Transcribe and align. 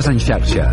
Notícies 0.00 0.08
en 0.08 0.20
xarxa. 0.20 0.64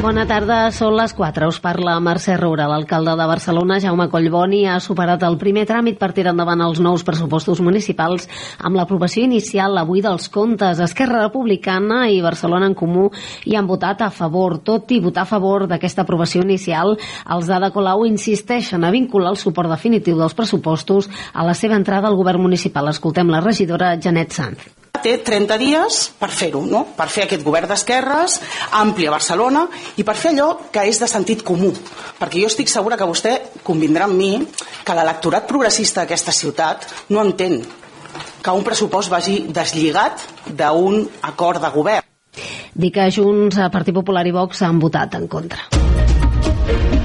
Bona 0.00 0.24
tarda, 0.26 0.70
són 0.72 0.94
les 0.96 1.12
4. 1.14 1.46
Us 1.52 1.58
parla 1.62 1.98
Mercè 2.02 2.34
Roura. 2.40 2.64
L'alcalde 2.66 3.12
de 3.14 3.26
Barcelona, 3.28 3.76
Jaume 3.78 4.08
Collboni, 4.10 4.64
ha 4.66 4.78
superat 4.80 5.22
el 5.28 5.36
primer 5.38 5.66
tràmit 5.68 6.00
per 6.00 6.08
tirar 6.16 6.32
endavant 6.32 6.64
els 6.64 6.80
nous 6.80 7.04
pressupostos 7.06 7.60
municipals 7.62 8.26
amb 8.58 8.80
l'aprovació 8.80 9.22
inicial 9.28 9.78
avui 9.78 10.02
dels 10.02 10.26
comptes. 10.32 10.80
Esquerra 10.80 11.20
Republicana 11.26 12.08
i 12.10 12.18
Barcelona 12.24 12.72
en 12.72 12.74
Comú 12.74 13.10
hi 13.44 13.54
han 13.54 13.70
votat 13.70 14.02
a 14.02 14.10
favor. 14.10 14.58
Tot 14.64 14.90
i 14.90 15.02
votar 15.04 15.28
a 15.28 15.30
favor 15.30 15.68
d'aquesta 15.70 16.02
aprovació 16.02 16.42
inicial, 16.42 16.96
els 17.30 17.46
d'Ada 17.46 17.70
Colau 17.70 18.02
insisteixen 18.08 18.82
a 18.82 18.90
vincular 18.90 19.36
el 19.36 19.38
suport 19.38 19.70
definitiu 19.70 20.18
dels 20.18 20.34
pressupostos 20.34 21.12
a 21.32 21.46
la 21.46 21.54
seva 21.54 21.78
entrada 21.78 22.10
al 22.10 22.18
govern 22.18 22.42
municipal. 22.42 22.90
Escoltem 22.90 23.30
la 23.30 23.44
regidora 23.44 23.94
Janet 24.00 24.34
Sanz 24.34 24.70
té 25.00 25.16
30 25.24 25.58
dies 25.60 25.98
per 26.18 26.30
fer-ho, 26.34 26.62
no? 26.66 26.84
per 26.96 27.08
fer 27.12 27.24
aquest 27.24 27.44
govern 27.46 27.70
d'esquerres, 27.70 28.38
ampli 28.80 29.08
a 29.08 29.14
Barcelona, 29.14 29.66
i 29.96 30.04
per 30.06 30.16
fer 30.18 30.34
allò 30.34 30.50
que 30.72 30.84
és 30.88 31.00
de 31.00 31.08
sentit 31.10 31.44
comú. 31.46 31.72
Perquè 32.20 32.42
jo 32.42 32.50
estic 32.50 32.70
segura 32.72 32.98
que 33.00 33.08
vostè 33.08 33.36
convindrà 33.66 34.08
amb 34.08 34.18
mi 34.18 34.32
que 34.84 34.96
l'electorat 34.96 35.48
progressista 35.48 36.02
d'aquesta 36.04 36.34
ciutat 36.36 36.88
no 37.10 37.24
entén 37.24 37.60
que 38.40 38.56
un 38.56 38.64
pressupost 38.64 39.12
vagi 39.12 39.44
deslligat 39.48 40.24
d'un 40.46 41.04
acord 41.28 41.62
de 41.62 41.72
govern. 41.74 42.06
Dic 42.74 42.94
que 42.94 43.10
Junts, 43.12 43.58
Partit 43.72 43.94
Popular 43.94 44.24
i 44.26 44.34
Vox 44.34 44.62
han 44.62 44.80
votat 44.80 45.18
en 45.18 45.28
contra. 45.28 46.99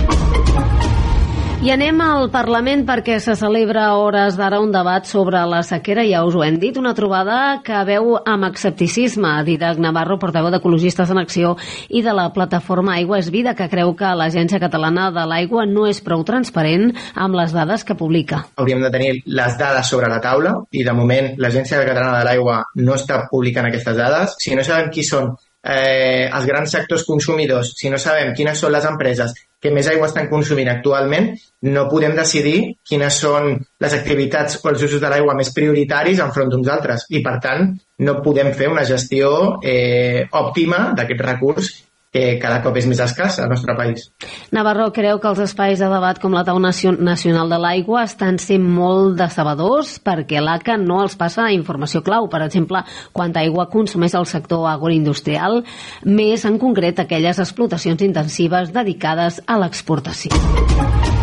I 1.66 1.72
anem 1.74 1.98
al 2.06 2.28
Parlament 2.30 2.84
perquè 2.86 3.16
se 3.18 3.34
celebra 3.34 3.88
a 3.88 3.94
hores 3.98 4.36
d'ara 4.38 4.60
un 4.62 4.70
debat 4.70 5.08
sobre 5.10 5.40
la 5.50 5.64
sequera, 5.66 6.04
ja 6.06 6.20
us 6.22 6.36
ho 6.38 6.44
hem 6.46 6.60
dit, 6.62 6.76
una 6.78 6.92
trobada 6.94 7.38
que 7.66 7.80
veu 7.88 8.12
amb 8.22 8.46
escepticisme 8.52 9.32
Didac 9.48 9.82
Navarro, 9.82 10.20
portaveu 10.22 10.52
d'Ecologistes 10.54 11.10
en 11.10 11.18
Acció 11.24 11.56
i 11.90 12.04
de 12.06 12.14
la 12.14 12.28
plataforma 12.36 13.00
Aigua 13.00 13.18
és 13.18 13.32
Vida, 13.34 13.56
que 13.58 13.66
creu 13.72 13.96
que 13.98 14.12
l'Agència 14.14 14.60
Catalana 14.62 15.08
de 15.16 15.24
l'Aigua 15.26 15.66
no 15.66 15.88
és 15.90 16.04
prou 16.06 16.22
transparent 16.28 16.92
amb 17.16 17.40
les 17.40 17.58
dades 17.58 17.82
que 17.82 17.98
publica. 17.98 18.44
Hauríem 18.62 18.86
de 18.86 18.94
tenir 18.94 19.10
les 19.26 19.58
dades 19.58 19.90
sobre 19.90 20.12
la 20.14 20.22
taula 20.22 20.54
i 20.70 20.86
de 20.86 20.94
moment 20.94 21.34
l'Agència 21.42 21.82
Catalana 21.82 22.20
de 22.20 22.30
l'Aigua 22.30 22.62
no 22.78 22.94
està 22.94 23.24
publicant 23.34 23.72
aquestes 23.72 23.98
dades. 23.98 24.38
Si 24.38 24.54
no 24.54 24.62
sabem 24.62 24.94
qui 24.94 25.02
són 25.02 25.34
eh, 25.66 26.30
els 26.30 26.46
grans 26.46 26.78
sectors 26.78 27.10
consumidors, 27.10 27.74
si 27.74 27.90
no 27.90 27.98
sabem 27.98 28.38
quines 28.38 28.62
són 28.62 28.78
les 28.78 28.86
empreses 28.86 29.34
que 29.66 29.74
més 29.74 29.90
aigua 29.90 30.10
estan 30.12 30.30
consumint 30.30 30.70
actualment, 30.70 31.32
no 31.66 31.88
podem 31.90 32.14
decidir 32.18 32.60
quines 32.86 33.18
són 33.24 33.56
les 33.82 33.98
activitats 33.98 34.60
o 34.62 34.70
els 34.70 34.86
usos 34.86 35.02
de 35.02 35.10
l'aigua 35.10 35.34
més 35.38 35.50
prioritaris 35.56 36.22
enfront 36.22 36.54
d'uns 36.54 36.70
altres. 36.70 37.08
I, 37.10 37.24
per 37.26 37.40
tant, 37.42 37.74
no 38.06 38.20
podem 38.22 38.54
fer 38.54 38.70
una 38.70 38.86
gestió 38.86 39.32
eh, 39.66 40.28
òptima 40.44 40.92
d'aquest 40.98 41.26
recurs 41.26 41.74
que 42.16 42.38
cada 42.40 42.62
cop 42.64 42.78
és 42.80 42.88
més 42.88 43.02
escàs 43.04 43.42
al 43.44 43.50
nostre 43.52 43.76
país. 43.76 44.08
Navarro 44.56 44.88
creu 44.96 45.20
que 45.20 45.28
els 45.34 45.42
espais 45.44 45.82
de 45.82 45.90
debat 45.92 46.20
com 46.22 46.36
la 46.36 46.46
taula 46.48 46.72
nacional 46.72 47.52
de 47.52 47.60
l'aigua 47.60 48.06
estan 48.08 48.40
sent 48.40 48.64
molt 48.64 49.18
decebedors 49.20 49.98
perquè 50.06 50.44
l'ACA 50.44 50.78
no 50.80 51.02
els 51.04 51.18
passa 51.20 51.50
informació 51.52 52.04
clau, 52.06 52.30
per 52.32 52.46
exemple, 52.46 52.86
quanta 53.12 53.44
aigua 53.44 53.68
consumeix 53.74 54.16
el 54.16 54.30
sector 54.32 54.70
agroindustrial, 54.72 55.64
més 56.06 56.48
en 56.48 56.60
concret 56.62 57.04
aquelles 57.04 57.42
explotacions 57.44 58.08
intensives 58.08 58.72
dedicades 58.76 59.42
a 59.46 59.60
l'exportació. 59.60 61.15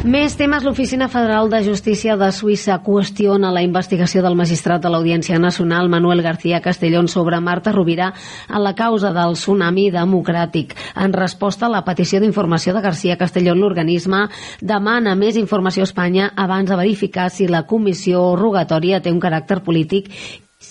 Més 0.00 0.32
temes. 0.32 0.64
L'Oficina 0.64 1.10
Federal 1.12 1.50
de 1.52 1.58
Justícia 1.60 2.14
de 2.16 2.30
Suïssa 2.32 2.78
qüestiona 2.80 3.50
la 3.52 3.60
investigació 3.60 4.22
del 4.24 4.36
magistrat 4.38 4.80
de 4.80 4.88
l'Audiència 4.88 5.36
Nacional 5.38 5.90
Manuel 5.92 6.22
García 6.24 6.62
Castellón 6.64 7.06
sobre 7.06 7.36
Marta 7.40 7.74
Rovira 7.74 8.14
en 8.48 8.62
la 8.64 8.72
causa 8.74 9.10
del 9.12 9.36
tsunami 9.36 9.90
democràtic. 9.92 10.72
En 10.96 11.12
resposta 11.12 11.66
a 11.66 11.72
la 11.74 11.84
petició 11.84 12.20
d'informació 12.20 12.72
de 12.72 12.80
García 12.80 13.18
Castellón, 13.20 13.60
l'organisme 13.60 14.22
demana 14.62 15.12
més 15.14 15.36
informació 15.36 15.84
a 15.84 15.90
Espanya 15.90 16.30
abans 16.34 16.70
de 16.70 16.80
verificar 16.80 17.28
si 17.28 17.46
la 17.46 17.66
comissió 17.66 18.38
rogatòria 18.40 19.02
té 19.04 19.12
un 19.12 19.20
caràcter 19.20 19.60
polític 19.60 20.08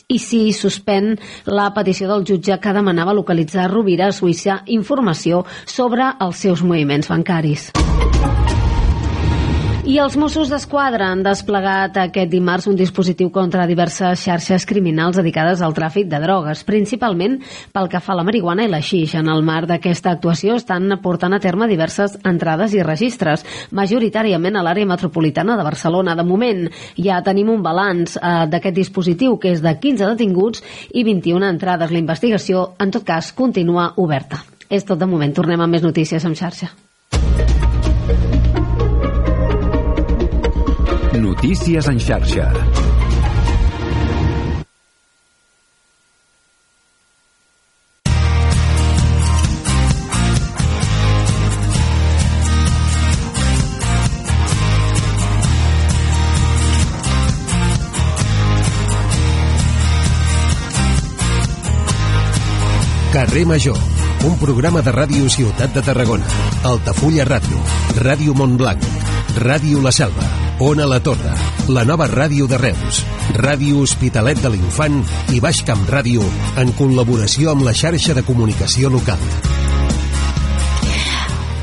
i 0.10 0.18
si 0.18 0.48
suspèn 0.58 1.20
la 1.46 1.70
petició 1.78 2.10
del 2.10 2.26
jutge 2.26 2.58
que 2.58 2.74
demanava 2.74 3.14
localitzar 3.14 3.70
Rovira 3.70 4.10
a 4.10 4.12
Suïssa 4.12 4.64
informació 4.66 5.46
sobre 5.68 6.16
els 6.18 6.42
seus 6.48 6.66
moviments 6.66 7.14
bancaris. 7.14 7.70
I 9.90 9.96
els 9.98 10.14
Mossos 10.22 10.52
d'Esquadra 10.52 11.08
han 11.10 11.24
desplegat 11.26 11.96
aquest 11.98 12.30
dimarts 12.30 12.68
un 12.70 12.76
dispositiu 12.78 13.32
contra 13.34 13.64
diverses 13.66 14.22
xarxes 14.22 14.68
criminals 14.70 15.18
dedicades 15.18 15.64
al 15.66 15.74
tràfic 15.74 16.06
de 16.12 16.20
drogues, 16.22 16.60
principalment 16.68 17.40
pel 17.74 17.88
que 17.90 17.98
fa 17.98 18.12
a 18.14 18.20
la 18.20 18.26
marihuana 18.28 18.68
i 18.68 18.70
la 18.70 18.84
xix. 18.86 19.16
En 19.18 19.32
el 19.34 19.42
marc 19.48 19.66
d'aquesta 19.72 20.12
actuació 20.14 20.60
estan 20.62 20.94
portant 21.02 21.34
a 21.34 21.40
terme 21.42 21.66
diverses 21.72 22.20
entrades 22.22 22.76
i 22.78 22.84
registres, 22.86 23.42
majoritàriament 23.74 24.60
a 24.60 24.62
l'àrea 24.68 24.86
metropolitana 24.92 25.56
de 25.58 25.66
Barcelona. 25.66 26.14
De 26.14 26.26
moment 26.28 26.68
ja 26.94 27.18
tenim 27.26 27.50
un 27.50 27.64
balanç 27.66 28.14
eh, 28.20 28.46
d'aquest 28.52 28.78
dispositiu, 28.78 29.40
que 29.42 29.56
és 29.56 29.64
de 29.66 29.74
15 29.74 30.12
detinguts 30.12 30.62
i 30.94 31.02
21 31.08 31.50
entrades. 31.50 31.90
La 31.90 32.04
investigació, 32.04 32.76
en 32.78 32.94
tot 32.94 33.08
cas, 33.10 33.34
continua 33.34 33.96
oberta. 33.98 34.44
És 34.70 34.86
tot 34.86 35.02
de 35.02 35.10
moment. 35.10 35.34
Tornem 35.34 35.66
amb 35.66 35.80
més 35.80 35.88
notícies 35.88 36.30
en 36.30 36.38
xarxa. 36.38 36.70
Notícies 41.19 41.85
en 41.88 42.00
xarxa. 42.00 42.53
Carrer 63.12 63.46
Major, 63.46 63.75
un 64.24 64.38
programa 64.40 64.81
de 64.81 64.94
ràdio 64.96 65.28
Ciutat 65.28 65.74
de 65.75 65.81
Tarragona, 65.84 66.24
Altafulla 66.63 67.28
Ràdio, 67.28 67.59
Ràdio 68.00 68.31
Montblanc, 68.34 68.80
Ràdio 69.44 69.84
La 69.84 69.91
Selva, 69.91 70.49
Ona 70.62 70.86
La 70.86 71.00
Torre, 71.00 71.31
la 71.72 71.86
nova 71.88 72.03
ràdio 72.09 72.44
de 72.52 72.58
Reus, 72.59 72.97
Ràdio 73.38 73.80
Hospitalet 73.86 74.42
de 74.44 74.52
l'Infant 74.52 74.97
i 75.31 75.40
Baix 75.40 75.62
Camp 75.64 75.86
Ràdio 75.88 76.25
en 76.59 76.74
col·laboració 76.75 77.53
amb 77.53 77.64
la 77.64 77.72
xarxa 77.72 78.18
de 78.18 78.25
comunicació 78.28 78.92
local. 78.92 79.24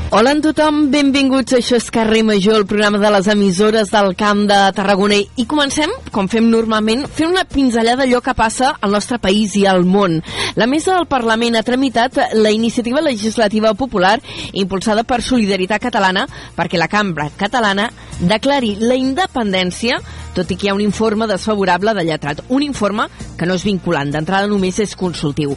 Hola 0.09 0.31
a 0.31 0.39
tothom, 0.39 0.85
benvinguts. 0.87 1.51
Això 1.57 1.75
és 1.75 1.89
Carrer 1.91 2.21
Major, 2.23 2.55
el 2.55 2.65
programa 2.65 2.97
de 3.01 3.09
les 3.11 3.25
emissores 3.27 3.89
del 3.91 4.13
Camp 4.15 4.45
de 4.47 4.55
Tarragona. 4.71 5.17
I 5.35 5.43
comencem, 5.51 5.91
com 6.15 6.29
fem 6.31 6.45
normalment, 6.47 7.03
fent 7.11 7.33
una 7.33 7.43
pinzellada 7.43 8.05
d'allò 8.05 8.21
que 8.23 8.33
passa 8.37 8.69
al 8.79 8.95
nostre 8.95 9.19
país 9.19 9.57
i 9.59 9.65
al 9.67 9.83
món. 9.83 10.21
La 10.55 10.69
mesa 10.71 10.95
del 10.95 11.09
Parlament 11.11 11.59
ha 11.59 11.65
tramitat 11.67 12.21
la 12.39 12.53
iniciativa 12.55 13.03
legislativa 13.03 13.73
popular 13.75 14.15
impulsada 14.53 15.03
per 15.03 15.19
Solidaritat 15.21 15.83
Catalana 15.89 16.23
perquè 16.55 16.79
la 16.79 16.87
cambra 16.87 17.27
catalana 17.35 17.89
declari 18.21 18.77
la 18.79 18.95
independència 18.95 19.99
tot 20.37 20.51
i 20.53 20.55
que 20.55 20.67
hi 20.67 20.69
ha 20.69 20.77
un 20.77 20.83
informe 20.85 21.25
desfavorable 21.27 21.93
de 21.97 22.03
lletrat. 22.05 22.43
Un 22.53 22.63
informe 22.63 23.07
que 23.37 23.47
no 23.49 23.55
és 23.57 23.65
vinculant, 23.65 24.11
d'entrada 24.13 24.47
només 24.47 24.77
és 24.79 24.95
consultiu. 24.95 25.55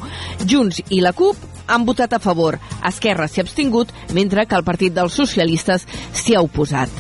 Junts 0.49 0.81
i 0.89 1.03
la 1.05 1.13
CUP 1.13 1.50
han 1.71 1.87
votat 1.87 2.13
a 2.13 2.23
favor. 2.23 2.59
Esquerra 2.87 3.29
s'hi 3.29 3.41
ha 3.41 3.47
abstingut, 3.47 3.95
mentre 4.17 4.47
que 4.47 4.59
el 4.59 4.67
Partit 4.67 4.97
dels 4.97 5.15
Socialistes 5.15 5.87
s'hi 6.13 6.37
ha 6.37 6.43
oposat. 6.45 6.91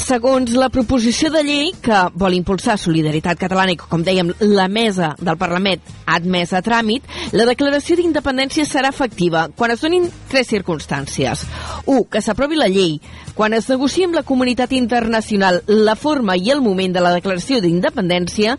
Segons 0.00 0.54
la 0.56 0.70
proposició 0.72 1.28
de 1.30 1.42
llei 1.44 1.66
que 1.84 1.96
vol 2.18 2.32
impulsar 2.32 2.78
Solidaritat 2.80 3.38
Catalana 3.38 3.74
i 3.74 3.78
com 3.78 4.00
dèiem, 4.04 4.30
la 4.40 4.64
mesa 4.72 5.10
del 5.20 5.36
Parlament 5.38 5.82
ha 6.06 6.16
admès 6.16 6.54
a 6.56 6.62
tràmit, 6.64 7.04
la 7.36 7.44
declaració 7.48 7.98
d'independència 7.98 8.64
serà 8.64 8.88
efectiva 8.94 9.44
quan 9.58 9.74
es 9.74 9.84
donin 9.84 10.08
tres 10.30 10.48
circumstàncies. 10.54 11.44
1. 11.84 12.06
Que 12.08 12.24
s'aprovi 12.24 12.56
la 12.56 12.70
llei. 12.72 12.96
Quan 13.36 13.52
es 13.54 13.68
negocia 13.68 14.08
amb 14.08 14.16
la 14.16 14.24
comunitat 14.26 14.72
internacional 14.72 15.60
la 15.68 15.98
forma 16.00 16.38
i 16.40 16.48
el 16.50 16.64
moment 16.64 16.96
de 16.96 17.04
la 17.04 17.12
declaració 17.18 17.60
d'independència 17.60 18.56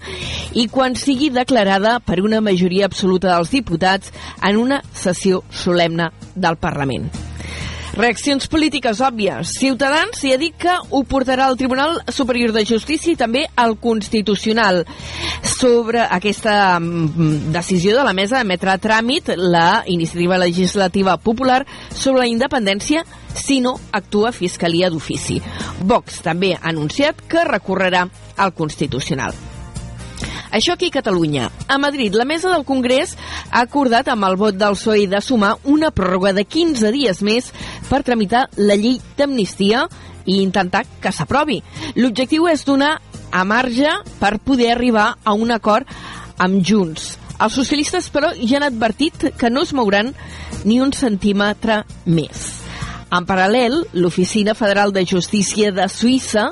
i 0.53 0.67
quan 0.69 0.95
sigui 0.95 1.31
declarada 1.33 1.97
per 2.05 2.21
una 2.21 2.41
majoria 2.45 2.85
absoluta 2.85 3.33
dels 3.33 3.51
diputats 3.57 4.13
en 4.45 4.61
una 4.61 4.83
sessió 4.93 5.41
solemne 5.49 6.11
del 6.35 6.61
Parlament. 6.61 7.30
Reaccions 7.91 8.47
polítiques 8.47 9.01
òbvies. 9.03 9.51
Ciutadans 9.59 10.21
ha 10.23 10.37
dit 10.39 10.55
que 10.55 10.71
ho 10.71 11.01
portarà 11.03 11.49
al 11.49 11.57
Tribunal 11.59 11.97
Superior 12.07 12.53
de 12.55 12.63
Justícia 12.63 13.11
i 13.11 13.19
també 13.19 13.43
al 13.59 13.75
Constitucional 13.83 14.85
sobre 15.43 16.05
aquesta 16.07 16.79
mm, 16.79 17.51
decisió 17.51 17.97
de 17.97 18.07
la 18.07 18.15
mesa 18.15 18.39
d'emetre 18.39 18.71
a 18.71 18.79
tràmit 18.79 19.33
la 19.35 19.83
iniciativa 19.91 20.39
legislativa 20.39 21.17
popular 21.19 21.65
sobre 21.89 22.23
la 22.23 22.31
independència 22.31 23.03
si 23.35 23.59
no 23.59 23.75
actua 23.91 24.31
Fiscalia 24.31 24.89
d'ofici. 24.89 25.41
Vox 25.83 26.23
també 26.23 26.55
ha 26.55 26.69
anunciat 26.71 27.25
que 27.27 27.43
recorrerà 27.43 28.07
al 28.37 28.55
Constitucional. 28.55 29.50
Això 30.51 30.75
aquí 30.75 30.91
a 30.91 30.97
Catalunya. 30.99 31.49
A 31.67 31.77
Madrid, 31.79 32.15
la 32.15 32.25
mesa 32.27 32.51
del 32.51 32.65
Congrés 32.67 33.15
ha 33.49 33.63
acordat 33.63 34.11
amb 34.11 34.27
el 34.27 34.35
vot 34.39 34.57
del 34.59 34.75
PSOE 34.75 35.07
de 35.07 35.21
sumar 35.23 35.55
una 35.63 35.91
pròrroga 35.95 36.33
de 36.35 36.43
15 36.43 36.91
dies 36.91 37.21
més 37.23 37.51
per 37.89 38.03
tramitar 38.03 38.47
la 38.57 38.75
llei 38.75 38.99
d'amnistia 39.17 39.87
i 40.25 40.41
intentar 40.41 40.83
que 41.01 41.11
s'aprovi. 41.15 41.61
L'objectiu 41.95 42.49
és 42.51 42.65
donar 42.67 42.97
a 43.31 43.43
marge 43.47 43.95
per 44.19 44.37
poder 44.43 44.73
arribar 44.75 45.15
a 45.23 45.33
un 45.33 45.51
acord 45.55 45.87
amb 46.37 46.61
Junts. 46.65 47.15
Els 47.41 47.55
socialistes, 47.57 48.11
però, 48.13 48.35
ja 48.37 48.59
han 48.59 48.67
advertit 48.67 49.31
que 49.37 49.49
no 49.49 49.63
es 49.65 49.73
mouran 49.73 50.13
ni 50.65 50.81
un 50.81 50.93
centímetre 50.93 51.81
més. 52.05 52.60
En 53.11 53.25
paral·lel, 53.27 53.73
l'Oficina 53.91 54.53
Federal 54.55 54.93
de 54.95 55.01
Justícia 55.03 55.73
de 55.75 55.83
Suïssa 55.91 56.45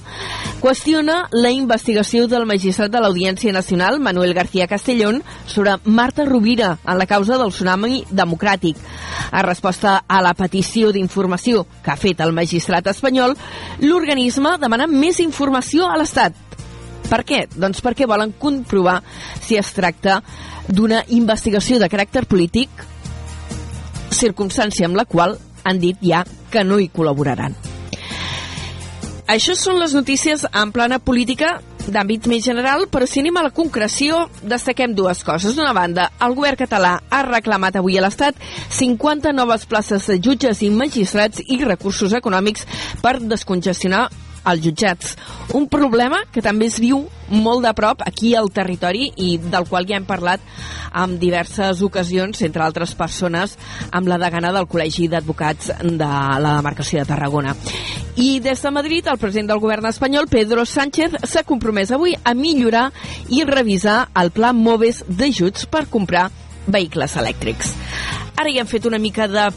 qüestiona 0.59 1.21
la 1.31 1.53
investigació 1.55 2.25
del 2.27 2.43
magistrat 2.49 2.91
de 2.91 2.99
l'Audiència 2.99 3.53
Nacional, 3.55 4.01
Manuel 4.03 4.33
García 4.35 4.67
Castellón, 4.67 5.21
sobre 5.47 5.77
Marta 5.85 6.25
Rovira 6.27 6.73
en 6.83 6.99
la 6.99 7.07
causa 7.07 7.37
del 7.39 7.55
tsunami 7.55 8.03
democràtic. 8.11 8.75
A 9.31 9.45
resposta 9.47 10.03
a 10.03 10.19
la 10.21 10.35
petició 10.35 10.91
d'informació 10.91 11.63
que 11.79 11.95
ha 11.95 11.99
fet 12.01 12.19
el 12.19 12.35
magistrat 12.35 12.91
espanyol, 12.91 13.37
l'organisme 13.79 14.57
demana 14.59 14.91
més 14.91 15.23
informació 15.23 15.87
a 15.87 15.95
l'Estat. 15.95 16.35
Per 17.07 17.23
què? 17.23 17.45
Doncs 17.55 17.79
perquè 17.79 18.03
volen 18.03 18.35
comprovar 18.35 18.99
si 19.39 19.55
es 19.55 19.71
tracta 19.71 20.19
d'una 20.67 21.05
investigació 21.07 21.79
de 21.79 21.87
caràcter 21.87 22.27
polític, 22.27 22.69
circumstància 24.11 24.89
amb 24.89 24.99
la 24.99 25.07
qual 25.07 25.39
han 25.63 25.79
dit 25.79 25.99
ja 26.01 26.23
que 26.51 26.63
no 26.63 26.79
hi 26.79 26.89
col·laboraran. 26.93 27.55
Això 29.29 29.53
són 29.53 29.77
les 29.77 29.93
notícies 29.93 30.41
en 30.57 30.71
plana 30.73 30.97
política 30.97 31.59
d'àmbit 31.89 32.25
més 32.29 32.41
general, 32.45 32.87
però 32.89 33.05
si 33.05 33.21
anem 33.21 33.37
a 33.37 33.43
la 33.45 33.51
concreció, 33.53 34.23
destaquem 34.41 34.95
dues 34.97 35.21
coses. 35.25 35.53
D'una 35.57 35.73
banda, 35.73 36.07
el 36.25 36.33
govern 36.37 36.57
català 36.57 36.95
ha 37.09 37.19
reclamat 37.27 37.77
avui 37.77 37.97
a 37.97 38.03
l'Estat 38.05 38.37
50 38.73 39.33
noves 39.37 39.67
places 39.69 40.07
de 40.09 40.17
jutges 40.17 40.63
i 40.65 40.71
magistrats 40.73 41.43
i 41.45 41.59
recursos 41.61 42.15
econòmics 42.17 42.65
per 43.03 43.19
descongestionar 43.21 44.07
als 44.49 44.63
jutjats. 44.65 45.15
Un 45.53 45.67
problema 45.69 46.23
que 46.33 46.43
també 46.45 46.67
es 46.69 46.79
viu 46.81 47.05
molt 47.29 47.63
de 47.65 47.73
prop 47.77 48.01
aquí 48.05 48.33
al 48.35 48.49
territori 48.53 49.11
i 49.15 49.37
del 49.37 49.67
qual 49.69 49.87
ja 49.87 49.97
hem 49.99 50.07
parlat 50.09 50.41
en 50.89 51.17
diverses 51.21 51.83
ocasions, 51.85 52.41
entre 52.41 52.65
altres 52.65 52.95
persones, 52.97 53.55
amb 53.91 54.09
la 54.09 54.17
degana 54.21 54.51
del 54.55 54.67
Col·legi 54.69 55.07
d'Advocats 55.09 55.71
de 55.83 56.09
la 56.09 56.55
demarcació 56.57 57.03
de 57.03 57.09
Tarragona. 57.11 57.55
I 58.19 58.39
des 58.43 58.61
de 58.61 58.71
Madrid, 58.73 59.07
el 59.07 59.21
president 59.21 59.53
del 59.53 59.61
govern 59.63 59.85
espanyol, 59.87 60.27
Pedro 60.27 60.65
Sánchez, 60.65 61.21
s'ha 61.23 61.45
compromès 61.47 61.93
avui 61.95 62.17
a 62.23 62.33
millorar 62.33 62.89
i 63.29 63.45
revisar 63.47 64.01
el 64.19 64.33
pla 64.35 64.51
MOVES 64.53 65.05
d'ajuts 65.07 65.69
per 65.69 65.85
comprar 65.87 66.29
vehicles 66.67 67.15
elèctrics. 67.17 67.73
Ara 68.39 68.53
ja 68.55 68.61
hem 68.63 68.69
fet 68.71 68.85
una 68.87 68.97
mica 69.03 69.25
de 69.27 69.49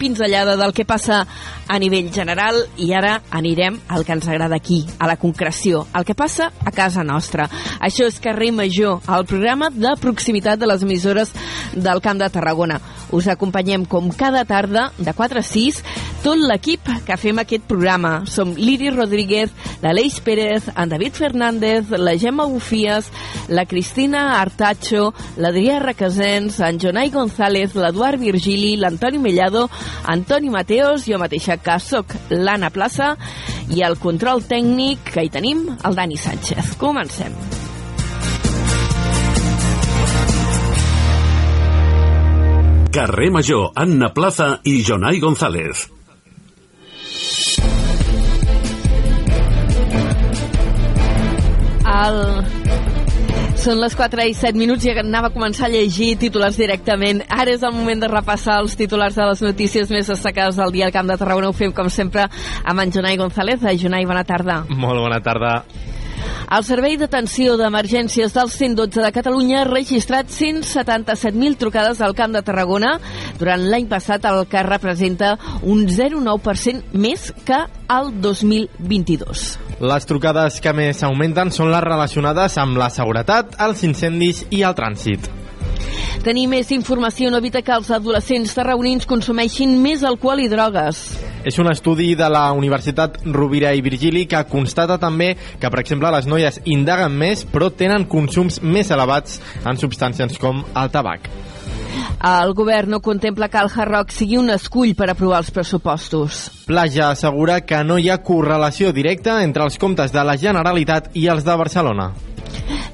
pinzellada 0.00 0.54
del 0.56 0.72
que 0.72 0.86
passa 0.88 1.26
a 1.68 1.76
nivell 1.78 2.10
general 2.12 2.56
i 2.80 2.90
ara 2.96 3.18
anirem 3.36 3.76
al 3.92 4.04
que 4.04 4.14
ens 4.16 4.28
agrada 4.28 4.56
aquí, 4.56 4.84
a 4.98 5.08
la 5.08 5.18
concreció, 5.20 5.82
el 5.92 6.06
que 6.08 6.16
passa 6.16 6.50
a 6.64 6.72
casa 6.72 7.04
nostra. 7.04 7.50
Això 7.84 8.08
és 8.08 8.20
Carrer 8.24 8.50
Major, 8.56 9.02
el 9.12 9.26
programa 9.28 9.68
de 9.68 9.92
proximitat 10.00 10.60
de 10.60 10.68
les 10.70 10.84
emissores 10.84 11.32
del 11.74 12.00
Camp 12.00 12.20
de 12.20 12.30
Tarragona. 12.32 12.80
Us 13.12 13.28
acompanyem 13.28 13.84
com 13.84 14.08
cada 14.10 14.44
tarda, 14.48 14.90
de 14.96 15.12
4 15.12 15.40
a 15.40 15.44
6, 15.44 15.82
tot 16.24 16.40
l'equip 16.40 16.88
que 17.04 17.18
fem 17.20 17.38
aquest 17.42 17.66
programa. 17.68 18.22
Som 18.24 18.54
l'Iri 18.56 18.88
Rodríguez, 18.94 19.52
l'Aleix 19.84 20.16
Pérez, 20.24 20.70
en 20.72 20.88
David 20.88 21.20
Fernández, 21.20 21.92
la 21.92 22.16
Gemma 22.16 22.48
Bufies, 22.48 23.10
la 23.52 23.66
Cristina 23.68 24.40
Artacho, 24.40 25.10
l'Adrià 25.36 25.78
Requesens, 25.84 26.58
en 26.64 26.80
Jonai 26.80 27.12
González, 27.12 27.76
l'Eduard 27.76 28.13
Virgili, 28.20 28.76
l'Antoni 28.76 29.18
Mellado, 29.18 29.68
Antoni 30.04 30.50
Mateos, 30.50 31.06
jo 31.08 31.18
mateixa 31.20 31.58
que 31.58 31.78
soc 31.82 32.14
l'Anna 32.30 32.70
Plaça 32.74 33.14
i 33.74 33.84
el 33.86 33.98
control 33.98 34.44
tècnic 34.48 35.14
que 35.14 35.26
hi 35.26 35.32
tenim, 35.32 35.66
el 35.84 35.98
Dani 35.98 36.16
Sánchez. 36.18 36.76
Comencem. 36.80 37.36
Carrer 42.94 43.30
Major, 43.34 43.72
Anna 43.74 44.12
Plaza 44.14 44.60
i 44.62 44.78
Jonai 44.86 45.18
González. 45.18 45.88
El... 51.84 52.63
Són 53.64 53.78
les 53.80 53.94
4 53.96 54.26
i 54.28 54.34
7 54.36 54.60
minuts 54.60 54.84
i 54.84 54.90
anava 54.92 55.30
a 55.30 55.32
començar 55.32 55.70
a 55.70 55.72
llegir 55.72 56.18
titulars 56.20 56.58
directament. 56.60 57.22
Ara 57.32 57.54
és 57.56 57.62
el 57.64 57.72
moment 57.72 58.02
de 58.02 58.10
repassar 58.12 58.58
els 58.60 58.74
titulars 58.76 59.16
de 59.16 59.24
les 59.30 59.40
notícies 59.40 59.88
més 59.88 60.10
destacades 60.12 60.60
del 60.60 60.74
dia 60.74 60.84
al 60.90 60.92
Camp 60.92 61.08
de 61.08 61.16
Tarragona. 61.16 61.48
Ho 61.48 61.56
fem, 61.56 61.72
com 61.72 61.88
sempre, 61.88 62.26
amb 62.60 62.84
en 62.84 62.92
Jonai 62.92 63.16
González. 63.16 63.64
Jonai, 63.80 64.04
bona 64.04 64.26
tarda. 64.28 64.66
Molt 64.68 65.00
bona 65.00 65.22
tarda. 65.24 65.62
El 66.52 66.64
Servei 66.66 66.98
d'Atenció 67.00 67.56
d'Emergències 67.56 68.34
del 68.34 68.50
112 68.52 69.00
de 69.00 69.10
Catalunya 69.14 69.62
ha 69.62 69.68
registrat 69.68 70.28
177.000 70.28 71.56
trucades 71.58 72.02
al 72.04 72.14
Camp 72.14 72.34
de 72.36 72.42
Tarragona 72.44 72.98
durant 73.40 73.64
l'any 73.64 73.88
passat, 73.88 74.26
el 74.28 74.44
que 74.50 74.62
representa 74.66 75.34
un 75.62 75.86
0,9% 75.88 76.92
més 76.92 77.30
que 77.48 77.62
el 77.96 78.12
2022. 78.20 79.46
Les 79.80 80.06
trucades 80.06 80.60
que 80.60 80.74
més 80.76 81.00
augmenten 81.06 81.50
són 81.54 81.72
les 81.72 81.82
relacionades 81.84 82.58
amb 82.60 82.78
la 82.78 82.90
seguretat, 82.92 83.56
els 83.64 83.82
incendis 83.88 84.44
i 84.50 84.62
el 84.62 84.76
trànsit. 84.76 85.43
Tenir 86.24 86.46
més 86.48 86.70
informació 86.72 87.28
no 87.28 87.36
evita 87.42 87.60
que 87.60 87.74
els 87.74 87.90
adolescents 87.92 88.54
tarragonins 88.56 89.04
consumeixin 89.04 89.74
més 89.82 90.04
alcohol 90.08 90.40
i 90.40 90.48
drogues. 90.48 91.02
És 91.44 91.58
un 91.60 91.68
estudi 91.68 92.14
de 92.16 92.30
la 92.32 92.46
Universitat 92.56 93.18
Rovira 93.26 93.74
i 93.76 93.84
Virgili 93.84 94.24
que 94.24 94.40
constata 94.48 94.96
també 94.98 95.34
que, 95.36 95.68
per 95.68 95.82
exemple, 95.82 96.12
les 96.14 96.28
noies 96.30 96.62
indaguen 96.64 97.12
més 97.12 97.44
però 97.44 97.68
tenen 97.68 98.08
consums 98.08 98.62
més 98.62 98.90
elevats 98.94 99.40
en 99.64 99.76
substàncies 99.76 100.40
com 100.40 100.64
el 100.64 100.94
tabac. 100.94 101.28
El 102.24 102.54
govern 102.56 102.94
no 102.94 103.00
contempla 103.04 103.50
que 103.52 103.60
el 103.60 103.68
Hard 103.68 103.92
Rock 103.92 104.14
sigui 104.16 104.38
un 104.40 104.48
escull 104.54 104.94
per 104.96 105.10
aprovar 105.12 105.42
els 105.42 105.52
pressupostos. 105.52 106.44
Plaja 106.64 107.10
assegura 107.10 107.60
que 107.68 107.82
no 107.84 107.98
hi 108.00 108.08
ha 108.08 108.22
correlació 108.24 108.94
directa 108.96 109.42
entre 109.44 109.68
els 109.68 109.76
comptes 109.78 110.14
de 110.14 110.24
la 110.24 110.38
Generalitat 110.40 111.12
i 111.12 111.28
els 111.28 111.44
de 111.44 111.58
Barcelona. 111.60 112.14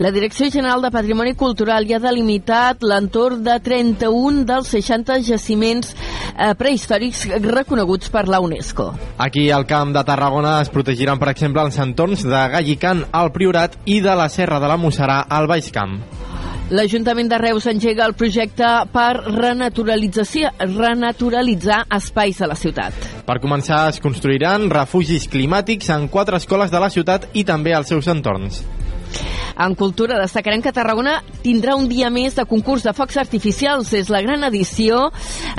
La 0.01 0.11
Direcció 0.11 0.49
General 0.51 0.81
de 0.81 0.89
Patrimoni 0.89 1.35
Cultural 1.37 1.85
ja 1.85 1.99
ha 1.99 2.01
delimitat 2.01 2.81
l'entorn 2.89 3.43
de 3.45 3.59
31 3.61 4.47
dels 4.49 4.71
60 4.73 5.19
jaciments 5.27 5.91
eh, 5.93 6.55
prehistòrics 6.57 7.27
reconeguts 7.45 8.09
per 8.09 8.23
la 8.33 8.41
UNESCO. 8.41 8.87
Aquí 9.21 9.51
al 9.53 9.67
Camp 9.69 9.93
de 9.93 10.05
Tarragona 10.09 10.55
es 10.63 10.73
protegiran, 10.73 11.21
per 11.21 11.29
exemple, 11.35 11.61
els 11.69 11.77
entorns 11.85 12.25
de 12.25 12.47
Gallican, 12.55 13.05
al 13.13 13.29
Priorat 13.37 13.77
i 13.85 14.01
de 14.01 14.17
la 14.17 14.31
Serra 14.33 14.57
de 14.65 14.73
la 14.73 14.81
Mussarà, 14.81 15.21
al 15.29 15.51
Baix 15.53 15.69
Camp. 15.77 16.01
L'Ajuntament 16.73 17.29
de 17.29 17.45
Reus 17.45 17.69
engega 17.69 18.09
el 18.09 18.17
projecte 18.17 18.73
per 18.97 19.13
renaturalització, 19.29 20.49
renaturalitzar 20.79 21.83
espais 22.01 22.41
de 22.41 22.49
la 22.49 22.57
ciutat. 22.57 23.09
Per 23.29 23.41
començar, 23.45 23.91
es 23.93 24.01
construiran 24.01 24.71
refugis 24.73 25.29
climàtics 25.29 25.93
en 25.93 26.09
quatre 26.09 26.41
escoles 26.41 26.73
de 26.73 26.81
la 26.81 26.89
ciutat 26.89 27.35
i 27.35 27.45
també 27.45 27.77
als 27.77 27.93
seus 27.93 28.09
entorns. 28.09 28.65
En 29.59 29.75
cultura 29.75 30.19
destacarem 30.21 30.63
que 30.63 30.73
Tarragona 30.73 31.21
tindrà 31.43 31.77
un 31.77 31.89
dia 31.89 32.11
més 32.11 32.37
de 32.37 32.45
concurs 32.45 32.85
de 32.87 32.95
focs 32.97 33.17
artificials. 33.21 33.93
És 33.95 34.11
la 34.13 34.23
gran 34.23 34.45
edició 34.49 35.09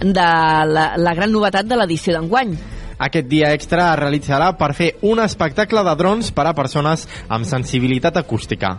de 0.02 0.30
la, 0.76 0.92
la 0.98 1.16
gran 1.18 1.32
novetat 1.32 1.68
de 1.68 1.80
l'edició 1.80 2.16
d'enguany. 2.16 2.56
Aquest 3.02 3.26
dia 3.26 3.50
extra 3.56 3.88
es 3.96 4.00
realitzarà 4.00 4.52
per 4.60 4.76
fer 4.78 4.92
un 5.02 5.20
espectacle 5.24 5.82
de 5.88 5.96
drons 5.98 6.30
per 6.38 6.46
a 6.46 6.54
persones 6.54 7.08
amb 7.34 7.50
sensibilitat 7.50 8.20
acústica. 8.22 8.76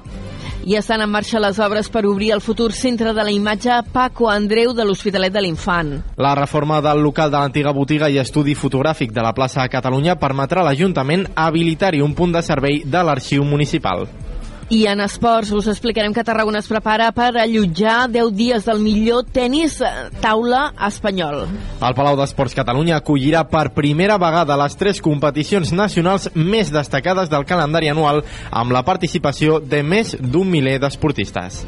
I 0.63 0.77
estan 0.79 1.03
en 1.03 1.11
marxa 1.11 1.41
les 1.43 1.59
obres 1.59 1.89
per 1.91 2.05
obrir 2.07 2.31
el 2.37 2.41
futur 2.41 2.69
centre 2.71 3.11
de 3.11 3.25
la 3.27 3.33
imatge 3.35 3.81
Paco 3.91 4.29
Andreu 4.31 4.71
de 4.79 4.87
l'Hospitalet 4.87 5.35
de 5.35 5.43
l'Infant. 5.43 5.97
La 6.23 6.37
reforma 6.39 6.79
del 6.81 7.03
local 7.03 7.33
de 7.33 7.41
l'antiga 7.41 7.73
botiga 7.75 8.07
i 8.07 8.21
estudi 8.23 8.55
fotogràfic 8.55 9.11
de 9.11 9.27
la 9.27 9.35
plaça 9.35 9.67
Catalunya 9.67 10.15
permetrà 10.23 10.63
a 10.63 10.71
l'Ajuntament 10.71 11.27
habilitar-hi 11.35 12.05
un 12.07 12.15
punt 12.15 12.39
de 12.39 12.45
servei 12.47 12.85
de 12.87 13.03
l'arxiu 13.03 13.43
municipal. 13.43 14.07
I 14.73 14.87
en 14.89 15.03
esports 15.05 15.51
us 15.53 15.67
explicarem 15.69 16.15
que 16.17 16.23
Tarragona 16.25 16.63
es 16.63 16.69
prepara 16.71 17.11
per 17.13 17.35
allotjar 17.37 18.07
10 18.09 18.31
dies 18.33 18.65
del 18.65 18.81
millor 18.81 19.27
tennis 19.29 19.75
taula 20.23 20.63
espanyol. 20.89 21.43
El 21.85 21.97
Palau 21.99 22.17
d'Esports 22.17 22.57
Catalunya 22.57 22.97
acollirà 23.03 23.45
per 23.53 23.67
primera 23.77 24.17
vegada 24.23 24.57
les 24.57 24.79
tres 24.81 25.03
competicions 25.05 25.75
nacionals 25.77 26.31
més 26.33 26.73
destacades 26.73 27.29
del 27.29 27.45
calendari 27.45 27.93
anual 27.93 28.25
amb 28.49 28.73
la 28.73 28.81
participació 28.89 29.61
de 29.61 29.85
més 29.85 30.17
d'un 30.17 30.49
miler 30.49 30.79
d'esportistes. 30.81 31.67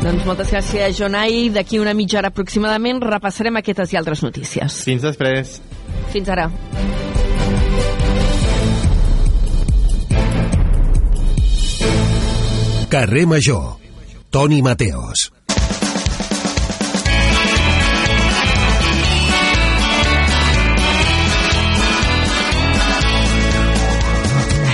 Doncs 0.00 0.24
moltes 0.24 0.56
gràcies, 0.56 0.96
Jonai. 0.96 1.50
D'aquí 1.52 1.84
una 1.84 1.92
mitja 1.92 2.22
hora 2.22 2.32
aproximadament 2.32 3.04
repassarem 3.04 3.60
aquestes 3.60 3.92
i 3.92 4.00
altres 4.00 4.24
notícies. 4.24 4.82
Fins 4.88 5.04
després. 5.04 5.58
Fins 6.16 6.32
ara. 6.32 6.48
Carrer 12.92 13.24
Major. 13.26 13.78
Toni 14.30 14.60
Mateos. 14.60 15.32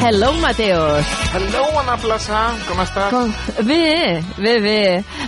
Hello, 0.00 0.32
Mateos. 0.34 1.04
Hello, 1.34 1.64
Anna 1.80 1.96
Plaça, 1.98 2.40
com 2.68 2.78
estàs? 2.80 3.10
Com? 3.12 3.32
Bé, 3.66 4.22
bé, 4.38 4.54
bé. 4.62 4.78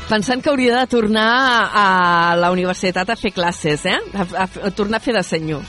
Pensant 0.08 0.40
que 0.42 0.48
hauria 0.52 0.78
de 0.78 0.86
tornar 0.88 1.26
a 1.74 1.86
la 2.38 2.52
universitat 2.54 3.10
a 3.10 3.16
fer 3.18 3.32
classes, 3.34 3.84
eh? 3.90 3.98
A, 4.14 4.24
a, 4.44 4.46
a 4.46 4.70
tornar 4.70 5.00
a 5.02 5.04
fer 5.04 5.16
de 5.18 5.24
senyor. 5.26 5.66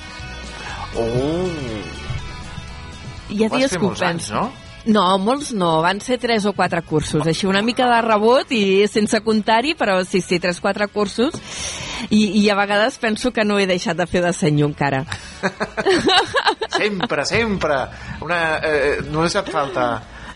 Oh, 0.96 1.50
Hi 3.32 3.44
ha 3.46 3.48
Ho 3.48 3.52
vas 3.52 3.60
dies 3.60 3.72
fer 3.74 3.80
que 3.80 3.86
ho 3.86 3.90
molts 3.90 4.02
anys, 4.06 4.30
penso. 4.30 4.36
no? 4.38 4.61
No, 4.86 5.18
molts 5.22 5.52
no, 5.54 5.82
van 5.84 6.00
ser 6.02 6.18
tres 6.18 6.46
o 6.50 6.54
quatre 6.58 6.82
cursos, 6.82 7.26
així 7.28 7.46
una 7.46 7.62
mica 7.62 7.86
de 7.86 8.00
rebot 8.02 8.50
i 8.56 8.88
sense 8.90 9.20
comptar-hi, 9.22 9.76
però 9.78 10.00
sí, 10.04 10.22
sí, 10.26 10.40
tres 10.42 10.58
o 10.58 10.62
quatre 10.66 10.88
cursos, 10.90 11.36
i, 12.10 12.24
i 12.42 12.50
a 12.50 12.56
vegades 12.58 12.98
penso 12.98 13.30
que 13.32 13.44
no 13.46 13.60
he 13.62 13.68
deixat 13.70 13.98
de 14.00 14.08
fer 14.10 14.24
de 14.26 14.32
senyor 14.34 14.72
encara. 14.72 15.04
sempre, 16.78 17.26
sempre. 17.26 17.78
Una, 18.26 18.40
eh, 18.64 18.98
només 19.12 19.36
et 19.38 19.52
falta 19.54 19.86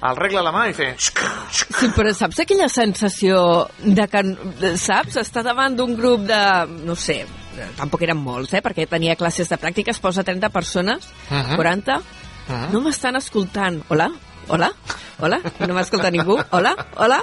el 0.06 0.20
regle 0.20 0.38
a 0.42 0.44
la 0.46 0.52
mà 0.54 0.68
i 0.70 0.76
fer... 0.78 0.92
Sí, 1.00 1.90
però 1.96 2.12
saps 2.14 2.44
aquella 2.44 2.68
sensació 2.70 3.40
de 3.82 4.06
que, 4.12 4.22
saps, 4.78 5.18
està 5.24 5.42
davant 5.46 5.74
d'un 5.78 5.96
grup 5.98 6.28
de, 6.30 6.42
no 6.86 6.94
sé, 7.00 7.24
tampoc 7.80 8.04
eren 8.06 8.22
molts, 8.22 8.54
eh, 8.54 8.62
perquè 8.62 8.86
tenia 8.92 9.18
classes 9.18 9.50
de 9.50 9.58
pràctica, 9.58 9.96
es 9.96 10.04
posa 10.04 10.24
30 10.24 10.50
persones, 10.54 11.10
Uh 11.32 11.42
-huh. 11.42 11.56
40, 11.56 11.98
Mhm. 12.48 12.72
no 12.74 12.82
m'estan 12.82 13.16
escoltant. 13.16 13.82
Hola? 13.90 14.12
Hola? 14.48 14.70
Hola? 15.20 15.40
No 15.66 15.74
m'escolta 15.74 16.12
ningú? 16.12 16.36
Hola? 16.54 16.74
Hola? 17.02 17.18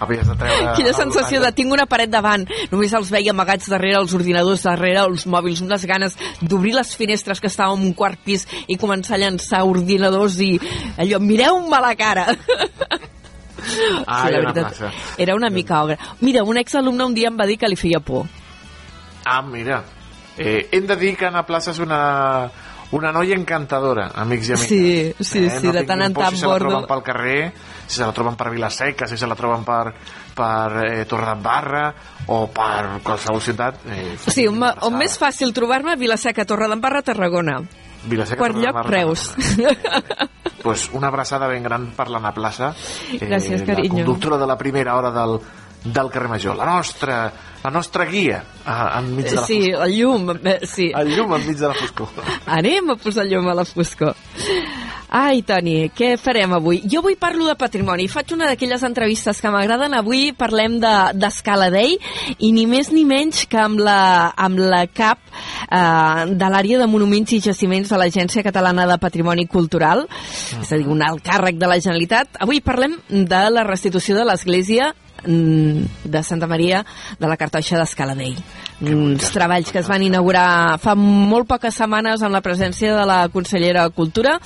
Havies 0.00 0.26
de 0.28 0.34
treure... 0.36 0.72
Quina 0.76 0.92
sensació 0.96 1.40
de 1.40 1.50
tinc 1.56 1.72
una 1.72 1.86
paret 1.88 2.10
davant, 2.12 2.44
només 2.72 2.92
els 2.98 3.08
veia 3.14 3.32
amagats 3.32 3.70
darrere 3.72 4.00
els 4.02 4.12
ordinadors, 4.18 4.64
darrere 4.66 5.04
els 5.06 5.24
mòbils, 5.30 5.62
unes 5.64 5.86
ganes 5.88 6.18
d'obrir 6.42 6.74
les 6.76 6.92
finestres 6.98 7.40
que 7.40 7.48
estàvem 7.48 7.80
en 7.80 7.86
un 7.92 7.94
quart 7.96 8.20
pis 8.26 8.44
i 8.68 8.76
començar 8.80 9.16
a 9.16 9.22
llançar 9.24 9.62
ordinadors 9.64 10.36
i 10.44 10.52
allò, 11.00 11.20
mireu-me 11.22 11.80
la 11.86 11.94
cara. 11.96 12.26
Ah, 14.04 14.26
Sí, 14.26 14.28
la 14.28 14.28
era 14.28 14.40
una 14.42 14.52
veritat, 14.52 14.74
plaça. 14.76 14.90
era 15.16 15.34
una 15.38 15.48
mica 15.48 15.78
ogre. 15.82 15.96
Mira, 16.20 16.42
un 16.44 16.58
exalumne 16.60 17.06
un 17.08 17.14
dia 17.16 17.30
em 17.30 17.38
va 17.40 17.46
dir 17.48 17.56
que 17.56 17.70
li 17.70 17.78
feia 17.80 18.00
por. 18.04 18.26
Ah, 19.24 19.40
mira. 19.40 19.78
Eh, 20.36 20.68
hem 20.74 20.84
de 20.86 20.96
dir 21.00 21.14
que 21.16 21.24
Anna 21.30 21.46
Plaça 21.48 21.70
és 21.72 21.78
una, 21.80 22.50
una 22.94 23.10
noia 23.12 23.34
encantadora, 23.34 24.08
amics 24.22 24.48
i 24.48 24.52
amigues. 24.54 24.68
Sí, 24.68 25.14
sí, 25.18 25.44
sí, 25.50 25.66
no 25.66 25.72
de 25.74 25.82
tant 25.88 26.02
en 26.06 26.14
tant 26.14 26.34
si 26.36 26.40
se 26.42 26.46
la 26.50 26.58
troben 26.62 26.86
pel 26.86 27.02
carrer, 27.06 27.38
si 27.86 27.96
se 27.98 28.04
la 28.06 28.12
troben 28.16 28.36
per 28.38 28.50
Vilaseca, 28.54 29.08
si 29.10 29.16
se 29.18 29.26
la 29.26 29.34
troben 29.38 29.64
per, 29.66 29.94
per 30.34 30.84
eh, 30.86 31.04
Torredembarra 31.10 31.88
o 32.30 32.44
per 32.54 33.00
qualsevol 33.02 33.42
ciutat. 33.42 33.82
Eh, 33.90 34.14
Sí, 34.30 34.46
on, 34.46 34.62
on 34.62 34.94
més 35.00 35.18
fàcil 35.18 35.52
trobar-me, 35.56 35.96
Vilaseca, 36.00 36.46
Torredembarra, 36.46 37.02
Tarragona. 37.02 37.58
Vilaseca, 38.04 38.36
Quart 38.38 38.56
lloc, 38.60 38.82
Reus. 38.86 39.30
Pues 40.62 40.88
una 40.92 41.08
abraçada 41.08 41.46
ben 41.48 41.62
gran 41.64 41.90
per 41.96 42.06
l'Anna 42.08 42.30
Plaça, 42.32 42.70
Gràcies, 43.20 43.60
la 43.60 43.66
carinyo. 43.74 44.04
conductora 44.04 44.38
de 44.40 44.46
la 44.48 44.56
primera 44.56 44.94
hora 44.96 45.10
del, 45.12 45.38
del 45.84 46.08
carrer 46.10 46.28
Major, 46.32 46.56
la 46.56 46.64
nostra, 46.64 47.18
la 47.62 47.70
nostra 47.70 48.06
guia 48.08 48.42
a, 48.64 48.98
enmig 49.00 49.26
de 49.28 49.34
la 49.36 49.44
Sí, 49.44 49.58
el 49.70 49.92
llum, 49.98 50.30
eh, 50.42 50.60
sí. 50.64 50.90
El 50.96 51.12
llum 51.14 51.34
enmig 51.36 51.58
de 51.60 51.68
la 51.68 51.74
foscor. 51.76 52.08
Anem 52.58 52.94
a 52.94 52.96
posar 52.96 53.26
llum 53.28 53.48
a 53.52 53.54
la 53.54 53.66
foscor. 53.68 54.14
Ai, 55.14 55.44
Toni, 55.46 55.90
què 55.94 56.16
farem 56.18 56.56
avui? 56.56 56.80
Jo 56.90 56.98
avui 56.98 57.14
parlo 57.20 57.46
de 57.46 57.54
patrimoni. 57.54 58.08
Faig 58.10 58.32
una 58.34 58.48
d'aquelles 58.48 58.82
entrevistes 58.82 59.38
que 59.38 59.52
m'agraden. 59.52 59.94
Avui 59.94 60.32
parlem 60.34 60.80
de- 60.82 61.12
d'Escala 61.14 61.68
de, 61.70 61.76
Dei 61.84 61.98
i 62.38 62.50
ni 62.54 62.64
més 62.66 62.90
ni 62.90 63.04
menys 63.04 63.44
que 63.50 63.60
amb 63.60 63.78
la, 63.78 64.32
amb 64.34 64.58
la 64.58 64.86
cap 64.90 65.20
eh, 65.70 66.24
de 66.34 66.48
l'àrea 66.50 66.80
de 66.80 66.86
monuments 66.90 67.32
i 67.36 67.40
jaciments 67.44 67.90
de 67.90 67.98
l'Agència 68.00 68.42
Catalana 68.42 68.88
de 68.90 68.98
Patrimoni 68.98 69.46
Cultural, 69.46 70.06
és 70.62 70.72
a 70.72 70.76
dir, 70.80 70.86
un 70.90 71.02
alt 71.02 71.22
càrrec 71.22 71.58
de 71.58 71.66
la 71.70 71.78
Generalitat. 71.78 72.40
Avui 72.40 72.60
parlem 72.64 72.96
de 73.08 73.42
la 73.50 73.64
restitució 73.66 74.16
de 74.18 74.24
l'església 74.24 74.94
de 75.26 76.22
Santa 76.22 76.46
Maria 76.46 76.84
de 77.18 77.28
la 77.28 77.36
Cartoixa 77.40 77.78
d'Escaladell. 77.80 78.36
Uns 78.84 79.30
treballs 79.32 79.70
que 79.72 79.80
es 79.80 79.88
van 79.88 80.02
inaugurar 80.04 80.76
fa 80.82 80.94
molt 80.98 81.48
poques 81.48 81.76
setmanes 81.78 82.22
amb 82.22 82.34
la 82.34 82.42
presència 82.44 82.94
de 82.96 83.04
la 83.08 83.20
consellera 83.32 83.86
de 83.86 83.94
Cultura 83.96 84.36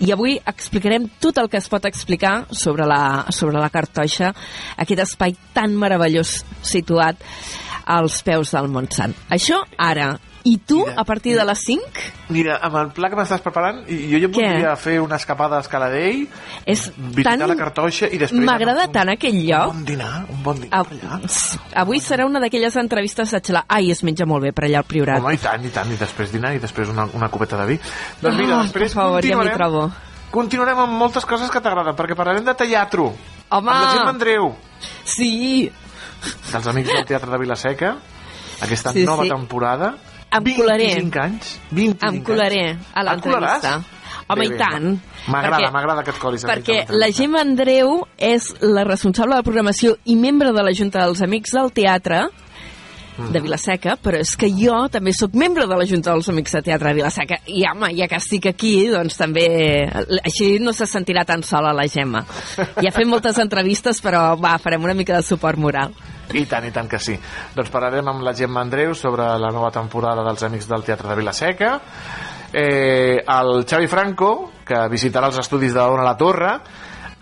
i 0.00 0.12
avui 0.14 0.38
explicarem 0.38 1.08
tot 1.20 1.38
el 1.42 1.50
que 1.52 1.60
es 1.60 1.68
pot 1.68 1.84
explicar 1.88 2.46
sobre 2.50 2.86
la, 2.88 3.26
sobre 3.30 3.60
la 3.60 3.70
Cartoixa, 3.72 4.32
aquest 4.76 5.06
espai 5.06 5.36
tan 5.54 5.76
meravellós 5.78 6.40
situat 6.62 7.20
als 7.86 8.22
peus 8.22 8.52
del 8.54 8.70
Montsant. 8.70 9.16
Això 9.30 9.62
ara. 9.78 10.14
I 10.44 10.56
tu, 10.66 10.80
Mira, 10.84 10.94
a 10.98 11.04
partir 11.04 11.36
de 11.38 11.44
les 11.46 11.60
5, 11.64 11.82
Mira, 12.34 12.56
amb 12.66 12.74
el 12.80 12.88
pla 12.96 13.08
que 13.12 13.14
m'estàs 13.18 13.40
preparant, 13.44 13.82
jo 13.86 14.18
ja 14.18 14.26
Què? 14.26 14.32
voldria 14.34 14.72
fer 14.76 14.96
una 15.00 15.14
escapada 15.20 15.56
a 15.56 15.60
Escaladell, 15.62 16.24
és 16.66 16.88
visitar 16.96 17.36
tan... 17.38 17.44
la 17.52 17.56
Cartoixa 17.60 18.08
i 18.10 18.18
després... 18.18 18.42
M'agrada 18.48 18.88
a 18.88 18.90
tant 18.90 19.12
aquell 19.12 19.38
lloc. 19.46 19.70
Un 19.70 19.82
bon 19.82 19.84
dinar, 19.92 20.24
un 20.34 20.42
bon 20.42 20.58
dinar 20.64 20.82
per 20.88 20.98
allà. 20.98 21.20
Avui 21.84 22.00
serà 22.02 22.26
una 22.26 22.40
d'aquelles 22.42 22.74
entrevistes 22.82 23.30
de 23.30 23.40
xalar. 23.40 23.62
Ai, 23.68 23.92
es 23.94 24.02
menja 24.02 24.26
molt 24.26 24.42
bé 24.42 24.50
per 24.56 24.66
allà 24.66 24.82
al 24.82 24.88
Priorat. 24.90 25.22
Home, 25.22 25.34
i 25.38 25.42
tant, 25.44 25.62
i 25.62 25.70
tant, 25.70 25.92
i 25.94 26.00
després 26.00 26.32
dinar, 26.34 26.54
i 26.58 26.62
després 26.64 26.90
una, 26.90 27.06
una 27.14 27.28
copeta 27.30 27.60
de 27.62 27.68
vi. 27.70 27.78
Doncs 28.22 28.36
mira, 28.42 28.58
Ah, 28.58 28.62
després 28.66 28.90
per 28.90 28.98
favor, 29.02 29.22
ja 29.22 29.36
continuarem, 29.38 29.56
trobo. 29.60 29.84
continuarem 30.34 30.78
amb 30.88 30.98
moltes 31.06 31.24
coses 31.28 31.50
que 31.54 31.60
t'agraden, 31.62 31.94
perquè 31.94 32.16
parlarem 32.18 32.44
de 32.50 32.54
teatre. 32.58 33.02
Home! 33.06 33.16
Amb 33.52 33.68
la 33.70 33.92
Gemma 33.94 34.10
Andreu, 34.16 34.54
Sí, 35.04 35.70
dels 36.50 36.66
Amics 36.66 36.88
del 36.96 37.04
Teatre 37.06 37.30
de 37.30 37.38
Vilaseca, 37.38 37.92
aquesta 38.62 38.92
Sí, 38.92 39.04
nova 39.06 39.22
sí. 39.24 39.30
temporada. 39.30 39.94
Em 40.32 40.52
colaré. 40.56 40.92
25 40.96 41.22
anys. 41.22 41.56
25 41.70 42.08
em 42.08 42.22
colaré 42.24 42.62
anys. 42.70 42.92
a 42.94 43.04
l'entrevista. 43.08 43.74
Home, 44.28 44.38
Bé, 44.38 44.46
i 44.46 44.50
bé, 44.52 44.58
tant. 44.58 44.86
M'agrada, 45.28 45.70
m'agrada 45.74 46.04
que 46.06 46.12
et 46.14 46.20
colis. 46.22 46.44
Perquè 46.48 46.78
la 46.90 47.10
Gemma 47.12 47.42
Andreu 47.42 48.06
és 48.16 48.48
la 48.62 48.84
responsable 48.88 49.36
de 49.36 49.46
programació 49.46 49.96
i 50.04 50.16
membre 50.16 50.54
de 50.56 50.64
la 50.64 50.72
Junta 50.72 51.04
dels 51.04 51.20
Amics 51.26 51.52
del 51.58 51.72
Teatre 51.76 52.22
de 53.18 53.40
Vilaseca, 53.44 53.96
però 54.00 54.20
és 54.22 54.32
que 54.40 54.48
jo 54.56 54.76
també 54.92 55.12
sóc 55.16 55.34
membre 55.38 55.66
de 55.68 55.76
la 55.76 55.86
Junta 55.88 56.12
dels 56.12 56.30
Amics 56.32 56.56
de 56.56 56.62
Teatre 56.68 56.90
de 56.90 56.98
Vilaseca 57.00 57.38
i 57.52 57.64
home, 57.68 57.92
ja 57.98 58.08
que 58.08 58.18
estic 58.18 58.48
aquí 58.52 58.72
doncs 58.92 59.18
també, 59.20 59.46
així 60.22 60.56
no 60.62 60.72
se 60.76 60.88
sentirà 60.88 61.26
tan 61.28 61.44
sola 61.44 61.74
la 61.76 61.86
Gemma 61.92 62.24
ja 62.56 62.94
fem 62.94 63.10
moltes 63.10 63.38
entrevistes 63.42 64.00
però 64.04 64.32
va, 64.40 64.56
farem 64.62 64.84
una 64.88 64.96
mica 64.96 65.18
de 65.18 65.26
suport 65.26 65.60
moral 65.60 65.92
I 66.32 66.46
tant, 66.48 66.64
i 66.64 66.72
tant 66.72 66.86
que 66.88 66.96
sí. 67.02 67.12
Doncs 67.52 67.68
parlarem 67.68 68.06
amb 68.08 68.22
la 68.24 68.32
Gemma 68.32 68.62
Andreu 68.64 68.94
sobre 68.96 69.26
la 69.36 69.50
nova 69.52 69.68
temporada 69.74 70.22
dels 70.24 70.46
Amics 70.46 70.68
del 70.70 70.84
Teatre 70.86 71.10
de 71.10 71.16
Vilaseca. 71.18 71.72
Eh, 72.52 73.18
el 73.20 73.66
Xavi 73.68 73.90
Franco, 73.90 74.30
que 74.64 74.78
visitarà 74.88 75.28
els 75.28 75.42
estudis 75.42 75.74
d'Ona 75.76 76.06
la 76.06 76.14
Torre, 76.16 76.54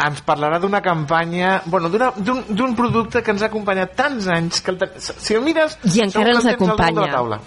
ens 0.07 0.21
parlarà 0.27 0.59
d'una 0.63 0.81
campanya, 0.85 1.61
bueno, 1.67 1.91
d'un 1.91 2.75
producte 2.77 3.23
que 3.23 3.35
ens 3.35 3.43
ha 3.43 3.51
acompanyat 3.51 3.97
tants 3.99 4.29
anys 4.33 4.61
que 4.65 4.75
el, 4.75 4.85
si 4.99 5.37
el 5.37 5.43
mires 5.45 5.79
I 5.85 6.05
encara 6.07 6.37
ens 6.37 6.47
acompanya. 6.55 7.07
la 7.07 7.11
taula. 7.13 7.41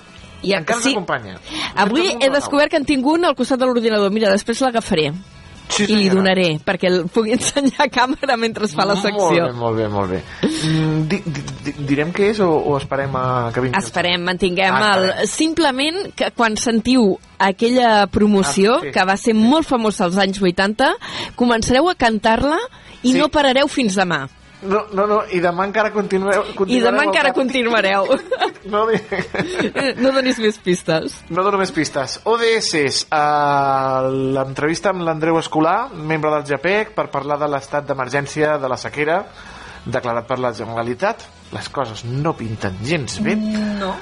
I 0.43 0.57
encara 0.57 0.81
sí. 0.81 0.91
ens 0.91 0.97
acompanya. 0.97 1.37
Avui 1.85 2.11
he 2.19 2.29
descobert 2.29 2.71
que 2.71 2.81
en 2.81 2.85
tinc 2.85 3.05
un 3.07 3.25
al 3.25 3.35
costat 3.35 3.61
de 3.61 3.69
l'ordinador. 3.69 4.11
Mira, 4.11 4.31
després 4.33 4.61
l'agafaré 4.61 5.11
Sí, 5.73 5.85
i 5.89 5.95
li 5.95 6.09
donaré 6.11 6.59
perquè 6.65 6.87
el 6.91 7.05
pugui 7.09 7.33
ensenyar 7.33 7.87
a 7.87 7.89
càmera 7.89 8.37
mentre 8.37 8.65
es 8.67 8.75
fa 8.75 8.85
la 8.85 8.93
Molt 8.95 9.05
bé, 9.05 9.11
secció. 9.11 9.47
molt 9.57 9.77
bé, 9.77 9.87
molt 9.89 10.11
bé. 10.11 10.19
Mm, 10.43 11.01
di, 11.09 11.19
di, 11.25 11.41
di, 11.65 11.73
direm 11.89 12.11
què 12.13 12.29
és 12.31 12.39
o, 12.45 12.49
o 12.49 12.77
esperem 12.77 13.15
a 13.17 13.25
que 13.53 13.61
vingui? 13.65 13.79
Esperem, 13.79 14.21
mantinguem 14.23 14.73
Ah, 14.73 14.93
el... 14.97 15.05
esperem. 15.09 15.31
Simplement 15.33 15.97
que 16.15 16.31
quan 16.37 16.55
sentiu 16.57 17.17
aquella 17.39 18.05
promoció, 18.07 18.75
Ah, 18.77 18.81
sí. 18.85 18.91
que 18.95 19.05
va 19.05 19.17
ser 19.17 19.33
molt 19.33 19.67
famosa 19.67 20.05
als 20.05 20.17
anys 20.17 20.39
80, 20.41 20.93
començareu 21.35 21.89
a 21.89 21.95
cantar-la 21.95 22.57
i 23.03 23.11
Sí. 23.11 23.17
no 23.19 23.27
parareu 23.29 23.67
fins 23.67 23.95
demà. 23.99 24.27
No, 24.63 24.83
no, 24.95 25.05
no, 25.09 25.19
i 25.31 25.39
demà 25.43 25.65
encara 25.67 25.91
continueu... 25.93 26.45
I 26.67 26.79
demà 26.83 27.05
encara 27.09 27.31
cap. 27.31 27.39
continuareu. 27.41 28.07
No, 28.63 28.85
no 29.99 30.11
donis 30.15 30.37
més 30.39 30.55
pistes. 30.63 31.17
no 31.27 31.43
dono 31.43 31.57
més 31.59 31.73
pistes. 31.75 32.13
ODS, 32.31 33.01
uh, 33.11 34.07
l'entrevista 34.37 34.93
amb 34.93 35.03
l'Andreu 35.03 35.35
Escolar, 35.41 35.89
membre 35.91 36.31
del 36.31 36.45
JAPEC, 36.47 36.93
per 36.95 37.09
parlar 37.11 37.35
de 37.41 37.49
l'estat 37.51 37.83
d'emergència 37.89 38.55
de 38.63 38.71
la 38.71 38.79
sequera 38.79 39.17
declarat 39.85 40.27
per 40.27 40.39
la 40.39 40.53
Generalitat. 40.55 41.27
Les 41.53 41.67
coses 41.69 42.05
no 42.07 42.33
pinten 42.37 42.79
gens 42.87 43.19
bé. 43.23 43.35
No. 43.35 43.93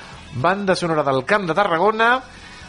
Banda 0.42 0.76
sonora 0.76 1.04
del 1.04 1.26
Camp 1.26 1.50
de 1.50 1.58
Tarragona, 1.58 2.14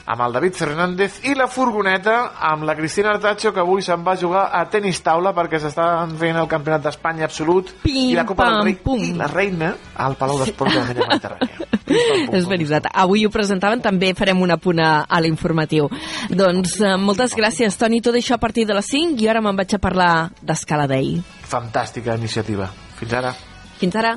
amb 0.05 0.25
el 0.27 0.33
David 0.35 0.57
Fernández 0.59 1.21
i 1.29 1.35
la 1.39 1.47
furgoneta 1.51 2.33
amb 2.51 2.67
la 2.67 2.75
Cristina 2.79 3.13
Artacho 3.15 3.53
que 3.53 3.63
avui 3.63 3.85
se'n 3.85 4.03
va 4.07 4.17
jugar 4.19 4.49
a 4.53 4.65
tenis 4.71 5.03
taula 5.05 5.35
perquè 5.37 5.61
s'estan 5.63 6.17
fent 6.19 6.39
el 6.41 6.49
campionat 6.51 6.83
d'Espanya 6.87 7.29
absolut 7.29 7.75
Pim, 7.83 8.11
i 8.11 8.17
la 8.19 8.27
Copa 8.27 8.49
pam, 8.49 8.59
del 8.59 8.65
Rei 8.71 8.79
pum. 8.83 9.05
i 9.05 9.13
la 9.19 9.29
reina 9.31 9.73
al 9.95 10.17
Palau 10.19 10.41
d'Esports 10.43 10.75
de 10.75 10.81
la 10.81 10.89
Mella 10.89 11.09
Mediterrània. 11.13 11.71
És 12.39 12.49
veritat. 12.49 12.89
Avui 12.95 13.27
ho 13.27 13.31
presentaven, 13.33 13.83
també 13.85 14.13
farem 14.19 14.41
una 14.43 14.57
punt 14.57 14.81
a, 14.81 15.05
a 15.05 15.21
l'informatiu. 15.21 15.91
Doncs 16.33 16.79
eh, 16.81 16.97
moltes 16.97 17.37
gràcies, 17.37 17.77
Toni. 17.79 18.01
Tot 18.05 18.17
això 18.19 18.39
a 18.39 18.43
partir 18.43 18.65
de 18.69 18.77
les 18.79 18.89
5 18.89 19.21
i 19.21 19.29
ara 19.29 19.45
me'n 19.45 19.59
vaig 19.59 19.77
a 19.77 19.83
parlar 19.83 20.13
d'Escala 20.41 20.89
Day. 20.91 21.19
Fantàstica 21.53 22.17
iniciativa. 22.17 22.71
Fins 22.99 23.19
ara. 23.21 23.35
Fins 23.83 23.99
ara. 24.01 24.17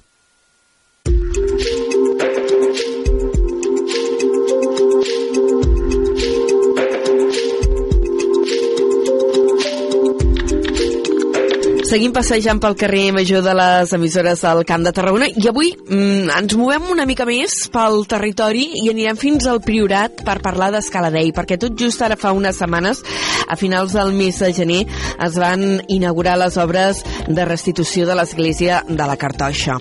Seguim 11.91 12.13
passejant 12.15 12.55
pel 12.63 12.77
carrer 12.79 13.09
major 13.11 13.41
de 13.43 13.51
les 13.51 13.91
emissores 13.97 14.39
del 14.45 14.61
Camp 14.63 14.85
de 14.85 14.93
Tarragona 14.95 15.27
i 15.27 15.49
avui 15.49 15.73
mm, 15.75 16.29
ens 16.37 16.53
movem 16.55 16.85
una 16.93 17.03
mica 17.09 17.25
més 17.27 17.65
pel 17.73 18.05
territori 18.07 18.63
i 18.79 18.85
anirem 18.87 19.19
fins 19.19 19.43
al 19.51 19.59
Priorat 19.65 20.21
per 20.23 20.37
parlar 20.39 20.69
d'Escaladei, 20.71 21.33
perquè 21.35 21.57
tot 21.59 21.75
just 21.75 21.99
ara 21.99 22.15
fa 22.15 22.31
unes 22.31 22.61
setmanes, 22.63 23.01
a 23.43 23.57
finals 23.59 23.91
del 23.97 24.15
mes 24.15 24.39
de 24.39 24.53
gener, 24.55 24.79
es 25.19 25.35
van 25.35 25.81
inaugurar 25.91 26.37
les 26.39 26.55
obres 26.63 27.03
de 27.27 27.49
restitució 27.49 28.07
de 28.07 28.15
l'església 28.15 28.85
de 28.87 29.11
la 29.11 29.19
Cartoixa. 29.19 29.75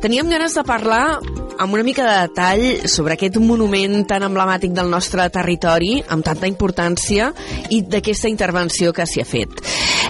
Teníem 0.00 0.32
ganes 0.32 0.56
de 0.56 0.64
parlar 0.64 1.18
amb 1.58 1.76
una 1.76 1.84
mica 1.84 2.08
de 2.08 2.16
detall 2.30 2.88
sobre 2.88 3.18
aquest 3.18 3.36
monument 3.36 4.06
tan 4.08 4.24
emblemàtic 4.24 4.72
del 4.72 4.88
nostre 4.88 5.28
territori, 5.28 5.98
amb 6.08 6.24
tanta 6.24 6.48
importància, 6.48 7.28
i 7.68 7.82
d'aquesta 7.84 8.32
intervenció 8.32 8.96
que 8.96 9.04
s'hi 9.04 9.20
ha 9.20 9.28
fet. 9.28 9.60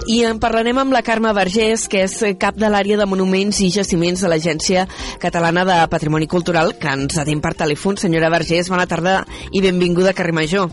I 0.07 0.21
en 0.23 0.37
parlarem 0.39 0.77
amb 0.79 0.93
la 0.95 1.01
Carme 1.03 1.33
Vergés, 1.35 1.83
que 1.91 2.05
és 2.05 2.13
cap 2.39 2.55
de 2.55 2.69
l'àrea 2.71 2.95
de 2.95 3.05
monuments 3.09 3.57
i 3.59 3.67
jaciments 3.73 4.21
de 4.23 4.29
l'Agència 4.31 4.85
Catalana 5.19 5.65
de 5.67 5.75
Patrimoni 5.91 6.29
Cultural, 6.31 6.71
que 6.79 6.93
ens 6.95 7.17
atén 7.19 7.41
per 7.43 7.51
telèfon. 7.59 7.97
Senyora 7.99 8.29
Vergés, 8.31 8.69
bona 8.71 8.85
tarda 8.87 9.17
i 9.51 9.59
benvinguda 9.59 10.13
a 10.13 10.15
Carrer 10.15 10.35
Major. 10.37 10.71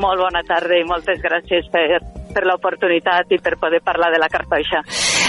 Molt 0.00 0.22
bona 0.22 0.40
tarda 0.48 0.78
i 0.80 0.86
moltes 0.88 1.20
gràcies 1.20 1.68
per, 1.74 2.00
per 2.32 2.46
l'oportunitat 2.48 3.34
i 3.36 3.40
per 3.44 3.58
poder 3.60 3.82
parlar 3.84 4.08
de 4.14 4.22
la 4.22 4.30
cartoixa. 4.32 4.80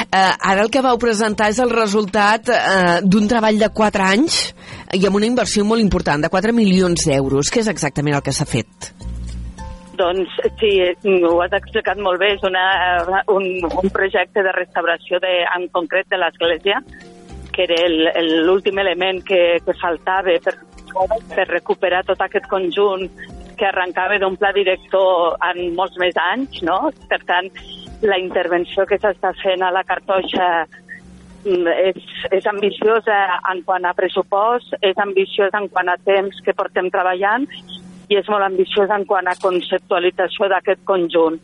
Eh, 0.06 0.32
ara 0.32 0.64
el 0.64 0.72
que 0.72 0.84
vau 0.86 0.96
presentar 1.02 1.50
és 1.52 1.60
el 1.60 1.76
resultat 1.76 2.48
eh, 2.54 3.02
d'un 3.04 3.28
treball 3.28 3.60
de 3.60 3.70
4 3.76 4.08
anys 4.08 4.40
i 4.96 5.04
amb 5.04 5.20
una 5.20 5.28
inversió 5.28 5.68
molt 5.68 5.84
important, 5.84 6.24
de 6.24 6.32
4 6.32 6.56
milions 6.56 7.10
d'euros. 7.12 7.52
Què 7.52 7.60
és 7.66 7.74
exactament 7.76 8.16
el 8.16 8.24
que 8.24 8.32
s'ha 8.32 8.48
fet? 8.48 8.96
Doncs 9.98 10.30
sí, 10.60 10.72
ho 11.24 11.36
has 11.44 11.54
explicat 11.56 12.00
molt 12.02 12.20
bé, 12.20 12.34
és 12.36 12.44
una, 12.44 12.64
un, 13.32 13.46
un 13.66 13.92
projecte 13.94 14.44
de 14.44 14.52
restauració 14.56 15.20
de, 15.24 15.34
en 15.56 15.68
concret 15.76 16.10
de 16.12 16.20
l'església, 16.20 16.82
que 17.56 17.64
era 17.64 17.78
el- 17.86 18.10
el- 18.16 18.46
l'últim 18.48 18.80
element 18.84 19.24
que, 19.24 19.60
que 19.66 19.76
faltava 19.80 20.34
per, 20.44 20.56
per 21.36 21.48
recuperar 21.50 22.04
tot 22.08 22.22
aquest 22.22 22.48
conjunt 22.52 23.08
que 23.56 23.66
arrencava 23.70 24.18
d'un 24.20 24.36
pla 24.36 24.52
director 24.52 25.38
en 25.48 25.70
molts 25.76 25.96
més 26.02 26.18
anys, 26.20 26.60
no? 26.68 26.90
Per 27.08 27.22
tant, 27.24 27.48
la 28.04 28.18
intervenció 28.20 28.84
que 28.86 29.00
s'està 29.00 29.32
fent 29.40 29.64
a 29.64 29.72
la 29.72 29.86
cartoixa 29.88 30.50
mm, 31.46 31.72
és, 31.88 32.02
és 32.36 32.48
ambiciosa 32.52 33.22
en 33.54 33.64
quant 33.64 33.88
a 33.88 33.94
pressupost, 33.96 34.76
és 34.82 35.00
ambiciosa 35.00 35.64
en 35.64 35.70
quant 35.72 35.88
a 35.88 35.96
temps 36.04 36.44
que 36.44 36.54
portem 36.58 36.92
treballant 36.92 37.48
i 38.10 38.20
és 38.20 38.30
molt 38.32 38.46
ambiciosa 38.46 38.98
en 39.00 39.06
quant 39.10 39.28
a 39.28 39.38
conceptualització 39.42 40.50
d'aquest 40.52 40.84
conjunt. 40.86 41.40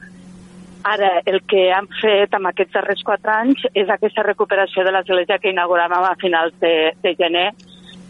Ara, 0.84 1.12
el 1.30 1.42
que 1.46 1.68
han 1.74 1.88
fet 2.00 2.34
amb 2.34 2.50
aquests 2.50 2.74
darrers 2.74 3.04
quatre 3.06 3.34
anys 3.34 3.68
és 3.78 3.90
aquesta 3.90 4.24
recuperació 4.26 4.86
de 4.86 4.94
l'església 4.96 5.38
que 5.38 5.52
inauguràvem 5.54 6.08
a 6.08 6.16
finals 6.22 6.56
de, 6.64 6.74
de 7.04 7.14
gener, 7.20 7.52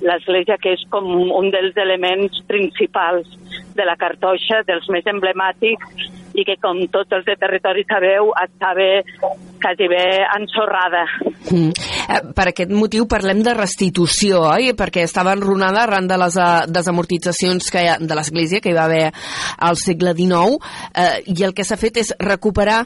l'església 0.02 0.58
que 0.62 0.74
és 0.76 0.84
com 0.94 1.08
un 1.08 1.52
dels 1.54 1.78
elements 1.78 2.42
principals 2.50 3.30
de 3.76 3.86
la 3.88 3.98
cartoixa, 4.00 4.64
dels 4.68 4.90
més 4.94 5.08
emblemàtics, 5.08 6.10
i 6.38 6.46
que, 6.48 6.56
com 6.64 6.80
tots 6.92 7.12
els 7.18 7.26
de 7.28 7.36
territori 7.40 7.84
sabeu, 7.90 8.32
estava 8.40 8.88
quasi 9.62 9.88
bé 9.92 10.06
ensorrada. 10.38 11.04
Mm. 11.52 11.72
Eh, 11.72 12.22
Per 12.36 12.48
aquest 12.52 12.72
motiu 12.72 13.08
parlem 13.12 13.42
de 13.44 13.54
restitució, 13.58 14.42
oi? 14.54 14.72
Perquè 14.78 15.04
estava 15.06 15.36
enrunada 15.36 15.84
arran 15.84 16.08
de 16.08 16.18
les 16.22 16.38
eh, 16.40 16.52
desamortitzacions 16.72 17.72
que 17.72 17.84
ha, 17.88 17.98
de 18.00 18.18
l'Església 18.18 18.62
que 18.64 18.72
hi 18.72 18.78
va 18.78 18.88
haver 18.88 19.10
al 19.58 19.80
segle 19.82 20.16
XIX 20.18 20.62
eh, 20.96 21.20
i 21.36 21.44
el 21.44 21.56
que 21.58 21.68
s'ha 21.68 21.80
fet 21.82 22.02
és 22.02 22.16
recuperar 22.20 22.86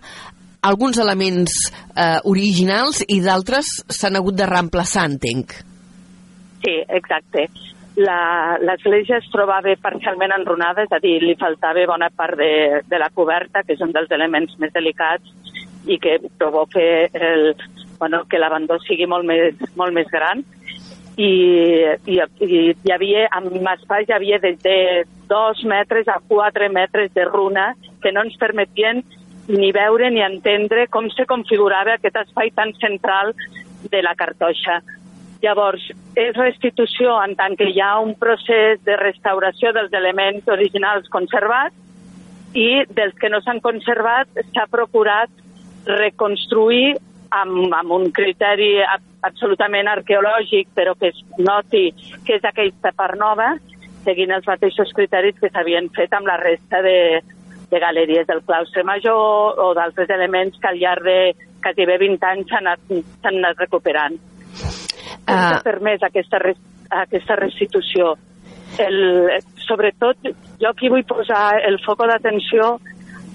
alguns 0.65 0.97
elements 0.97 1.53
eh, 1.93 2.19
originals 2.25 3.03
i 3.07 3.21
d'altres 3.21 3.69
s'han 3.85 4.17
hagut 4.17 4.35
de 4.35 4.49
reemplaçar, 4.49 5.05
entenc. 5.05 5.53
Sí, 6.65 6.81
exacte. 6.89 7.47
L'església 7.95 9.21
es 9.21 9.27
trobava 9.31 9.71
parcialment 9.79 10.33
enrunada, 10.35 10.83
és 10.83 10.91
a 10.91 10.99
dir, 10.99 11.19
li 11.23 11.37
faltava 11.39 11.85
bona 11.87 12.09
part 12.11 12.35
de, 12.41 12.81
de 12.89 12.99
la 12.99 13.11
coberta, 13.13 13.63
que 13.63 13.77
és 13.77 13.83
un 13.85 13.93
dels 13.95 14.11
elements 14.11 14.57
més 14.59 14.73
delicats 14.73 15.31
i 15.85 15.99
que 16.01 16.17
provoca 16.39 16.81
el, 16.81 17.53
bueno, 17.99 18.23
que 18.27 18.41
l'abandó 18.41 18.79
sigui 18.83 19.07
molt 19.07 19.27
més, 19.29 19.61
molt 19.77 19.95
més 19.95 20.09
gran. 20.11 20.43
I, 21.15 21.31
i, 22.11 22.17
i 22.19 22.57
hi 22.73 22.91
havia, 22.91 23.29
amb 23.37 23.53
espais 23.77 24.09
hi 24.09 24.15
havia 24.17 24.41
des 24.43 24.57
de 24.65 25.05
dos 25.29 25.61
metres 25.63 26.09
a 26.11 26.17
quatre 26.27 26.67
metres 26.69 27.13
de 27.15 27.23
runa 27.29 27.69
que 28.03 28.11
no 28.11 28.25
ens 28.25 28.35
permetien 28.41 29.05
ni 29.47 29.71
veure 29.71 30.09
ni 30.11 30.25
entendre 30.25 30.87
com 30.91 31.07
se 31.13 31.23
configurava 31.29 31.95
aquest 31.95 32.17
espai 32.25 32.51
tan 32.51 32.73
central 32.81 33.31
de 33.91 34.01
la 34.03 34.15
cartoixa. 34.17 34.81
Llavors, 35.45 35.83
és 36.17 36.33
restitució 36.39 37.15
en 37.21 37.35
tant 37.37 37.53
que 37.59 37.67
hi 37.69 37.81
ha 37.83 37.99
un 38.01 38.15
procés 38.17 38.79
de 38.87 38.95
restauració 38.97 39.73
dels 39.75 39.93
elements 39.93 40.47
originals 40.49 41.09
conservats 41.13 42.55
i 42.57 42.85
dels 42.97 43.13
que 43.19 43.29
no 43.29 43.41
s'han 43.43 43.59
conservat 43.61 44.31
s'ha 44.55 44.65
procurat 44.71 45.29
reconstruir 45.85 46.95
amb, 47.35 47.73
amb 47.77 47.93
un 47.93 48.09
criteri 48.15 48.79
absolutament 49.27 49.89
arqueològic, 49.91 50.71
però 50.73 50.95
que 50.97 51.11
es 51.11 51.21
noti 51.37 51.89
que 52.25 52.39
és 52.39 52.47
aquesta 52.47 52.93
part 52.95 53.19
nova, 53.19 53.51
seguint 54.07 54.33
els 54.33 54.47
mateixos 54.47 54.93
criteris 54.97 55.37
que 55.41 55.51
s'havien 55.51 55.91
fet 55.97 56.13
amb 56.13 56.29
la 56.31 56.39
resta 56.41 56.81
de, 56.85 57.21
de 57.69 57.83
galeries 57.83 58.27
del 58.31 58.41
claustre 58.47 58.85
major 58.87 59.59
o 59.61 59.73
d'altres 59.77 60.09
elements 60.15 60.57
que 60.61 60.71
al 60.71 60.81
llarg 60.81 61.05
de 61.05 61.19
quasi 61.61 61.85
bé 61.89 61.99
20 62.01 62.31
anys 62.31 62.49
s'han 62.49 62.73
anat, 62.73 62.97
anat 63.33 63.63
recuperant. 63.65 64.19
Ah. 65.25 65.59
permès 65.63 66.03
aquesta, 66.05 66.39
aquesta 67.03 67.37
restitució. 67.39 68.15
El, 68.81 68.97
sobretot, 69.65 70.19
jo 70.61 70.69
aquí 70.69 70.89
vull 70.91 71.05
posar 71.07 71.61
el 71.65 71.79
foc 71.85 72.03
d'atenció 72.09 72.75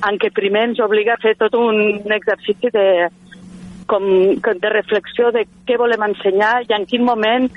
en 0.07 0.19
què 0.21 0.31
primer 0.33 0.69
ens 0.71 0.83
obliga 0.85 1.17
a 1.17 1.23
fer 1.23 1.35
tot 1.41 1.55
un 1.59 2.13
exercici 2.13 2.71
de, 2.73 3.09
com, 3.91 4.07
de 4.39 4.71
reflexió 4.73 5.33
de 5.35 5.47
què 5.69 5.77
volem 5.81 6.07
ensenyar 6.11 6.61
i 6.69 6.75
en 6.77 6.87
quin 6.89 7.05
moment 7.05 7.51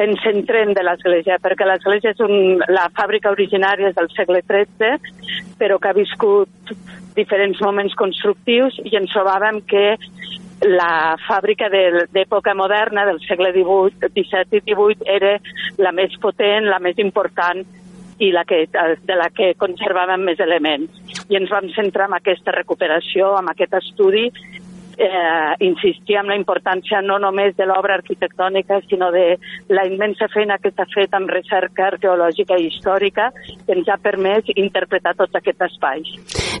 ens 0.00 0.20
centrem 0.24 0.72
de 0.76 0.84
l'Església, 0.84 1.38
perquè 1.42 1.66
l'Església 1.68 2.12
és 2.14 2.20
un, 2.24 2.62
la 2.72 2.88
fàbrica 2.96 3.32
originària 3.32 3.90
és 3.90 3.96
del 3.96 4.08
segle 4.16 4.40
XIII, 4.48 5.12
però 5.60 5.78
que 5.80 5.90
ha 5.90 5.96
viscut 5.96 6.72
diferents 7.16 7.60
moments 7.60 7.96
constructius 8.00 8.78
i 8.84 8.96
ens 8.96 9.12
trobàvem 9.12 9.60
que 9.68 9.84
la 10.62 11.16
fàbrica 11.26 11.68
de- 11.68 12.06
d'època 12.12 12.54
moderna, 12.54 13.04
del 13.04 13.20
segle 13.26 13.52
XVIII, 13.52 14.10
XVII 14.14 14.58
i 14.58 14.74
XVIII, 14.74 15.06
era 15.06 15.38
la 15.78 15.92
més 15.92 16.14
potent, 16.20 16.64
la 16.70 16.78
més 16.78 16.98
important 16.98 17.64
i 18.18 18.30
la 18.30 18.44
que, 18.44 18.68
de 18.70 19.16
la 19.16 19.28
que 19.34 19.54
conservàvem 19.58 20.22
més 20.22 20.38
elements. 20.40 20.90
I 21.28 21.36
ens 21.36 21.50
vam 21.50 21.68
centrar 21.74 22.06
en 22.06 22.14
aquesta 22.14 22.52
recuperació, 22.52 23.38
en 23.38 23.48
aquest 23.50 23.74
estudi, 23.74 24.30
eh, 25.02 25.54
insistir 25.66 26.16
en 26.20 26.30
la 26.30 26.36
importància 26.38 27.00
no 27.02 27.18
només 27.22 27.56
de 27.58 27.66
l'obra 27.66 27.96
arquitectònica, 27.98 28.78
sinó 28.88 29.10
de 29.14 29.36
la 29.74 29.84
immensa 29.88 30.28
feina 30.32 30.58
que 30.62 30.70
s'ha 30.70 30.86
fet 30.92 31.14
amb 31.18 31.30
recerca 31.32 31.88
arqueològica 31.90 32.58
i 32.60 32.68
històrica 32.70 33.30
que 33.34 33.74
ens 33.74 33.90
ha 33.90 33.98
permès 34.02 34.50
interpretar 34.54 35.16
tots 35.18 35.34
aquests 35.40 35.66
espais. 35.68 36.12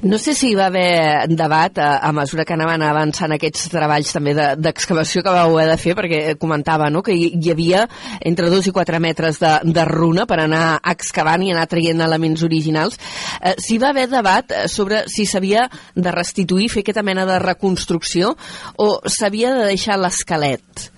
No 0.02 0.18
sé 0.18 0.34
si 0.34 0.50
hi 0.50 0.58
va 0.58 0.66
haver 0.72 1.28
debat 1.30 1.78
a, 1.78 1.90
a 2.02 2.10
mesura 2.16 2.46
que 2.48 2.56
anaven 2.56 2.82
avançant 2.82 3.36
aquests 3.36 3.68
treballs 3.70 4.10
també 4.16 4.34
d'excavació 4.34 5.22
de, 5.22 5.28
que 5.28 5.36
vau 5.36 5.54
haver 5.54 5.68
de 5.70 5.78
fer, 5.78 5.94
perquè 5.98 6.22
comentava 6.40 6.90
no, 6.90 7.04
que 7.06 7.14
hi, 7.14 7.30
hi 7.38 7.52
havia 7.54 7.86
entre 8.20 8.50
2 8.50 8.72
i 8.72 8.74
4 8.74 9.02
metres 9.02 9.38
de, 9.42 9.52
de 9.70 9.86
runa 9.86 10.26
per 10.26 10.40
anar 10.42 10.80
excavant 10.90 11.46
i 11.46 11.52
anar 11.54 11.68
traient 11.70 12.02
elements 12.02 12.42
originals. 12.42 12.98
Eh, 13.38 13.54
si 13.62 13.78
va 13.78 13.92
haver 13.92 14.08
debat 14.10 14.56
sobre 14.66 15.04
si 15.12 15.28
s'havia 15.28 15.68
de 15.94 16.10
restituir, 16.10 16.70
fer 16.72 16.82
aquesta 16.82 17.06
mena 17.06 17.28
de 17.28 17.38
reconstrucció 17.42 18.31
o 18.78 18.88
s'havia 19.06 19.54
de 19.58 19.70
deixar 19.72 19.98
l'esquelet? 20.00 20.88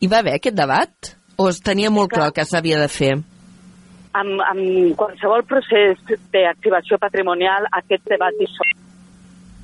Hi 0.00 0.10
va 0.12 0.20
haver 0.22 0.36
aquest 0.36 0.56
debat? 0.56 1.14
O 1.36 1.48
es 1.50 1.60
tenia 1.60 1.90
molt 1.92 2.12
clar 2.14 2.32
que 2.32 2.44
s'havia 2.48 2.80
de 2.80 2.88
fer? 2.88 3.12
Amb, 4.16 4.40
amb 4.40 4.96
qualsevol 4.96 5.44
procés 5.48 6.00
d'activació 6.32 6.96
patrimonial 7.00 7.68
aquest 7.76 8.06
debat 8.08 8.36
hi 8.40 8.48
són 8.54 8.74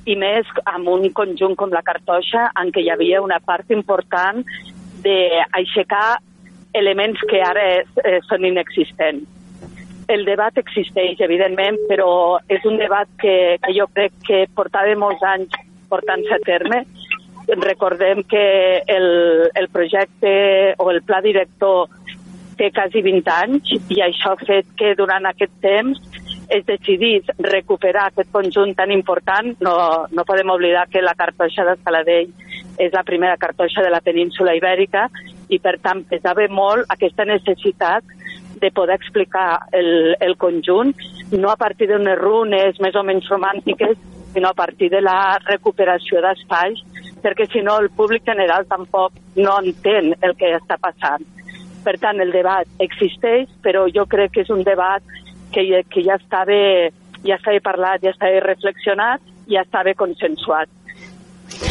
i 0.05 0.15
més 0.19 0.49
amb 0.67 0.89
un 0.91 1.07
conjunt 1.15 1.55
com 1.55 1.71
la 1.71 1.83
cartoixa 1.85 2.49
en 2.59 2.71
què 2.75 2.83
hi 2.83 2.91
havia 2.91 3.21
una 3.23 3.39
part 3.39 3.71
important 3.71 4.43
d'aixecar 5.05 6.17
elements 6.73 7.21
que 7.29 7.39
ara 7.45 7.63
eh, 7.79 8.19
són 8.27 8.45
inexistents. 8.49 9.29
El 10.11 10.25
debat 10.27 10.57
existeix, 10.59 11.21
evidentment, 11.23 11.77
però 11.87 12.39
és 12.51 12.65
un 12.67 12.75
debat 12.81 13.07
que, 13.21 13.55
que 13.63 13.75
jo 13.77 13.87
crec 13.95 14.17
que 14.27 14.41
portava 14.55 14.97
molts 14.99 15.23
anys 15.23 15.55
portant-se 15.93 16.33
a 16.35 16.41
terme. 16.43 16.83
Recordem 17.53 18.23
que 18.23 18.45
el, 18.87 19.07
el 19.53 19.69
projecte 19.69 20.33
o 20.79 20.89
el 20.91 21.03
pla 21.03 21.21
director 21.21 21.89
té 22.57 22.69
quasi 22.71 23.01
20 23.03 23.33
anys 23.33 23.73
i 23.91 24.01
això 24.05 24.33
ha 24.33 24.45
fet 24.45 24.69
que 24.79 24.93
durant 24.97 25.25
aquest 25.29 25.53
temps 25.63 25.99
es 26.53 26.65
decidís 26.67 27.27
recuperar 27.39 28.07
aquest 28.07 28.31
conjunt 28.31 28.75
tan 28.77 28.91
important. 28.91 29.53
No, 29.63 29.75
no 30.11 30.25
podem 30.27 30.51
oblidar 30.53 30.87
que 30.91 31.01
la 31.01 31.15
cartoixa 31.17 31.65
de 31.67 31.77
Saladell 31.81 32.33
és 32.81 32.93
la 32.93 33.03
primera 33.03 33.37
cartoixa 33.37 33.83
de 33.85 33.91
la 33.93 34.01
península 34.01 34.55
ibèrica 34.57 35.07
i, 35.49 35.59
per 35.59 35.77
tant, 35.81 36.03
pesava 36.09 36.45
molt 36.49 36.89
aquesta 36.93 37.25
necessitat 37.29 38.05
de 38.61 38.71
poder 38.71 38.95
explicar 38.95 39.65
el, 39.75 40.15
el 40.19 40.37
conjunt, 40.39 40.93
no 41.33 41.51
a 41.51 41.57
partir 41.59 41.89
d'unes 41.89 42.17
runes 42.19 42.79
més 42.81 42.95
o 42.95 43.03
menys 43.03 43.27
romàntiques, 43.31 43.97
sinó 44.33 44.49
a 44.49 44.57
partir 44.57 44.89
de 44.91 45.01
la 45.01 45.37
recuperació 45.45 46.21
d'espais, 46.21 46.81
perquè 47.23 47.47
si 47.51 47.61
no 47.61 47.77
el 47.79 47.89
públic 47.89 48.25
general 48.25 48.65
tampoc 48.67 49.13
no 49.35 49.59
entén 49.61 50.13
el 50.21 50.35
que 50.35 50.55
està 50.57 50.79
passant. 50.81 51.23
Per 51.83 51.97
tant, 51.99 52.19
el 52.23 52.31
debat 52.31 52.67
existeix, 52.83 53.49
però 53.63 53.85
jo 53.91 54.05
crec 54.09 54.33
que 54.33 54.43
és 54.43 54.51
un 54.51 54.63
debat 54.63 55.03
que, 55.53 55.63
que 55.89 56.03
ja 56.03 56.17
estava 56.19 56.59
ja 57.23 57.37
estava 57.39 57.59
parlat, 57.63 58.03
ja 58.03 58.11
estava 58.11 58.39
reflexionat, 58.43 59.21
ja 59.49 59.63
estava 59.63 59.93
consensuat. 59.95 60.71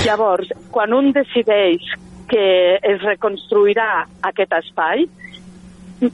Llavors, 0.07 0.53
quan 0.73 0.93
un 0.97 1.13
decideix 1.13 1.85
que 2.31 2.79
es 2.81 3.03
reconstruirà 3.05 4.07
aquest 4.29 4.55
espai, 4.57 5.05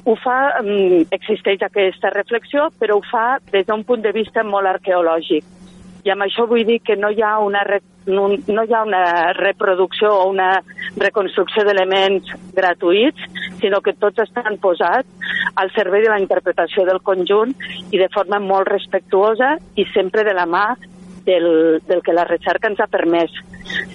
ho 0.04 0.14
fa, 0.20 0.60
mm, 0.60 1.06
existeix 1.14 1.62
aquesta 1.62 2.10
reflexió, 2.10 2.68
però 2.80 2.98
ho 2.98 3.04
fa 3.10 3.38
des 3.52 3.66
d'un 3.66 3.84
punt 3.84 4.02
de 4.02 4.12
vista 4.12 4.42
molt 4.44 4.66
arqueològic. 4.66 5.44
I 6.04 6.12
amb 6.14 6.24
això 6.24 6.46
vull 6.48 6.66
dir 6.66 6.78
que 6.84 6.96
no 6.96 7.10
hi 7.10 7.22
ha 7.22 7.38
una, 7.42 7.62
no, 8.06 8.28
no 8.28 8.64
hi 8.64 8.74
ha 8.74 8.82
una 8.86 9.32
reproducció 9.36 10.12
o 10.14 10.28
una 10.30 10.50
reconstrucció 10.96 11.64
d'elements 11.66 12.30
gratuïts, 12.56 13.26
sinó 13.60 13.80
que 13.82 13.96
tots 13.98 14.22
estan 14.24 14.58
posats 14.62 15.08
al 15.58 15.72
servei 15.74 16.04
de 16.04 16.12
la 16.12 16.20
interpretació 16.22 16.86
del 16.86 17.02
conjunt 17.02 17.54
i 17.90 17.98
de 17.98 18.08
forma 18.14 18.38
molt 18.38 18.70
respectuosa 18.70 19.56
i 19.76 19.86
sempre 19.92 20.24
de 20.24 20.36
la 20.36 20.46
mà 20.46 20.68
del, 21.28 21.82
del 21.86 22.02
que 22.02 22.14
la 22.16 22.24
recerca 22.24 22.70
ens 22.70 22.80
ha 22.80 22.88
permès. 22.88 23.32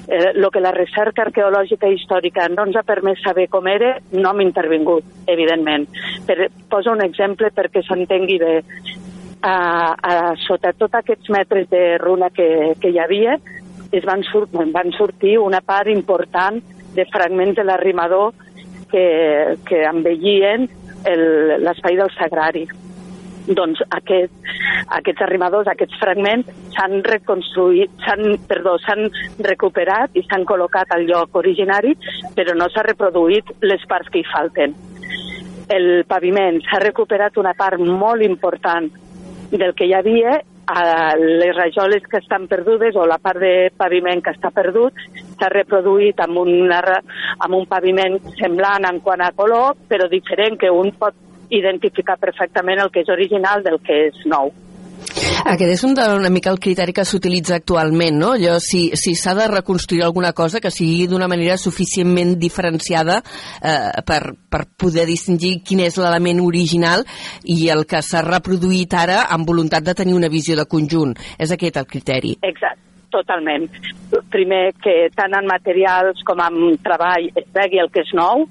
Eh, 0.07 0.33
lo 0.35 0.51
que 0.51 0.61
la 0.61 0.71
recerca 0.75 1.23
arqueològica 1.23 1.89
i 1.89 1.97
històrica 1.97 2.45
no 2.51 2.67
ens 2.67 2.77
ha 2.77 2.83
permès 2.85 3.23
saber 3.25 3.47
com 3.49 3.67
era, 3.71 3.95
no 4.11 4.33
hem 4.33 4.43
intervingut, 4.45 5.07
evidentment. 5.31 5.87
Per, 6.27 6.51
poso 6.69 6.93
un 6.93 7.01
exemple 7.05 7.49
perquè 7.55 7.81
s'entengui 7.87 8.37
bé. 8.43 8.53
A, 9.43 9.55
a, 9.99 10.13
sota 10.39 10.71
tots 10.71 10.95
aquests 10.95 11.27
metres 11.33 11.67
de 11.71 11.97
runa 11.99 12.29
que, 12.31 12.77
que 12.79 12.93
hi 12.93 12.99
havia, 13.03 13.35
es 13.91 14.05
van, 14.07 14.23
sur 14.23 14.45
van 14.53 14.93
sortir 14.95 15.35
una 15.39 15.59
part 15.61 15.91
important 15.91 16.61
de 16.95 17.05
fragments 17.11 17.57
de 17.59 17.65
l'arrimador 17.67 18.31
que, 18.91 19.03
que 19.67 19.83
embellien 19.89 20.69
l'espai 21.03 21.99
del 21.99 22.11
sagrari 22.15 22.63
doncs 23.43 23.81
aquest, 23.91 24.31
aquests 24.95 25.23
arrimadors, 25.25 25.67
aquests 25.67 25.97
fragments 25.99 26.47
s'han 26.75 27.01
reconstruït, 27.03 27.91
s'han, 28.05 28.37
perdó, 28.47 28.77
s'han 28.79 29.09
recuperat 29.43 30.15
i 30.15 30.23
s'han 30.27 30.45
col·locat 30.47 30.93
al 30.95 31.03
lloc 31.09 31.35
originari, 31.35 31.91
però 32.37 32.55
no 32.55 32.69
s'ha 32.71 32.85
reproduït 32.87 33.51
les 33.67 33.83
parts 33.89 34.07
que 34.13 34.21
hi 34.21 34.27
falten. 34.31 34.75
El 35.73 36.05
paviment 36.07 36.61
s'ha 36.63 36.79
recuperat 36.83 37.37
una 37.41 37.53
part 37.57 37.81
molt 37.83 38.23
important 38.23 38.87
del 39.57 39.73
que 39.77 39.87
hi 39.87 39.93
havia 39.93 40.39
a 40.65 41.15
les 41.19 41.55
rajoles 41.55 42.05
que 42.09 42.17
estan 42.17 42.47
perdudes 42.47 42.95
o 42.95 43.05
la 43.05 43.19
part 43.19 43.41
de 43.43 43.71
paviment 43.77 44.21
que 44.23 44.31
està 44.31 44.51
perdut 44.55 44.95
s'ha 45.35 45.49
reproduït 45.51 46.19
amb, 46.23 46.39
una, 46.45 46.79
amb 47.39 47.57
un 47.57 47.67
paviment 47.67 48.19
semblant 48.39 48.87
en 48.87 49.01
quant 49.03 49.21
a 49.21 49.33
color, 49.35 49.75
però 49.89 50.07
diferent, 50.09 50.57
que 50.59 50.71
un 50.71 50.93
pot 50.95 51.17
identificar 51.53 52.17
perfectament 52.17 52.81
el 52.81 52.91
que 52.91 53.03
és 53.03 53.11
original 53.13 53.63
del 53.65 53.79
que 53.83 54.05
és 54.07 54.23
nou. 54.25 54.53
Aquest 55.43 55.73
és 55.73 55.81
un 55.83 55.95
de, 55.97 56.03
una 56.15 56.29
mica 56.31 56.51
el 56.53 56.59
criteri 56.63 56.93
que 56.95 57.03
s'utilitza 57.03 57.57
actualment, 57.57 58.15
no? 58.21 58.29
Allò, 58.37 58.55
si 58.63 58.85
s'ha 58.95 59.33
si 59.33 59.39
de 59.39 59.47
reconstruir 59.51 60.05
alguna 60.05 60.31
cosa 60.31 60.61
que 60.63 60.71
sigui 60.71 61.07
d'una 61.11 61.27
manera 61.27 61.57
suficientment 61.57 62.37
diferenciada 62.39 63.19
eh, 63.59 64.01
per, 64.07 64.21
per 64.49 64.63
poder 64.79 65.05
distingir 65.09 65.57
quin 65.67 65.83
és 65.83 65.99
l'element 65.99 66.39
original 66.45 67.03
i 67.43 67.67
el 67.75 67.83
que 67.83 68.01
s'ha 68.01 68.23
reproduït 68.23 68.95
ara 68.95 69.25
amb 69.35 69.47
voluntat 69.47 69.83
de 69.83 69.97
tenir 69.99 70.15
una 70.15 70.31
visió 70.31 70.55
de 70.55 70.65
conjunt. 70.65 71.17
És 71.37 71.51
aquest 71.51 71.77
el 71.81 71.91
criteri. 71.91 72.37
Exacte 72.41 72.91
totalment. 73.13 73.67
Primer, 74.33 74.73
que 74.81 75.09
tant 75.13 75.35
en 75.37 75.45
materials 75.45 76.23
com 76.25 76.39
en 76.41 76.77
treball 76.81 77.29
es 77.29 77.45
vegi 77.53 77.77
el 77.83 77.91
que 77.93 78.01
és 78.01 78.13
nou 78.17 78.47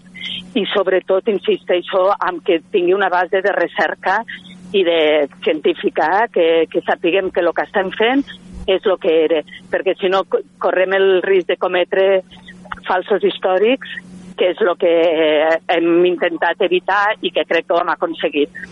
i 0.55 0.63
sobretot 0.71 1.27
insisteixo 1.33 2.05
en 2.15 2.39
que 2.47 2.61
tingui 2.71 2.95
una 2.95 3.11
base 3.11 3.43
de 3.43 3.55
recerca 3.57 4.21
i 4.73 4.85
de 4.85 5.01
científica, 5.45 6.29
que, 6.33 6.67
que 6.71 6.81
sapiguem 6.87 7.31
que 7.31 7.45
el 7.45 7.53
que 7.53 7.67
estem 7.69 7.91
fent 7.97 8.25
és 8.71 8.85
el 8.87 8.97
que 9.03 9.13
era, 9.25 9.43
perquè 9.73 9.97
si 9.99 10.09
no 10.13 10.23
correm 10.63 10.95
el 10.97 11.09
risc 11.25 11.51
de 11.51 11.59
cometre 11.61 12.23
falsos 12.87 13.25
històrics, 13.27 13.99
que 14.39 14.53
és 14.55 14.63
el 14.65 14.73
que 14.81 14.93
hem 15.77 15.91
intentat 16.09 16.63
evitar 16.65 17.19
i 17.21 17.33
que 17.35 17.45
crec 17.49 17.67
que 17.67 17.77
ho 17.77 17.83
hem 17.83 17.93
aconseguit. 17.93 18.63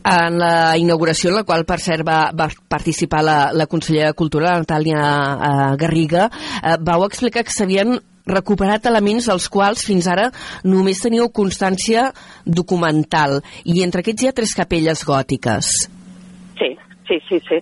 En 0.00 0.38
la 0.40 0.78
inauguració, 0.80 1.28
en 1.30 1.36
la 1.36 1.44
qual, 1.44 1.66
per 1.68 1.76
cert, 1.78 2.02
va, 2.06 2.30
va 2.36 2.48
participar 2.72 3.20
la, 3.22 3.38
la 3.52 3.68
consellera 3.70 4.10
de 4.10 4.16
Cultura, 4.16 4.56
Natàlia 4.62 5.00
eh, 5.00 5.74
Garriga, 5.80 6.30
eh, 6.62 6.78
vau 6.80 7.04
explicar 7.04 7.44
que 7.44 7.54
s'havien 7.54 7.98
recuperat 8.26 8.86
elements 8.90 9.28
dels 9.30 9.48
quals 9.52 9.84
fins 9.86 10.08
ara 10.10 10.28
només 10.64 11.00
teníeu 11.02 11.30
constància 11.32 12.10
documental. 12.44 13.40
I 13.64 13.82
entre 13.84 14.04
aquests 14.04 14.24
hi 14.24 14.30
ha 14.30 14.36
tres 14.36 14.54
capelles 14.56 15.04
gòtiques. 15.06 15.70
Sí, 16.58 16.74
sí, 17.08 17.20
sí, 17.28 17.40
sí. 17.48 17.60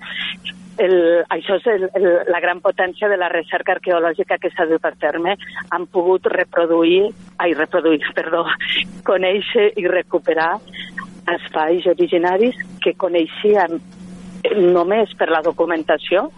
El, 0.79 0.94
això 1.35 1.57
és 1.59 1.66
el, 1.73 1.88
el, 1.99 2.05
la 2.31 2.38
gran 2.38 2.61
potència 2.62 3.09
de 3.11 3.16
la 3.18 3.29
recerca 3.33 3.75
arqueològica 3.75 4.38
que 4.38 4.51
s'ha 4.55 4.68
dut 4.71 4.85
a 4.87 4.92
terme. 4.94 5.35
Han 5.75 5.88
pogut 5.90 6.29
reproduir, 6.31 7.09
ai, 7.42 7.55
reproduir, 7.59 8.05
perdó, 8.18 8.44
conèixer 9.07 9.73
i 9.77 9.87
recuperar 9.90 10.55
espais 11.29 11.87
originaris 11.90 12.57
que 12.81 12.94
coneixíem 12.97 13.81
només 14.73 15.11
per 15.18 15.29
la 15.33 15.42
documentació 15.44 16.29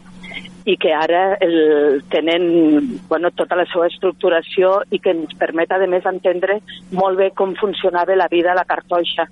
i 0.65 0.77
que 0.77 0.93
ara 0.93 1.37
el, 1.41 2.03
tenen 2.13 3.01
bueno, 3.09 3.31
tota 3.37 3.57
la 3.57 3.67
seva 3.71 3.89
estructuració 3.89 4.81
i 4.93 5.01
que 5.01 5.15
ens 5.15 5.33
permet, 5.41 5.73
a 5.73 5.81
més, 5.89 6.07
entendre 6.07 6.61
molt 6.93 7.21
bé 7.21 7.31
com 7.37 7.55
funcionava 7.61 8.17
la 8.17 8.29
vida 8.33 8.53
a 8.53 8.59
la 8.59 8.67
cartoixa. 8.69 9.29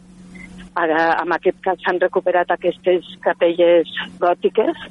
Ara, 0.79 1.03
en 1.23 1.35
aquest 1.35 1.59
cas 1.65 1.81
s'han 1.83 2.01
recuperat 2.01 2.51
aquestes 2.55 3.07
capelles 3.25 3.91
gòtiques. 4.21 4.87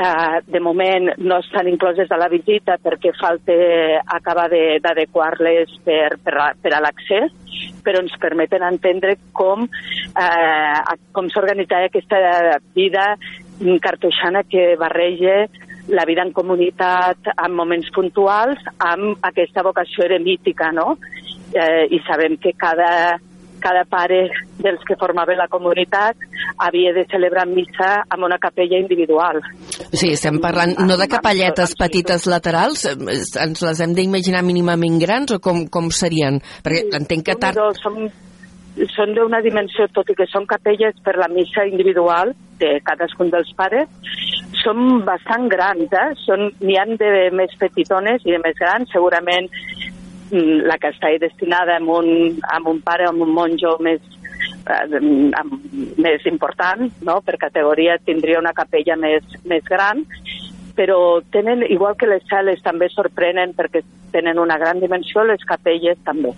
Uh, 0.00 0.38
de 0.48 0.60
moment 0.64 1.10
no 1.18 1.40
estan 1.42 1.68
incloses 1.68 2.08
a 2.08 2.16
la 2.16 2.30
visita 2.32 2.78
perquè 2.80 3.10
falta 3.18 3.52
acabar 4.08 4.46
d'adequar-les 4.48 5.74
per, 5.84 6.14
per, 6.24 6.46
per 6.62 6.72
a 6.72 6.80
l'accés, 6.80 7.34
però 7.84 8.00
ens 8.00 8.14
permeten 8.22 8.64
entendre 8.64 9.18
com, 9.36 9.66
uh, 9.66 10.96
com 11.12 11.28
s'organitzava 11.28 11.90
aquesta 11.90 12.22
vida 12.72 13.10
cartoixana 13.82 14.42
que 14.48 14.74
barreja 14.80 15.46
la 15.90 16.04
vida 16.06 16.22
en 16.22 16.32
comunitat 16.32 17.32
en 17.34 17.56
moments 17.56 17.90
puntuals 17.94 18.60
amb 18.78 19.18
aquesta 19.26 19.64
vocació 19.66 20.06
eremítica, 20.06 20.70
no? 20.72 20.94
Eh, 21.50 21.88
I 21.90 21.98
sabem 22.06 22.36
que 22.38 22.52
cada, 22.58 23.18
cada 23.60 23.82
pare 23.90 24.28
dels 24.62 24.82
que 24.86 24.96
formaven 25.00 25.38
la 25.40 25.48
comunitat 25.50 26.16
havia 26.62 26.94
de 26.94 27.04
celebrar 27.10 27.46
missa 27.50 28.04
amb 28.08 28.28
una 28.28 28.38
capella 28.38 28.78
individual. 28.78 29.40
Sí, 29.90 30.12
estem 30.14 30.38
parlant 30.42 30.76
no 30.86 30.96
de 31.00 31.08
capelletes 31.10 31.74
petites 31.78 32.26
laterals, 32.30 32.86
eh, 32.86 32.96
ens 33.42 33.66
les 33.66 33.82
hem 33.82 33.94
d'imaginar 33.96 34.44
mínimament 34.46 35.00
grans 35.02 35.36
o 35.36 35.40
com, 35.42 35.66
com 35.66 35.90
serien? 35.90 36.40
Perquè 36.64 36.88
entenc 37.02 37.30
que 37.30 37.40
tard... 37.40 37.58
No, 37.58 37.70
són, 38.94 39.14
d'una 39.16 39.40
dimensió, 39.44 39.86
tot 39.94 40.10
i 40.10 40.16
que 40.18 40.26
són 40.30 40.46
capelles 40.48 40.96
per 41.04 41.16
la 41.20 41.28
missa 41.32 41.64
individual 41.68 42.32
de 42.60 42.76
cadascun 42.84 43.30
dels 43.32 43.50
pares, 43.56 43.88
són 44.62 45.02
bastant 45.06 45.48
grans, 45.52 45.92
eh? 45.92 46.38
N'hi 46.60 46.76
han 46.78 46.96
de 47.00 47.30
més 47.36 47.52
petitones 47.60 48.24
i 48.26 48.34
de 48.34 48.40
més 48.42 48.56
grans, 48.58 48.90
segurament 48.92 49.48
mm, 50.32 50.66
la 50.68 50.78
que 50.80 50.92
està 50.92 51.12
destinada 51.20 51.78
a 51.78 51.84
un, 51.84 52.40
a 52.42 52.60
un 52.68 52.80
pare 52.84 53.08
o 53.08 53.12
a 53.12 53.16
un 53.16 53.32
monjo 53.36 53.76
més, 53.80 54.04
eh, 54.66 55.00
amb, 55.40 55.56
més 55.98 56.26
important, 56.28 56.86
no? 57.06 57.20
per 57.24 57.40
categoria 57.40 57.98
tindria 58.04 58.42
una 58.42 58.54
capella 58.56 58.96
més, 58.96 59.24
més 59.44 59.64
gran, 59.68 60.04
però 60.76 61.20
tenen, 61.32 61.64
igual 61.68 61.96
que 61.96 62.08
les 62.08 62.22
cel·les 62.30 62.62
també 62.64 62.88
sorprenen 62.92 63.52
perquè 63.56 63.82
tenen 64.12 64.38
una 64.38 64.58
gran 64.58 64.80
dimensió, 64.80 65.24
les 65.24 65.42
capelles 65.48 65.98
també. 66.06 66.32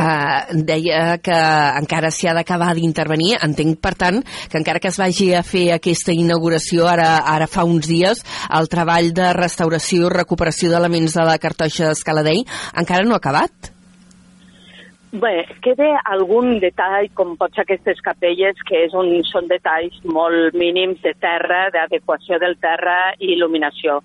Uh, 0.00 0.56
deia 0.64 1.18
que 1.20 1.36
encara 1.76 2.08
s'hi 2.08 2.30
ha 2.30 2.32
d'acabar 2.32 2.70
d'intervenir. 2.78 3.34
Entenc, 3.44 3.76
per 3.84 3.92
tant, 4.00 4.22
que 4.48 4.56
encara 4.56 4.80
que 4.80 4.88
es 4.88 4.96
vagi 4.96 5.26
a 5.36 5.42
fer 5.44 5.66
aquesta 5.74 6.14
inauguració 6.16 6.86
ara, 6.88 7.18
ara 7.28 7.48
fa 7.50 7.66
uns 7.68 7.90
dies, 7.90 8.22
el 8.56 8.70
treball 8.72 9.10
de 9.12 9.34
restauració 9.36 10.08
i 10.08 10.14
recuperació 10.14 10.72
d'elements 10.72 11.18
de 11.18 11.26
la 11.28 11.36
cartoixa 11.42 11.90
d'Escaladell 11.90 12.46
encara 12.80 13.04
no 13.04 13.18
ha 13.18 13.20
acabat? 13.20 13.74
Bé, 15.10 15.44
queda 15.60 15.90
algun 16.06 16.60
detall, 16.62 17.08
com 17.18 17.34
pot 17.36 17.52
ser 17.52 17.66
aquestes 17.66 17.98
capelles, 18.00 18.60
que 18.64 18.84
és 18.86 18.92
un, 18.94 19.08
són 19.26 19.48
detalls 19.50 19.96
molt 20.06 20.54
mínims 20.54 21.00
de 21.02 21.16
terra, 21.18 21.64
d'adequació 21.74 22.38
del 22.38 22.54
terra 22.62 23.10
i 23.18 23.34
il·luminació. 23.34 24.00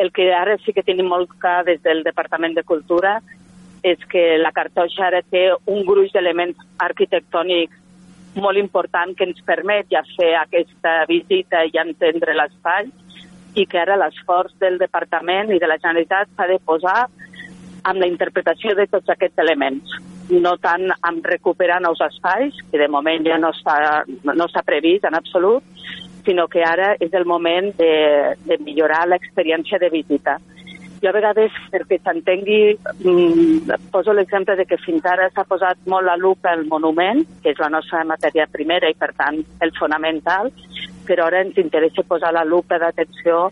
El 0.00 0.10
que 0.10 0.32
ara 0.32 0.56
sí 0.64 0.72
que 0.72 0.86
tenim 0.86 1.10
molt 1.12 1.34
clar 1.38 1.66
des 1.68 1.82
del 1.84 2.00
Departament 2.06 2.56
de 2.56 2.64
Cultura 2.64 3.18
és 3.82 3.98
que 4.10 4.38
la 4.38 4.52
cartoixa 4.52 5.06
ara 5.06 5.22
té 5.22 5.48
un 5.66 5.84
gruix 5.86 6.12
d'elements 6.12 6.58
arquitectònics 6.78 7.76
molt 8.38 8.58
important 8.58 9.14
que 9.16 9.26
ens 9.26 9.40
permet 9.46 9.88
ja 9.90 10.02
fer 10.16 10.34
aquesta 10.38 11.04
visita 11.08 11.64
i 11.66 11.78
entendre 11.80 12.34
l'espai 12.36 12.90
i 13.58 13.64
que 13.66 13.80
ara 13.80 13.96
l'esforç 13.98 14.54
del 14.60 14.78
Departament 14.78 15.50
i 15.54 15.58
de 15.58 15.70
la 15.70 15.78
Generalitat 15.78 16.30
s'ha 16.36 16.46
de 16.46 16.58
posar 16.64 17.06
amb 17.88 18.00
la 18.02 18.08
interpretació 18.10 18.74
de 18.76 18.86
tots 18.90 19.08
aquests 19.08 19.38
elements, 19.38 19.94
no 20.30 20.56
tant 20.60 20.90
amb 21.08 21.24
recuperar 21.26 21.80
nous 21.80 22.00
espais, 22.04 22.54
que 22.70 22.78
de 22.78 22.88
moment 22.88 23.24
ja 23.24 23.38
no 23.40 23.52
està, 23.54 24.04
no 24.28 24.48
previst 24.66 25.06
en 25.08 25.16
absolut, 25.16 25.64
sinó 26.26 26.46
que 26.48 26.62
ara 26.64 26.94
és 27.00 27.14
el 27.16 27.24
moment 27.24 27.72
de, 27.78 28.36
de 28.44 28.58
millorar 28.60 29.06
l'experiència 29.08 29.78
de 29.78 29.88
visita. 29.88 30.36
Jo 31.02 31.10
a 31.10 31.14
vegades, 31.14 31.54
perquè 31.72 32.00
s'entengui, 32.02 32.76
mm, 33.04 33.78
poso 33.92 34.12
l'exemple 34.12 34.56
de 34.56 34.66
que 34.66 34.80
fins 34.84 35.04
ara 35.06 35.30
s'ha 35.30 35.44
posat 35.44 35.78
molt 35.86 36.06
la 36.06 36.16
lupa 36.16 36.50
al 36.50 36.66
monument, 36.66 37.24
que 37.42 37.50
és 37.50 37.58
la 37.58 37.70
nostra 37.70 38.04
matèria 38.04 38.48
primera 38.50 38.90
i, 38.90 38.94
per 38.98 39.12
tant, 39.16 39.38
el 39.60 39.72
fonamental, 39.78 40.50
però 41.06 41.26
ara 41.26 41.42
ens 41.42 41.56
interessa 41.56 42.02
posar 42.02 42.32
la 42.32 42.44
lupa 42.44 42.78
d'atenció 42.78 43.50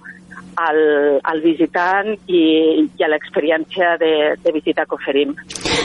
al, 0.56 1.20
al 1.22 1.40
visitant 1.44 2.12
i, 2.26 2.42
i 2.84 3.04
a 3.04 3.10
l'experiència 3.12 3.94
de, 4.00 4.12
de 4.42 4.52
visita 4.56 4.86
que 4.88 4.96
oferim. 4.96 5.34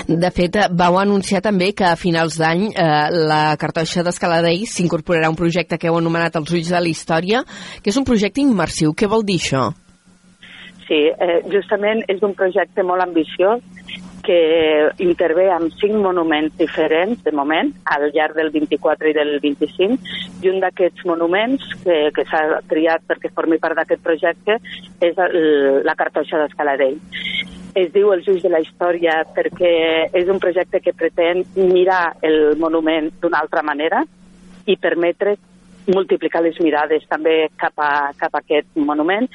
De 0.08 0.32
fet, 0.34 0.58
vau 0.78 0.98
anunciar 1.00 1.44
també 1.44 1.72
que 1.78 1.86
a 1.88 1.98
finals 2.00 2.40
d'any 2.42 2.72
eh, 2.72 2.90
la 3.28 3.44
cartoixa 3.62 4.04
d'Escaladell 4.08 4.66
s'incorporarà 4.68 5.30
un 5.32 5.40
projecte 5.40 5.78
que 5.78 5.92
heu 5.92 6.00
anomenat 6.00 6.40
Els 6.40 6.52
ulls 6.56 6.74
de 6.74 6.80
la 6.80 6.92
història, 6.92 7.46
que 7.84 7.92
és 7.92 8.00
un 8.00 8.08
projecte 8.08 8.42
immersiu. 8.44 8.96
Què 8.96 9.12
vol 9.12 9.28
dir 9.28 9.40
això? 9.42 9.70
Sí, 10.92 11.06
eh, 11.08 11.40
justament 11.48 12.02
és 12.12 12.20
un 12.20 12.34
projecte 12.36 12.84
molt 12.84 13.00
ambiciós 13.00 13.62
que 14.26 14.40
intervé 15.00 15.46
amb 15.50 15.72
cinc 15.80 15.96
monuments 16.04 16.58
diferents, 16.60 17.22
de 17.24 17.32
moment, 17.32 17.70
al 17.88 18.10
llarg 18.12 18.36
del 18.36 18.50
24 18.52 19.08
i 19.08 19.14
del 19.16 19.32
25, 19.40 19.96
i 20.44 20.52
un 20.52 20.60
d'aquests 20.60 21.06
monuments 21.08 21.64
que, 21.86 21.96
que 22.12 22.26
s'ha 22.28 22.60
triat 22.68 23.06
perquè 23.08 23.32
formi 23.32 23.56
part 23.64 23.80
d'aquest 23.80 24.04
projecte 24.04 24.58
és 25.00 25.16
el, 25.16 25.38
la 25.88 25.96
cartoixa 25.96 26.42
d'Escaladell. 26.42 27.00
Es 27.80 27.88
diu 27.96 28.12
Els 28.12 28.28
ulls 28.28 28.44
de 28.44 28.52
la 28.52 28.60
història 28.60 29.22
perquè 29.32 29.72
és 30.12 30.28
un 30.28 30.44
projecte 30.44 30.84
que 30.84 30.92
pretén 30.92 31.46
mirar 31.56 32.18
el 32.20 32.58
monument 32.60 33.08
d'una 33.24 33.40
altra 33.40 33.64
manera 33.64 34.04
i 34.68 34.76
permetre 34.76 35.38
multiplicar 35.88 36.44
les 36.44 36.60
mirades 36.60 37.08
també 37.10 37.48
cap 37.56 37.80
a, 37.80 38.12
cap 38.20 38.36
a 38.36 38.44
aquest 38.44 38.76
monument 38.76 39.32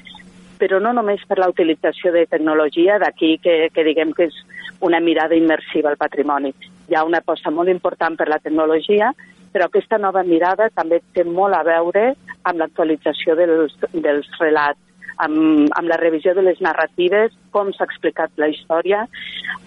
però 0.59 0.81
no 0.81 0.93
només 0.97 1.25
per 1.29 1.39
la 1.39 1.49
utilització 1.53 2.13
de 2.15 2.27
tecnologia, 2.31 2.99
d'aquí 3.03 3.37
que, 3.43 3.69
que 3.73 3.85
diguem 3.85 4.13
que 4.17 4.29
és 4.31 4.37
una 4.81 5.01
mirada 5.01 5.37
immersiva 5.37 5.91
al 5.93 6.01
patrimoni. 6.01 6.53
Hi 6.89 6.95
ha 6.97 7.05
una 7.05 7.23
aposta 7.25 7.51
molt 7.51 7.73
important 7.73 8.17
per 8.17 8.29
la 8.29 8.41
tecnologia, 8.43 9.13
però 9.53 9.67
aquesta 9.67 9.99
nova 9.99 10.23
mirada 10.23 10.69
també 10.75 11.01
té 11.17 11.25
molt 11.25 11.57
a 11.57 11.63
veure 11.67 12.11
amb 12.45 12.61
l'actualització 12.61 13.37
dels, 13.39 13.77
dels 13.93 14.29
relats, 14.41 14.81
amb, 15.23 15.71
amb 15.77 15.89
la 15.89 15.99
revisió 16.01 16.35
de 16.37 16.45
les 16.45 16.61
narratives, 16.65 17.35
com 17.55 17.73
s'ha 17.73 17.87
explicat 17.89 18.33
la 18.41 18.49
història, 18.53 19.05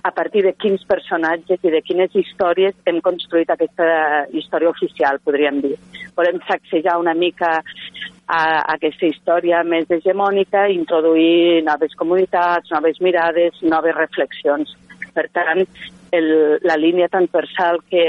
a 0.03 0.11
partir 0.15 0.43
de 0.45 0.53
quins 0.53 0.83
personatges 0.87 1.63
i 1.63 1.73
de 1.73 1.81
quines 1.85 2.15
històries 2.15 2.75
hem 2.89 3.01
construït 3.05 3.49
aquesta 3.51 4.25
història 4.33 4.71
oficial, 4.71 5.19
podríem 5.25 5.61
dir. 5.65 5.75
Volem 6.17 6.39
sacsejar 6.47 6.99
una 6.99 7.15
mica 7.17 7.59
a 8.29 8.41
aquesta 8.75 9.07
història 9.09 9.63
més 9.65 9.89
hegemònica, 9.89 10.67
introduir 10.69 11.63
noves 11.65 11.95
comunitats, 11.97 12.69
noves 12.71 13.01
mirades, 13.01 13.57
noves 13.65 13.95
reflexions. 13.97 14.75
Per 15.15 15.25
tant, 15.33 15.63
el, 16.13 16.27
la 16.61 16.77
línia 16.77 17.09
transversal 17.09 17.81
que, 17.89 18.05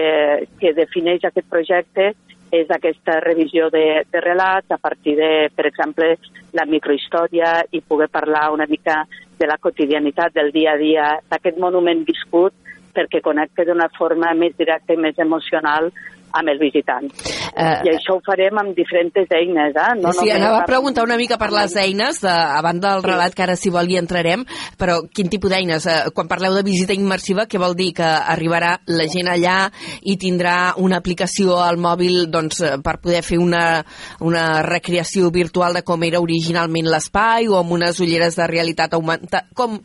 que 0.61 0.75
defineix 0.77 1.25
aquest 1.25 1.49
projecte 1.49 2.13
és 2.51 2.71
aquesta 2.71 3.21
revisió 3.23 3.69
de, 3.71 4.03
de 4.11 4.21
relats 4.21 4.71
a 4.75 4.79
partir 4.79 5.17
de, 5.19 5.49
per 5.55 5.67
exemple, 5.71 6.17
la 6.53 6.67
microhistòria 6.67 7.61
i 7.71 7.81
poder 7.81 8.09
parlar 8.11 8.51
una 8.53 8.67
mica 8.71 9.05
de 9.39 9.47
la 9.47 9.59
quotidianitat 9.59 10.35
del 10.35 10.51
dia 10.53 10.75
a 10.75 10.81
dia 10.81 11.07
d'aquest 11.31 11.59
monument 11.63 12.03
viscut 12.05 12.53
perquè 12.95 13.21
connecta 13.23 13.65
d'una 13.65 13.89
forma 13.97 14.33
més 14.35 14.57
directa 14.59 14.95
i 14.95 15.01
més 15.01 15.19
emocional 15.23 15.93
amb 16.37 16.53
el 16.53 16.61
visitant. 16.63 17.09
Uh, 17.51 17.81
I 17.87 17.93
això 17.95 18.17
ho 18.17 18.23
farem 18.27 18.61
amb 18.63 18.77
diferents 18.77 19.35
eines. 19.37 19.75
Eh? 19.75 19.89
No 20.01 20.13
sí, 20.17 20.31
anava 20.33 20.63
a 20.63 20.69
preguntar 20.69 21.05
una 21.07 21.19
mica 21.21 21.39
per 21.41 21.51
les 21.55 21.75
eines, 21.81 22.21
de, 22.23 22.31
a 22.31 22.61
banda 22.65 22.95
del 22.95 23.05
relat, 23.07 23.35
que 23.35 23.45
ara 23.47 23.57
si 23.59 23.73
vol 23.73 23.91
hi 23.91 23.99
entrarem, 24.01 24.45
però 24.79 25.01
quin 25.11 25.31
tipus 25.33 25.53
d'eines? 25.53 25.87
Uh, 25.87 26.13
quan 26.15 26.31
parleu 26.31 26.55
de 26.59 26.65
visita 26.67 26.97
immersiva, 26.97 27.47
què 27.51 27.61
vol 27.61 27.77
dir? 27.79 27.91
Que 27.97 28.07
arribarà 28.07 28.77
la 28.91 29.07
gent 29.11 29.31
allà 29.31 29.59
i 30.07 30.17
tindrà 30.21 30.75
una 30.81 31.01
aplicació 31.01 31.59
al 31.65 31.81
mòbil 31.81 32.29
doncs, 32.33 32.61
eh, 32.65 32.77
per 32.85 32.99
poder 33.03 33.23
fer 33.27 33.41
una, 33.43 33.83
una 34.27 34.63
recreació 34.67 35.31
virtual 35.35 35.77
de 35.77 35.85
com 35.87 36.03
era 36.07 36.21
originalment 36.23 36.89
l'espai 36.91 37.49
o 37.51 37.59
amb 37.59 37.75
unes 37.79 38.01
ulleres 38.01 38.39
de 38.39 38.49
realitat 38.51 38.95
augmentada? 38.97 39.49
Com, 39.57 39.79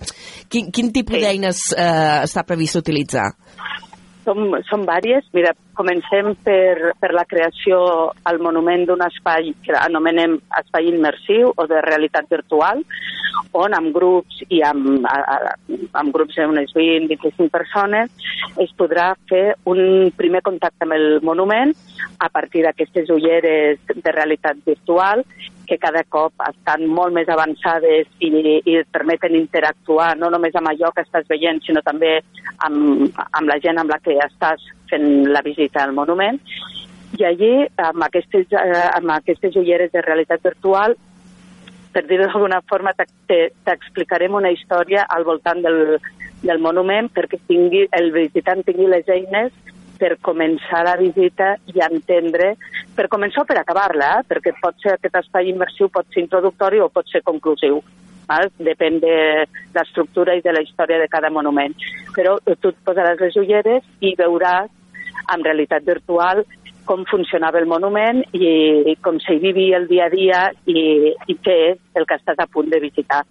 quin, 0.52 0.72
quin 0.72 0.92
tipus 0.96 1.18
sí. 1.18 1.24
d'eines 1.26 1.64
uh, 1.76 2.24
està 2.26 2.46
previst 2.48 2.80
utilitzar? 2.82 3.32
Som, 4.26 4.56
són 4.70 4.86
vàries. 4.88 5.28
Mira, 5.38 5.54
comencem 5.76 6.34
per, 6.46 6.94
per 7.00 7.12
la 7.14 7.26
creació 7.30 7.78
al 8.26 8.40
monument 8.44 8.86
d'un 8.88 9.04
espai 9.06 9.52
que 9.66 9.76
anomenem 9.78 10.38
espai 10.62 10.90
immersiu 10.92 11.52
o 11.56 11.68
de 11.70 11.82
realitat 11.86 12.30
virtual, 12.32 12.84
on 13.56 13.76
amb 13.76 13.94
grups 13.96 14.42
i 14.50 14.62
amb, 14.66 15.06
amb 15.06 16.14
grups 16.16 16.38
d'unes 16.40 16.72
20-25 16.76 17.52
persones 17.52 18.12
es 18.64 18.72
podrà 18.80 19.12
fer 19.30 19.56
un 19.72 20.12
primer 20.16 20.42
contacte 20.46 20.88
amb 20.88 20.96
el 20.96 21.20
monument 21.24 21.74
a 22.20 22.30
partir 22.30 22.64
d'aquestes 22.66 23.12
ulleres 23.12 23.80
de 23.92 24.12
realitat 24.12 24.60
virtual 24.66 25.24
que 25.66 25.80
cada 25.82 26.04
cop 26.04 26.46
estan 26.48 26.86
molt 26.88 27.16
més 27.16 27.30
avançades 27.32 28.08
i, 28.20 28.30
i 28.64 28.78
et 28.80 28.90
permeten 28.94 29.36
interactuar 29.38 30.14
no 30.20 30.30
només 30.34 30.56
amb 30.56 30.72
allò 30.72 30.92
que 30.96 31.04
estàs 31.06 31.28
veient, 31.32 31.62
sinó 31.66 31.82
també 31.86 32.20
amb, 32.68 33.10
amb 33.32 33.50
la 33.50 33.60
gent 33.64 33.82
amb 33.82 33.92
la 33.92 34.00
que 34.04 34.18
estàs 34.28 34.64
fent 34.90 35.28
la 35.32 35.44
visita 35.46 35.84
al 35.84 35.94
monument. 35.94 36.40
I 37.16 37.26
allí, 37.28 37.52
amb 37.80 38.04
aquestes, 38.08 38.48
eh, 38.52 38.88
amb 38.98 39.14
aquestes 39.16 39.56
ulleres 39.56 39.92
de 39.94 40.02
realitat 40.02 40.44
virtual, 40.44 40.96
per 41.96 42.04
dir-ho 42.08 42.28
d'alguna 42.28 42.60
forma, 42.68 42.92
t'explicarem 42.96 44.34
una 44.36 44.52
història 44.52 45.06
al 45.08 45.24
voltant 45.24 45.62
del, 45.64 45.98
del 46.44 46.60
monument 46.60 47.08
perquè 47.16 47.40
tingui, 47.48 47.86
el 47.96 48.12
visitant 48.12 48.66
tingui 48.68 48.90
les 48.92 49.08
eines 49.08 49.54
per 49.96 50.18
començar 50.20 50.84
la 50.84 50.98
visita 51.00 51.54
i 51.72 51.80
entendre 51.86 52.56
per 52.96 53.08
començar 53.12 53.44
o 53.44 53.48
per 53.48 53.58
acabar-la, 53.62 54.10
eh? 54.20 54.26
perquè 54.28 54.56
pot 54.60 54.76
ser 54.84 54.96
aquest 54.96 55.22
espai 55.22 55.52
immersiu, 55.52 55.88
pot 55.92 56.08
ser 56.12 56.26
introductori 56.26 56.82
o 56.84 56.90
pot 56.92 57.08
ser 57.12 57.24
conclusiu. 57.24 57.82
Val? 58.30 58.50
Depèn 58.58 59.00
de 59.04 59.16
l'estructura 59.76 60.36
i 60.36 60.44
de 60.46 60.54
la 60.56 60.64
història 60.66 61.00
de 61.02 61.10
cada 61.12 61.32
monument. 61.34 61.76
Però 62.16 62.38
tu 62.46 62.74
et 62.74 62.84
posaràs 62.88 63.22
les 63.22 63.38
ulleres 63.42 63.84
i 64.02 64.16
veuràs 64.20 64.72
amb 65.32 65.46
realitat 65.46 65.86
virtual 65.86 66.44
com 66.86 67.02
funcionava 67.10 67.60
el 67.60 67.66
monument 67.66 68.22
i 68.38 68.94
com 69.02 69.18
s'hi 69.20 69.40
vivia 69.42 69.80
el 69.82 69.88
dia 69.90 70.06
a 70.06 70.14
dia 70.14 70.42
i, 70.70 71.14
i 71.28 71.36
què 71.42 71.56
és 71.72 71.80
el 71.98 72.06
que 72.06 72.18
estàs 72.20 72.40
a 72.40 72.48
punt 72.52 72.70
de 72.70 72.80
visitar. 72.84 73.24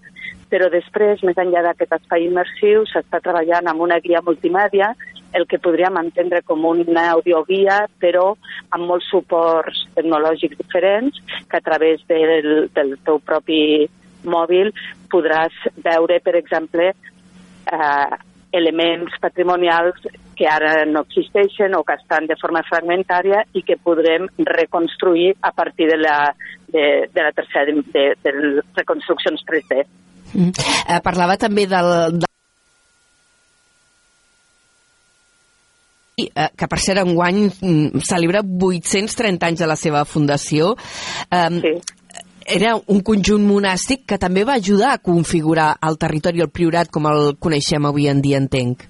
Però 0.51 0.69
després, 0.71 1.23
més 1.27 1.39
enllà 1.41 1.63
d'aquest 1.65 1.95
espai 1.97 2.27
immersiu, 2.27 2.85
s'està 2.91 3.21
treballant 3.23 3.71
amb 3.71 3.87
una 3.87 4.01
guia 4.03 4.23
multimèdia, 4.27 4.93
el 5.35 5.49
que 5.51 5.59
podríem 5.59 5.97
entendre 5.99 6.43
com 6.47 6.63
una 6.69 7.09
audioguia, 7.17 7.85
però 7.99 8.35
amb 8.75 8.87
molts 8.91 9.09
suports 9.11 9.83
tecnològics 9.97 10.61
diferents, 10.61 11.19
que 11.51 11.59
a 11.59 11.65
través 11.65 12.05
del, 12.11 12.69
del 12.75 12.95
teu 13.07 13.19
propi 13.19 13.89
mòbil 14.25 14.73
podràs 15.13 15.55
veure, 15.85 16.21
per 16.25 16.37
exemple, 16.41 16.93
eh, 17.73 18.17
elements 18.55 19.17
patrimonials 19.21 19.99
que 20.35 20.47
ara 20.51 20.85
no 20.87 21.05
existeixen 21.07 21.75
o 21.79 21.83
que 21.87 21.97
estan 21.99 22.27
de 22.31 22.37
forma 22.41 22.63
fragmentària 22.69 23.45
i 23.55 23.63
que 23.67 23.79
podrem 23.79 24.29
reconstruir 24.39 25.35
a 25.43 25.53
partir 25.53 25.89
de 25.91 25.99
la, 25.99 26.19
de, 26.69 27.09
de 27.11 27.23
la 27.23 27.33
tercera 27.33 27.67
de, 27.71 27.83
de, 27.95 28.05
de 28.23 28.35
les 28.39 28.79
reconstruccions 28.79 29.43
3D. 29.47 29.83
Mm. 30.35 30.53
Eh, 30.91 31.01
parlava 31.03 31.37
també 31.39 31.67
del, 31.71 31.91
del 32.19 32.31
eh, 36.19 36.51
que 36.59 36.71
per 36.71 36.81
cert 36.83 37.03
enguany 37.05 37.45
mm, 37.49 38.03
celebra 38.07 38.43
830 38.43 39.51
anys 39.51 39.63
de 39.63 39.71
la 39.71 39.79
seva 39.79 40.05
fundació. 40.09 40.75
Um, 41.31 41.61
sí. 41.63 41.77
Era 42.45 42.75
un 42.77 43.01
conjunt 43.01 43.45
monàstic 43.49 44.05
que 44.09 44.19
també 44.21 44.45
va 44.45 44.59
ajudar 44.61 44.95
a 44.95 45.01
configurar 45.01 45.71
el 45.89 45.97
territori, 46.01 46.43
el 46.45 46.51
priorat, 46.53 46.91
com 46.93 47.09
el 47.09 47.35
coneixem 47.41 47.87
avui 47.89 48.09
en 48.11 48.21
dia, 48.25 48.41
entenc. 48.43 48.85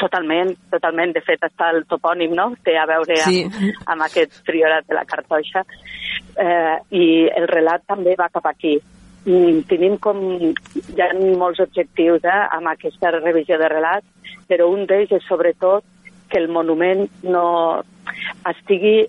Totalment, 0.00 0.54
totalment. 0.72 1.12
De 1.14 1.20
fet, 1.22 1.44
està 1.46 1.68
el 1.74 1.84
topònim, 1.90 2.32
no?, 2.34 2.48
té 2.64 2.74
a 2.80 2.86
veure 2.88 3.18
sí. 3.22 3.44
amb, 3.44 3.84
amb 3.94 4.06
aquest 4.08 4.40
priorat 4.48 4.88
de 4.88 4.96
la 4.96 5.04
Cartoixa. 5.06 5.62
Eh, 6.42 6.76
I 6.96 7.04
el 7.38 7.46
relat 7.50 7.84
també 7.86 8.16
va 8.18 8.30
cap 8.32 8.48
aquí. 8.50 8.78
Tenim 9.22 9.98
com... 10.02 10.18
Hi 10.42 11.04
ha 11.04 11.12
molts 11.38 11.62
objectius 11.62 12.24
eh, 12.24 12.42
amb 12.56 12.72
aquesta 12.72 13.12
revisió 13.20 13.60
de 13.60 13.68
relat, 13.70 14.06
però 14.48 14.72
un 14.72 14.86
d'ells 14.88 15.12
és 15.20 15.28
sobretot 15.28 15.84
que 16.32 16.40
el 16.40 16.48
monument 16.48 17.04
no 17.22 17.46
estigui 18.48 19.04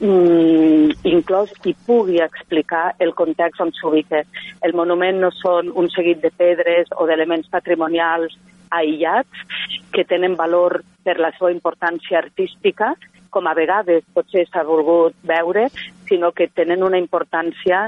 inclòs 0.00 1.52
i 1.64 1.72
pugui 1.86 2.20
explicar 2.20 2.94
el 2.98 3.14
context 3.14 3.60
on 3.60 3.72
s'ubica. 3.72 4.22
El 4.62 4.74
monument 4.76 5.20
no 5.20 5.30
són 5.32 5.72
un 5.74 5.88
seguit 5.88 6.20
de 6.20 6.30
pedres 6.30 6.90
o 6.96 7.06
d'elements 7.06 7.48
patrimonials 7.48 8.36
aïllats 8.70 9.46
que 9.92 10.04
tenen 10.04 10.36
valor 10.36 10.82
per 11.04 11.18
la 11.18 11.32
seva 11.38 11.52
importància 11.52 12.18
artística, 12.18 12.94
com 13.30 13.46
a 13.46 13.54
vegades 13.54 14.04
potser 14.14 14.46
s'ha 14.48 14.64
volgut 14.64 15.14
veure, 15.22 15.68
sinó 16.08 16.32
que 16.32 16.48
tenen 16.48 16.82
una 16.82 16.98
importància 16.98 17.86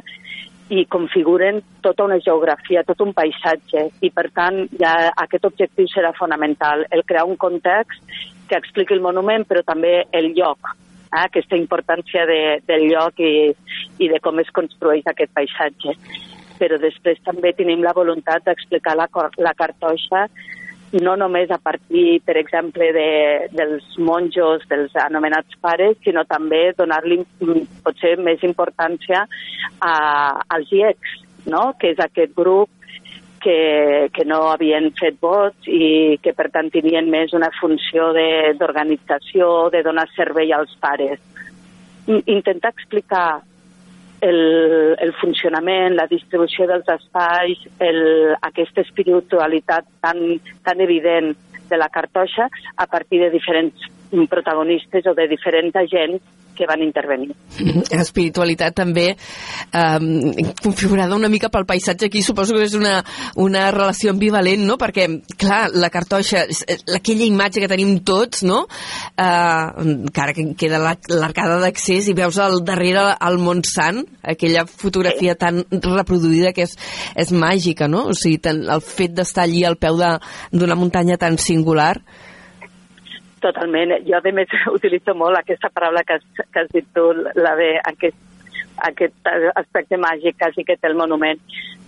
i 0.69 0.85
configuren 0.85 1.63
tota 1.81 2.05
una 2.05 2.19
geografia, 2.21 2.85
tot 2.85 3.01
un 3.01 3.15
paisatge, 3.17 3.87
i 4.05 4.11
per 4.11 4.29
tant 4.37 4.67
ja 4.81 5.13
aquest 5.17 5.47
objectiu 5.49 5.89
serà 5.89 6.13
fonamental, 6.17 6.85
el 6.91 7.05
crear 7.09 7.25
un 7.25 7.37
context 7.37 8.05
que 8.49 8.57
expliqui 8.57 8.95
el 8.97 9.05
monument, 9.05 9.47
però 9.49 9.65
també 9.65 10.03
el 10.13 10.35
lloc, 10.37 10.77
eh, 11.09 11.23
aquesta 11.25 11.57
importància 11.57 12.27
de, 12.29 12.41
del 12.69 12.89
lloc 12.93 13.21
i, 13.21 13.51
i 13.99 14.11
de 14.13 14.21
com 14.25 14.39
es 14.43 14.51
construeix 14.55 15.07
aquest 15.07 15.33
paisatge. 15.35 15.97
Però 16.59 16.79
després 16.83 17.21
també 17.25 17.53
tenim 17.55 17.85
la 17.85 17.95
voluntat 17.95 18.47
d'explicar 18.47 18.97
la, 18.99 19.09
la 19.39 19.55
cartoixa 19.59 20.27
no 20.93 21.17
només 21.17 21.51
a 21.51 21.59
partir, 21.59 22.21
per 22.25 22.37
exemple, 22.41 22.87
de, 22.97 23.49
dels 23.53 23.85
monjos, 24.01 24.65
dels 24.71 24.95
anomenats 24.97 25.59
pares, 25.61 25.99
sinó 26.05 26.25
també 26.25 26.73
donar-li 26.79 27.21
mm, 27.21 27.83
potser 27.85 28.17
més 28.25 28.43
importància 28.47 29.27
a, 29.85 29.93
als 30.49 30.73
IECs, 30.73 31.17
no? 31.53 31.75
que 31.79 31.93
és 31.93 32.01
aquest 32.01 32.33
grup 32.37 32.71
que, 33.41 34.11
que 34.15 34.25
no 34.25 34.43
havien 34.53 34.91
fet 34.99 35.19
vots 35.21 35.69
i 35.69 36.19
que 36.23 36.35
per 36.37 36.49
tant 36.55 36.71
tenien 36.75 37.11
més 37.11 37.35
una 37.37 37.51
funció 37.61 38.13
d'organització, 38.15 39.69
de, 39.71 39.79
de 39.79 39.85
donar 39.87 40.09
servei 40.15 40.53
als 40.53 40.75
pares. 40.81 41.21
Intentar 42.09 42.73
explicar 42.73 43.41
el, 44.21 44.97
el 44.99 45.13
funcionament, 45.21 45.95
la 45.97 46.09
distribució 46.11 46.67
dels 46.71 46.89
espais, 46.95 47.61
el, 47.85 48.01
aquesta 48.43 48.83
espiritualitat 48.83 49.87
tan, 50.03 50.25
tan 50.65 50.81
evident 50.81 51.35
de 51.69 51.77
la 51.77 51.91
cartoixa 51.93 52.49
a 52.77 52.87
partir 52.87 53.21
de 53.21 53.31
diferents 53.31 53.89
protagonistes 54.31 55.07
o 55.07 55.15
de 55.15 55.29
diferents 55.29 55.77
agents 55.77 56.23
que 56.59 56.67
van 56.67 56.83
intervenir. 56.83 57.31
Espiritualitat 57.95 58.75
també 58.77 59.07
eh, 59.15 60.49
configurada 60.59 61.17
una 61.17 61.31
mica 61.31 61.53
pel 61.55 61.67
paisatge 61.69 62.09
aquí, 62.09 62.23
suposo 62.27 62.57
que 62.57 62.67
és 62.67 62.75
una, 62.75 62.99
una 63.39 63.69
relació 63.71 64.11
ambivalent, 64.13 64.67
no? 64.67 64.77
Perquè, 64.81 65.07
clar, 65.39 65.61
la 65.79 65.93
cartoixa, 65.95 66.45
aquella 66.99 67.29
imatge 67.29 67.63
que 67.63 67.71
tenim 67.71 67.95
tots, 68.09 68.43
no? 68.49 68.65
Eh, 69.15 69.95
que 70.11 70.25
ara 70.25 70.37
queda 70.59 70.83
l'arcada 70.83 71.61
d'accés 71.63 72.11
i 72.11 72.17
veus 72.19 72.41
al 72.43 72.61
darrere 72.67 73.07
el 73.29 73.39
Montsant, 73.39 74.03
aquella 74.35 74.67
fotografia 74.67 75.39
tan 75.39 75.63
reproduïda 75.71 76.53
que 76.57 76.67
és, 76.67 76.75
és 77.15 77.31
màgica, 77.33 77.87
no? 77.87 78.09
O 78.11 78.19
sigui, 78.19 78.43
el 78.49 78.83
fet 78.83 79.15
d'estar 79.15 79.47
allí 79.47 79.63
al 79.65 79.79
peu 79.79 79.99
d'una 79.99 80.77
muntanya 80.79 81.21
tan 81.21 81.39
singular 81.39 81.95
Totalment. 83.41 83.95
Jo, 84.07 84.19
a 84.19 84.33
més, 84.35 84.55
utilitzo 84.77 85.15
molt 85.15 85.39
aquesta 85.39 85.71
paraula 85.75 86.05
que 86.07 86.19
has, 86.19 86.27
que 86.39 86.65
has 86.65 86.73
dit 86.75 86.87
tu, 86.95 87.11
la 87.39 87.55
de 87.59 87.71
aquest, 87.91 88.17
aquest 88.89 89.31
aspecte 89.59 89.99
màgic 89.99 90.39
quasi 90.39 90.65
que 90.67 90.77
té 90.77 90.91
el 90.91 90.99
monument. 90.99 91.41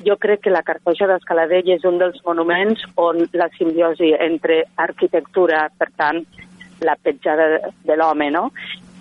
Jo 0.07 0.17
crec 0.21 0.45
que 0.47 0.55
la 0.55 0.65
Cartoixa 0.67 1.09
d'Escaladell 1.11 1.73
és 1.77 1.87
un 1.89 1.99
dels 2.01 2.21
monuments 2.27 2.85
on 3.01 3.27
la 3.37 3.51
simbiosi 3.57 4.15
entre 4.17 4.63
arquitectura, 4.81 5.67
per 5.79 5.91
tant, 5.97 6.23
la 6.87 6.97
petjada 6.97 7.73
de 7.85 7.97
l'home, 7.97 8.31
no?, 8.33 8.49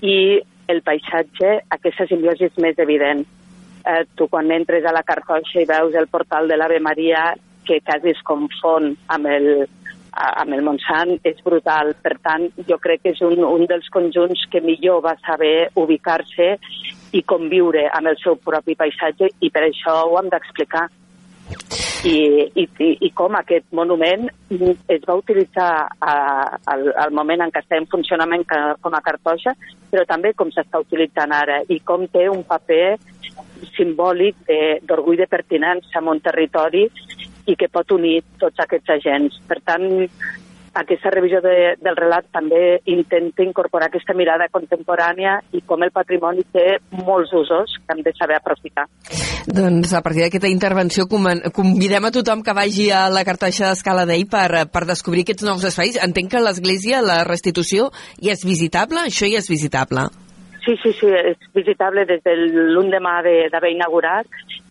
i 0.03 0.39
el 0.69 0.81
paisatge, 0.85 1.55
aquesta 1.75 2.05
simbiosi 2.07 2.45
és 2.47 2.57
més 2.61 2.77
evident. 2.79 3.23
Eh, 3.89 4.03
tu 4.15 4.27
quan 4.29 4.51
entres 4.53 4.85
a 4.85 4.93
la 4.93 5.05
Cartoixa 5.07 5.63
i 5.63 5.67
veus 5.67 5.95
el 5.97 6.07
portal 6.11 6.47
de 6.47 6.57
l'Ave 6.59 6.79
Maria, 6.83 7.31
que 7.65 7.79
quasi 7.85 8.13
es 8.13 8.21
confon 8.27 8.93
amb 9.13 9.27
el, 9.29 9.49
amb 10.11 10.53
el 10.55 10.63
Montsant 10.65 11.15
és 11.23 11.41
brutal. 11.45 11.93
Per 12.03 12.15
tant, 12.23 12.47
jo 12.67 12.77
crec 12.81 13.03
que 13.03 13.13
és 13.15 13.21
un, 13.25 13.41
un 13.45 13.65
dels 13.69 13.89
conjunts 13.93 14.45
que 14.51 14.61
millor 14.65 15.03
va 15.05 15.15
saber 15.25 15.69
ubicar-se 15.79 16.55
i 17.13 17.23
conviure 17.25 17.87
amb 17.93 18.11
el 18.11 18.17
seu 18.21 18.37
propi 18.37 18.75
paisatge 18.77 19.31
i 19.41 19.49
per 19.53 19.65
això 19.67 20.01
ho 20.05 20.17
hem 20.19 20.31
d'explicar. 20.33 20.87
I, 22.05 22.15
i, 22.55 22.65
i 23.03 23.09
com 23.11 23.35
aquest 23.35 23.65
monument 23.75 24.29
es 24.53 25.01
va 25.03 25.17
utilitzar 25.19 25.71
a, 25.99 26.13
al, 26.71 26.85
al 26.95 27.11
moment 27.11 27.41
en 27.43 27.51
què 27.51 27.59
està 27.59 27.75
en 27.75 27.89
funcionament 27.91 28.45
com 28.47 28.95
a 28.95 29.01
cartoixa, 29.03 29.51
però 29.91 30.05
també 30.07 30.31
com 30.37 30.53
s'està 30.53 30.79
utilitzant 30.79 31.33
ara 31.35 31.59
i 31.67 31.81
com 31.83 32.05
té 32.07 32.29
un 32.31 32.45
paper 32.47 32.95
simbòlic 33.75 34.39
d'orgull 34.87 35.19
de, 35.19 35.25
de 35.25 35.33
pertinença 35.33 35.99
en 35.99 36.13
un 36.13 36.21
territori 36.23 36.85
i 37.49 37.57
que 37.57 37.71
pot 37.73 37.91
unir 37.95 38.19
tots 38.41 38.61
aquests 38.61 38.93
agents. 38.99 39.39
Per 39.49 39.57
tant, 39.65 39.87
aquesta 40.79 41.09
revisió 41.09 41.41
de, 41.41 41.73
del 41.81 41.97
relat 41.97 42.27
també 42.33 42.79
intenta 42.91 43.43
incorporar 43.43 43.89
aquesta 43.89 44.13
mirada 44.17 44.49
contemporània 44.53 45.39
i 45.57 45.63
com 45.65 45.83
el 45.83 45.91
patrimoni 45.95 46.45
té 46.53 46.77
molts 47.05 47.33
usos 47.33 47.75
que 47.81 47.95
hem 47.95 48.03
de 48.05 48.13
saber 48.17 48.37
aprofitar. 48.37 48.85
Doncs 49.49 49.95
a 49.97 50.03
partir 50.05 50.25
d'aquesta 50.25 50.51
intervenció 50.51 51.07
convidem 51.09 52.05
a 52.05 52.13
tothom 52.13 52.43
que 52.45 52.53
vagi 52.53 52.89
a 52.93 53.07
la 53.09 53.25
cartoixa 53.25 53.71
d'Escala 53.71 54.05
d'Ell 54.05 54.27
per, 54.29 54.67
per 54.69 54.85
descobrir 54.85 55.25
aquests 55.25 55.47
nous 55.47 55.65
espais. 55.65 55.97
Entenc 56.05 56.35
que 56.35 56.43
l'església, 56.43 57.01
la 57.01 57.23
restitució, 57.27 57.89
ja 58.21 58.35
és 58.37 58.45
visitable? 58.45 59.07
Això 59.09 59.29
ja 59.29 59.41
és 59.41 59.49
visitable? 59.49 60.09
Sí, 60.65 60.75
sí, 60.83 60.91
sí, 60.93 61.07
és 61.07 61.37
visitable 61.55 62.05
des 62.05 62.21
de 62.25 62.33
l'endemà 62.35 63.19
d'haver 63.23 63.71
inaugurat 63.71 64.27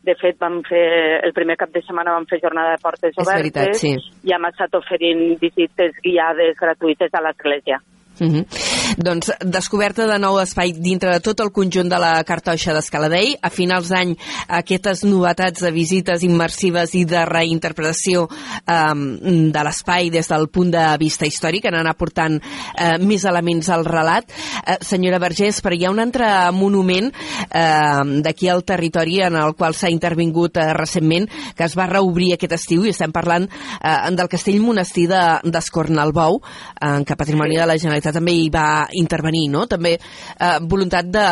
de 0.09 0.15
fet, 0.21 0.39
vam 0.41 0.61
fer, 0.69 1.21
el 1.27 1.35
primer 1.37 1.57
cap 1.61 1.73
de 1.75 1.83
setmana 1.85 2.15
vam 2.17 2.27
fer 2.31 2.41
jornada 2.43 2.77
de 2.77 2.83
portes 2.83 3.17
obertes 3.17 3.35
veritat, 3.35 3.75
sí. 3.81 3.95
i 4.25 4.35
hem 4.35 4.47
estat 4.49 4.75
oferint 4.79 5.25
visites 5.41 5.97
guiades 6.05 6.57
gratuïtes 6.61 7.13
a 7.13 7.25
l'església. 7.27 7.81
Uh 8.21 8.31
-huh. 8.33 8.88
Doncs 8.99 9.31
descoberta 9.47 10.09
de 10.11 10.17
nou 10.19 10.41
espai 10.43 10.73
dintre 10.75 11.13
de 11.15 11.23
tot 11.23 11.39
el 11.45 11.53
conjunt 11.55 11.87
de 11.87 11.99
la 12.03 12.17
cartoixa 12.27 12.73
d'Escaladell. 12.75 13.37
A 13.47 13.51
finals 13.55 13.93
d'any 13.93 14.17
aquestes 14.59 15.05
novetats 15.07 15.63
de 15.63 15.71
visites 15.71 16.25
immersives 16.27 16.97
i 16.99 17.05
de 17.07 17.23
reinterpretació 17.29 18.25
eh, 18.27 18.95
de 19.55 19.63
l'espai 19.69 20.11
des 20.11 20.27
del 20.33 20.49
punt 20.51 20.73
de 20.75 20.83
vista 20.99 21.29
històric, 21.31 21.69
en 21.71 21.79
anar 21.79 21.95
portant 21.95 22.41
eh, 22.41 22.97
més 22.99 23.23
elements 23.31 23.69
al 23.71 23.87
relat. 23.87 24.35
Eh, 24.65 24.81
senyora 24.83 25.23
Vergés, 25.23 25.63
però 25.63 25.79
hi 25.79 25.87
ha 25.87 25.95
un 25.95 26.03
altre 26.03 26.33
monument 26.57 27.13
eh, 27.13 28.19
d'aquí 28.27 28.51
al 28.51 28.65
territori 28.67 29.21
en 29.29 29.39
el 29.39 29.55
qual 29.55 29.79
s'ha 29.79 29.93
intervingut 29.95 30.59
eh, 30.59 30.73
recentment, 30.75 31.31
que 31.55 31.69
es 31.69 31.79
va 31.79 31.87
reobrir 31.87 32.33
aquest 32.35 32.59
estiu, 32.59 32.83
i 32.83 32.97
estem 32.97 33.15
parlant 33.15 33.47
eh, 33.47 34.11
del 34.11 34.33
castell 34.33 34.59
monestir 34.59 35.07
d'Escornalbou, 35.13 36.43
de, 36.43 36.83
eh, 36.83 37.05
que 37.07 37.19
Patrimoni 37.19 37.63
de 37.63 37.71
la 37.71 37.79
Generalitat 37.79 38.19
també 38.19 38.35
hi 38.35 38.51
va 38.51 38.88
intervenir, 38.93 39.49
no? 39.53 39.67
També 39.67 39.97
eh, 39.99 40.59
voluntat 40.63 41.11
de 41.13 41.27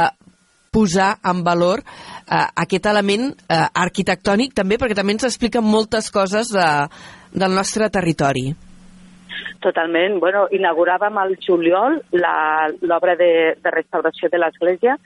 posar 0.77 1.15
en 1.25 1.43
valor 1.45 1.81
eh, 1.81 2.45
aquest 2.65 2.87
element 2.93 3.31
eh, 3.33 3.65
arquitectònic 3.87 4.55
també, 4.55 4.77
perquè 4.81 4.99
també 4.99 5.17
ens 5.17 5.29
explica 5.31 5.65
moltes 5.65 6.11
coses 6.13 6.53
de, 6.53 6.69
del 7.33 7.57
nostre 7.57 7.89
territori. 7.91 8.51
Totalment. 9.63 10.19
Bueno, 10.21 10.47
inauguràvem 10.53 11.17
al 11.19 11.37
juliol 11.41 12.01
l'obra 12.13 13.17
de, 13.17 13.31
de 13.63 13.73
restauració 13.73 14.29
de 14.33 14.41
l'església 14.43 14.97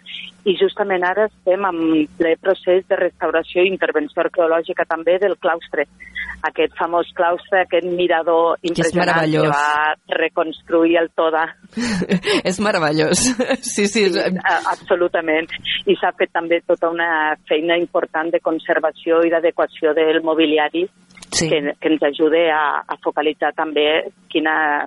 i 0.48 0.56
justament 0.56 1.04
ara 1.04 1.26
estem 1.28 1.66
en 1.68 1.80
ple 2.18 2.34
procés 2.40 2.86
de 2.88 2.96
restauració 2.98 3.62
i 3.62 3.70
intervenció 3.70 4.24
arqueològica 4.24 4.86
també 4.88 5.18
del 5.20 5.36
claustre. 5.38 5.86
Aquest 6.48 6.72
famós 6.78 7.08
claustre, 7.16 7.66
aquest 7.66 7.84
mirador 7.84 8.56
impressionant 8.64 9.26
que, 9.28 9.42
que 9.42 9.50
va 9.52 9.94
reconstruir 10.16 10.96
el 11.02 11.10
Toda. 11.14 11.44
és 12.48 12.60
meravellós. 12.64 13.26
sí, 13.74 13.86
sí. 13.86 14.06
sí 14.08 14.24
absolutament. 14.72 15.52
I 15.86 15.98
s'ha 16.00 16.14
fet 16.16 16.32
també 16.32 16.62
tota 16.66 16.88
una 16.90 17.36
feina 17.48 17.76
important 17.78 18.32
de 18.32 18.40
conservació 18.40 19.20
i 19.26 19.32
d'adequació 19.34 19.92
del 19.96 20.22
mobiliari 20.24 20.86
sí. 21.32 21.48
que, 21.50 21.74
que 21.80 21.92
ens 21.92 22.02
ajude 22.10 22.46
a, 22.52 22.82
a 22.86 22.96
focalitzar 23.04 23.52
també 23.56 23.86
quina, 24.32 24.86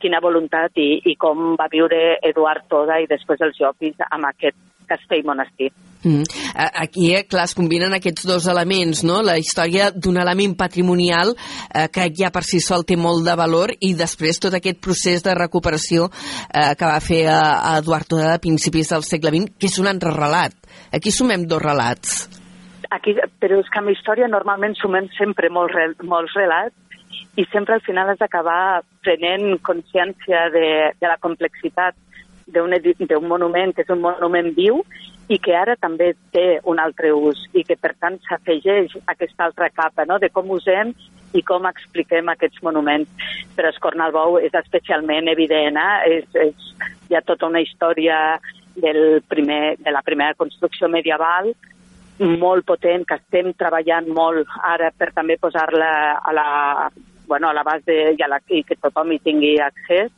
quina 0.00 0.22
voluntat 0.24 0.76
i, 0.80 0.90
i 1.10 1.16
com 1.20 1.54
va 1.60 1.70
viure 1.72 2.18
Eduard 2.22 2.68
Toda 2.70 3.00
i 3.02 3.10
després 3.10 3.42
els 3.46 3.58
Jopis 3.58 4.00
amb 4.10 4.30
aquest 4.30 4.58
castell 4.84 5.24
monestir. 5.24 5.70
Mm. 6.04 6.22
Aquí, 6.54 7.14
eh, 7.14 7.24
clar, 7.24 7.46
es 7.48 7.54
combinen 7.56 7.94
aquests 7.96 8.26
dos 8.28 8.46
elements, 8.52 9.00
no? 9.08 9.22
La 9.24 9.38
història 9.40 9.88
d'un 9.90 10.18
element 10.20 10.52
patrimonial 10.60 11.32
eh, 11.32 11.88
que 11.88 12.10
ja 12.12 12.28
per 12.30 12.44
si 12.44 12.60
sol 12.60 12.84
té 12.84 12.98
molt 13.00 13.24
de 13.24 13.36
valor 13.40 13.72
i 13.80 13.94
després 13.96 14.38
tot 14.38 14.54
aquest 14.54 14.82
procés 14.84 15.24
de 15.24 15.34
recuperació 15.34 16.10
eh, 16.12 16.74
que 16.76 16.84
va 16.84 17.00
fer 17.00 17.24
a, 17.32 17.40
a 17.72 17.78
Eduard 17.80 18.12
Toda 18.12 18.34
a 18.34 18.42
principis 18.42 18.92
del 18.92 19.08
segle 19.08 19.32
XX, 19.32 19.56
que 19.56 19.72
és 19.72 19.80
un 19.80 19.88
altre 19.88 20.12
relat. 20.12 20.52
Aquí 20.92 21.10
sumem 21.10 21.48
dos 21.48 21.64
relats. 21.64 22.43
Aquí, 22.94 23.16
però 23.42 23.58
és 23.58 23.70
que 23.72 23.80
amb 23.80 23.90
història 23.90 24.30
normalment 24.30 24.76
sumem 24.78 25.08
sempre 25.16 25.50
molts, 25.50 25.98
molts 26.06 26.34
relats 26.38 26.74
i 27.38 27.46
sempre 27.50 27.74
al 27.74 27.82
final 27.82 28.12
has 28.12 28.20
d'acabar 28.20 28.84
prenent 29.02 29.58
consciència 29.66 30.48
de, 30.54 30.68
de 31.00 31.10
la 31.10 31.18
complexitat 31.22 31.98
d'un 32.54 33.26
monument 33.26 33.72
que 33.74 33.82
és 33.82 33.90
un 33.90 34.02
monument 34.04 34.52
viu 34.54 34.82
i 35.32 35.38
que 35.40 35.54
ara 35.56 35.74
també 35.80 36.12
té 36.36 36.60
un 36.70 36.78
altre 36.78 37.10
ús 37.16 37.40
i 37.56 37.64
que 37.66 37.76
per 37.80 37.94
tant 37.98 38.18
s'afegeix 38.28 38.94
aquesta 39.10 39.48
altra 39.48 39.70
capa 39.72 40.04
no? 40.04 40.20
de 40.20 40.28
com 40.28 40.52
usem 40.52 40.92
i 41.34 41.42
com 41.42 41.66
expliquem 41.66 42.28
aquests 42.30 42.62
monuments. 42.62 43.10
Però 43.56 43.72
Escornalbou 43.72 44.38
és 44.38 44.54
especialment 44.54 45.32
evident, 45.32 45.80
eh? 45.80 46.18
és, 46.20 46.28
és, 46.46 46.74
hi 47.08 47.16
ha 47.16 47.24
tota 47.26 47.48
una 47.50 47.64
història 47.64 48.38
del 48.76 49.22
primer, 49.26 49.78
de 49.80 49.90
la 49.90 50.02
primera 50.06 50.36
construcció 50.38 50.90
medieval 50.92 51.54
molt 52.18 52.66
potent 52.66 53.06
que 53.08 53.18
estem 53.18 53.52
treballant 53.58 54.06
molt 54.14 54.50
ara 54.62 54.92
per 54.96 55.10
també 55.14 55.36
posar-la 55.40 55.90
a 56.22 56.34
la, 56.34 56.48
bueno, 57.26 57.48
a 57.48 57.54
l'abast 57.56 57.86
de, 57.86 58.14
i, 58.14 58.22
a 58.22 58.28
la, 58.30 58.38
i 58.48 58.62
que 58.62 58.78
tothom 58.78 59.12
hi 59.12 59.18
tingui 59.24 59.56
accés 59.62 60.12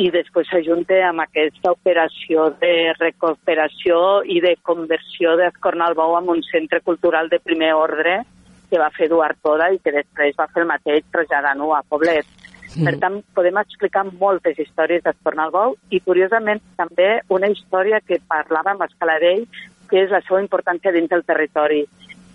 i 0.00 0.10
després 0.10 0.48
s'ajunta 0.50 0.96
amb 1.08 1.22
aquesta 1.22 1.72
operació 1.74 2.48
de 2.60 2.92
recuperació 2.98 3.98
i 4.26 4.40
de 4.42 4.56
conversió 4.62 5.36
d'Escornalbou 5.38 6.16
en 6.18 6.30
un 6.36 6.42
centre 6.48 6.80
cultural 6.80 7.30
de 7.30 7.38
primer 7.38 7.74
ordre 7.78 8.22
que 8.70 8.80
va 8.80 8.90
fer 8.94 9.06
Eduard 9.06 9.38
Toda 9.42 9.70
i 9.70 9.78
que 9.78 9.92
després 9.94 10.34
va 10.38 10.48
fer 10.50 10.64
el 10.64 10.70
mateix 10.72 11.04
traslladant-ho 11.12 11.70
a 11.76 11.84
Poblet. 11.88 12.26
Mm. 12.74 12.88
Per 12.88 12.94
tant, 12.98 13.20
podem 13.36 13.60
explicar 13.60 14.02
moltes 14.08 14.58
històries 14.58 15.04
d'Escornalbou 15.04 15.76
i, 15.94 16.00
curiosament, 16.02 16.62
també 16.80 17.20
una 17.30 17.52
història 17.52 18.00
que 18.02 18.18
parlava 18.26 18.74
amb 18.74 18.82
Escaladell, 18.88 19.44
que 19.90 20.04
és 20.04 20.12
la 20.12 20.22
seva 20.26 20.42
importància 20.42 20.92
dins 20.94 21.10
del 21.12 21.24
territori 21.26 21.84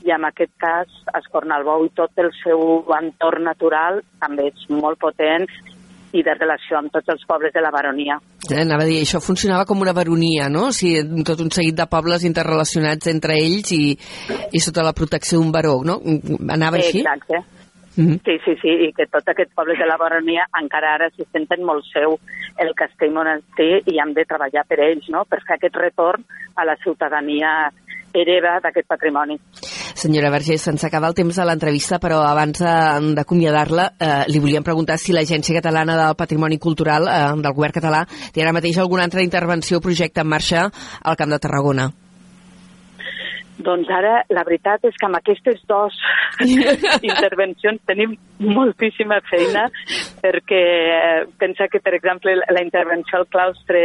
i 0.07 0.13
en 0.15 0.23
aquest 0.27 0.53
cas 0.61 0.91
Escornalbou 1.19 1.83
i 1.87 1.91
tot 1.95 2.21
el 2.23 2.31
seu 2.39 2.85
entorn 2.95 3.49
natural 3.49 3.99
també 4.21 4.47
és 4.53 4.69
molt 4.71 4.99
potent 5.01 5.47
i 6.15 6.23
de 6.25 6.33
relació 6.33 6.79
amb 6.79 6.89
tots 6.93 7.11
els 7.13 7.21
pobles 7.29 7.53
de 7.53 7.61
la 7.61 7.69
baronia. 7.69 8.17
Ja, 8.47 8.63
anava 8.63 8.81
a 8.81 8.89
dir, 8.89 8.97
això 9.03 9.19
funcionava 9.21 9.67
com 9.69 9.83
una 9.83 9.93
baronia, 9.93 10.47
no? 10.49 10.69
O 10.71 10.73
sigui, 10.73 11.21
tot 11.27 11.43
un 11.43 11.51
seguit 11.53 11.77
de 11.77 11.85
pobles 11.91 12.25
interrelacionats 12.25 13.11
entre 13.11 13.37
ells 13.37 13.73
i, 13.75 13.83
i 13.93 14.63
sota 14.63 14.85
la 14.85 14.95
protecció 14.97 15.37
d'un 15.37 15.51
baró, 15.53 15.75
no? 15.85 15.99
Anava 16.49 16.81
així? 16.81 17.03
Exacte. 17.03 17.43
Mm 17.97 18.05
-hmm. 18.05 18.19
Sí, 18.25 18.39
sí, 18.45 18.55
sí, 18.61 18.71
i 18.87 18.93
que 18.93 19.07
tots 19.07 19.27
aquests 19.27 19.53
pobles 19.55 19.79
de 19.79 19.85
la 19.85 19.97
baronia 19.97 20.45
encara 20.61 20.93
ara 20.95 21.09
se 21.09 21.25
senten 21.31 21.63
molt 21.63 21.85
seu 21.93 22.19
el 22.57 22.73
castell 22.75 23.11
monestir 23.11 23.81
i 23.85 23.99
han 23.99 24.13
de 24.13 24.25
treballar 24.25 24.63
per 24.67 24.79
ells, 24.79 25.09
no?, 25.09 25.25
per 25.25 25.41
fer 25.45 25.55
aquest 25.55 25.75
retorn 25.75 26.23
a 26.55 26.65
la 26.65 26.75
ciutadania 26.83 27.71
hereva 28.13 28.59
d'aquest 28.63 28.87
patrimoni. 28.87 29.37
Senyora 29.99 30.31
Vergés, 30.31 30.61
se'ns 30.61 30.83
acaba 30.87 31.07
el 31.07 31.13
temps 31.13 31.35
de 31.35 31.45
l'entrevista, 31.45 31.99
però 31.99 32.21
abans 32.23 32.61
d'acomiadar-la, 33.15 33.91
eh, 33.99 34.23
li 34.31 34.39
volíem 34.39 34.63
preguntar 34.63 34.97
si 34.97 35.11
l'Agència 35.11 35.55
Catalana 35.59 35.97
del 35.97 36.15
Patrimoni 36.15 36.57
Cultural 36.57 37.07
eh, 37.07 37.41
del 37.41 37.53
Govern 37.53 37.73
català 37.73 38.05
té 38.33 38.41
ara 38.41 38.53
mateix 38.53 38.77
alguna 38.77 39.03
altra 39.03 39.21
intervenció 39.21 39.77
o 39.77 39.81
projecte 39.81 40.21
en 40.21 40.27
marxa 40.27 40.69
al 41.03 41.17
Camp 41.17 41.31
de 41.31 41.39
Tarragona. 41.39 41.91
Doncs 43.59 43.89
ara 43.91 44.21
la 44.31 44.45
veritat 44.47 44.85
és 44.87 44.95
que 44.95 45.07
amb 45.09 45.17
aquestes 45.19 45.59
dues 45.67 45.95
intervencions 47.11 47.81
tenim 47.89 48.13
moltíssima 48.39 49.17
feina 49.27 49.65
perquè 50.21 50.61
pensa 51.41 51.67
que, 51.71 51.81
per 51.83 51.93
exemple, 51.97 52.37
la 52.39 52.63
intervenció 52.63 53.19
al 53.19 53.27
claustre 53.31 53.81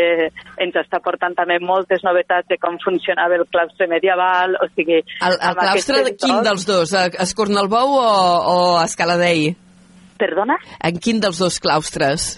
ens 0.62 0.78
està 0.78 1.00
portant 1.02 1.34
també 1.34 1.58
moltes 1.62 2.06
novetats 2.06 2.46
de 2.52 2.58
com 2.62 2.78
funcionava 2.84 3.38
el 3.38 3.46
claustre 3.50 3.88
medieval, 3.90 4.54
o 4.62 4.70
sigui... 4.76 5.00
El, 5.18 5.34
el 5.34 5.58
claustre 5.58 6.04
de 6.06 6.14
quin 6.22 6.38
dels 6.46 6.68
dos? 6.70 6.94
Escornalbou 7.26 7.98
o, 7.98 8.06
o 8.54 8.56
Escaladei? 8.84 9.50
Perdona? 10.20 10.60
En 10.86 11.02
quin 11.02 11.18
dels 11.22 11.42
dos 11.42 11.58
claustres? 11.62 12.34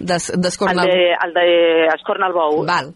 D'Escornalbou? 0.00 0.90
El 0.90 1.34
de, 1.36 1.46
el 1.46 2.02
de 2.02 2.64
Val. 2.66 2.92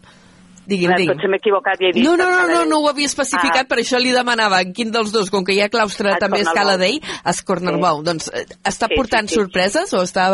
Digui'm, 0.65 0.93
digui'm. 0.97 1.13
Potser 1.13 1.29
m'he 1.29 1.39
equivocat 1.41 1.81
i 1.83 1.87
he 1.87 1.91
dit... 1.93 2.05
No, 2.05 2.15
no, 2.17 2.25
no, 2.31 2.45
no, 2.49 2.61
no 2.69 2.79
ho 2.81 2.89
havia 2.89 3.09
especificat, 3.09 3.65
ah. 3.65 3.69
per 3.69 3.77
això 3.81 3.99
li 4.01 4.13
demanava 4.15 4.61
en 4.65 4.73
quin 4.75 4.91
dels 4.93 5.13
dos, 5.13 5.29
com 5.33 5.45
que 5.45 5.53
hi 5.53 5.61
ha 5.61 5.69
claustre 5.73 6.15
també 6.21 6.41
a 6.41 6.47
escala 6.47 6.75
d'ell, 6.81 6.97
a 7.21 7.33
Escornalbou. 7.35 8.01
Sí. 8.01 8.07
Doncs 8.09 8.31
eh, 8.33 8.45
està 8.65 8.89
sí, 8.89 8.97
portant 8.97 9.29
sí, 9.29 9.35
sí. 9.35 9.39
sorpreses 9.41 9.93
o 9.93 10.01
està 10.05 10.27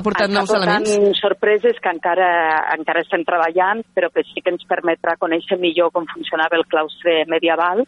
aportant 0.00 0.34
nous 0.34 0.50
elements? 0.58 0.90
Està 0.90 0.98
portant 0.98 1.20
sorpreses 1.22 1.78
que 1.84 1.94
encara, 1.94 2.28
encara 2.74 3.04
estem 3.06 3.24
treballant, 3.28 3.84
però 3.94 4.10
que 4.14 4.26
sí 4.26 4.42
que 4.42 4.54
ens 4.54 4.66
permetrà 4.68 5.14
conèixer 5.22 5.60
millor 5.62 5.94
com 5.94 6.08
funcionava 6.10 6.58
el 6.58 6.66
claustre 6.66 7.22
medieval 7.30 7.84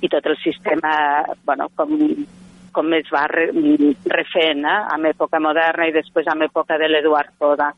i 0.00 0.08
tot 0.10 0.26
el 0.30 0.38
sistema, 0.44 0.92
bueno, 1.44 1.66
com, 1.74 1.98
com 2.70 2.94
es 2.94 3.10
va 3.10 3.26
re, 3.30 3.50
refent 4.06 4.62
eh, 4.62 4.78
en 4.94 5.10
època 5.10 5.42
moderna 5.42 5.88
i 5.90 5.94
després 5.96 6.30
en 6.30 6.46
època 6.46 6.78
de 6.78 6.90
l'Eduard 6.92 7.34
Toda 7.42 7.72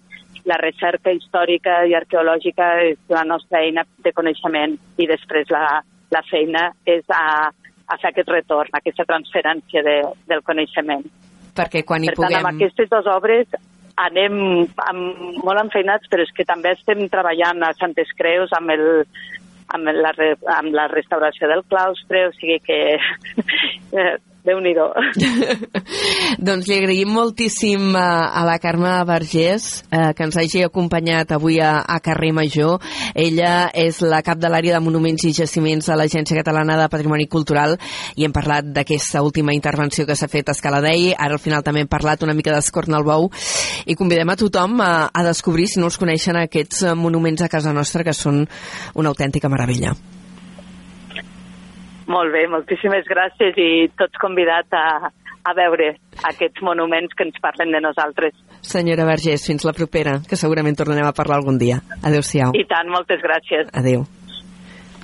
la 0.49 0.57
recerca 0.61 1.12
històrica 1.12 1.82
i 1.88 1.95
arqueològica 1.97 2.68
és 2.88 2.99
la 3.12 3.24
nostra 3.28 3.61
eina 3.64 3.84
de 4.05 4.12
coneixement 4.16 4.76
i 4.99 5.09
després 5.11 5.51
la, 5.53 5.80
la 6.11 6.22
feina 6.30 6.70
és 6.88 7.05
a, 7.14 7.51
a 7.51 7.99
fer 8.01 8.12
aquest 8.12 8.30
retorn, 8.32 8.70
aquesta 8.76 9.07
transferència 9.09 9.82
de, 9.86 9.99
del 10.30 10.45
coneixement. 10.47 11.05
Perquè 11.57 11.84
quan 11.86 12.05
hi 12.05 12.12
per 12.12 12.20
puguem... 12.20 12.38
tant, 12.38 12.47
amb 12.47 12.55
aquestes 12.55 12.91
dues 12.93 13.11
obres 13.11 13.61
anem 14.01 14.38
amb, 14.86 15.20
molt 15.45 15.61
enfeinats, 15.66 16.09
però 16.11 16.24
és 16.24 16.32
que 16.36 16.47
també 16.49 16.72
estem 16.72 17.05
treballant 17.12 17.61
a 17.66 17.74
Santes 17.76 18.09
Creus 18.16 18.53
amb, 18.57 18.72
el, 18.72 18.86
amb, 19.76 19.91
la, 19.93 20.14
amb 20.57 20.72
la 20.76 20.86
restauració 20.93 21.51
del 21.51 21.64
claustre, 21.68 22.26
o 22.28 22.34
sigui 22.38 22.61
que 22.64 22.80
eh, 24.01 24.14
déu 24.47 24.61
nhi 24.62 24.72
doncs 26.47 26.68
li 26.68 26.76
agraïm 26.78 27.11
moltíssim 27.12 27.95
a, 27.99 28.30
a 28.32 28.45
la 28.49 28.57
Carme 28.62 28.93
Vergés 29.09 29.84
eh, 29.91 30.12
que 30.16 30.24
ens 30.24 30.36
hagi 30.41 30.62
acompanyat 30.64 31.34
avui 31.36 31.59
a, 31.61 31.80
a 31.82 31.99
Carrer 32.01 32.32
Major. 32.32 32.78
Ella 33.14 33.70
és 33.74 34.01
la 34.01 34.22
cap 34.26 34.41
de 34.41 34.49
l'àrea 34.49 34.76
de 34.76 34.82
Monuments 34.84 35.26
i 35.28 35.34
Jaciments 35.36 35.91
de 35.91 35.97
l'Agència 35.99 36.38
Catalana 36.38 36.78
de 36.80 36.88
Patrimoni 36.93 37.26
Cultural 37.28 37.76
i 38.16 38.24
hem 38.24 38.32
parlat 38.36 38.70
d'aquesta 38.70 39.24
última 39.26 39.55
intervenció 39.57 40.07
que 40.09 40.16
s'ha 40.16 40.30
fet 40.30 40.49
a 40.49 40.57
Escaladei. 40.57 41.11
Ara 41.16 41.36
al 41.36 41.43
final 41.43 41.66
també 41.66 41.84
hem 41.84 41.91
parlat 41.91 42.24
una 42.24 42.36
mica 42.36 42.55
d'Escornalbou 42.55 43.28
i 43.86 43.99
convidem 43.99 44.32
a 44.32 44.38
tothom 44.41 44.80
a, 44.84 45.11
a 45.12 45.26
descobrir, 45.26 45.68
si 45.68 45.82
no 45.82 45.91
els 45.91 46.01
coneixen, 46.01 46.38
aquests 46.41 46.86
monuments 46.97 47.43
a 47.45 47.53
casa 47.53 47.74
nostra 47.76 48.07
que 48.07 48.16
són 48.16 48.47
una 48.95 49.12
autèntica 49.12 49.53
meravella. 49.53 49.95
Molt 52.11 52.32
bé, 52.34 52.46
moltíssimes 52.50 53.06
gràcies 53.06 53.58
i 53.61 53.70
tots 53.98 54.18
convidats 54.18 54.74
a, 54.74 55.11
a 55.46 55.52
veure 55.54 55.92
aquests 56.26 56.62
monuments 56.66 57.14
que 57.14 57.28
ens 57.28 57.38
parlen 57.42 57.70
de 57.74 57.82
nosaltres. 57.84 58.34
Senyora 58.66 59.06
Vergés, 59.08 59.46
fins 59.46 59.64
la 59.68 59.74
propera, 59.76 60.18
que 60.26 60.38
segurament 60.40 60.78
tornarem 60.78 61.06
a 61.06 61.14
parlar 61.16 61.38
algun 61.38 61.61
dia. 61.61 61.78
Adéu-siau. 62.02 62.56
I 62.58 62.66
tant, 62.70 62.90
moltes 62.90 63.22
gràcies. 63.22 63.70
Adéu. 63.72 64.08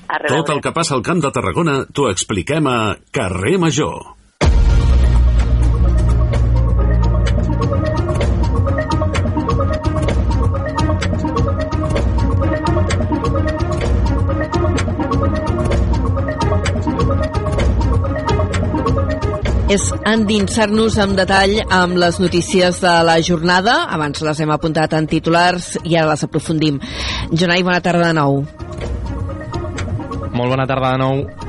Tot 0.07 0.51
el 0.55 0.61
que 0.63 0.75
passa 0.75 0.95
al 0.95 1.03
Camp 1.07 1.23
de 1.23 1.33
Tarragona 1.35 1.81
t'ho 1.91 2.11
expliquem 2.11 2.69
a 2.71 2.79
Carrer 3.15 3.57
Major. 3.59 4.16
És 19.77 19.87
endinsar-nos 20.09 20.95
amb 21.03 21.19
detall 21.19 21.59
amb 21.75 21.99
les 22.01 22.17
notícies 22.23 22.79
de 22.81 22.93
la 23.05 23.17
jornada. 23.29 23.75
Abans 23.93 24.23
les 24.25 24.41
hem 24.41 24.53
apuntat 24.55 24.95
en 24.97 25.09
titulars 25.11 25.75
i 25.83 25.99
ara 25.99 26.15
les 26.15 26.25
aprofundim. 26.25 26.79
Jonai, 27.33 27.65
bona 27.67 27.83
tarda 27.85 28.09
de 28.09 28.17
nou. 28.17 28.41
Molt 30.33 30.49
bona 30.55 30.69
tarda 30.71 30.95
de 30.95 31.03
nou. 31.03 31.46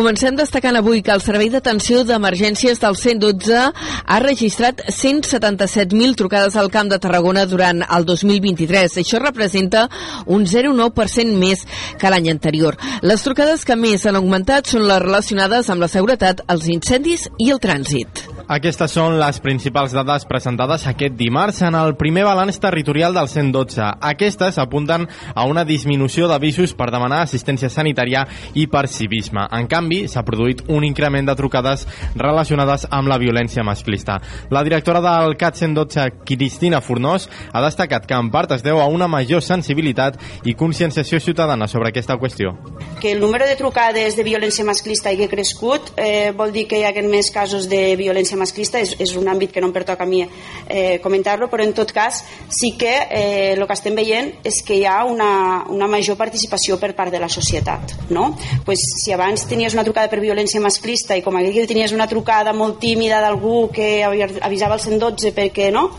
Comencem 0.00 0.32
destacant 0.32 0.78
avui 0.78 1.02
que 1.04 1.12
el 1.12 1.20
Servei 1.20 1.50
d'Atenció 1.52 2.06
d'Emergències 2.08 2.78
del 2.80 2.94
112 2.96 3.58
ha 3.60 4.20
registrat 4.24 4.80
177.000 4.88 6.16
trucades 6.16 6.56
al 6.56 6.72
Camp 6.72 6.88
de 6.88 6.96
Tarragona 7.04 7.44
durant 7.44 7.84
el 7.84 8.08
2023. 8.08 8.96
Això 9.04 9.20
representa 9.20 9.84
un 10.24 10.48
0,9% 10.48 11.36
més 11.44 11.68
que 12.00 12.16
l'any 12.16 12.32
anterior. 12.32 12.80
Les 13.04 13.28
trucades 13.28 13.68
que 13.68 13.76
més 13.76 14.08
han 14.08 14.16
augmentat 14.16 14.72
són 14.72 14.88
les 14.88 15.04
relacionades 15.04 15.68
amb 15.68 15.84
la 15.84 15.92
seguretat, 15.92 16.46
els 16.48 16.70
incendis 16.80 17.28
i 17.36 17.52
el 17.52 17.60
trànsit. 17.60 18.39
Aquestes 18.50 18.90
són 18.90 19.14
les 19.14 19.36
principals 19.38 19.92
dades 19.94 20.24
presentades 20.26 20.82
aquest 20.90 21.14
dimarts 21.14 21.60
en 21.62 21.76
el 21.78 21.92
primer 21.94 22.24
balanç 22.26 22.56
territorial 22.58 23.14
del 23.14 23.28
112. 23.30 23.84
Aquestes 24.08 24.56
apunten 24.58 25.04
a 25.06 25.44
una 25.46 25.62
disminució 25.64 26.26
d'avisos 26.26 26.72
per 26.74 26.88
demanar 26.90 27.20
assistència 27.22 27.70
sanitària 27.70 28.24
i 28.58 28.64
per 28.66 28.88
civisme. 28.90 29.44
En 29.54 29.68
canvi, 29.70 30.00
s'ha 30.10 30.24
produït 30.26 30.64
un 30.66 30.82
increment 30.82 31.30
de 31.30 31.36
trucades 31.38 31.86
relacionades 32.16 32.88
amb 32.90 33.06
la 33.12 33.20
violència 33.22 33.62
masclista. 33.62 34.16
La 34.50 34.64
directora 34.66 34.98
del 35.04 35.36
CAT 35.38 35.62
112, 35.62 36.08
Cristina 36.26 36.82
Fornós, 36.82 37.28
ha 37.52 37.62
destacat 37.62 38.10
que 38.10 38.18
en 38.18 38.32
part 38.34 38.50
es 38.58 38.66
deu 38.66 38.82
a 38.82 38.88
una 38.90 39.06
major 39.06 39.46
sensibilitat 39.46 40.18
i 40.42 40.56
conscienciació 40.58 41.22
ciutadana 41.22 41.70
sobre 41.70 41.94
aquesta 41.94 42.18
qüestió. 42.18 42.56
Que 42.98 43.14
el 43.14 43.22
número 43.22 43.46
de 43.46 43.54
trucades 43.54 44.18
de 44.18 44.26
violència 44.26 44.66
masclista 44.66 45.14
hagi 45.14 45.30
crescut 45.30 45.94
eh, 45.94 46.34
vol 46.34 46.50
dir 46.50 46.66
que 46.66 46.82
hi 46.82 46.84
ha 46.84 46.92
més 47.06 47.30
casos 47.30 47.70
de 47.70 47.94
violència 47.94 48.39
masclista 48.40 48.80
és, 48.82 48.94
és 48.98 49.14
un 49.20 49.28
àmbit 49.30 49.52
que 49.54 49.62
no 49.62 49.68
em 49.70 49.74
pertoca 49.76 50.06
a 50.06 50.08
mi 50.08 50.22
eh, 50.24 50.98
comentar-lo, 51.04 51.50
però 51.52 51.66
en 51.66 51.74
tot 51.76 51.92
cas 51.94 52.22
sí 52.48 52.72
que 52.80 52.92
eh, 53.06 53.52
el 53.54 53.66
que 53.66 53.76
estem 53.76 53.96
veient 53.96 54.32
és 54.46 54.62
que 54.66 54.80
hi 54.80 54.84
ha 54.88 55.02
una, 55.08 55.30
una 55.70 55.88
major 55.90 56.18
participació 56.18 56.80
per 56.80 56.94
part 56.98 57.12
de 57.12 57.20
la 57.22 57.28
societat. 57.28 57.96
No? 58.10 58.30
Pues, 58.66 58.82
si 59.04 59.12
abans 59.12 59.46
tenies 59.50 59.76
una 59.76 59.84
trucada 59.86 60.10
per 60.10 60.22
violència 60.22 60.62
masclista 60.62 61.16
i 61.16 61.24
com 61.26 61.36
aquí 61.38 61.66
tenies 61.70 61.94
una 61.96 62.08
trucada 62.10 62.54
molt 62.56 62.80
tímida 62.80 63.20
d'algú 63.20 63.68
que 63.74 64.00
avisava 64.04 64.78
el 64.78 64.82
112 64.82 65.34
perquè 65.36 65.70
no, 65.74 65.90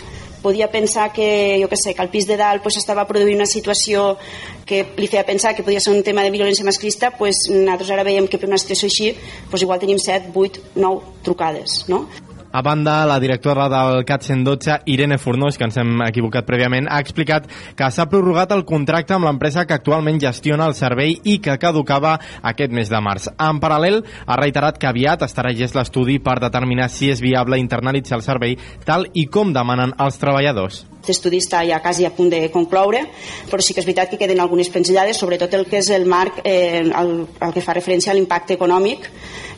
podia 0.42 0.72
pensar 0.72 1.14
que, 1.14 1.60
jo 1.62 1.70
que 1.70 1.78
sé, 1.78 1.94
que 1.94 2.02
al 2.02 2.10
pis 2.10 2.28
de 2.28 2.36
dalt 2.38 2.64
pues, 2.64 2.78
estava 2.78 3.06
produint 3.08 3.40
una 3.40 3.48
situació 3.50 4.18
que 4.66 4.84
li 4.98 5.08
feia 5.08 5.24
pensar 5.28 5.54
que 5.56 5.64
podia 5.64 5.80
ser 5.80 5.94
un 5.94 6.04
tema 6.04 6.26
de 6.26 6.34
violència 6.34 6.66
masclista, 6.66 7.14
pues, 7.18 7.46
nosaltres 7.52 7.94
ara 7.94 8.06
veiem 8.08 8.28
que 8.28 8.42
per 8.42 8.50
una 8.50 8.60
situació 8.62 8.90
així 8.90 9.14
pues, 9.52 9.62
igual 9.62 9.80
tenim 9.80 10.02
7, 10.02 10.34
8, 10.34 10.74
9 10.76 11.24
trucades. 11.24 11.86
No? 11.88 12.08
A 12.54 12.62
banda, 12.62 13.06
la 13.06 13.18
directora 13.18 13.70
del 13.70 14.04
CAT 14.04 14.24
112, 14.24 14.82
Irene 14.92 15.18
Fornós, 15.18 15.56
que 15.56 15.64
ens 15.64 15.78
hem 15.80 16.02
equivocat 16.04 16.44
prèviament, 16.44 16.90
ha 16.92 16.98
explicat 17.00 17.46
que 17.80 17.88
s'ha 17.88 18.10
prorrogat 18.12 18.52
el 18.52 18.66
contracte 18.68 19.16
amb 19.16 19.30
l'empresa 19.30 19.64
que 19.64 19.78
actualment 19.78 20.20
gestiona 20.20 20.68
el 20.68 20.76
servei 20.76 21.16
i 21.24 21.38
que 21.40 21.56
caducava 21.56 22.18
aquest 22.52 22.76
mes 22.76 22.92
de 22.92 23.00
març. 23.00 23.30
En 23.40 23.64
paral·lel, 23.64 24.02
ha 24.28 24.40
reiterat 24.42 24.82
que 24.82 24.90
aviat 24.92 25.24
estarà 25.24 25.54
llest 25.56 25.80
l'estudi 25.80 26.20
per 26.20 26.42
determinar 26.44 26.90
si 26.92 27.08
és 27.14 27.24
viable 27.24 27.60
internalitzar 27.62 28.20
el 28.20 28.28
servei 28.28 28.58
tal 28.84 29.08
i 29.14 29.30
com 29.32 29.56
demanen 29.56 29.96
els 29.96 30.20
treballadors. 30.20 30.84
L'estudi 31.08 31.40
està 31.42 31.64
ja 31.66 31.80
quasi 31.82 32.04
a 32.06 32.12
punt 32.14 32.30
de 32.30 32.44
concloure, 32.52 33.06
però 33.50 33.64
sí 33.64 33.74
que 33.74 33.80
és 33.80 33.88
veritat 33.88 34.12
que 34.12 34.20
queden 34.20 34.44
algunes 34.44 34.70
penjades, 34.70 35.18
sobretot 35.18 35.56
el 35.56 35.66
que 35.72 35.80
és 35.80 35.90
el 35.96 36.04
marc, 36.06 36.44
eh, 36.44 36.84
el, 36.84 37.16
el 37.32 37.56
que 37.56 37.64
fa 37.64 37.80
referència 37.80 38.12
a 38.12 38.18
l'impacte 38.20 38.60
econòmic 38.60 39.08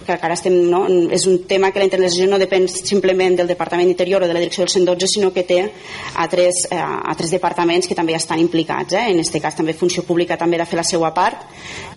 que 0.06 0.16
encara 0.16 0.38
estem, 0.38 0.56
no? 0.70 0.84
és 0.88 1.28
un 1.30 1.44
tema 1.50 1.72
que 1.72 1.82
la 1.82 1.88
internacionalització 1.88 2.30
no 2.32 2.42
depèn 2.42 2.68
simplement 2.72 3.38
del 3.40 3.50
Departament 3.50 3.90
d'Interior 3.90 4.24
o 4.24 4.30
de 4.30 4.36
la 4.36 4.42
Direcció 4.44 4.64
del 4.64 4.74
112, 4.74 5.12
sinó 5.16 5.32
que 5.34 5.46
té 5.48 5.60
altres, 6.22 6.66
eh, 6.70 6.80
altres 6.80 7.32
departaments 7.32 7.88
que 7.88 7.98
també 7.98 8.16
estan 8.18 8.42
implicats. 8.44 8.94
Eh? 8.94 9.06
En 9.12 9.22
aquest 9.22 9.40
cas 9.42 9.56
també 9.56 9.74
Funció 9.78 10.04
Pública 10.08 10.38
també 10.38 10.60
ha 10.60 10.66
de 10.66 10.70
fer 10.70 10.80
la 10.80 10.88
seva 10.88 11.14
part 11.14 11.48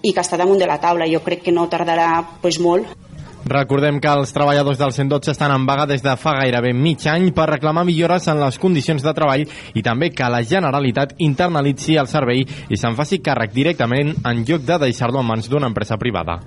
i 0.03 0.13
que 0.13 0.23
està 0.23 0.39
damunt 0.39 0.59
de 0.59 0.71
la 0.71 0.81
taula. 0.81 1.11
Jo 1.11 1.23
crec 1.25 1.43
que 1.43 1.55
no 1.55 1.69
tardarà 1.71 2.11
pues, 2.43 2.61
molt 2.61 2.95
Recordem 3.47 4.01
que 4.03 4.11
els 4.11 4.33
treballadors 4.35 4.79
del 4.81 4.91
112 4.91 5.31
estan 5.31 5.53
en 5.55 5.67
vaga 5.69 5.85
des 5.87 6.03
de 6.03 6.17
fa 6.19 6.33
gairebé 6.41 6.73
mig 6.75 7.05
any 7.07 7.29
per 7.31 7.47
reclamar 7.47 7.85
millores 7.87 8.27
en 8.27 8.41
les 8.41 8.59
condicions 8.59 9.05
de 9.07 9.13
treball 9.15 9.45
i 9.47 9.85
també 9.87 10.11
que 10.11 10.31
la 10.33 10.43
Generalitat 10.43 11.15
internalitzi 11.23 11.95
el 11.95 12.11
servei 12.11 12.43
i 12.43 12.77
se'n 12.77 12.99
faci 12.99 13.21
càrrec 13.23 13.55
directament 13.55 14.17
en 14.27 14.43
lloc 14.43 14.67
de 14.67 14.81
deixar-lo 14.89 15.23
en 15.23 15.31
mans 15.31 15.47
d'una 15.47 15.71
empresa 15.71 15.95
privada. 15.97 16.41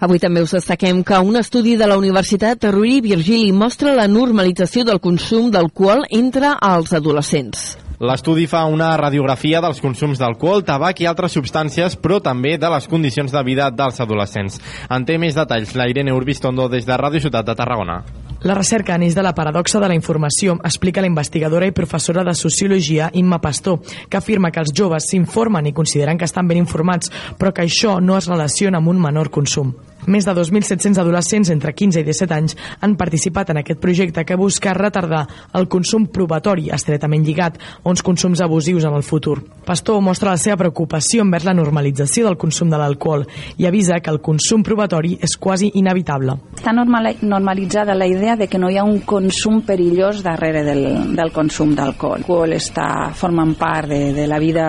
Avui 0.00 0.18
també 0.18 0.42
us 0.42 0.54
destaquem 0.56 1.02
que 1.06 1.20
un 1.22 1.36
estudi 1.38 1.76
de 1.76 1.86
la 1.86 1.98
Universitat 2.00 2.64
Rovira 2.70 2.98
i 2.98 3.04
Virgili 3.14 3.52
mostra 3.52 3.94
la 3.94 4.08
normalització 4.10 4.84
del 4.84 5.00
consum 5.00 5.50
d'alcohol 5.54 6.04
entre 6.10 6.54
els 6.60 6.92
adolescents. 6.92 7.74
L'estudi 8.04 8.48
fa 8.50 8.64
una 8.66 8.90
radiografia 8.98 9.60
dels 9.62 9.78
consums 9.80 10.18
d'alcohol, 10.18 10.64
tabac 10.66 11.00
i 11.00 11.06
altres 11.06 11.36
substàncies, 11.38 11.94
però 11.96 12.18
també 12.20 12.56
de 12.58 12.70
les 12.74 12.88
condicions 12.90 13.32
de 13.32 13.44
vida 13.46 13.70
dels 13.70 14.02
adolescents. 14.02 14.60
En 14.90 15.06
té 15.06 15.16
més 15.18 15.38
detalls 15.38 15.76
la 15.78 15.88
Irene 15.88 16.12
Urbistondo 16.12 16.68
des 16.68 16.84
de 16.84 16.98
Ràdio 16.98 17.22
Ciutat 17.22 17.46
de 17.46 17.54
Tarragona. 17.54 18.02
La 18.44 18.52
recerca 18.52 18.98
neix 19.00 19.14
de 19.16 19.22
la 19.24 19.32
paradoxa 19.32 19.80
de 19.80 19.88
la 19.88 19.94
informació, 19.96 20.58
explica 20.68 21.00
la 21.00 21.08
investigadora 21.08 21.64
i 21.64 21.72
professora 21.72 22.20
de 22.28 22.34
Sociologia 22.36 23.06
Imma 23.16 23.38
Pastor, 23.40 23.78
que 24.10 24.18
afirma 24.20 24.50
que 24.52 24.60
els 24.60 24.74
joves 24.76 25.06
s'informen 25.08 25.64
i 25.64 25.72
consideren 25.72 26.20
que 26.20 26.28
estan 26.28 26.50
ben 26.50 26.60
informats, 26.60 27.08
però 27.40 27.54
que 27.56 27.64
això 27.64 27.96
no 28.04 28.18
es 28.18 28.28
relaciona 28.28 28.82
amb 28.82 28.92
un 28.92 29.00
menor 29.00 29.32
consum. 29.32 29.72
Més 30.06 30.26
de 30.26 30.34
2.700 30.36 31.00
adolescents 31.00 31.50
entre 31.54 31.72
15 31.74 32.02
i 32.02 32.06
17 32.06 32.34
anys 32.34 32.56
han 32.80 32.96
participat 33.00 33.52
en 33.52 33.60
aquest 33.60 33.80
projecte 33.80 34.24
que 34.24 34.36
busca 34.36 34.74
retardar 34.74 35.24
el 35.54 35.68
consum 35.68 36.06
probatori 36.12 36.70
estretament 36.74 37.24
lligat 37.24 37.58
a 37.58 37.88
uns 37.90 38.02
consums 38.02 38.42
abusius 38.44 38.84
en 38.84 38.94
el 38.96 39.06
futur. 39.06 39.38
Pastor 39.64 40.02
mostra 40.04 40.34
la 40.34 40.40
seva 40.40 40.58
preocupació 40.60 41.22
envers 41.24 41.46
la 41.46 41.54
normalització 41.54 42.26
del 42.28 42.38
consum 42.40 42.72
de 42.72 42.80
l'alcohol 42.80 43.26
i 43.58 43.68
avisa 43.68 44.00
que 44.00 44.12
el 44.12 44.20
consum 44.24 44.64
probatori 44.66 45.18
és 45.22 45.36
quasi 45.36 45.70
inevitable. 45.78 46.36
Està 46.58 46.74
normalitzada 46.74 47.94
la 47.94 48.08
idea 48.08 48.36
de 48.36 48.48
que 48.48 48.58
no 48.58 48.70
hi 48.70 48.78
ha 48.78 48.84
un 48.84 49.00
consum 49.06 49.62
perillós 49.66 50.22
darrere 50.24 50.64
del, 50.66 50.84
del 51.14 51.32
consum 51.32 51.74
d'alcohol. 51.76 52.24
L'alcohol 52.24 52.54
està 52.56 53.12
formant 53.14 53.52
part 53.58 53.90
de, 53.90 54.12
de 54.16 54.24
la 54.26 54.38
vida 54.40 54.64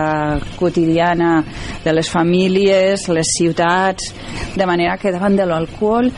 quotidiana 0.58 1.40
de 1.84 1.92
les 1.92 2.10
famílies, 2.10 3.08
les 3.08 3.30
ciutats, 3.32 4.12
de 4.56 4.66
manera 4.68 4.98
que 5.00 5.12
davant 5.12 5.25
davant 5.26 5.36
de 5.36 5.46
l'alcohol 5.46 6.12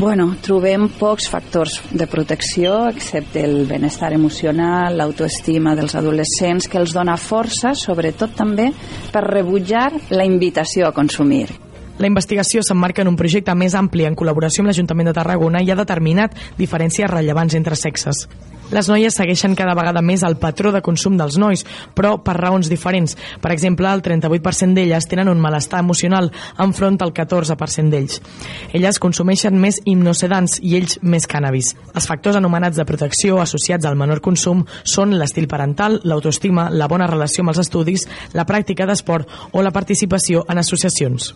Bueno, 0.00 0.30
trobem 0.40 0.86
pocs 0.96 1.26
factors 1.28 1.74
de 1.92 2.06
protecció, 2.08 2.86
excepte 2.88 3.42
el 3.44 3.66
benestar 3.68 4.14
emocional, 4.16 4.94
l'autoestima 4.96 5.74
dels 5.76 5.92
adolescents, 5.98 6.70
que 6.70 6.78
els 6.80 6.94
dona 6.96 7.18
força, 7.20 7.74
sobretot 7.76 8.32
també 8.32 8.70
per 9.12 9.20
rebutjar 9.26 9.90
la 10.14 10.24
invitació 10.24 10.86
a 10.88 10.94
consumir. 10.96 11.50
La 11.98 12.08
investigació 12.08 12.62
s'emmarca 12.64 13.02
en 13.04 13.10
un 13.12 13.18
projecte 13.18 13.52
més 13.52 13.76
ampli 13.76 14.06
en 14.08 14.16
col·laboració 14.16 14.62
amb 14.62 14.70
l'Ajuntament 14.70 15.10
de 15.10 15.16
Tarragona 15.18 15.60
i 15.60 15.68
ha 15.68 15.76
determinat 15.76 16.38
diferències 16.56 17.10
rellevants 17.10 17.58
entre 17.58 17.76
sexes. 17.76 18.24
Les 18.70 18.88
noies 18.88 19.16
segueixen 19.18 19.56
cada 19.58 19.74
vegada 19.74 20.02
més 20.02 20.22
el 20.22 20.36
patró 20.38 20.70
de 20.70 20.82
consum 20.84 21.16
dels 21.18 21.38
nois, 21.42 21.64
però 21.96 22.12
per 22.22 22.36
raons 22.38 22.70
diferents. 22.70 23.16
Per 23.42 23.50
exemple, 23.50 23.90
el 23.90 24.02
38% 24.06 24.78
d'elles 24.78 25.08
tenen 25.10 25.30
un 25.32 25.40
malestar 25.42 25.80
emocional 25.82 26.30
enfront 26.62 27.00
al 27.02 27.12
14% 27.16 27.90
d'ells. 27.90 28.20
Elles 28.72 29.00
consumeixen 29.02 29.58
més 29.58 29.80
hipnosedants 29.84 30.60
i 30.62 30.76
ells 30.78 31.00
més 31.02 31.26
cànnabis. 31.26 31.74
Els 31.94 32.06
factors 32.06 32.38
anomenats 32.38 32.78
de 32.78 32.86
protecció 32.86 33.40
associats 33.42 33.88
al 33.90 33.98
menor 33.98 34.22
consum 34.22 34.62
són 34.84 35.16
l'estil 35.18 35.48
parental, 35.50 35.98
l'autoestima, 36.04 36.68
la 36.70 36.88
bona 36.88 37.10
relació 37.10 37.42
amb 37.42 37.54
els 37.54 37.64
estudis, 37.66 38.06
la 38.38 38.46
pràctica 38.46 38.86
d'esport 38.86 39.50
o 39.50 39.66
la 39.66 39.74
participació 39.74 40.46
en 40.48 40.62
associacions. 40.62 41.34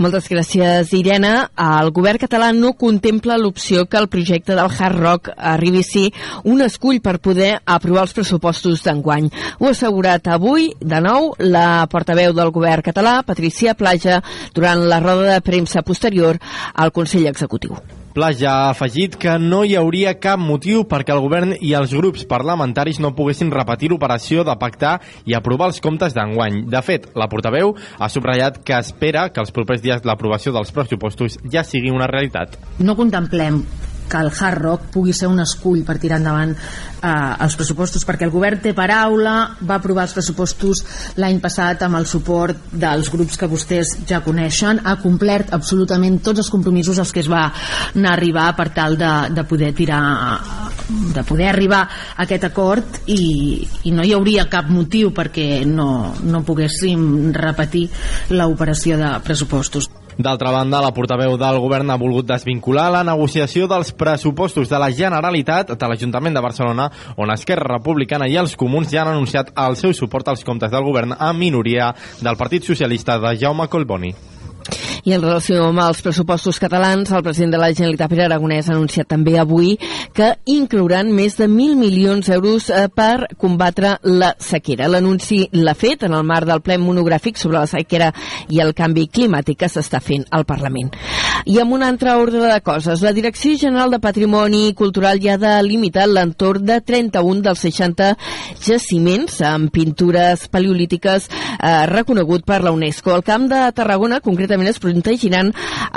Moltes 0.00 0.28
gràcies, 0.30 0.92
Irene. 0.96 1.32
El 1.60 1.92
govern 1.96 2.20
català 2.22 2.50
no 2.56 2.72
contempla 2.78 3.38
l'opció 3.40 3.84
que 3.90 4.00
el 4.00 4.08
projecte 4.08 4.56
del 4.56 4.70
Hard 4.70 4.98
Rock 5.00 5.30
arribi 5.36 5.82
a 5.82 6.06
un 6.44 6.62
escull 6.62 7.00
per 7.00 7.18
poder 7.18 7.60
aprovar 7.64 8.06
els 8.06 8.16
pressupostos 8.16 8.82
d'enguany. 8.84 9.30
Ho 9.58 9.66
ha 9.68 9.76
assegurat 9.76 10.26
avui, 10.28 10.72
de 10.80 11.00
nou, 11.00 11.34
la 11.38 11.86
portaveu 11.90 12.32
del 12.32 12.50
govern 12.50 12.82
català, 12.82 13.22
Patricia 13.22 13.74
Plaja, 13.74 14.22
durant 14.54 14.86
la 14.88 15.00
roda 15.00 15.32
de 15.34 15.40
premsa 15.40 15.82
posterior 15.82 16.38
al 16.74 16.92
Consell 16.92 17.26
Executiu. 17.26 17.99
Pla 18.10 18.32
ja 18.34 18.50
ha 18.50 18.70
afegit 18.72 19.14
que 19.22 19.36
no 19.38 19.60
hi 19.62 19.76
hauria 19.78 20.16
cap 20.18 20.40
motiu 20.42 20.80
perquè 20.90 21.14
el 21.14 21.20
govern 21.22 21.52
i 21.54 21.76
els 21.78 21.92
grups 21.94 22.24
parlamentaris 22.26 22.98
no 22.98 23.12
poguessin 23.14 23.52
repetir 23.54 23.92
l'operació 23.92 24.42
de 24.42 24.56
pactar 24.58 24.96
i 25.30 25.36
aprovar 25.38 25.68
els 25.70 25.78
comptes 25.84 26.16
d'enguany. 26.16 26.64
De 26.72 26.80
fet, 26.82 27.06
la 27.14 27.28
portaveu 27.30 27.76
ha 27.98 28.08
subratllat 28.10 28.64
que 28.66 28.80
espera 28.82 29.28
que 29.30 29.44
els 29.44 29.54
propers 29.54 29.84
dies 29.84 30.02
l'aprovació 30.02 30.50
dels 30.56 30.74
pressupostos 30.74 31.38
ja 31.52 31.62
sigui 31.62 31.94
una 31.94 32.10
realitat. 32.10 32.58
No 32.82 32.98
contemplem 32.98 33.62
que 34.10 34.20
el 34.20 34.32
Hard 34.34 34.62
Rock 34.62 34.88
pugui 34.94 35.14
ser 35.16 35.30
un 35.30 35.40
escull 35.42 35.84
per 35.86 35.98
tirar 36.02 36.18
endavant 36.20 36.52
eh, 36.52 37.10
els 37.46 37.56
pressupostos, 37.58 38.04
perquè 38.08 38.26
el 38.26 38.34
govern 38.34 38.60
té 38.62 38.74
paraula, 38.76 39.36
va 39.62 39.78
aprovar 39.78 40.08
els 40.08 40.16
pressupostos 40.16 40.82
l'any 41.20 41.40
passat 41.42 41.86
amb 41.86 42.00
el 42.00 42.08
suport 42.10 42.70
dels 42.72 43.10
grups 43.12 43.38
que 43.40 43.50
vostès 43.50 43.96
ja 44.08 44.22
coneixen, 44.24 44.82
ha 44.84 44.96
complert 45.02 45.54
absolutament 45.56 46.20
tots 46.24 46.44
els 46.44 46.50
compromisos 46.52 46.98
als 46.98 47.14
que 47.14 47.24
es 47.24 47.30
va 47.30 47.46
anar 47.94 48.14
a 48.14 48.18
arribar 48.18 48.50
per 48.58 48.70
tal 48.74 48.98
de, 49.00 49.14
de 49.34 49.46
poder 49.48 49.72
tirar 49.76 50.02
de 50.90 51.22
poder 51.22 51.48
arribar 51.48 51.84
a 51.86 52.24
aquest 52.24 52.48
acord 52.48 53.00
i, 53.06 53.62
i 53.86 53.94
no 53.94 54.04
hi 54.04 54.14
hauria 54.16 54.48
cap 54.50 54.70
motiu 54.72 55.14
perquè 55.14 55.62
no, 55.66 56.16
no 56.26 56.42
poguéssim 56.46 57.30
repetir 57.36 57.86
l'operació 58.34 58.98
de 58.98 59.14
pressupostos. 59.24 59.90
D'altra 60.20 60.50
banda, 60.52 60.82
la 60.84 60.92
portaveu 60.92 61.36
del 61.40 61.58
govern 61.62 61.90
ha 61.90 61.96
volgut 61.96 62.26
desvincular 62.28 62.90
la 62.92 63.00
negociació 63.06 63.68
dels 63.70 63.92
pressupostos 63.96 64.68
de 64.68 64.80
la 64.82 64.90
Generalitat 64.92 65.72
de 65.72 65.88
l'Ajuntament 65.88 66.36
de 66.36 66.42
Barcelona, 66.44 66.90
on 67.16 67.32
Esquerra 67.32 67.78
Republicana 67.78 68.28
i 68.28 68.36
els 68.36 68.56
comuns 68.60 68.92
ja 68.92 69.00
han 69.04 69.14
anunciat 69.14 69.54
el 69.56 69.78
seu 69.80 69.94
suport 69.96 70.28
als 70.28 70.44
comptes 70.44 70.72
del 70.74 70.84
govern 70.84 71.16
a 71.16 71.32
minoria 71.32 71.94
del 72.20 72.36
Partit 72.36 72.68
Socialista 72.68 73.16
de 73.18 73.38
Jaume 73.40 73.68
Colboni. 73.72 74.29
I 75.04 75.14
en 75.16 75.22
relació 75.22 75.64
amb 75.68 75.80
els 75.82 76.02
pressupostos 76.04 76.58
catalans, 76.60 77.10
el 77.10 77.24
president 77.24 77.54
de 77.54 77.60
la 77.62 77.70
Generalitat, 77.72 78.10
Pere 78.10 78.26
Aragonès, 78.26 78.68
ha 78.68 78.74
anunciat 78.76 79.08
també 79.08 79.36
avui 79.40 79.76
que 80.16 80.32
inclouran 80.50 81.12
més 81.14 81.38
de 81.38 81.48
1.000 81.48 81.78
milions 81.80 82.28
d'euros 82.30 82.70
eh, 82.70 82.86
per 82.92 83.30
combatre 83.40 83.96
la 84.04 84.34
sequera. 84.38 84.90
L'anunci 84.92 85.46
l'ha 85.56 85.74
fet 85.78 86.04
en 86.08 86.16
el 86.18 86.26
marc 86.26 86.48
del 86.50 86.64
ple 86.64 86.78
monogràfic 86.82 87.40
sobre 87.40 87.60
la 87.60 87.70
sequera 87.70 88.12
i 88.48 88.60
el 88.60 88.74
canvi 88.76 89.08
climàtic 89.08 89.62
que 89.64 89.72
s'està 89.72 90.02
fent 90.04 90.26
al 90.30 90.48
Parlament. 90.48 90.92
I 91.48 91.56
amb 91.62 91.72
un 91.72 91.82
altre 91.82 92.12
ordre 92.20 92.42
de 92.44 92.60
coses, 92.60 93.00
la 93.00 93.12
Direcció 93.16 93.56
General 93.56 93.90
de 93.90 94.00
Patrimoni 94.02 94.74
Cultural 94.76 95.20
ja 95.22 95.36
ha 95.38 95.40
delimitat 95.40 96.10
l'entorn 96.10 96.66
de 96.68 96.80
31 96.84 97.40
dels 97.46 97.64
60 97.64 98.10
jaciments 98.60 99.40
amb 99.46 99.72
pintures 99.72 100.46
paleolítiques 100.52 101.30
eh, 101.32 101.86
reconegut 101.88 102.44
per 102.44 102.60
la 102.64 102.74
UNESCO. 102.76 103.14
El 103.16 103.24
Camp 103.24 103.48
de 103.50 103.64
Tarragona 103.76 104.20
concretament 104.20 104.68
es 104.68 104.80
protegiran 104.82 105.54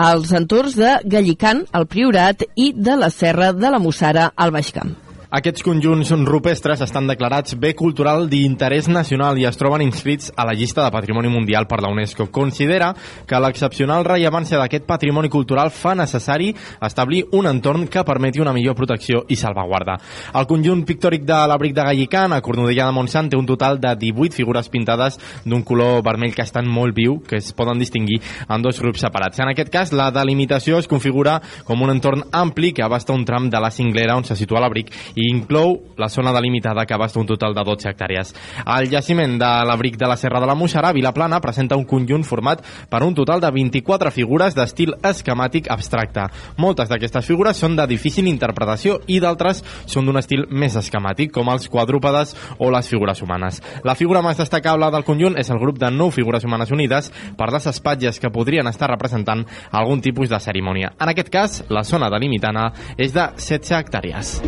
els 0.09 0.31
entorns 0.31 0.79
de 0.79 0.97
Gallicant, 1.03 1.65
el 1.75 1.89
Priorat 1.91 2.47
i 2.55 2.71
de 2.75 2.99
la 2.99 3.11
Serra 3.11 3.51
de 3.51 3.73
la 3.73 3.83
Mussara 3.83 4.31
al 4.35 4.55
Baix 4.55 4.71
Camp. 4.71 5.02
Aquests 5.33 5.63
conjunts 5.65 6.11
rupestres 6.27 6.83
estan 6.85 7.07
declarats 7.09 7.55
bé 7.57 7.71
cultural 7.73 8.27
d'interès 8.29 8.85
nacional 8.85 9.39
i 9.41 9.47
es 9.49 9.55
troben 9.57 9.81
inscrits 9.81 10.27
a 10.37 10.43
la 10.45 10.53
llista 10.53 10.83
de 10.83 10.91
Patrimoni 10.93 11.31
Mundial 11.33 11.65
per 11.65 11.79
la 11.81 11.89
UNESCO. 11.89 12.27
Considera 12.29 12.91
que 13.25 13.39
l'excepcional 13.41 14.05
rellevància 14.05 14.59
d'aquest 14.61 14.85
patrimoni 14.85 15.31
cultural 15.33 15.71
fa 15.73 15.95
necessari 15.97 16.51
establir 16.85 17.23
un 17.33 17.49
entorn 17.49 17.87
que 17.89 18.03
permeti 18.05 18.43
una 18.43 18.53
millor 18.53 18.75
protecció 18.77 19.23
i 19.27 19.37
salvaguarda. 19.41 19.95
El 20.37 20.45
conjunt 20.45 20.83
pictòric 20.85 21.25
de 21.25 21.39
l'abric 21.49 21.73
de 21.73 21.87
Gallican, 21.89 22.37
a 22.37 22.41
Cornudella 22.45 22.85
de 22.85 22.93
Montsant, 22.99 23.31
té 23.33 23.41
un 23.41 23.49
total 23.49 23.81
de 23.81 23.95
18 24.05 24.37
figures 24.37 24.69
pintades 24.69 25.17
d'un 25.45 25.65
color 25.65 26.03
vermell 26.05 26.37
que 26.37 26.45
estan 26.45 26.69
molt 26.69 26.93
viu, 26.93 27.17
que 27.25 27.41
es 27.41 27.49
poden 27.57 27.81
distingir 27.81 28.21
en 28.45 28.61
dos 28.61 28.77
grups 28.85 29.01
separats. 29.01 29.41
En 29.41 29.49
aquest 29.49 29.73
cas, 29.73 29.97
la 29.97 30.11
delimitació 30.13 30.77
es 30.77 30.91
configura 30.93 31.39
com 31.65 31.81
un 31.81 31.97
entorn 31.97 32.21
ampli 32.29 32.69
que 32.69 32.85
abasta 32.85 33.17
un 33.17 33.25
tram 33.25 33.49
de 33.49 33.57
la 33.57 33.73
cinglera 33.73 34.13
on 34.21 34.29
se 34.29 34.37
situa 34.37 34.61
l'abric 34.61 34.93
i 35.17 35.22
i 35.23 35.29
inclou 35.31 35.77
la 35.97 36.09
zona 36.09 36.33
delimitada 36.35 36.85
que 36.85 36.93
abasta 36.93 37.19
un 37.19 37.27
total 37.29 37.55
de 37.55 37.63
12 37.63 37.89
hectàrees. 37.89 38.33
El 38.65 38.89
jaciment 38.91 39.37
de 39.39 39.51
l'abric 39.67 39.97
de 39.97 40.09
la 40.09 40.17
Serra 40.19 40.41
de 40.43 40.49
la 40.49 40.55
Moixarà, 40.55 40.91
Vilaplana, 40.93 41.39
presenta 41.41 41.77
un 41.79 41.85
conjunt 41.87 42.25
format 42.27 42.63
per 42.89 43.03
un 43.03 43.15
total 43.15 43.41
de 43.41 43.51
24 43.51 44.11
figures 44.11 44.55
d'estil 44.57 44.95
esquemàtic 45.03 45.69
abstracte. 45.71 46.27
Moltes 46.57 46.91
d'aquestes 46.91 47.25
figures 47.25 47.57
són 47.57 47.77
de 47.79 47.87
difícil 47.87 48.27
interpretació 48.27 48.99
i 49.07 49.19
d'altres 49.23 49.63
són 49.85 50.09
d'un 50.09 50.19
estil 50.19 50.45
més 50.51 50.75
esquemàtic, 50.79 51.31
com 51.33 51.49
els 51.53 51.69
quadrúpedes 51.71 52.35
o 52.59 52.71
les 52.73 52.89
figures 52.89 53.21
humanes. 53.23 53.61
La 53.83 53.95
figura 53.95 54.23
més 54.25 54.39
destacable 54.41 54.91
del 54.91 55.07
conjunt 55.07 55.37
és 55.39 55.49
el 55.53 55.61
grup 55.61 55.79
de 55.79 55.91
nou 55.93 56.11
figures 56.11 56.43
humanes 56.43 56.71
unides 56.71 57.11
per 57.37 57.51
les 57.53 57.67
espatlles 57.71 58.19
que 58.19 58.33
podrien 58.33 58.67
estar 58.67 58.91
representant 58.91 59.45
algun 59.71 60.01
tipus 60.01 60.29
de 60.29 60.41
cerimònia. 60.43 60.93
En 60.99 61.13
aquest 61.13 61.31
cas, 61.33 61.63
la 61.69 61.85
zona 61.87 62.11
delimitana 62.13 62.71
és 62.97 63.13
de 63.15 63.29
16 63.37 63.77
hectàrees. 63.79 64.39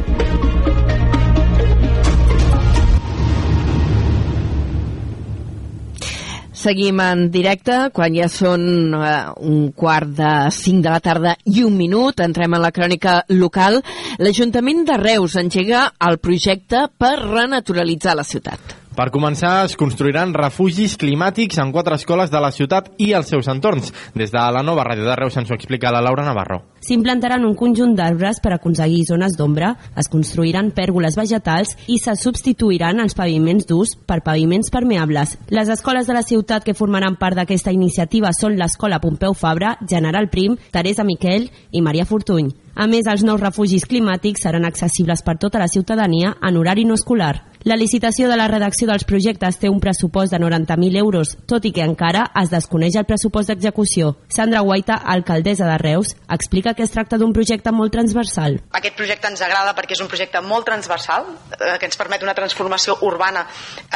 Seguim 6.56 7.02
en 7.04 7.26
directe, 7.34 7.90
quan 7.96 8.16
ja 8.16 8.30
són 8.32 8.94
uh, 8.96 9.34
un 9.44 9.74
quart 9.76 10.14
de 10.16 10.32
cinc 10.56 10.86
de 10.86 10.94
la 10.94 11.02
tarda 11.04 11.36
i 11.52 11.66
un 11.68 11.76
minut, 11.76 12.24
entrem 12.24 12.56
en 12.56 12.64
la 12.64 12.72
crònica 12.72 13.18
local. 13.36 13.82
L'Ajuntament 14.24 14.86
de 14.88 14.98
Reus 15.02 15.36
engega 15.42 15.90
el 16.08 16.22
projecte 16.24 16.88
per 16.96 17.18
renaturalitzar 17.26 18.16
la 18.16 18.24
ciutat. 18.24 18.85
Per 18.96 19.10
començar, 19.12 19.66
es 19.68 19.74
construiran 19.76 20.32
refugis 20.32 20.94
climàtics 20.96 21.58
en 21.60 21.74
quatre 21.76 21.98
escoles 22.00 22.30
de 22.32 22.40
la 22.40 22.52
ciutat 22.56 22.94
i 23.04 23.10
els 23.18 23.28
seus 23.28 23.50
entorns. 23.52 23.92
Des 24.16 24.32
de 24.32 24.44
la 24.56 24.62
nova 24.64 24.86
ràdio 24.88 25.04
de 25.04 25.18
Reus 25.20 25.36
ens 25.36 25.52
ho 25.52 25.56
explica 25.58 25.92
la 25.92 26.00
Laura 26.00 26.24
Navarro. 26.24 26.62
S'implantaran 26.80 27.44
un 27.44 27.58
conjunt 27.60 27.92
d'arbres 27.98 28.40
per 28.40 28.54
aconseguir 28.56 29.02
zones 29.10 29.36
d'ombra, 29.36 29.74
es 30.00 30.08
construiran 30.08 30.72
pèrgoles 30.72 31.18
vegetals 31.20 31.74
i 31.92 31.98
se 32.00 32.16
substituiran 32.16 33.02
els 33.04 33.18
paviments 33.20 33.68
durs 33.68 33.98
per 34.08 34.22
paviments 34.24 34.72
permeables. 34.72 35.36
Les 35.50 35.72
escoles 35.76 36.08
de 36.08 36.16
la 36.16 36.24
ciutat 36.24 36.64
que 36.64 36.78
formaran 36.78 37.18
part 37.20 37.36
d'aquesta 37.36 37.74
iniciativa 37.76 38.32
són 38.32 38.56
l'Escola 38.56 39.02
Pompeu 39.04 39.36
Fabra, 39.36 39.76
General 39.84 40.30
Prim, 40.32 40.56
Teresa 40.72 41.04
Miquel 41.04 41.50
i 41.72 41.84
Maria 41.84 42.08
Fortuny. 42.08 42.54
A 42.76 42.88
més, 42.88 43.08
els 43.12 43.24
nous 43.28 43.40
refugis 43.42 43.88
climàtics 43.88 44.48
seran 44.48 44.64
accessibles 44.68 45.24
per 45.24 45.36
tota 45.40 45.60
la 45.60 45.68
ciutadania 45.68 46.36
en 46.42 46.58
horari 46.60 46.88
no 46.88 46.96
escolar. 46.96 47.55
La 47.66 47.76
licitació 47.76 48.28
de 48.30 48.36
la 48.38 48.46
redacció 48.46 48.86
dels 48.86 49.08
projectes 49.10 49.56
té 49.58 49.72
un 49.74 49.80
pressupost 49.82 50.30
de 50.30 50.38
90.000 50.38 51.00
euros, 51.02 51.32
tot 51.50 51.64
i 51.66 51.72
que 51.74 51.82
encara 51.82 52.28
es 52.38 52.52
desconeix 52.52 52.94
el 53.00 53.08
pressupost 53.10 53.50
d'execució. 53.50 54.12
Sandra 54.30 54.60
Guaita, 54.62 55.00
alcaldessa 55.14 55.66
de 55.66 55.80
Reus, 55.82 56.12
explica 56.30 56.76
que 56.78 56.86
es 56.86 56.94
tracta 56.94 57.18
d'un 57.18 57.34
projecte 57.34 57.74
molt 57.74 57.90
transversal. 57.96 58.60
Aquest 58.70 58.94
projecte 59.00 59.32
ens 59.34 59.42
agrada 59.42 59.74
perquè 59.74 59.98
és 59.98 60.04
un 60.06 60.12
projecte 60.12 60.44
molt 60.46 60.68
transversal, 60.70 61.26
eh, 61.56 61.80
que 61.82 61.90
ens 61.90 61.98
permet 61.98 62.22
una 62.22 62.36
transformació 62.38 63.00
urbana 63.02 63.48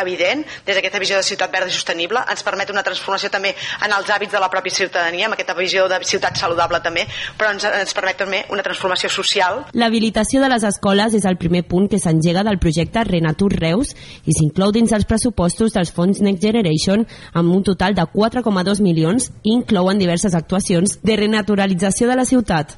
evident, 0.01 0.41
des 0.65 0.74
d'aquesta 0.74 1.03
visió 1.05 1.22
de 1.22 1.30
ciutat 1.30 1.53
verda 1.53 1.70
i 1.70 1.78
sostenible, 1.78 2.26
ens 2.26 2.41
permet 2.41 2.74
una 2.74 2.82
transformació 2.82 3.30
també 3.30 3.53
en 3.86 3.93
els 3.93 4.09
hàbits 4.09 4.34
de 4.34 4.41
la 4.41 4.49
pròpia 4.49 4.80
ciutadania, 4.80 5.30
amb 5.30 5.38
aquesta 5.38 5.53
visió 5.53 5.86
de 5.88 6.01
ciutat 6.01 6.41
saludable 6.41 6.82
també, 6.82 7.05
però 7.38 7.53
ens, 7.53 7.70
ens 7.70 7.93
permet 7.93 8.17
també 8.17 8.41
una 8.49 8.65
transformació 8.65 9.13
social. 9.13 9.67
L'habilitació 9.78 10.41
de 10.41 10.49
les 10.49 10.65
escoles 10.74 11.13
és 11.13 11.30
el 11.30 11.38
primer 11.38 11.67
punt 11.70 11.86
que 11.88 12.01
s'engega 12.01 12.41
del 12.41 12.57
projecte 12.57 13.05
Renatur 13.05 13.59
Reus 13.60 13.93
i 14.26 14.36
s'inclou 14.36 14.74
dins 14.76 14.93
els 14.95 15.07
pressupostos 15.10 15.76
dels 15.76 15.91
fons 15.95 16.24
Next 16.26 16.43
Generation 16.43 17.05
amb 17.34 17.55
un 17.55 17.64
total 17.68 17.97
de 17.97 18.07
4,2 18.16 18.82
milions 18.86 19.30
i 19.43 19.53
inclouen 19.57 20.01
diverses 20.01 20.36
actuacions 20.36 20.99
de 21.03 21.20
renaturalització 21.20 22.10
de 22.10 22.18
la 22.20 22.26
ciutat. 22.26 22.78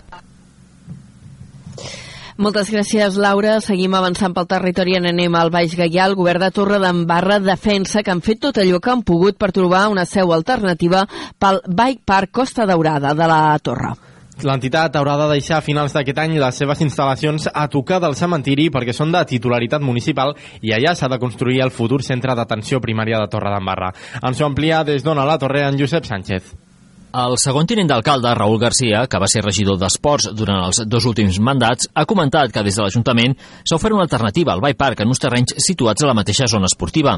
Moltes 2.42 2.72
gràcies, 2.74 3.18
Laura. 3.22 3.60
Seguim 3.62 3.94
avançant 3.94 4.34
pel 4.34 4.48
territori 4.50 4.96
en 4.98 5.06
anem 5.06 5.36
al 5.38 5.52
Baix 5.54 5.76
Gaià. 5.78 6.08
El 6.10 6.16
govern 6.18 6.42
de 6.42 6.50
Torre 6.56 6.80
d'Embarra 6.82 7.38
defensa 7.44 8.02
que 8.02 8.10
han 8.10 8.24
fet 8.26 8.42
tot 8.42 8.58
allò 8.58 8.80
que 8.82 8.94
han 8.94 9.04
pogut 9.06 9.38
per 9.38 9.52
trobar 9.54 9.90
una 9.94 10.08
seu 10.10 10.34
alternativa 10.34 11.06
pel 11.38 11.62
Bike 11.68 12.02
Park 12.06 12.34
Costa 12.42 12.66
Daurada 12.66 13.14
de 13.14 13.28
la 13.30 13.44
Torre. 13.62 14.11
L'entitat 14.48 14.96
haurà 14.98 15.18
de 15.20 15.28
deixar 15.36 15.60
a 15.60 15.66
finals 15.66 15.94
d'aquest 15.94 16.18
any 16.24 16.38
les 16.42 16.58
seves 16.58 16.82
instal·lacions 16.82 17.46
a 17.54 17.68
tocar 17.70 18.00
del 18.02 18.18
cementiri 18.18 18.70
perquè 18.74 18.96
són 18.96 19.14
de 19.14 19.22
titularitat 19.30 19.84
municipal 19.86 20.34
i 20.62 20.74
allà 20.74 20.96
s'ha 20.96 21.12
de 21.12 21.20
construir 21.22 21.62
el 21.62 21.74
futur 21.76 22.02
centre 22.06 22.36
d'atenció 22.36 22.82
primària 22.82 23.22
de 23.22 23.30
Torredembarra. 23.30 23.94
Ens 24.22 24.42
ho 24.42 24.50
amplia 24.50 24.84
des 24.88 25.06
d'Ona 25.06 25.28
la 25.30 25.38
Torre 25.38 25.68
en 25.68 25.78
Josep 25.78 26.10
Sánchez. 26.10 26.54
El 27.12 27.34
segon 27.36 27.68
tinent 27.68 27.90
d'alcalde, 27.90 28.32
Raül 28.38 28.56
Garcia, 28.56 29.02
que 29.12 29.20
va 29.20 29.28
ser 29.28 29.42
regidor 29.44 29.76
d'Esports 29.78 30.30
durant 30.32 30.62
els 30.64 30.80
dos 30.88 31.04
últims 31.10 31.42
mandats, 31.44 31.90
ha 31.92 32.06
comentat 32.08 32.54
que 32.56 32.64
des 32.64 32.78
de 32.78 32.86
l'Ajuntament 32.86 33.36
s'ha 33.36 33.76
ofert 33.76 33.98
una 33.98 34.06
alternativa 34.08 34.54
al 34.54 34.64
Bay 34.64 34.78
Park 34.80 35.04
en 35.04 35.12
uns 35.12 35.20
terrenys 35.20 35.58
situats 35.60 36.06
a 36.06 36.08
la 36.08 36.16
mateixa 36.16 36.48
zona 36.48 36.72
esportiva. 36.72 37.18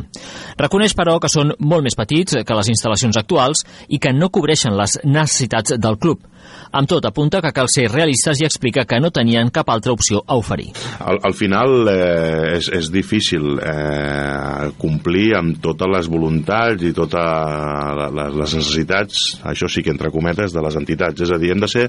Reconeix, 0.58 0.98
però, 0.98 1.20
que 1.22 1.30
són 1.30 1.54
molt 1.60 1.86
més 1.86 1.96
petits 2.00 2.42
que 2.42 2.58
les 2.58 2.74
instal·lacions 2.74 3.22
actuals 3.22 3.62
i 3.88 4.02
que 4.02 4.16
no 4.18 4.32
cobreixen 4.34 4.74
les 4.74 4.98
necessitats 5.06 5.78
del 5.78 6.02
club. 6.02 6.26
Amb 6.74 6.90
tot, 6.90 7.06
apunta 7.06 7.38
que 7.44 7.52
cal 7.54 7.68
ser 7.70 7.86
realistes 7.92 8.40
i 8.42 8.48
explica 8.48 8.88
que 8.90 8.98
no 8.98 9.12
tenien 9.14 9.52
cap 9.54 9.70
altra 9.70 9.94
opció 9.94 10.24
a 10.26 10.38
oferir. 10.40 10.72
Al, 11.06 11.20
al 11.30 11.36
final 11.38 11.90
eh, 11.92 12.56
és, 12.58 12.70
és 12.74 12.90
difícil 12.94 13.60
eh, 13.62 14.72
complir 14.82 15.28
amb 15.38 15.62
totes 15.62 15.92
les 15.94 16.10
voluntats 16.10 16.82
i 16.82 16.94
totes 16.98 18.02
les, 18.18 18.58
necessitats, 18.58 19.22
això 19.54 19.70
sí 19.70 19.86
que 19.86 19.94
entre 19.94 20.10
cometes, 20.14 20.56
de 20.56 20.66
les 20.66 20.82
entitats. 20.82 21.22
És 21.22 21.34
a 21.34 21.38
dir, 21.38 21.54
hem 21.54 21.62
de 21.62 21.70
ser 21.70 21.88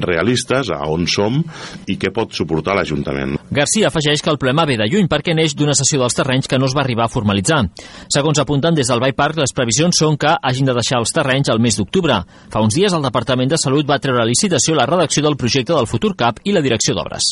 realistes 0.00 0.72
a 0.72 0.80
on 0.88 1.04
som 1.04 1.42
i 1.92 2.00
què 2.00 2.14
pot 2.14 2.32
suportar 2.32 2.78
l'Ajuntament. 2.78 3.36
Garcia 3.52 3.90
afegeix 3.90 4.22
que 4.24 4.30
el 4.32 4.38
problema 4.40 4.64
ve 4.64 4.78
de 4.80 4.86
lluny 4.88 5.10
perquè 5.12 5.34
neix 5.36 5.52
d'una 5.52 5.74
sessió 5.76 5.98
dels 6.00 6.14
terrenys 6.16 6.48
que 6.48 6.56
no 6.56 6.64
es 6.70 6.72
va 6.72 6.80
arribar 6.80 7.04
a 7.04 7.12
formalitzar. 7.12 7.58
Segons 8.08 8.38
apunten 8.40 8.72
des 8.74 8.88
del 8.88 9.02
Bay 9.02 9.12
Park, 9.12 9.36
les 9.42 9.52
previsions 9.52 9.98
són 10.00 10.16
que 10.16 10.32
hagin 10.40 10.70
de 10.70 10.74
deixar 10.78 11.02
els 11.02 11.12
terrenys 11.12 11.52
al 11.52 11.60
mes 11.60 11.76
d'octubre. 11.76 12.16
Fa 12.48 12.62
uns 12.64 12.78
dies 12.80 12.96
el 12.96 13.04
Departament 13.04 13.52
de 13.52 13.60
Salut 13.60 13.84
va 13.84 14.00
treure 14.00 14.22
a 14.24 14.28
licitació 14.30 14.78
la 14.78 14.88
redacció 14.88 15.26
del 15.26 15.36
projecte 15.36 15.76
del 15.76 15.90
futur 15.90 16.14
CAP 16.16 16.40
i 16.48 16.56
la 16.56 16.64
direcció 16.64 16.96
d'obres. 16.96 17.28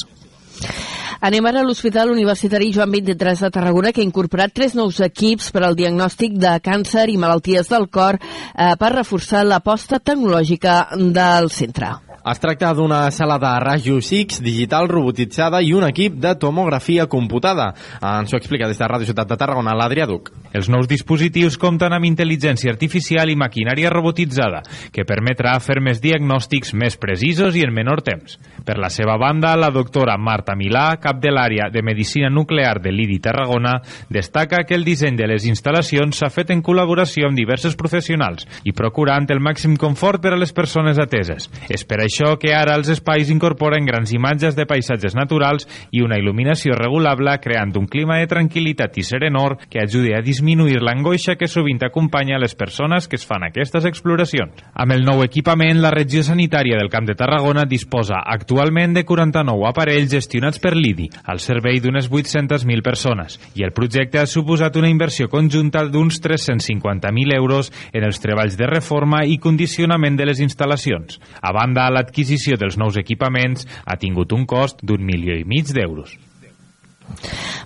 Anem 1.25 1.49
ara 1.49 1.64
a 1.64 1.64
l'Hospital 1.64 2.12
Universitari 2.12 2.68
Joan 2.73 2.93
23 2.93 3.47
de 3.47 3.51
Tarragona, 3.57 3.93
que 3.93 4.05
ha 4.05 4.09
incorporat 4.09 4.53
tres 4.53 4.77
nous 4.77 5.01
equips 5.01 5.49
per 5.57 5.64
al 5.64 5.77
diagnòstic 5.81 6.37
de 6.37 6.53
càncer 6.61 7.09
i 7.09 7.16
malalties 7.16 7.73
del 7.73 7.89
cor 7.89 8.21
eh, 8.21 8.77
per 8.77 8.93
reforçar 8.93 9.47
l'aposta 9.49 10.05
tecnològica 10.05 10.83
del 11.01 11.49
centre. 11.49 12.10
Es 12.21 12.37
tracta 12.37 12.75
d'una 12.77 13.07
sala 13.16 13.39
de 13.41 13.51
rajos 13.64 14.11
X 14.12 14.43
digital 14.45 14.91
robotitzada 14.91 15.62
i 15.64 15.71
un 15.73 15.87
equip 15.87 16.18
de 16.21 16.35
tomografia 16.37 17.07
computada. 17.09 17.71
Ens 17.97 18.35
ho 18.35 18.37
explica 18.37 18.66
des 18.68 18.77
de 18.77 18.85
Ràdio 18.85 19.09
Ciutat 19.09 19.31
de 19.31 19.39
Tarragona, 19.41 19.73
l'Adrià 19.73 20.05
Duc. 20.05 20.29
Els 20.53 20.68
nous 20.68 20.85
dispositius 20.91 21.57
compten 21.57 21.95
amb 21.97 22.05
intel·ligència 22.05 22.75
artificial 22.75 23.31
i 23.33 23.39
maquinària 23.41 23.89
robotitzada, 23.95 24.61
que 24.93 25.07
permetrà 25.09 25.55
fer 25.64 25.79
més 25.81 26.03
diagnòstics 26.03 26.75
més 26.77 26.99
precisos 27.01 27.57
i 27.57 27.64
en 27.64 27.73
menor 27.73 28.03
temps. 28.05 28.37
Per 28.66 28.77
la 28.77 28.91
seva 28.93 29.16
banda, 29.16 29.55
la 29.57 29.71
doctora 29.73 30.18
Marta 30.21 30.53
Milà, 30.59 30.99
cap 31.01 31.23
de 31.23 31.33
l'àrea 31.33 31.71
de 31.73 31.81
Medicina 31.81 32.29
Nuclear 32.29 32.83
de 32.85 32.93
l'IDI 32.93 33.21
Tarragona, 33.25 33.79
destaca 34.11 34.66
que 34.68 34.77
el 34.77 34.85
disseny 34.85 35.16
de 35.16 35.31
les 35.31 35.49
instal·lacions 35.49 36.21
s'ha 36.21 36.29
fet 36.29 36.53
en 36.53 36.61
col·laboració 36.61 37.31
amb 37.31 37.41
diversos 37.41 37.79
professionals 37.81 38.45
i 38.68 38.77
procurant 38.77 39.31
el 39.31 39.41
màxim 39.41 39.79
confort 39.81 40.21
per 40.21 40.35
a 40.35 40.43
les 40.43 40.53
persones 40.53 41.01
ateses. 41.01 41.49
És 41.71 41.89
per 41.89 42.03
que 42.41 42.53
ara 42.55 42.75
els 42.77 42.91
espais 42.91 43.31
incorporen 43.31 43.87
grans 43.87 44.11
imatges 44.13 44.57
de 44.59 44.67
paisatges 44.67 45.15
naturals 45.15 45.67
i 45.95 46.03
una 46.03 46.19
il·luminació 46.19 46.75
regulable 46.77 47.37
creant 47.43 47.73
un 47.79 47.87
clima 47.87 48.19
de 48.19 48.29
tranquil·litat 48.31 48.99
i 48.99 49.05
serenor 49.07 49.57
que 49.71 49.81
ajudi 49.83 50.13
a 50.15 50.23
disminuir 50.25 50.81
l'angoixa 50.83 51.37
que 51.39 51.49
sovint 51.49 51.83
acompanya 51.87 52.39
les 52.39 52.55
persones 52.55 53.07
que 53.09 53.17
es 53.17 53.27
fan 53.27 53.47
aquestes 53.47 53.87
exploracions. 53.87 54.59
Amb 54.75 54.97
el 54.97 55.05
nou 55.07 55.23
equipament, 55.25 55.81
la 55.81 55.93
regió 55.95 56.25
sanitària 56.27 56.79
del 56.79 56.91
Camp 56.91 57.07
de 57.07 57.17
Tarragona 57.19 57.65
disposa 57.69 58.21
actualment 58.27 58.95
de 58.97 59.05
49 59.07 59.69
aparells 59.71 60.11
gestionats 60.11 60.59
per 60.59 60.75
l'IDI, 60.77 61.09
al 61.25 61.41
servei 61.41 61.81
d'unes 61.81 62.11
800.000 62.11 62.83
persones, 62.83 63.39
i 63.55 63.65
el 63.65 63.75
projecte 63.77 64.21
ha 64.21 64.27
suposat 64.27 64.77
una 64.77 64.91
inversió 64.91 65.29
conjunta 65.31 65.85
d'uns 65.87 66.21
350.000 66.25 67.37
euros 67.39 67.71
en 67.93 68.05
els 68.05 68.21
treballs 68.21 68.59
de 68.59 68.67
reforma 68.67 69.25
i 69.25 69.39
condicionament 69.39 70.19
de 70.19 70.27
les 70.27 70.43
instal·lacions. 70.43 71.21
A 71.41 71.55
banda, 71.55 71.89
la 71.91 71.99
l'adquisició 72.01 72.57
dels 72.61 72.80
nous 72.80 72.96
equipaments 73.01 73.68
ha 73.84 74.01
tingut 74.01 74.32
un 74.32 74.48
cost 74.48 74.82
d'un 74.82 75.05
milió 75.05 75.36
i 75.36 75.46
mig 75.46 75.70
d'euros. 75.76 76.16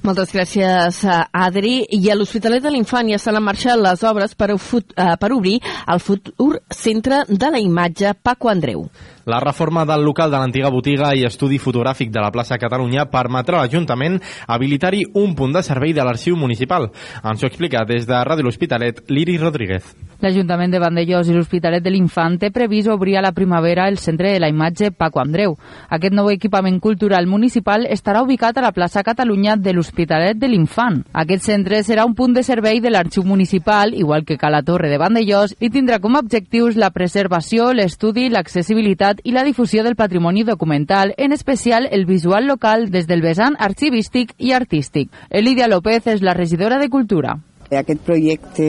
Moltes 0.05 0.33
gràcies, 0.35 1.01
Adri. 1.33 1.79
I 1.97 2.11
a 2.11 2.17
l'Hospitalet 2.17 2.65
de 2.65 2.73
l'Infant 2.73 3.09
ja 3.09 3.19
estan 3.21 3.39
en 3.39 3.45
marxa 3.45 3.77
les 3.77 4.03
obres 4.05 4.35
per, 4.35 4.51
eh, 4.53 5.17
per 5.21 5.33
obrir 5.33 5.59
el 5.87 6.01
futur 6.01 6.61
centre 6.71 7.25
de 7.29 7.51
la 7.51 7.61
imatge 7.61 8.15
Paco 8.23 8.49
Andreu. 8.49 8.89
La 9.27 9.41
reforma 9.41 9.87
del 9.87 10.05
local 10.05 10.31
de 10.31 10.37
l'antiga 10.37 10.69
botiga 10.69 11.15
i 11.17 11.23
estudi 11.25 11.57
fotogràfic 11.57 12.11
de 12.13 12.21
la 12.21 12.29
plaça 12.31 12.59
Catalunya 12.61 13.07
permetrà 13.09 13.57
a 13.57 13.65
l'Ajuntament 13.65 14.19
habilitar-hi 14.47 15.07
un 15.17 15.33
punt 15.35 15.55
de 15.57 15.63
servei 15.65 15.95
de 15.97 16.05
l'arxiu 16.05 16.37
municipal. 16.37 16.91
Ens 17.25 17.41
ho 17.41 17.49
explica 17.49 17.87
des 17.89 18.05
de 18.05 18.19
Ràdio 18.21 18.45
L'Hospitalet, 18.45 19.01
Liri 19.09 19.39
Rodríguez. 19.39 19.95
L'Ajuntament 20.21 20.73
de 20.73 20.79
Vandellós 20.81 21.29
i 21.29 21.35
l'Hospitalet 21.35 21.83
de 21.85 21.91
l'Infant 21.93 22.37
té 22.41 22.51
previst 22.53 22.89
obrir 22.93 23.17
a 23.17 23.23
la 23.25 23.33
primavera 23.33 23.89
el 23.89 23.97
centre 23.99 24.31
de 24.33 24.41
la 24.41 24.49
imatge 24.53 24.91
Paco 24.93 25.21
Andreu. 25.21 25.57
Aquest 25.89 26.15
nou 26.17 26.29
equipament 26.33 26.79
cultural 26.81 27.27
municipal 27.27 27.85
estarà 27.89 28.23
ubicat 28.23 28.57
a 28.61 28.65
la 28.65 28.73
plaça 28.77 29.03
Catalunya 29.05 29.57
de 29.57 29.73
l'Hospitalet 29.73 30.37
de 30.37 30.49
l'Infant. 30.53 31.03
Aquest 31.13 31.49
centre 31.49 31.83
serà 31.83 32.05
un 32.05 32.15
punt 32.15 32.37
de 32.37 32.45
servei 32.45 32.81
de 32.81 32.93
l'arxiu 32.93 33.25
municipal, 33.25 33.93
igual 33.93 34.25
que 34.25 34.39
Cala 34.39 34.63
Torre 34.63 34.93
de 34.93 35.01
Vandellós, 35.01 35.57
i 35.61 35.73
tindrà 35.73 35.99
com 36.01 36.17
a 36.17 36.25
objectius 36.25 36.77
la 36.77 36.93
preservació, 36.93 37.73
l'estudi, 37.73 38.29
l'accessibilitat 38.29 39.14
i 39.23 39.33
la 39.33 39.45
difusió 39.45 39.85
del 39.85 39.97
patrimoni 39.97 40.43
documental, 40.43 41.15
en 41.17 41.33
especial 41.33 41.89
el 41.91 42.07
visual 42.07 42.47
local 42.47 42.91
des 42.91 43.07
del 43.07 43.23
vessant 43.23 43.57
arxivístic 43.59 44.35
i 44.39 44.53
artístic. 44.53 45.11
Elidia 45.31 45.69
López 45.69 46.07
és 46.07 46.23
la 46.23 46.35
regidora 46.35 46.79
de 46.79 46.91
Cultura. 46.91 47.39
Aquest 47.71 48.03
projecte 48.05 48.67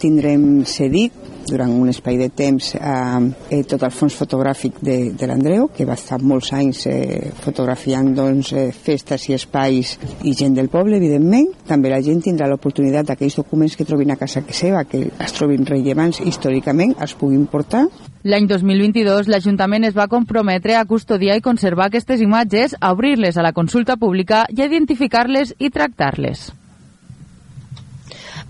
tindrem 0.00 0.64
cedit 0.66 1.12
durant 1.50 1.70
un 1.70 1.88
espai 1.90 2.16
de 2.16 2.28
temps 2.30 2.74
eh, 2.74 2.80
eh, 3.50 3.62
tot 3.68 3.82
el 3.82 3.92
fons 3.94 4.14
fotogràfic 4.16 4.78
de, 4.84 4.96
de 5.18 5.28
l'Andreu, 5.28 5.68
que 5.74 5.86
va 5.88 5.96
estar 5.98 6.20
molts 6.22 6.52
anys 6.56 6.84
eh, 6.90 7.32
fotografiant 7.42 8.12
doncs, 8.16 8.52
eh, 8.54 8.68
festes 8.72 9.28
i 9.30 9.36
espais 9.36 9.96
i 10.22 10.34
gent 10.38 10.54
del 10.56 10.70
poble, 10.72 10.98
evidentment. 11.00 11.50
També 11.68 11.92
la 11.92 12.02
gent 12.06 12.22
tindrà 12.24 12.48
l'oportunitat 12.50 13.10
d'aquells 13.10 13.40
documents 13.42 13.76
que 13.76 13.88
trobin 13.88 14.14
a 14.14 14.18
casa 14.20 14.44
seva, 14.50 14.84
que 14.84 15.08
es 15.10 15.36
trobin 15.36 15.66
rellevants 15.66 16.22
històricament, 16.22 16.96
els 17.00 17.16
puguin 17.18 17.46
portar. 17.50 17.86
L'any 18.20 18.44
2022, 18.44 19.30
l'Ajuntament 19.32 19.86
es 19.88 19.94
va 19.96 20.04
comprometre 20.12 20.74
a 20.76 20.84
custodiar 20.84 21.38
i 21.38 21.44
conservar 21.44 21.86
aquestes 21.88 22.20
imatges, 22.20 22.74
a 22.76 22.90
obrir-les 22.92 23.38
a 23.38 23.44
la 23.46 23.54
consulta 23.56 23.96
pública 23.96 24.42
i 24.52 24.60
a 24.60 24.66
identificar-les 24.68 25.54
i 25.56 25.70
tractar-les. 25.72 26.50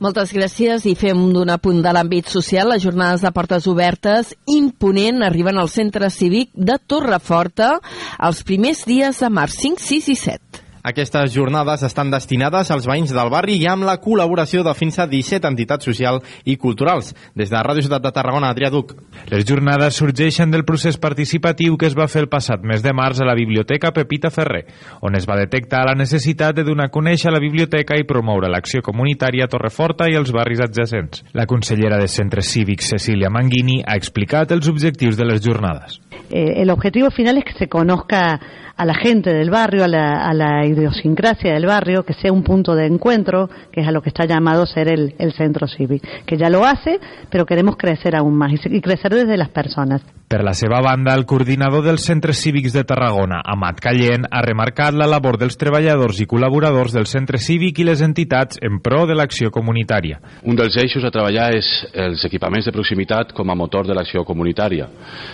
Moltes 0.00 0.32
gràcies 0.34 0.88
i 0.90 0.96
fem 0.98 1.20
d'un 1.34 1.52
apunt 1.54 1.82
de 1.84 1.92
l'àmbit 1.92 2.26
social. 2.32 2.72
Les 2.72 2.82
jornades 2.82 3.22
de 3.22 3.30
portes 3.36 3.68
obertes 3.70 4.32
imponent 4.48 5.22
arriben 5.22 5.60
al 5.60 5.68
centre 5.68 6.08
cívic 6.10 6.50
de 6.56 6.78
Torreforta 6.88 7.76
els 8.18 8.42
primers 8.48 8.82
dies 8.88 9.22
de 9.22 9.30
març 9.30 9.60
5, 9.60 9.86
6 9.86 10.08
i 10.08 10.18
7. 10.18 10.64
Aquestes 10.82 11.34
jornades 11.34 11.82
estan 11.84 12.10
destinades 12.10 12.70
als 12.72 12.86
veïns 12.88 13.12
del 13.12 13.28
barri 13.32 13.58
i 13.60 13.66
amb 13.68 13.84
la 13.84 13.98
col·laboració 14.00 14.62
de 14.64 14.72
fins 14.74 14.96
a 14.98 15.06
17 15.10 15.48
entitats 15.50 15.84
socials 15.84 16.40
i 16.48 16.56
culturals. 16.56 17.12
Des 17.36 17.52
de 17.52 17.60
Ràdio 17.60 17.84
Ciutat 17.84 18.02
de 18.06 18.12
Tarragona, 18.16 18.48
Adrià 18.54 18.70
Duc. 18.72 18.94
Les 19.28 19.44
jornades 19.44 19.98
sorgeixen 20.00 20.50
del 20.50 20.64
procés 20.64 20.96
participatiu 20.96 21.76
que 21.76 21.90
es 21.90 21.96
va 21.98 22.08
fer 22.08 22.24
el 22.24 22.30
passat 22.32 22.64
mes 22.64 22.80
de 22.80 22.94
març 22.96 23.20
a 23.20 23.28
la 23.28 23.36
Biblioteca 23.36 23.92
Pepita 23.92 24.30
Ferrer, 24.32 24.64
on 25.04 25.18
es 25.18 25.28
va 25.28 25.36
detectar 25.36 25.84
la 25.84 25.96
necessitat 25.98 26.56
de 26.56 26.64
donar 26.64 26.88
a 26.88 26.94
conèixer 26.94 27.32
la 27.32 27.42
biblioteca 27.42 27.98
i 28.00 28.08
promoure 28.08 28.48
l'acció 28.48 28.80
comunitària 28.80 29.44
a 29.44 29.52
Torreforta 29.52 30.08
i 30.08 30.16
els 30.16 30.32
barris 30.32 30.64
adjacents. 30.64 31.26
La 31.36 31.46
consellera 31.46 32.00
de 32.00 32.08
Centres 32.08 32.48
Cívics, 32.48 32.88
Cecília 32.94 33.28
Manguini, 33.28 33.82
ha 33.84 34.00
explicat 34.00 34.56
els 34.56 34.68
objectius 34.72 35.20
de 35.20 35.28
les 35.28 35.44
jornades. 35.44 36.00
Eh, 36.30 36.62
el 36.62 36.70
objetivo 36.70 37.10
final 37.10 37.38
es 37.38 37.44
que 37.44 37.58
se 37.58 37.68
conozca 37.68 38.40
a 38.80 38.86
la 38.86 38.94
gente 38.94 39.30
del 39.30 39.50
barrio, 39.50 39.84
a 39.84 39.88
la, 39.88 40.24
a 40.24 40.32
la, 40.32 40.64
idiosincrasia 40.64 41.52
del 41.52 41.66
barrio, 41.66 42.02
que 42.02 42.14
sea 42.14 42.32
un 42.32 42.42
punto 42.42 42.74
de 42.74 42.86
encuentro, 42.86 43.50
que 43.70 43.82
es 43.82 43.86
a 43.86 43.92
lo 43.92 44.00
que 44.00 44.08
está 44.08 44.24
llamado 44.24 44.64
ser 44.64 44.88
el, 44.88 45.14
el 45.18 45.34
centro 45.34 45.68
cívico, 45.68 46.08
que 46.24 46.38
ya 46.38 46.48
lo 46.48 46.64
hace, 46.64 46.98
pero 47.30 47.44
queremos 47.44 47.76
crecer 47.76 48.16
aún 48.16 48.38
más 48.38 48.52
y, 48.52 48.74
y 48.74 48.80
crecer 48.80 49.12
desde 49.12 49.36
las 49.36 49.50
personas. 49.50 50.00
Per 50.30 50.44
la 50.44 50.54
seva 50.54 50.80
banda, 50.80 51.12
el 51.18 51.26
coordinador 51.26 51.82
dels 51.82 52.04
centres 52.06 52.38
cívics 52.38 52.72
de 52.72 52.84
Tarragona, 52.86 53.40
Amat 53.44 53.80
Callent, 53.82 54.28
ha 54.30 54.40
remarcat 54.46 54.94
la 54.94 55.08
labor 55.10 55.40
dels 55.40 55.58
treballadors 55.58 56.20
i 56.22 56.26
col·laboradors 56.30 56.94
del 56.94 57.08
centre 57.10 57.40
cívic 57.42 57.80
i 57.82 57.86
les 57.88 57.98
entitats 58.06 58.60
en 58.62 58.78
pro 58.78 59.08
de 59.10 59.16
l'acció 59.18 59.50
comunitària. 59.50 60.20
Un 60.46 60.54
dels 60.54 60.78
eixos 60.78 61.02
a 61.02 61.10
treballar 61.10 61.48
és 61.58 61.66
els 62.06 62.22
equipaments 62.24 62.70
de 62.70 62.72
proximitat 62.76 63.34
com 63.34 63.50
a 63.50 63.58
motor 63.58 63.90
de 63.90 63.96
l'acció 63.98 64.22
comunitària. 64.24 64.86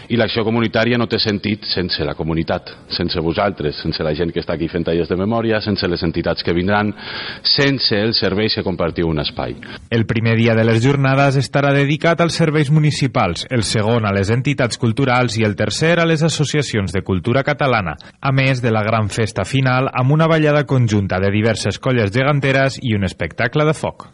I 0.09 0.16
l'acció 0.16 0.47
comunitària 0.49 0.97
no 0.97 1.11
té 1.12 1.20
sentit 1.20 1.68
sense 1.68 2.01
la 2.01 2.16
comunitat, 2.16 2.72
sense 2.97 3.20
vosaltres, 3.20 3.36
sense 3.37 4.03
la 4.03 4.14
gent 4.14 4.32
que 4.32 4.41
està 4.41 4.55
aquí 4.55 4.68
fent 4.68 4.84
tallers 4.84 5.09
de 5.09 5.16
memòria, 5.16 5.61
sense 5.61 5.89
les 5.89 6.03
entitats 6.03 6.43
que 6.43 6.55
vindran, 6.57 6.93
sense 7.43 7.97
els 7.97 8.18
serveis 8.20 8.55
que 8.55 8.64
compartiu 8.64 9.09
un 9.09 9.20
espai. 9.20 9.57
El 9.91 10.07
primer 10.07 10.37
dia 10.37 10.55
de 10.55 10.64
les 10.64 10.82
jornades 10.82 11.37
estarà 11.37 11.72
dedicat 11.74 12.20
als 12.20 12.34
serveis 12.34 12.70
municipals, 12.70 13.47
el 13.51 13.62
segon 13.62 14.07
a 14.07 14.14
les 14.16 14.30
entitats 14.30 14.78
culturals 14.78 15.39
i 15.39 15.45
el 15.45 15.57
tercer 15.57 15.99
a 16.01 16.07
les 16.07 16.22
associacions 16.22 16.93
de 16.93 17.03
cultura 17.03 17.45
catalana, 17.45 17.97
a 18.20 18.32
més 18.32 18.62
de 18.62 18.72
la 18.72 18.84
gran 18.84 19.09
festa 19.09 19.45
final 19.45 19.91
amb 19.93 20.12
una 20.12 20.26
ballada 20.26 20.64
conjunta 20.66 21.20
de 21.20 21.30
diverses 21.30 21.78
colles 21.78 22.12
geganteres 22.12 22.80
i 22.82 22.95
un 22.97 23.05
espectacle 23.05 23.64
de 23.66 23.74
foc. 23.74 24.09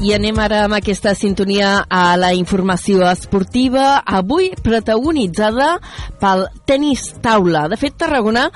I 0.00 0.14
anem 0.16 0.38
ara 0.40 0.62
amb 0.64 0.72
aquesta 0.78 1.10
sintonia 1.12 1.82
a 1.92 2.14
la 2.16 2.30
informació 2.32 3.02
esportiva, 3.04 3.98
avui 4.00 4.46
protagonitzada 4.64 5.74
pel 6.22 6.46
tenis 6.64 7.02
taula. 7.20 7.66
De 7.68 7.76
fet, 7.76 7.98
Tarragona 8.00 8.46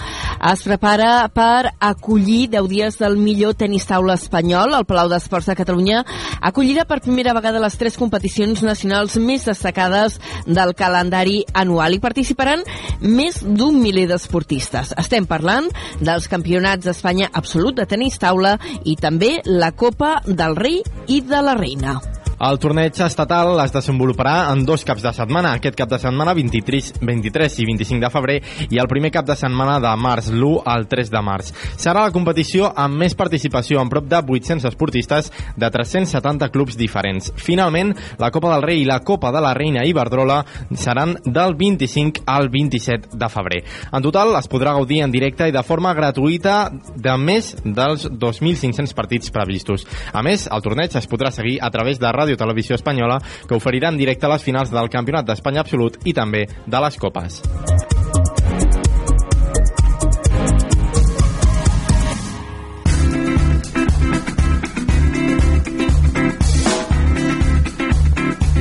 es 0.52 0.62
prepara 0.64 1.26
per 1.28 1.74
acollir 1.84 2.46
10 2.54 2.68
dies 2.70 2.96
del 2.96 3.18
millor 3.20 3.58
tenis 3.60 3.84
taula 3.84 4.16
espanyol. 4.16 4.72
El 4.72 4.86
Palau 4.88 5.10
d'Esports 5.12 5.50
de 5.50 5.56
Catalunya 5.58 6.00
acollirà 6.40 6.86
per 6.88 7.02
primera 7.04 7.36
vegada 7.36 7.60
les 7.60 7.76
tres 7.76 8.00
competicions 8.00 8.64
nacionals 8.64 9.18
més 9.20 9.44
destacades 9.44 10.16
del 10.48 10.72
calendari 10.72 11.42
anual 11.52 11.98
i 11.98 12.00
participaran 12.00 12.64
més 13.04 13.42
d'un 13.44 13.76
miler 13.82 14.06
d'esportistes. 14.08 14.94
Estem 14.96 15.28
parlant 15.28 15.68
dels 16.00 16.30
campionats 16.32 16.88
d'Espanya 16.88 17.28
absolut 17.36 17.76
de 17.76 17.84
tenis 17.84 18.16
taula 18.16 18.56
i 18.88 18.96
també 18.96 19.42
la 19.44 19.74
Copa 19.76 20.16
del 20.24 20.56
Rei 20.56 20.80
i 21.04 21.20
de 21.20 21.33
la 21.42 21.54
Reina. 21.54 22.00
El 22.44 22.58
torneig 22.60 22.98
estatal 23.00 23.56
es 23.62 23.72
desenvoluparà 23.72 24.50
en 24.52 24.66
dos 24.68 24.82
caps 24.84 25.00
de 25.00 25.10
setmana, 25.16 25.54
aquest 25.56 25.78
cap 25.78 25.88
de 25.88 25.96
setmana 26.02 26.34
23, 26.36 26.90
23 27.00 27.54
i 27.62 27.64
25 27.70 28.02
de 28.02 28.10
febrer 28.12 28.34
i 28.66 28.80
el 28.82 28.88
primer 28.90 29.08
cap 29.14 29.24
de 29.24 29.36
setmana 29.38 29.78
de 29.80 29.92
març, 29.96 30.28
l'1 30.28 30.58
al 30.68 30.84
3 30.90 31.08
de 31.14 31.22
març. 31.24 31.48
Serà 31.80 32.02
la 32.04 32.12
competició 32.12 32.68
amb 32.68 33.00
més 33.00 33.16
participació, 33.16 33.78
amb 33.80 33.88
prop 33.94 34.10
de 34.10 34.20
800 34.20 34.68
esportistes 34.68 35.30
de 35.56 35.70
370 35.72 36.50
clubs 36.52 36.76
diferents. 36.76 37.30
Finalment, 37.40 37.94
la 38.20 38.28
Copa 38.34 38.52
del 38.52 38.66
Rei 38.66 38.82
i 38.82 38.90
la 38.90 39.00
Copa 39.00 39.32
de 39.32 39.40
la 39.40 39.54
Reina 39.56 39.86
Iberdrola 39.88 40.42
seran 40.76 41.16
del 41.24 41.56
25 41.56 42.26
al 42.28 42.50
27 42.52 43.16
de 43.16 43.32
febrer. 43.32 43.62
En 43.88 44.04
total, 44.04 44.34
es 44.36 44.50
podrà 44.52 44.76
gaudir 44.76 45.00
en 45.06 45.16
directe 45.16 45.48
i 45.48 45.56
de 45.56 45.64
forma 45.64 45.94
gratuïta 45.96 46.68
de 46.92 47.16
més 47.16 47.54
dels 47.64 48.04
2.500 48.04 48.92
partits 48.92 49.32
previstos. 49.32 49.88
A 50.12 50.20
més, 50.20 50.44
el 50.44 50.68
torneig 50.68 51.00
es 51.00 51.08
podrà 51.08 51.32
seguir 51.32 51.56
a 51.64 51.72
través 51.72 51.96
de 51.96 52.12
Ràdio 52.12 52.33
Televisió 52.40 52.78
Espanyola, 52.78 53.20
que 53.48 53.56
oferirà 53.56 53.92
en 53.92 54.00
directe 54.00 54.30
les 54.30 54.44
finals 54.44 54.72
del 54.74 54.90
Campionat 54.90 55.26
d'Espanya 55.26 55.64
Absolut 55.64 56.00
i 56.04 56.14
també 56.16 56.46
de 56.66 56.84
les 56.86 56.98
Copes. 57.00 57.42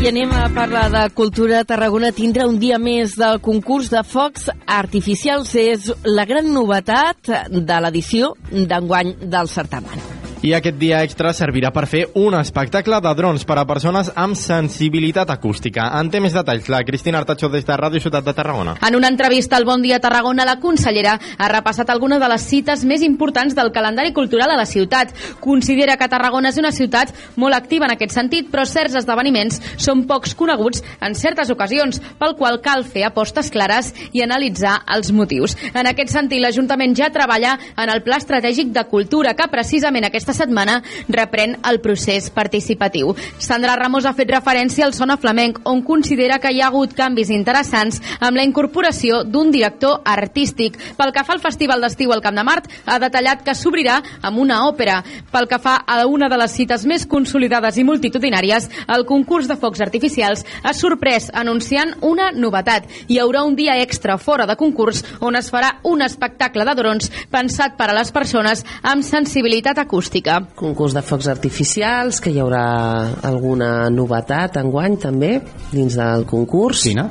I 0.04 0.10
anem 0.10 0.34
a 0.36 0.50
parlar 0.52 0.90
de 0.92 1.02
cultura. 1.16 1.62
Tarragona 1.64 2.10
tindrà 2.12 2.44
un 2.50 2.58
dia 2.60 2.76
més 2.76 3.14
del 3.16 3.40
concurs 3.46 3.88
de 3.94 4.02
focs 4.04 4.50
artificials. 4.68 5.54
És 5.56 5.88
la 6.04 6.26
gran 6.28 6.52
novetat 6.52 7.32
de 7.48 7.80
l'edició 7.86 8.34
d'enguany 8.52 9.16
del 9.32 9.48
certamen. 9.48 10.23
I 10.44 10.52
aquest 10.52 10.76
dia 10.76 10.98
extra 11.08 11.30
servirà 11.32 11.70
per 11.72 11.86
fer 11.88 12.02
un 12.20 12.34
espectacle 12.36 12.98
de 13.00 13.12
drons 13.16 13.46
per 13.48 13.56
a 13.62 13.64
persones 13.64 14.10
amb 14.20 14.36
sensibilitat 14.36 15.30
acústica. 15.32 15.86
En 15.96 16.10
té 16.12 16.20
més 16.20 16.34
detalls 16.36 16.66
la 16.68 16.82
Cristina 16.84 17.22
Artacho 17.22 17.48
des 17.48 17.64
de 17.64 17.78
Ràdio 17.80 18.02
Ciutat 18.04 18.26
de 18.28 18.34
Tarragona. 18.36 18.74
En 18.84 18.98
una 18.98 19.08
entrevista 19.08 19.56
al 19.56 19.64
Bon 19.64 19.80
Dia 19.82 20.02
Tarragona, 20.04 20.44
la 20.44 20.58
consellera 20.60 21.14
ha 21.38 21.48
repassat 21.48 21.94
algunes 21.94 22.20
de 22.20 22.28
les 22.28 22.44
cites 22.44 22.84
més 22.84 23.06
importants 23.08 23.56
del 23.56 23.72
calendari 23.72 24.12
cultural 24.12 24.52
a 24.52 24.58
la 24.60 24.66
ciutat. 24.68 25.14
Considera 25.40 25.96
que 25.96 26.10
Tarragona 26.12 26.52
és 26.52 26.60
una 26.60 26.74
ciutat 26.76 27.16
molt 27.40 27.56
activa 27.56 27.88
en 27.88 27.96
aquest 27.96 28.12
sentit, 28.12 28.52
però 28.52 28.68
certs 28.68 29.00
esdeveniments 29.00 29.62
són 29.78 30.04
pocs 30.12 30.36
coneguts 30.36 30.84
en 31.00 31.16
certes 31.16 31.56
ocasions, 31.56 32.02
pel 32.20 32.36
qual 32.36 32.60
cal 32.60 32.84
fer 32.84 33.08
apostes 33.08 33.48
clares 33.48 33.94
i 34.12 34.28
analitzar 34.28 34.82
els 34.92 35.16
motius. 35.16 35.56
En 35.72 35.88
aquest 35.88 36.12
sentit, 36.12 36.44
l'Ajuntament 36.44 37.00
ja 37.00 37.14
treballa 37.16 37.56
en 37.78 37.96
el 37.96 38.04
Pla 38.04 38.20
Estratègic 38.20 38.76
de 38.76 38.84
Cultura, 38.92 39.38
que 39.40 39.48
precisament 39.48 40.12
aquesta 40.12 40.33
setmana 40.34 40.82
reprèn 41.10 41.58
el 41.70 41.80
procés 41.82 42.30
participatiu. 42.34 43.14
Sandra 43.38 43.76
Ramos 43.76 44.06
ha 44.06 44.16
fet 44.18 44.32
referència 44.32 44.86
al 44.86 44.94
Sona 44.94 45.18
Flamenc, 45.18 45.60
on 45.70 45.82
considera 45.86 46.40
que 46.40 46.52
hi 46.54 46.62
ha 46.62 46.70
hagut 46.72 46.96
canvis 46.98 47.32
interessants 47.34 48.02
amb 48.20 48.38
la 48.38 48.46
incorporació 48.48 49.24
d'un 49.24 49.52
director 49.52 50.02
artístic. 50.06 50.80
Pel 50.98 51.14
que 51.14 51.24
fa 51.24 51.36
al 51.36 51.44
Festival 51.44 51.84
d'Estiu 51.84 52.14
al 52.14 52.24
Camp 52.24 52.38
de 52.38 52.46
Mart, 52.48 52.70
ha 52.86 53.00
detallat 53.00 53.44
que 53.46 53.56
s'obrirà 53.58 54.00
amb 54.22 54.40
una 54.40 54.64
òpera. 54.68 55.02
Pel 55.32 55.48
que 55.52 55.60
fa 55.60 55.76
a 55.86 56.00
una 56.08 56.30
de 56.30 56.40
les 56.40 56.56
cites 56.56 56.86
més 56.90 57.06
consolidades 57.10 57.78
i 57.78 57.86
multitudinàries, 57.88 58.70
el 58.88 59.06
concurs 59.10 59.48
de 59.50 59.58
focs 59.60 59.84
artificials 59.84 60.46
ha 60.64 60.74
sorprès 60.74 61.30
anunciant 61.34 61.96
una 62.02 62.32
novetat. 62.32 62.88
Hi 63.08 63.20
haurà 63.20 63.44
un 63.44 63.56
dia 63.56 63.78
extra 63.82 64.18
fora 64.18 64.48
de 64.48 64.58
concurs 64.60 65.04
on 65.20 65.36
es 65.36 65.52
farà 65.52 65.76
un 65.84 66.02
espectacle 66.02 66.66
de 66.66 66.76
drons 66.80 67.12
pensat 67.32 67.78
per 67.78 67.90
a 67.92 67.98
les 67.98 68.12
persones 68.16 68.64
amb 68.82 69.04
sensibilitat 69.06 69.80
acústica 69.84 70.23
música. 70.24 70.48
Concurs 70.56 70.94
de 70.94 71.02
focs 71.02 71.28
artificials, 71.28 72.22
que 72.22 72.32
hi 72.32 72.40
haurà 72.40 73.22
alguna 73.24 73.90
novetat 73.90 74.58
enguany 74.58 74.98
també 74.98 75.42
dins 75.72 75.96
del 75.96 76.26
concurs. 76.26 76.84
Quina? 76.84 77.10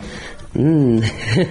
Mm. 0.52 1.00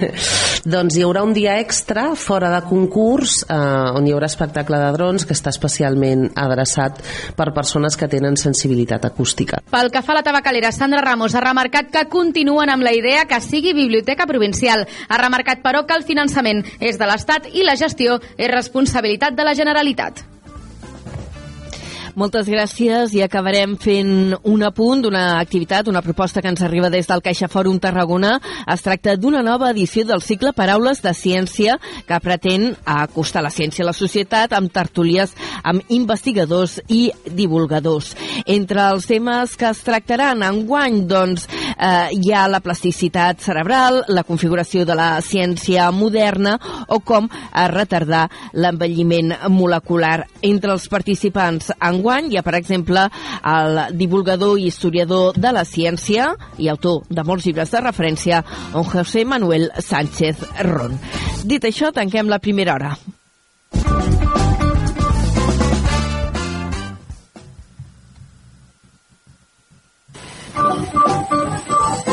doncs 0.73 0.95
hi 0.95 1.01
haurà 1.01 1.23
un 1.25 1.33
dia 1.33 1.55
extra 1.57 2.11
fora 2.13 2.51
de 2.53 2.59
concurs 2.69 3.39
eh, 3.49 3.55
on 3.97 4.05
hi 4.05 4.11
haurà 4.13 4.27
espectacle 4.29 4.77
de 4.77 4.91
drons 4.93 5.25
que 5.25 5.33
està 5.33 5.49
especialment 5.49 6.27
adreçat 6.37 7.01
per 7.33 7.47
persones 7.49 7.97
que 7.97 8.05
tenen 8.05 8.37
sensibilitat 8.37 9.07
acústica. 9.09 9.57
Pel 9.73 9.89
que 9.89 10.03
fa 10.05 10.13
a 10.13 10.19
la 10.19 10.23
tabacalera, 10.23 10.69
Sandra 10.71 11.01
Ramos 11.01 11.33
ha 11.33 11.41
remarcat 11.41 11.89
que 11.89 12.05
continuen 12.13 12.69
amb 12.69 12.85
la 12.85 12.93
idea 12.93 13.25
que 13.25 13.41
sigui 13.41 13.73
biblioteca 13.73 14.27
provincial. 14.29 14.85
Ha 15.09 15.17
remarcat, 15.17 15.65
però, 15.65 15.87
que 15.87 15.97
el 15.97 16.05
finançament 16.05 16.61
és 16.79 17.01
de 17.01 17.09
l'Estat 17.09 17.49
i 17.55 17.65
la 17.65 17.73
gestió 17.73 18.19
és 18.37 18.53
responsabilitat 18.53 19.33
de 19.33 19.49
la 19.49 19.57
Generalitat. 19.57 20.30
Moltes 22.19 22.49
gràcies 22.51 23.13
i 23.15 23.21
acabarem 23.23 23.77
fent 23.79 24.33
un 24.43 24.63
apunt 24.67 24.99
d'una 25.05 25.39
activitat, 25.39 25.87
una 25.87 26.01
proposta 26.03 26.41
que 26.43 26.49
ens 26.51 26.61
arriba 26.65 26.89
des 26.91 27.07
del 27.07 27.21
Caixa 27.23 27.47
Fòrum 27.47 27.77
Tarragona. 27.79 28.33
Es 28.67 28.83
tracta 28.83 29.15
d'una 29.15 29.39
nova 29.45 29.69
edició 29.71 30.03
del 30.05 30.19
cicle 30.21 30.51
Paraules 30.51 30.99
de 31.05 31.13
Ciència 31.15 31.77
que 32.07 32.19
pretén 32.19 32.73
acostar 32.83 33.45
la 33.45 33.51
ciència 33.53 33.85
a 33.85 33.87
la 33.87 33.95
societat 33.95 34.51
amb 34.57 34.73
tertúlies 34.73 35.31
amb 35.63 35.87
investigadors 35.87 36.81
i 36.91 37.13
divulgadors. 37.31 38.11
Entre 38.45 38.83
els 38.91 39.07
temes 39.07 39.55
que 39.55 39.69
es 39.71 39.83
tractaran 39.87 40.43
en 40.43 40.65
guany, 40.67 41.05
doncs, 41.07 41.47
eh, 41.77 42.11
hi 42.11 42.33
ha 42.35 42.43
la 42.51 42.59
plasticitat 42.59 43.39
cerebral, 43.39 44.01
la 44.09 44.25
configuració 44.27 44.83
de 44.85 44.99
la 44.99 45.13
ciència 45.23 45.87
moderna 45.95 46.57
o 46.89 46.99
com 46.99 47.29
retardar 47.71 48.27
l'envelliment 48.51 49.37
molecular. 49.47 50.27
Entre 50.41 50.75
els 50.75 50.89
participants 50.91 51.71
en 51.79 52.00
enguany 52.01 52.31
Hi 52.31 52.39
ha, 52.39 52.45
per 52.45 52.55
exemple, 52.57 53.05
el 53.45 53.79
divulgador 53.97 54.57
i 54.59 54.67
historiador 54.71 55.37
de 55.37 55.53
la 55.53 55.63
ciència 55.67 56.31
i 56.57 56.69
autor 56.71 57.05
de 57.09 57.25
molts 57.27 57.45
llibres 57.45 57.71
de 57.71 57.81
referència, 57.85 58.43
on 58.73 58.87
José 58.89 59.25
Manuel 59.25 59.69
Sánchez 59.77 60.41
Ron. 60.65 60.97
Dit 61.45 61.65
això, 61.69 61.93
tanquem 61.93 62.29
la 62.29 62.41
primera 62.41 62.75
hora. 62.75 62.95
Thank 70.53 72.05
you. 72.05 72.10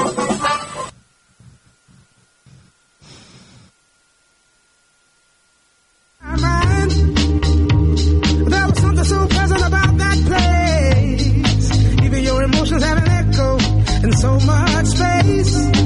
emotions 12.68 12.84
have 12.84 12.98
an 12.98 13.08
echo 13.08 13.56
in 14.04 14.12
so 14.12 14.40
much 14.40 14.86
space. 14.86 15.77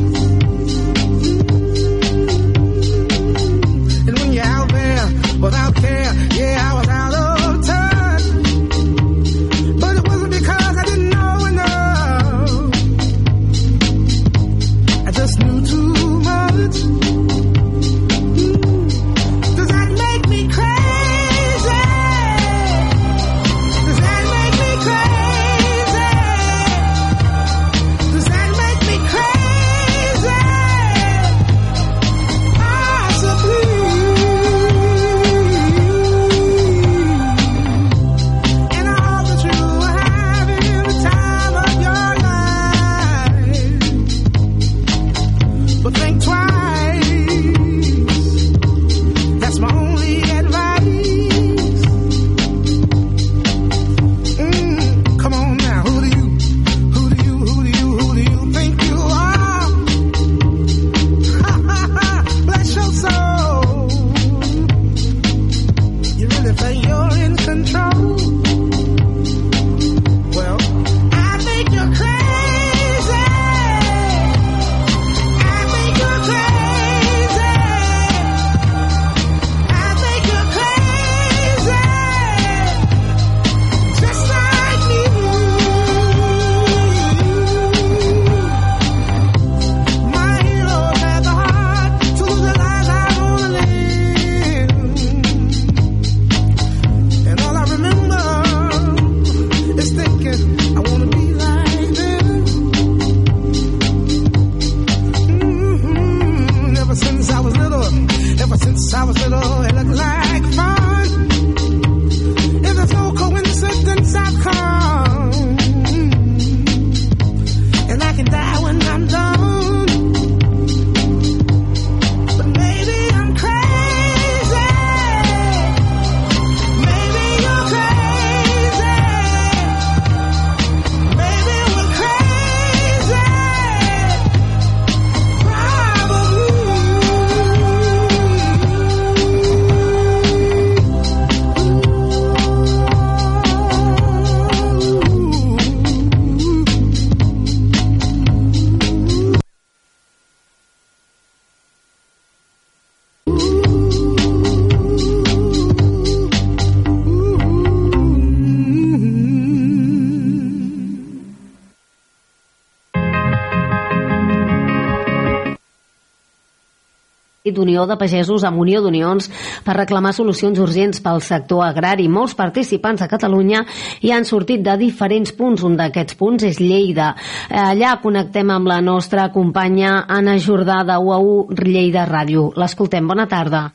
d'Unió 167.54 167.86
de 167.86 167.98
Pagesos 168.00 168.46
amb 168.48 168.60
Unió 168.62 168.82
d'Unions 168.84 169.28
per 169.66 169.76
reclamar 169.78 170.14
solucions 170.16 170.58
urgents 170.62 171.02
pel 171.04 171.20
sector 171.24 171.64
agrari. 171.66 172.08
Molts 172.08 172.36
participants 172.38 173.02
a 173.02 173.10
Catalunya 173.10 173.64
hi 174.00 174.12
han 174.12 174.28
sortit 174.28 174.64
de 174.64 174.78
diferents 174.80 175.34
punts. 175.36 175.62
Un 175.62 175.76
d'aquests 175.76 176.18
punts 176.18 176.48
és 176.48 176.60
Lleida. 176.62 177.12
Allà 177.50 177.98
connectem 178.02 178.50
amb 178.50 178.70
la 178.70 178.80
nostra 178.80 179.28
companya 179.34 180.02
Anna 180.08 180.38
Jordà 180.38 180.82
de 180.88 180.98
UAU 180.98 181.52
Lleida 181.62 182.08
Ràdio. 182.08 182.50
L'escoltem. 182.56 183.06
Bona 183.08 183.28
tarda. 183.28 183.68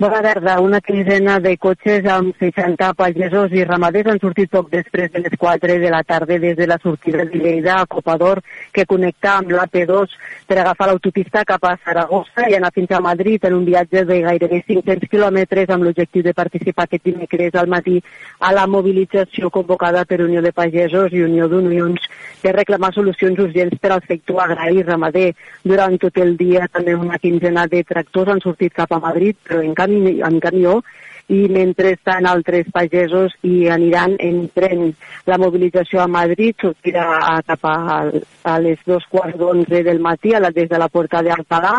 Bona 0.00 0.22
tarda. 0.22 0.60
Una 0.64 0.78
quinzena 0.80 1.34
de 1.44 1.50
cotxes 1.60 2.06
amb 2.08 2.32
60 2.40 2.86
pagesos 2.96 3.52
i 3.52 3.66
ramaders 3.68 4.08
han 4.08 4.20
sortit 4.22 4.48
poc 4.48 4.70
després 4.72 5.10
de 5.12 5.20
les 5.20 5.34
4 5.36 5.74
de 5.82 5.90
la 5.92 5.98
tarda 6.08 6.38
des 6.40 6.54
de 6.56 6.66
la 6.66 6.78
sortida 6.80 7.26
de 7.28 7.36
Lleida 7.36 7.74
a 7.82 7.84
Copador, 7.84 8.40
que 8.72 8.86
connecta 8.88 9.34
amb 9.36 9.52
l'AP2 9.52 10.14
per 10.48 10.56
agafar 10.62 10.86
l'autopista 10.88 11.42
cap 11.44 11.66
a 11.68 11.74
Saragossa 11.84 12.46
i 12.48 12.56
anar 12.56 12.70
fins 12.72 12.94
a 12.96 13.00
Madrid 13.04 13.44
en 13.44 13.58
un 13.58 13.66
viatge 13.66 14.06
de 14.08 14.22
gairebé 14.24 14.62
500 14.70 15.10
quilòmetres 15.12 15.68
amb 15.68 15.84
l'objectiu 15.84 16.24
de 16.24 16.32
participar 16.32 16.88
aquest 16.88 17.04
dimecres 17.04 17.60
al 17.60 17.68
matí 17.68 18.00
a 18.40 18.54
la 18.56 18.64
mobilització 18.66 19.52
convocada 19.52 20.06
per 20.06 20.22
Unió 20.24 20.40
de 20.40 20.54
Pagesos 20.56 21.12
i 21.12 21.20
Unió 21.28 21.44
d'Unions 21.46 22.08
per 22.40 22.56
reclamar 22.56 22.94
solucions 22.96 23.36
urgents 23.36 23.76
per 23.76 23.92
al 23.92 24.08
sector 24.08 24.40
agrari 24.46 24.80
i 24.80 24.88
ramader. 24.88 25.34
Durant 25.62 26.00
tot 26.00 26.16
el 26.24 26.38
dia 26.40 26.72
també 26.72 26.96
una 26.96 27.20
quinzena 27.20 27.68
de 27.68 27.84
tractors 27.84 28.32
han 28.32 28.40
sortit 28.40 28.72
cap 28.72 28.96
a 28.96 29.04
Madrid, 29.04 29.36
però 29.44 29.60
en 29.60 29.76
canvi 29.76 29.89
cami 29.90 30.22
amb 30.22 30.40
camió 30.42 30.80
i 31.30 31.46
mentre 31.48 31.92
estan 31.94 32.26
altres 32.26 32.66
pagesos 32.74 33.36
i 33.46 33.68
aniran 33.70 34.16
en 34.18 34.48
tren. 34.54 34.90
La 35.30 35.38
mobilització 35.38 36.02
a 36.02 36.08
Madrid 36.10 36.58
sortirà 36.58 37.04
a, 37.20 37.36
cap 37.46 37.66
a, 37.70 37.76
a 38.50 38.54
les 38.58 38.82
dos 38.86 39.06
quarts 39.10 39.38
d'onze 39.38 39.84
del 39.86 40.02
matí 40.02 40.34
a 40.34 40.40
la, 40.42 40.50
des 40.50 40.68
de 40.68 40.80
la 40.82 40.88
porta 40.90 41.22
d'Alcalà 41.22 41.76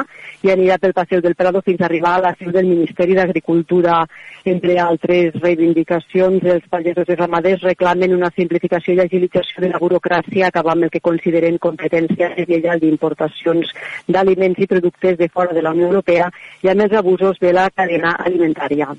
i 0.48 0.54
anirà 0.54 0.80
pel 0.80 0.96
Passeig 0.96 1.24
del 1.26 1.36
Prado 1.36 1.62
fins 1.66 1.84
a 1.84 1.90
arribar 1.90 2.16
a 2.16 2.24
la 2.30 2.34
seu 2.40 2.54
del 2.56 2.70
Ministeri 2.72 3.18
d'Agricultura. 3.18 4.00
Entre 4.48 4.80
altres 4.80 5.36
reivindicacions, 5.44 6.48
els 6.56 6.66
pagesos 6.72 7.12
i 7.12 7.20
ramaders 7.20 7.68
reclamen 7.68 8.16
una 8.16 8.32
simplificació 8.34 8.96
i 8.96 9.04
agilització 9.04 9.66
de 9.66 9.74
la 9.76 9.84
burocràcia 9.84 10.48
acabar 10.48 10.78
amb 10.78 10.88
el 10.88 10.96
que 10.96 11.04
consideren 11.04 11.60
competència 11.60 12.32
deslleial 12.38 12.80
d'importacions 12.80 13.76
d'aliments 14.08 14.64
i 14.64 14.72
productes 14.72 15.20
de 15.20 15.30
fora 15.30 15.54
de 15.54 15.62
la 15.62 15.76
Unió 15.76 15.92
Europea 15.92 16.32
i 16.64 16.72
amb 16.72 16.88
els 16.88 17.02
abusos 17.04 17.42
de 17.42 17.52
la 17.54 17.70
cadena 17.70 18.16
alimentària. 18.16 18.96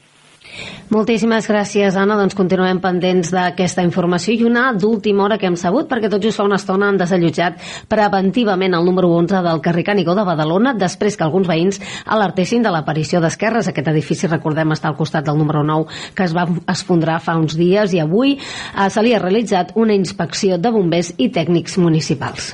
Moltíssimes 0.92 1.46
gràcies, 1.48 1.96
Anna. 1.96 2.18
Doncs 2.20 2.36
continuem 2.36 2.80
pendents 2.82 3.30
d'aquesta 3.32 3.84
informació 3.86 4.34
i 4.34 4.44
una 4.44 4.66
d'última 4.76 5.24
hora 5.24 5.38
que 5.40 5.48
hem 5.48 5.56
sabut, 5.56 5.88
perquè 5.88 6.10
tot 6.12 6.20
just 6.20 6.36
fa 6.36 6.44
una 6.44 6.58
estona 6.60 6.90
han 6.90 6.98
desallotjat 7.00 7.62
preventivament 7.88 8.76
el 8.76 8.84
número 8.84 9.08
11 9.16 9.40
del 9.46 9.62
carrer 9.64 9.86
Canigó 9.88 10.16
de 10.18 10.26
Badalona 10.28 10.74
després 10.76 11.16
que 11.16 11.24
alguns 11.24 11.48
veïns 11.48 11.80
alertessin 12.04 12.62
de 12.62 12.72
l'aparició 12.74 13.22
d'esquerres. 13.24 13.70
Aquest 13.72 13.88
edifici, 13.88 14.28
recordem, 14.28 14.76
està 14.76 14.90
al 14.90 14.98
costat 14.98 15.24
del 15.28 15.40
número 15.40 15.64
9 15.64 16.12
que 16.14 16.26
es 16.28 16.36
va 16.36 16.44
esfondrar 16.68 17.20
fa 17.24 17.38
uns 17.40 17.56
dies 17.56 17.96
i 17.96 18.02
avui 18.04 18.36
eh, 18.36 18.90
se 18.90 19.02
li 19.02 19.14
ha 19.14 19.22
realitzat 19.22 19.72
una 19.80 19.96
inspecció 19.96 20.60
de 20.60 20.74
bombers 20.76 21.14
i 21.16 21.32
tècnics 21.32 21.78
municipals. 21.80 22.52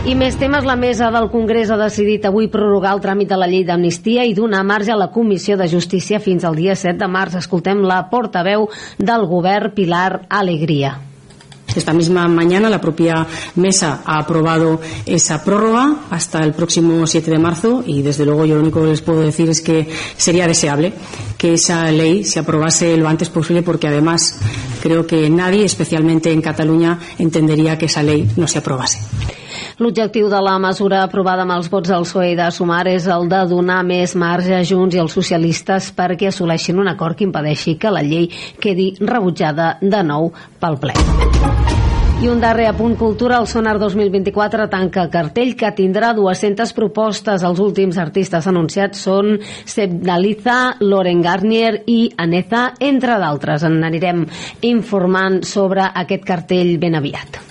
I 0.00 0.14
més 0.16 0.38
temes, 0.40 0.64
la 0.64 0.78
mesa 0.80 1.10
del 1.12 1.26
Congrés 1.28 1.68
ha 1.68 1.76
decidit 1.76 2.24
avui 2.24 2.46
prorrogar 2.48 2.94
el 2.96 3.02
tràmit 3.04 3.28
de 3.28 3.36
la 3.36 3.46
llei 3.50 3.66
d'amnistia 3.68 4.24
i 4.24 4.32
donar 4.32 4.62
marge 4.64 4.94
a 4.94 4.96
la 4.96 5.10
Comissió 5.12 5.58
de 5.60 5.66
Justícia 5.68 6.16
fins 6.24 6.46
al 6.48 6.56
dia 6.56 6.72
7 6.72 6.96
de 7.02 7.08
març. 7.08 7.36
Escoltem 7.36 7.82
la 7.84 7.98
portaveu 8.08 8.64
del 8.96 9.26
govern, 9.28 9.74
Pilar 9.76 10.22
Alegría. 10.30 10.94
Esta 11.76 11.92
misma 11.92 12.26
mañana 12.28 12.70
la 12.70 12.80
propia 12.80 13.26
mesa 13.56 14.00
ha 14.06 14.18
aprobado 14.18 14.80
esa 15.04 15.44
prórroga 15.44 15.96
hasta 16.08 16.40
el 16.40 16.54
próximo 16.54 17.06
7 17.06 17.30
de 17.30 17.38
marzo 17.38 17.84
y 17.86 18.00
desde 18.00 18.24
luego 18.24 18.46
yo 18.46 18.54
lo 18.54 18.62
único 18.62 18.80
que 18.80 18.88
les 18.88 19.02
puedo 19.02 19.20
decir 19.20 19.50
es 19.50 19.60
que 19.60 19.86
sería 20.16 20.48
deseable 20.48 20.94
que 21.36 21.52
esa 21.54 21.90
ley 21.92 22.24
se 22.24 22.40
aprobase 22.40 22.96
lo 22.96 23.06
antes 23.06 23.28
posible 23.28 23.62
porque 23.62 23.88
además 23.88 24.40
creo 24.82 25.06
que 25.06 25.28
nadie, 25.28 25.66
especialmente 25.66 26.32
en 26.32 26.40
Cataluña, 26.40 26.98
entendería 27.18 27.76
que 27.76 27.86
esa 27.86 28.02
ley 28.02 28.26
no 28.36 28.48
se 28.48 28.58
aprobase. 28.58 28.98
L'objectiu 29.80 30.26
de 30.28 30.36
la 30.44 30.58
mesura 30.60 30.98
aprovada 31.06 31.46
amb 31.46 31.54
els 31.54 31.70
vots 31.72 31.88
del 31.88 32.04
PSOE 32.04 32.34
de 32.36 32.50
Sumar 32.52 32.82
és 32.90 33.06
el 33.08 33.30
de 33.32 33.38
donar 33.48 33.78
més 33.88 34.12
marge 34.12 34.52
a 34.52 34.60
Junts 34.60 34.92
i 34.92 35.00
els 35.00 35.14
socialistes 35.16 35.86
perquè 35.96 36.28
assoleixin 36.28 36.82
un 36.82 36.90
acord 36.90 37.16
que 37.16 37.24
impedeixi 37.24 37.78
que 37.80 37.88
la 37.88 38.02
llei 38.04 38.26
quedi 38.60 38.90
rebutjada 39.00 39.78
de 39.80 40.02
nou 40.04 40.34
pel 40.60 40.76
ple. 40.82 40.92
I 42.20 42.28
un 42.28 42.42
darrer 42.42 42.66
apunt 42.68 42.98
cultura, 43.00 43.38
el 43.40 43.48
Sonar 43.48 43.78
2024 43.80 44.66
tanca 44.68 45.06
cartell 45.08 45.54
que 45.56 45.70
tindrà 45.72 46.10
200 46.12 46.74
propostes. 46.76 47.40
Els 47.40 47.62
últims 47.64 47.96
artistes 47.96 48.44
anunciats 48.50 49.00
són 49.08 49.38
Seb 49.40 50.02
Daliza, 50.04 50.74
Loren 50.84 51.24
Garnier 51.24 51.78
i 51.88 52.02
Aneza, 52.20 52.74
entre 52.78 53.16
d'altres. 53.16 53.64
En 53.64 53.80
anirem 53.88 54.26
informant 54.60 55.40
sobre 55.48 55.88
aquest 55.88 56.28
cartell 56.28 56.76
ben 56.84 57.00
aviat. 57.00 57.49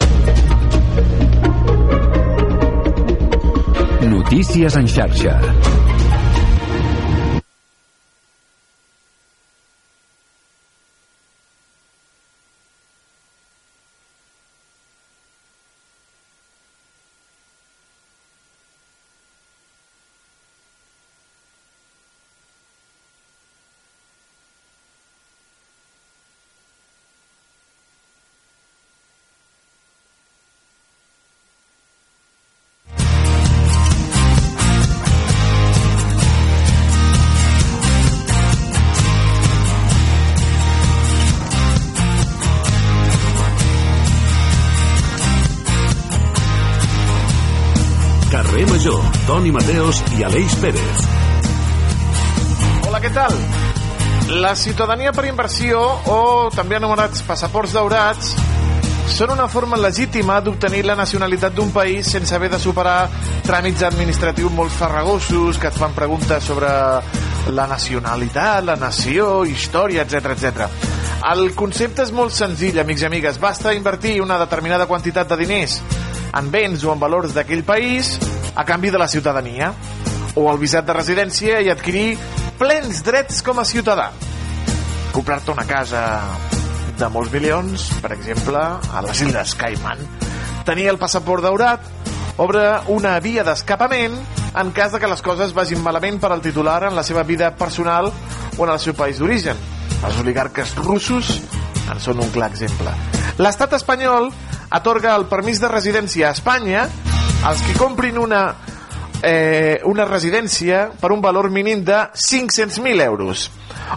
Notícies 4.29 4.75
en 4.75 4.87
xarxa. 4.87 5.78
Toni 49.25 49.49
Mateos 49.49 50.03
i 50.13 50.23
Aleix 50.23 50.53
Pérez. 50.61 51.05
Hola, 52.85 52.99
què 53.01 53.09
tal? 53.09 53.33
La 54.43 54.51
ciutadania 54.53 55.09
per 55.17 55.23
inversió, 55.25 55.79
o 56.13 56.17
també 56.53 56.77
anomenats 56.77 57.23
passaports 57.25 57.73
daurats, 57.73 58.35
són 59.09 59.33
una 59.33 59.47
forma 59.49 59.79
legítima 59.81 60.37
d'obtenir 60.45 60.83
la 60.85 60.97
nacionalitat 60.99 61.55
d'un 61.57 61.71
país 61.73 62.11
sense 62.13 62.35
haver 62.37 62.51
de 62.53 62.59
superar 62.61 63.09
tràmits 63.47 63.81
administratius 63.87 64.53
molt 64.53 64.77
farragosos 64.77 65.57
que 65.57 65.71
et 65.71 65.79
fan 65.81 65.97
preguntes 65.97 66.45
sobre 66.45 66.69
la 67.49 67.65
nacionalitat, 67.71 68.61
la 68.67 68.75
nació, 68.77 69.39
història, 69.49 70.05
etc 70.05 70.35
etc. 70.35 70.69
El 71.33 71.49
concepte 71.57 72.05
és 72.05 72.13
molt 72.13 72.37
senzill, 72.37 72.77
amics 72.77 73.01
i 73.01 73.09
amigues. 73.09 73.41
Basta 73.41 73.73
invertir 73.73 74.19
una 74.21 74.37
determinada 74.37 74.85
quantitat 74.85 75.33
de 75.33 75.39
diners 75.41 75.79
en 76.33 76.51
béns 76.51 76.83
o 76.85 76.93
en 76.93 76.99
valors 77.01 77.33
d'aquell 77.33 77.63
país 77.65 78.17
a 78.55 78.65
canvi 78.65 78.91
de 78.91 78.99
la 79.01 79.07
ciutadania 79.07 79.73
o 80.35 80.49
el 80.51 80.59
visat 80.61 80.85
de 80.85 80.95
residència 80.95 81.61
i 81.61 81.69
adquirir 81.71 82.17
plens 82.59 83.03
drets 83.05 83.41
com 83.45 83.59
a 83.59 83.65
ciutadà. 83.65 84.09
Comprar-te 85.13 85.51
una 85.51 85.65
casa 85.65 86.03
de 86.99 87.07
molts 87.09 87.31
milions, 87.31 87.87
per 88.03 88.11
exemple, 88.13 88.59
a 88.59 89.03
les 89.05 89.21
Illes 89.23 89.55
Cayman. 89.57 90.01
Tenir 90.67 90.89
el 90.91 90.99
passaport 91.01 91.45
daurat 91.45 91.85
obre 92.39 92.65
una 92.93 93.17
via 93.23 93.43
d'escapament 93.47 94.15
en 94.59 94.71
cas 94.75 94.91
de 94.93 94.99
que 94.99 95.09
les 95.09 95.23
coses 95.23 95.55
vagin 95.55 95.81
malament 95.83 96.19
per 96.19 96.31
al 96.33 96.43
titular 96.43 96.83
en 96.87 96.95
la 96.95 97.03
seva 97.03 97.23
vida 97.23 97.51
personal 97.55 98.11
o 98.11 98.65
en 98.65 98.71
el 98.73 98.79
seu 98.79 98.95
país 98.95 99.19
d'origen. 99.19 99.57
Els 100.03 100.19
oligarques 100.21 100.75
russos 100.79 101.39
en 101.89 101.99
són 101.99 102.21
un 102.23 102.29
clar 102.35 102.51
exemple. 102.51 102.93
L'estat 103.39 103.73
espanyol 103.79 104.29
atorga 104.69 105.15
el 105.15 105.25
permís 105.29 105.59
de 105.61 105.69
residència 105.71 106.29
a 106.29 106.35
Espanya 106.37 106.87
els 107.49 107.61
que 107.65 107.77
comprin 107.77 108.17
una, 108.19 108.43
eh, 109.23 109.79
una 109.85 110.05
residència 110.05 110.89
per 110.99 111.11
un 111.15 111.21
valor 111.21 111.49
mínim 111.49 111.83
de 111.85 112.03
500.000 112.13 113.01
euros 113.05 113.49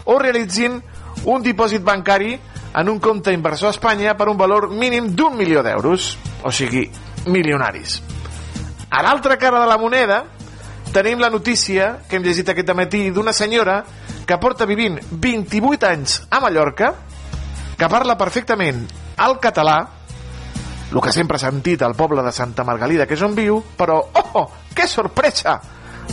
o 0.05 0.19
realitzin 0.19 0.81
un 1.25 1.43
dipòsit 1.43 1.83
bancari 1.85 2.39
en 2.75 2.89
un 2.89 2.99
compte 2.99 3.33
inversor 3.33 3.69
a 3.69 3.77
Espanya 3.77 4.17
per 4.17 4.29
un 4.29 4.39
valor 4.39 4.71
mínim 4.71 5.11
d'un 5.15 5.37
milió 5.37 5.63
d'euros, 5.63 6.17
o 6.43 6.51
sigui, 6.51 6.87
milionaris. 7.27 8.01
A 8.91 9.03
l'altra 9.03 9.37
cara 9.39 9.61
de 9.61 9.69
la 9.69 9.79
moneda 9.79 10.25
tenim 10.93 11.21
la 11.21 11.31
notícia 11.31 12.03
que 12.09 12.17
hem 12.17 12.25
llegit 12.25 12.49
aquest 12.49 12.73
matí 12.77 13.11
d'una 13.11 13.33
senyora 13.33 13.83
que 14.27 14.39
porta 14.39 14.67
vivint 14.69 14.99
28 15.11 15.89
anys 15.89 16.19
a 16.31 16.41
Mallorca, 16.41 16.95
que 17.77 17.89
parla 17.89 18.17
perfectament 18.19 18.85
el 19.23 19.39
català, 19.41 19.79
el 20.93 21.01
que 21.01 21.13
sempre 21.13 21.39
ha 21.39 21.43
sentit 21.43 21.83
al 21.83 21.97
poble 21.97 22.23
de 22.23 22.33
Santa 22.33 22.65
Margalida, 22.69 23.07
que 23.09 23.17
és 23.17 23.23
on 23.25 23.35
viu, 23.35 23.63
però, 23.77 23.99
oh, 24.13 24.49
que 24.77 24.87
sorpresa! 24.89 25.61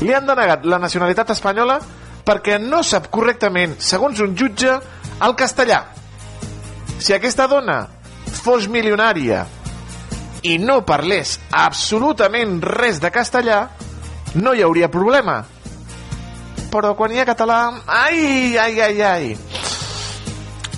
li 0.06 0.14
han 0.14 0.28
denegat 0.28 0.66
la 0.70 0.80
nacionalitat 0.80 1.34
espanyola 1.34 1.80
perquè 2.26 2.60
no 2.62 2.82
sap 2.86 3.10
correctament, 3.12 3.76
segons 3.82 4.20
un 4.24 4.36
jutge, 4.38 4.76
el 5.26 5.36
castellà. 5.36 5.80
Si 7.00 7.16
aquesta 7.16 7.48
dona 7.50 7.80
fos 8.44 8.68
milionària 8.70 9.46
i 10.48 10.58
no 10.62 10.82
parlés 10.88 11.38
absolutament 11.52 12.60
res 12.64 13.00
de 13.02 13.12
castellà, 13.12 13.64
no 14.36 14.54
hi 14.54 14.64
hauria 14.64 14.92
problema. 14.94 15.42
Però 16.70 16.94
quan 16.96 17.12
hi 17.12 17.20
ha 17.20 17.26
català... 17.26 17.60
Ai, 17.88 18.56
ai, 18.62 18.80
ai, 18.86 19.02
ai. 19.02 19.32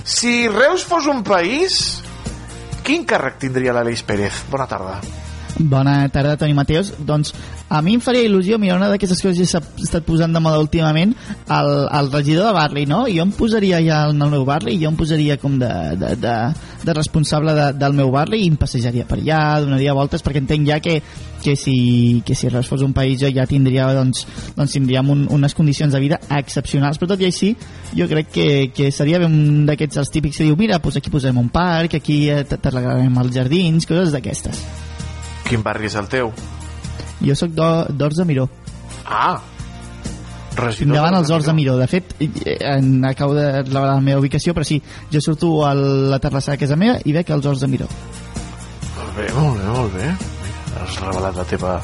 Si 0.08 0.48
Reus 0.48 0.86
fos 0.88 1.06
un 1.12 1.20
país, 1.24 2.01
quin 2.86 3.06
càrrec 3.08 3.42
tindria 3.46 3.76
l'Aleix 3.78 4.02
Pérez? 4.08 4.46
Bona 4.52 4.68
tarda. 4.70 5.21
Bona 5.62 6.10
tarda, 6.10 6.38
Toni 6.38 6.54
Mateos. 6.54 6.94
Doncs 7.06 7.34
a 7.70 7.82
mi 7.82 7.94
em 7.96 8.02
faria 8.02 8.26
il·lusió, 8.26 8.58
mira, 8.60 8.76
una 8.76 8.90
d'aquestes 8.92 9.22
coses 9.22 9.38
que 9.40 9.48
s'ha 9.48 9.62
estat 9.84 10.06
posant 10.08 10.34
de 10.34 10.42
moda 10.44 10.60
últimament, 10.60 11.14
el, 11.48 11.70
el 11.88 12.12
regidor 12.12 12.50
de 12.50 12.54
Barley, 12.58 12.88
no? 12.90 13.04
Jo 13.12 13.26
em 13.28 13.34
posaria 13.36 13.82
ja 13.86 14.02
en 14.10 14.22
el 14.22 14.34
meu 14.34 14.46
Barley, 14.48 14.80
jo 14.82 14.90
em 14.90 14.98
posaria 14.98 15.38
com 15.42 15.60
de, 15.62 15.72
de, 16.02 16.16
de, 16.20 16.36
de 16.84 16.96
responsable 16.98 17.54
de, 17.58 17.68
del 17.78 17.98
meu 17.98 18.12
Barley 18.12 18.46
i 18.46 18.50
em 18.52 18.58
passejaria 18.60 19.06
per 19.08 19.20
allà, 19.22 19.62
donaria 19.64 19.96
voltes, 19.98 20.26
perquè 20.26 20.42
entenc 20.42 20.68
ja 20.68 20.82
que, 20.84 20.98
que 21.44 21.56
si, 21.56 21.78
que 22.26 22.36
si 22.36 22.50
res 22.50 22.70
fos 22.70 22.84
un 22.86 22.94
país 22.98 23.22
ja 23.22 23.48
tindria, 23.48 23.92
doncs, 23.96 24.26
doncs 24.58 24.78
tindríem 24.78 25.14
un, 25.14 25.26
unes 25.32 25.56
condicions 25.58 25.94
de 25.94 26.02
vida 26.04 26.22
excepcionals, 26.42 27.00
però 27.00 27.14
tot 27.14 27.22
i 27.22 27.30
així 27.30 27.56
jo 27.98 28.10
crec 28.10 28.32
que, 28.34 28.48
que 28.76 28.92
seria 28.92 29.22
un 29.28 29.68
d'aquests 29.70 30.02
els 30.02 30.14
típics 30.14 30.42
que 30.42 30.48
diu, 30.50 30.58
mira, 30.58 30.82
doncs 30.82 30.98
aquí 30.98 31.14
posem 31.14 31.38
un 31.38 31.52
parc, 31.54 32.00
aquí 32.02 32.24
t'arreglarem 32.52 33.22
els 33.22 33.36
jardins, 33.36 33.88
coses 33.90 34.16
d'aquestes. 34.16 34.66
Quin 35.52 35.64
barri 35.68 35.92
és 35.92 36.00
el 36.00 36.08
teu? 36.08 36.32
Jo 37.22 37.38
sóc 37.38 37.52
d'Horts 37.54 38.24
de 38.24 38.26
Miró. 38.26 38.48
Ah, 39.06 39.36
regidor 40.56 40.96
davant 40.96 41.18
els 41.18 41.32
Horts 41.32 41.48
de 41.50 41.54
Miró. 41.56 41.78
De 41.80 41.88
fet, 41.92 42.16
en, 42.20 43.04
acabo 43.06 43.36
de 43.36 43.48
revelar 43.62 43.96
la 43.96 44.02
meva 44.04 44.20
ubicació, 44.22 44.56
però 44.56 44.68
sí, 44.68 44.82
jo 45.12 45.22
surto 45.24 45.54
a 45.68 45.74
la 45.76 46.20
terrassa 46.24 46.56
de 46.56 46.62
casa 46.64 46.78
meva 46.80 47.00
i 47.06 47.16
veig 47.16 47.32
els 47.32 47.46
Horts 47.46 47.64
de 47.66 47.72
Miró. 47.72 47.90
Molt 48.98 49.18
bé, 49.18 49.28
molt 49.36 49.60
bé, 49.60 49.68
molt 49.76 49.98
bé. 49.98 50.12
Has 50.82 50.98
revelat 51.04 51.36
la 51.36 51.46
teva, 51.46 51.76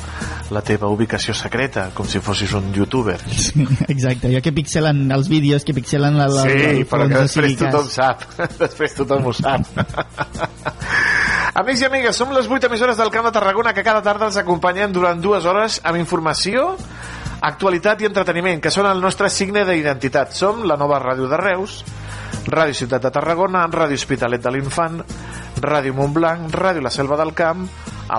la 0.55 0.61
teva 0.65 0.89
ubicació 0.89 1.35
secreta, 1.35 1.89
com 1.93 2.07
si 2.07 2.21
fossis 2.23 2.53
un 2.57 2.71
youtuber. 2.73 3.19
Sí, 3.47 3.67
exacte, 3.87 4.31
jo 4.33 4.41
que 4.43 4.55
pixelen 4.55 5.05
els 5.11 5.27
vídeos, 5.31 5.67
que 5.67 5.75
pixelen 5.75 6.17
la, 6.17 6.29
la, 6.31 6.47
sí, 6.47 6.57
el 6.71 6.85
però 6.89 7.07
que 7.11 7.25
després 7.27 7.57
tothom 7.59 7.91
sap. 7.91 8.23
després 8.63 8.95
tothom 9.01 9.27
ho 9.27 9.35
sap. 9.35 9.67
Amics 11.57 11.81
i 11.81 11.85
amigues, 11.87 12.13
som 12.13 12.29
les 12.29 12.45
8 12.45 12.67
emissores 12.67 12.99
del 12.99 13.09
Camp 13.09 13.25
de 13.25 13.31
Tarragona 13.33 13.71
que 13.73 13.81
cada 13.81 14.03
tarda 14.05 14.27
els 14.27 14.35
acompanyen 14.37 14.91
durant 14.93 15.17
dues 15.17 15.45
hores 15.49 15.79
amb 15.89 15.97
informació, 15.97 16.67
actualitat 17.41 18.03
i 18.03 18.05
entreteniment, 18.05 18.59
que 18.61 18.69
són 18.69 18.85
el 18.85 19.01
nostre 19.01 19.31
signe 19.33 19.63
d'identitat. 19.65 20.35
Som 20.37 20.61
la 20.69 20.77
nova 20.77 20.99
ràdio 21.01 21.25
de 21.31 21.39
Reus, 21.41 21.79
Ràdio 22.45 22.77
Ciutat 22.77 23.07
de 23.07 23.11
Tarragona, 23.15 23.65
Ràdio 23.73 23.97
Hospitalet 23.97 24.43
de 24.43 24.53
l'Infant, 24.53 25.01
Ràdio 25.65 25.97
Montblanc, 25.97 26.53
Ràdio 26.53 26.85
La 26.85 26.93
Selva 26.93 27.17
del 27.17 27.33
Camp, 27.33 27.65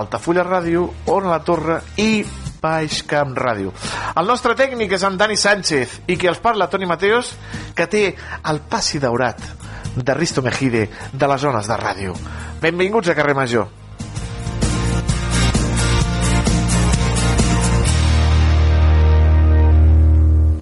Altafulla 0.01 0.43
Ràdio, 0.43 0.83
Ona 1.15 1.31
la 1.31 1.39
Torre 1.39 1.79
i 1.95 2.25
Baix 2.59 3.05
Camp 3.07 3.31
Ràdio. 3.39 3.71
El 4.19 4.27
nostre 4.27 4.51
tècnic 4.59 4.99
és 4.99 5.07
en 5.07 5.15
Dani 5.15 5.39
Sánchez 5.39 6.01
i 6.11 6.19
qui 6.19 6.27
els 6.27 6.43
parla, 6.43 6.67
Toni 6.67 6.91
Mateos, 6.91 7.31
que 7.71 7.87
té 7.87 8.03
el 8.51 8.65
passi 8.67 8.99
daurat 8.99 9.47
de 9.95 10.13
Risto 10.13 10.41
Mejide 10.41 10.87
de 11.13 11.27
les 11.27 11.41
zones 11.41 11.67
de 11.67 11.77
ràdio. 11.77 12.15
Benvinguts 12.61 13.09
a 13.09 13.15
Carrer 13.15 13.35
Major. 13.35 13.69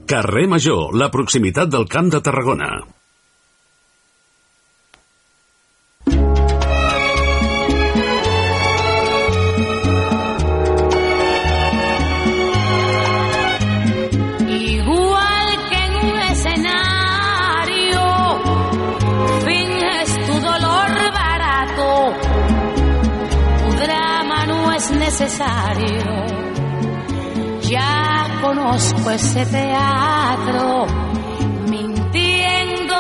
Carrer 0.08 0.48
Major, 0.48 0.94
la 0.96 1.12
proximitat 1.12 1.68
del 1.68 1.90
Camp 1.92 2.14
de 2.14 2.24
Tarragona. 2.24 2.97
Necesario. 25.20 26.04
Ya 27.62 28.40
conozco 28.40 29.10
ese 29.10 29.46
teatro, 29.48 30.86
mintiendo, 31.68 32.96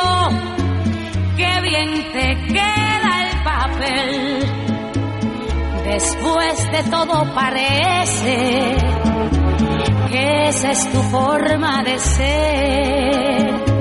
que 1.35 1.61
bien 1.61 2.11
te 2.11 2.35
queda 2.47 3.21
el 3.21 3.43
papel. 3.43 4.39
Después 5.85 6.71
de 6.71 6.83
todo 6.89 7.33
parece 7.35 8.77
que 10.09 10.47
esa 10.47 10.71
es 10.71 10.91
tu 10.91 11.01
forma 11.03 11.83
de 11.83 11.99
ser. 11.99 13.76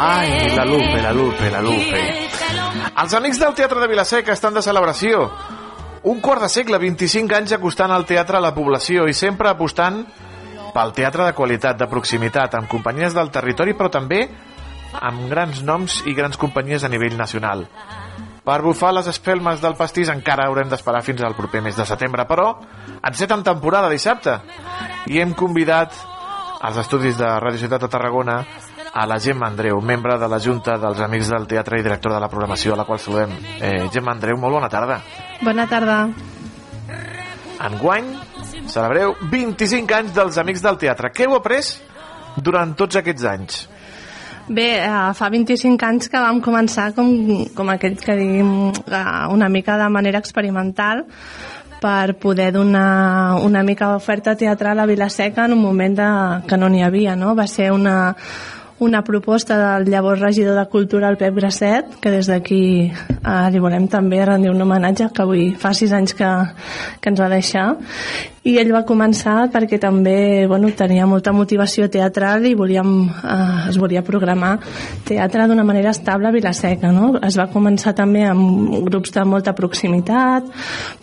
Ai, 0.00 0.54
la 0.54 0.64
Lupe, 0.64 1.02
la 1.02 1.12
Lupe, 1.12 1.50
la 1.50 1.60
Lupe. 1.60 2.00
Els 3.02 3.14
amics 3.18 3.40
del 3.42 3.54
Teatre 3.58 3.80
de 3.82 3.88
Vilaseca 3.90 4.30
estan 4.30 4.54
de 4.54 4.62
celebració. 4.62 5.24
Un 6.06 6.20
quart 6.22 6.44
de 6.44 6.48
segle, 6.52 6.78
25 6.78 7.34
anys 7.34 7.54
acostant 7.56 7.90
el 7.90 8.06
teatre 8.06 8.38
a 8.38 8.42
la 8.44 8.52
població 8.54 9.08
i 9.10 9.16
sempre 9.18 9.50
apostant 9.50 10.04
pel 10.76 10.94
teatre 10.94 11.26
de 11.26 11.34
qualitat, 11.34 11.80
de 11.80 11.88
proximitat, 11.90 12.54
amb 12.54 12.70
companyies 12.70 13.16
del 13.16 13.32
territori, 13.34 13.74
però 13.74 13.90
també 13.90 14.20
amb 15.02 15.26
grans 15.32 15.64
noms 15.66 16.04
i 16.06 16.14
grans 16.14 16.38
companyies 16.38 16.86
a 16.86 16.92
nivell 16.94 17.18
nacional. 17.18 17.66
Per 18.46 18.60
bufar 18.62 18.94
les 18.94 19.10
espelmes 19.10 19.58
del 19.58 19.74
pastís 19.74 20.14
encara 20.14 20.46
haurem 20.46 20.70
d'esperar 20.70 21.02
fins 21.02 21.26
al 21.26 21.34
proper 21.34 21.64
mes 21.66 21.74
de 21.74 21.90
setembre, 21.90 22.22
però 22.30 22.52
enceten 23.02 23.42
temporada 23.42 23.90
dissabte 23.90 24.38
i 25.10 25.18
hem 25.18 25.34
convidat 25.34 25.98
als 26.62 26.78
estudis 26.86 27.18
de 27.18 27.34
Ràdio 27.42 27.66
Ciutat 27.66 27.82
de 27.82 27.90
Tarragona 27.90 28.44
a 28.92 29.06
la 29.06 29.18
Gemma 29.20 29.46
Andreu, 29.46 29.80
membre 29.80 30.18
de 30.18 30.28
la 30.28 30.38
Junta 30.40 30.78
dels 30.78 31.00
Amics 31.00 31.30
del 31.30 31.46
Teatre 31.46 31.78
i 31.78 31.84
directora 31.84 32.16
de 32.16 32.22
la 32.24 32.30
programació, 32.30 32.74
a 32.74 32.80
la 32.80 32.84
qual 32.84 32.98
saludem. 32.98 33.34
Eh, 33.60 33.88
Gemma 33.92 34.12
Andreu, 34.12 34.38
molt 34.38 34.58
bona 34.58 34.68
tarda. 34.68 35.00
Bona 35.42 35.66
tarda. 35.70 35.98
Enguany 37.68 38.12
celebreu 38.70 39.16
25 39.30 39.96
anys 39.96 40.14
dels 40.14 40.38
Amics 40.38 40.62
del 40.62 40.78
Teatre. 40.78 41.10
Què 41.14 41.26
heu 41.26 41.34
après 41.36 41.74
durant 42.36 42.74
tots 42.78 43.00
aquests 43.00 43.26
anys? 43.28 43.66
Bé, 44.48 44.68
eh, 44.80 45.12
fa 45.14 45.28
25 45.28 45.84
anys 45.84 46.08
que 46.08 46.20
vam 46.24 46.40
començar 46.40 46.94
com, 46.96 47.10
com 47.54 47.68
aquell 47.68 47.98
que 48.00 48.16
diguem 48.16 48.52
eh, 48.72 49.02
una 49.34 49.48
mica 49.52 49.76
de 49.76 49.88
manera 49.92 50.22
experimental 50.22 51.04
per 51.78 52.16
poder 52.18 52.50
donar 52.52 53.38
una 53.44 53.62
mica 53.62 53.92
d'oferta 53.92 54.34
teatral 54.36 54.80
a 54.80 54.86
Vilaseca 54.86 55.44
en 55.44 55.52
un 55.52 55.62
moment 55.62 55.94
de, 55.94 56.08
que 56.48 56.56
no 56.56 56.68
n'hi 56.68 56.82
havia, 56.82 57.14
no? 57.14 57.36
Va 57.38 57.46
ser 57.46 57.70
una, 57.72 58.16
una 58.80 59.02
proposta 59.02 59.58
del 59.58 59.90
llavors 59.90 60.20
regidor 60.20 60.58
de 60.58 60.66
Cultura, 60.70 61.08
el 61.08 61.16
Pep 61.18 61.34
Grasset, 61.34 61.96
que 62.00 62.12
des 62.14 62.28
d'aquí 62.30 62.62
eh, 62.88 63.48
li 63.52 63.62
volem 63.62 63.88
també 63.90 64.22
rendir 64.24 64.52
un 64.52 64.62
homenatge, 64.62 65.10
que 65.14 65.24
avui 65.24 65.50
fa 65.58 65.74
sis 65.74 65.92
anys 65.92 66.14
que, 66.14 66.30
que 67.00 67.10
ens 67.10 67.20
va 67.20 67.30
deixar, 67.32 67.66
i 68.48 68.56
ell 68.60 68.70
va 68.72 68.84
començar 68.88 69.48
perquè 69.52 69.78
també 69.80 70.46
bueno, 70.48 70.70
tenia 70.76 71.06
molta 71.08 71.34
motivació 71.36 71.88
teatral 71.92 72.46
i 72.48 72.54
volíem, 72.56 72.92
eh, 73.08 73.68
es 73.68 73.76
volia 73.80 74.02
programar 74.06 74.54
teatre 75.08 75.46
d'una 75.48 75.66
manera 75.68 75.92
estable 75.92 76.30
a 76.30 76.32
Vilaseca. 76.34 76.92
No? 76.94 77.12
Es 77.24 77.36
va 77.38 77.48
començar 77.52 77.94
també 77.98 78.24
amb 78.24 78.78
grups 78.88 79.12
de 79.12 79.24
molta 79.28 79.54
proximitat, 79.58 80.48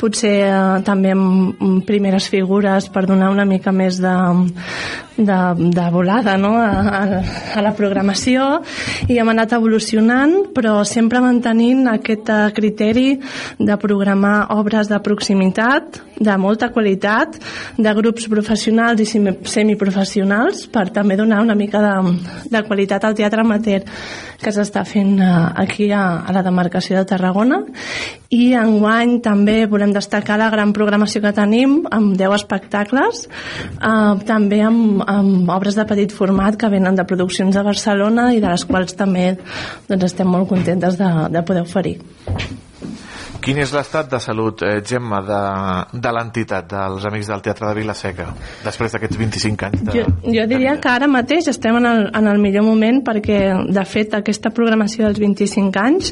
potser 0.01 0.35
eh, 0.47 0.59
també 0.87 1.13
amb, 1.13 1.83
primeres 1.85 2.29
figures 2.33 2.89
per 2.89 3.05
donar 3.05 3.29
una 3.33 3.45
mica 3.45 3.71
més 3.75 3.99
de, 4.01 4.15
de, 5.17 5.39
de 5.77 5.85
volada 5.91 6.37
no? 6.37 6.55
a, 6.57 6.71
a, 6.81 7.21
a 7.59 7.63
la 7.63 7.73
programació 7.77 8.47
i 9.07 9.19
hem 9.19 9.31
anat 9.31 9.53
evolucionant 9.57 10.35
però 10.55 10.79
sempre 10.87 11.21
mantenint 11.23 11.85
aquest 11.93 12.31
eh, 12.33 12.41
criteri 12.57 13.07
de 13.59 13.77
programar 13.81 14.37
obres 14.57 14.89
de 14.91 14.99
proximitat 15.03 16.01
de 16.19 16.37
molta 16.39 16.69
qualitat, 16.71 17.34
de 17.77 17.93
grups 17.97 18.27
professionals 18.31 19.01
i 19.01 19.07
semi- 19.09 19.37
semiprofessionals, 19.45 20.65
per 20.71 20.89
també 20.95 21.17
donar 21.19 21.41
una 21.43 21.55
mica 21.55 21.81
de, 21.83 22.15
de 22.51 22.63
qualitat 22.67 23.03
al 23.05 23.15
teatre 23.17 23.41
amateur 23.43 23.83
que 24.41 24.51
s'està 24.51 24.83
fent 24.85 25.15
eh, 25.19 25.29
aquí 25.63 25.89
a, 25.95 26.21
a 26.27 26.33
la 26.35 26.43
demarcació 26.45 26.97
de 26.99 27.05
Tarragona 27.09 27.61
i 28.35 28.51
enguany 28.57 29.19
també 29.23 29.61
volem 29.69 29.93
destacar 29.95 30.37
la 30.41 30.49
gran 30.53 30.73
programació 30.75 31.21
que 31.23 31.31
tenim 31.37 31.77
amb 31.93 32.17
10 32.19 32.35
espectacles 32.39 33.25
eh, 33.25 34.13
també 34.27 34.61
amb, 34.65 35.01
amb 35.07 35.49
obres 35.55 35.77
de 35.79 35.87
petit 35.87 36.13
format 36.13 36.59
que 36.59 36.69
venen 36.73 36.99
de 36.99 37.07
produccions 37.07 37.55
de 37.55 37.63
Barcelona 37.65 38.31
i 38.35 38.43
de 38.43 38.51
les 38.51 38.67
quals 38.67 38.97
també 38.99 39.31
doncs, 39.87 40.03
estem 40.11 40.29
molt 40.29 40.49
contentes 40.51 40.99
de, 40.99 41.11
de 41.31 41.43
poder 41.47 41.65
oferir. 41.65 41.99
Quin 43.45 43.59
és 43.61 43.69
l'estat 43.75 44.07
de 44.09 44.17
salut, 44.17 44.63
eh, 44.65 44.79
Gemma, 44.81 45.19
de, 45.21 45.39
de 46.01 46.11
l'entitat 46.17 46.65
dels 46.71 47.03
Amics 47.05 47.27
del 47.29 47.43
Teatre 47.45 47.67
de 47.69 47.75
Vilaseca, 47.77 48.25
després 48.65 48.95
d'aquests 48.95 49.19
25 49.19 49.67
anys? 49.67 49.83
De... 49.85 49.93
Jo, 49.99 50.05
jo 50.33 50.45
diria 50.49 50.73
que 50.81 50.89
ara 50.89 51.05
mateix 51.11 51.51
estem 51.51 51.77
en 51.77 51.85
el, 51.85 52.01
en 52.17 52.29
el 52.31 52.41
millor 52.41 52.65
moment 52.65 53.03
perquè, 53.05 53.37
de 53.69 53.83
fet, 53.85 54.15
aquesta 54.17 54.49
programació 54.55 55.05
dels 55.05 55.21
25 55.21 55.83
anys 55.83 56.09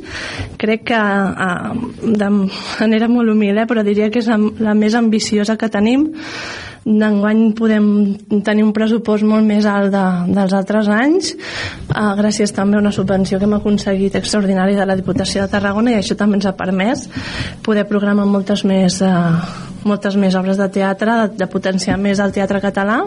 crec 0.61 0.85
que, 0.91 0.99
eh, 0.99 2.11
de 2.21 2.29
manera 2.35 3.09
molt 3.09 3.33
humil, 3.33 3.57
eh, 3.57 3.65
però 3.69 3.81
diria 3.81 4.11
que 4.13 4.21
és 4.21 4.29
la, 4.29 4.37
la 4.69 4.77
més 4.77 4.93
ambiciosa 4.99 5.57
que 5.57 5.71
tenim. 5.73 6.11
D'enguany 6.83 7.53
podem 7.55 7.85
tenir 8.43 8.65
un 8.65 8.73
pressupost 8.75 9.23
molt 9.23 9.47
més 9.47 9.63
alt 9.69 9.93
de, 9.93 10.03
dels 10.35 10.55
altres 10.57 10.89
anys, 10.91 11.31
eh, 11.31 12.09
gràcies 12.19 12.51
també 12.51 12.75
a 12.75 12.81
una 12.83 12.91
subvenció 12.91 13.39
que 13.39 13.47
hem 13.47 13.55
aconseguit 13.55 14.17
extraordinària 14.19 14.81
de 14.81 14.87
la 14.89 14.97
Diputació 14.99 15.45
de 15.45 15.51
Tarragona 15.53 15.93
i 15.93 16.01
això 16.01 16.17
també 16.19 16.41
ens 16.41 16.47
ha 16.49 16.57
permès 16.59 17.05
poder 17.63 17.85
programar 17.87 18.25
moltes 18.27 18.65
més, 18.67 18.99
eh, 19.01 19.13
moltes 19.87 20.17
més 20.19 20.35
obres 20.35 20.59
de 20.59 20.67
teatre, 20.75 21.15
de, 21.21 21.37
de 21.39 21.47
potenciar 21.47 21.95
més 22.01 22.19
el 22.19 22.35
teatre 22.35 22.59
català 22.63 22.99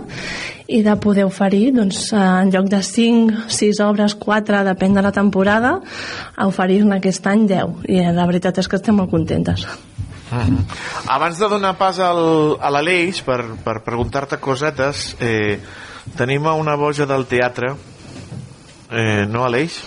i 0.66 0.80
de 0.82 0.96
poder 1.02 1.26
oferir, 1.28 1.74
doncs, 1.76 2.14
eh, 2.14 2.22
en 2.22 2.54
lloc 2.54 2.70
de 2.72 2.80
5, 2.82 3.44
6 3.58 3.82
obres, 3.84 4.16
4, 4.22 4.64
depèn 4.72 4.96
de 4.96 5.04
la 5.04 5.12
temporada, 5.12 5.76
oferir-ne 6.46 6.96
aquest 6.96 7.28
any 7.28 7.44
10. 7.52 7.84
I 7.92 8.00
eh, 8.06 8.16
la 8.16 8.24
veritat 8.24 8.64
és 8.64 8.72
que 8.72 8.80
estem 8.80 8.96
molt 8.96 9.12
contentes. 9.12 9.68
Uh 10.30 10.38
-huh. 10.38 10.64
Abans 11.08 11.38
de 11.38 11.48
donar 11.48 11.76
pas 11.76 11.98
al, 11.98 12.58
a 12.60 12.70
l'Aleix 12.70 13.22
per, 13.22 13.44
per 13.64 13.82
preguntar-te 13.84 14.38
cosetes, 14.38 15.16
eh, 15.20 15.60
tenim 16.16 16.46
a 16.46 16.54
una 16.54 16.76
boja 16.76 17.06
del 17.06 17.26
teatre, 17.26 17.74
eh, 18.90 19.26
no, 19.28 19.44
Aleix? 19.44 19.82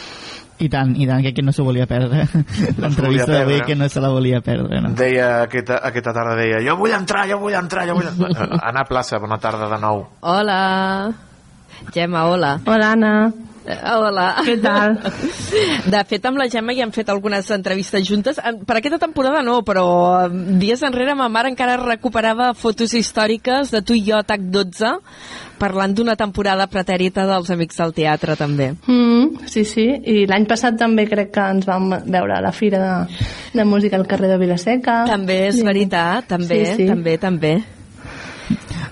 I 0.60 0.68
tant, 0.68 0.96
i 0.96 1.08
tant, 1.08 1.22
que 1.22 1.30
aquí 1.30 1.42
no 1.42 1.52
s'ho 1.52 1.64
volia 1.64 1.86
perdre. 1.88 2.28
L'entrevista 2.82 3.26
volia 3.26 3.26
d'avui 3.26 3.54
perdre. 3.54 3.66
que 3.66 3.76
no 3.76 3.88
se 3.90 4.02
la 4.02 4.10
volia 4.10 4.42
perdre. 4.42 4.82
No? 4.82 4.90
Deia 4.90 5.44
aquesta, 5.44 5.80
aquesta 5.84 6.14
tarda, 6.14 6.36
deia, 6.36 6.60
jo 6.62 6.76
vull 6.76 6.92
entrar, 6.92 7.28
jo 7.30 7.40
vull 7.40 7.54
entrar, 7.54 7.88
jo 7.88 7.96
vull 7.96 8.08
entrar. 8.08 8.50
Anar 8.70 8.82
a 8.82 8.90
plaça, 8.90 9.20
bona 9.20 9.38
tarda 9.38 9.70
de 9.70 9.80
nou. 9.80 10.08
Hola. 10.20 11.14
Gemma, 11.94 12.26
hola. 12.26 12.60
Hola, 12.66 12.92
Anna. 12.92 13.14
Eh, 13.70 13.78
Hola. 13.86 14.28
Què 14.46 14.56
tal? 14.64 14.96
De 15.94 16.00
fet, 16.10 16.24
amb 16.26 16.40
la 16.42 16.48
Gemma 16.50 16.74
ja 16.74 16.86
hem 16.88 16.94
fet 16.96 17.10
algunes 17.14 17.50
entrevistes 17.54 18.02
juntes. 18.08 18.40
Per 18.42 18.78
aquesta 18.80 18.98
temporada 19.02 19.44
no, 19.46 19.60
però 19.68 19.84
dies 20.60 20.82
enrere 20.88 21.14
ma 21.18 21.28
mare 21.30 21.52
encara 21.54 21.78
recuperava 21.78 22.52
fotos 22.58 22.96
històriques 22.98 23.70
de 23.76 23.84
tu 23.86 23.94
i 23.98 24.02
jo 24.10 24.24
TAC 24.26 24.48
12 24.50 24.96
parlant 25.60 25.92
d'una 25.94 26.16
temporada 26.16 26.66
pretèrita 26.72 27.26
dels 27.28 27.50
Amics 27.52 27.78
del 27.82 27.92
Teatre, 27.94 28.38
també. 28.40 28.70
Mm, 28.88 29.46
sí, 29.52 29.66
sí, 29.68 29.84
i 30.08 30.22
l'any 30.30 30.46
passat 30.48 30.78
també 30.80 31.04
crec 31.12 31.34
que 31.36 31.48
ens 31.52 31.68
vam 31.68 31.90
veure 32.08 32.38
a 32.38 32.44
la 32.46 32.54
Fira 32.56 32.80
de, 32.80 33.18
de 33.60 33.66
Música 33.68 34.00
al 34.00 34.08
carrer 34.08 34.32
de 34.32 34.38
Vilaseca. 34.40 35.02
També 35.10 35.42
és 35.50 35.60
Sí. 35.60 35.66
veritat, 35.68 36.30
també, 36.32 36.64
Sí, 36.66 36.78
sí. 36.86 36.88
també, 36.88 37.18
també. 37.20 37.54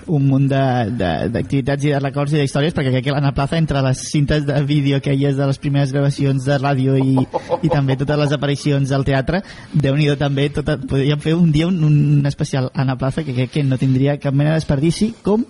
Un 0.08 0.26
munt 0.28 0.48
d'activitats 0.48 1.84
i 1.84 1.92
de 1.92 2.00
records 2.00 2.32
i 2.34 2.40
d'històries 2.40 2.74
perquè 2.76 2.92
crec 2.94 3.06
que 3.06 3.14
l'Anna 3.14 3.32
Plaza 3.36 3.58
entre 3.58 3.82
les 3.84 4.00
cintes 4.10 4.46
de 4.48 4.60
vídeo 4.68 5.00
que 5.04 5.14
hi 5.14 5.26
és 5.28 5.36
de 5.36 5.46
les 5.48 5.60
primeres 5.60 5.92
gravacions 5.94 6.46
de 6.48 6.58
ràdio 6.58 6.96
i, 6.98 7.16
i 7.62 7.72
també 7.72 7.96
totes 8.00 8.20
les 8.22 8.34
aparicions 8.36 8.92
al 8.92 9.06
teatre 9.08 9.42
déu 9.72 9.96
nhi 9.96 10.08
també, 10.18 10.48
tota, 10.54 10.78
podríem 10.78 11.20
fer 11.20 11.34
un 11.36 11.52
dia 11.52 11.68
un, 11.68 11.82
un 11.84 12.26
especial 12.26 12.70
Anna 12.74 12.96
Plaza 13.00 13.24
que 13.24 13.36
crec 13.36 13.52
que 13.56 13.64
no 13.64 13.78
tindria 13.80 14.18
cap 14.22 14.34
mena 14.34 14.54
de 14.54 14.62
desperdici 14.62 15.12
com 15.22 15.44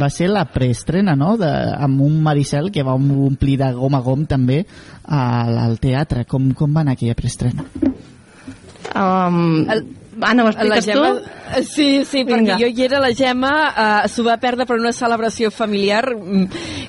va 0.00 0.10
ser 0.10 0.30
la 0.30 0.46
preestrena 0.50 1.16
no? 1.18 1.34
de, 1.40 1.50
amb 1.50 2.00
un 2.04 2.20
Maricel 2.22 2.70
que 2.72 2.86
va 2.86 2.94
omplir 2.94 3.58
de 3.60 3.72
gom 3.74 3.98
a 3.98 4.02
gom 4.04 4.24
també 4.30 4.62
al, 5.04 5.58
al 5.58 5.78
teatre 5.82 6.24
com, 6.28 6.52
com 6.54 6.72
va 6.74 6.84
anar 6.84 6.94
aquella 6.98 7.18
preestrena? 7.18 7.66
Um, 8.94 9.64
Anna, 10.20 10.44
ho 10.44 10.50
expliques 10.52 10.86
Gemma, 10.86 11.10
tu? 11.14 11.64
Sí, 11.68 11.88
sí, 12.08 12.24
Vinga. 12.24 12.54
perquè 12.54 12.60
jo 12.62 12.68
hi 12.70 12.84
era 12.86 13.00
la 13.02 13.10
Gemma, 13.14 13.52
uh, 13.70 14.08
s'ho 14.10 14.24
va 14.26 14.36
perdre 14.42 14.66
per 14.68 14.78
una 14.80 14.92
celebració 14.96 15.50
familiar 15.54 16.02
mm, 16.14 16.44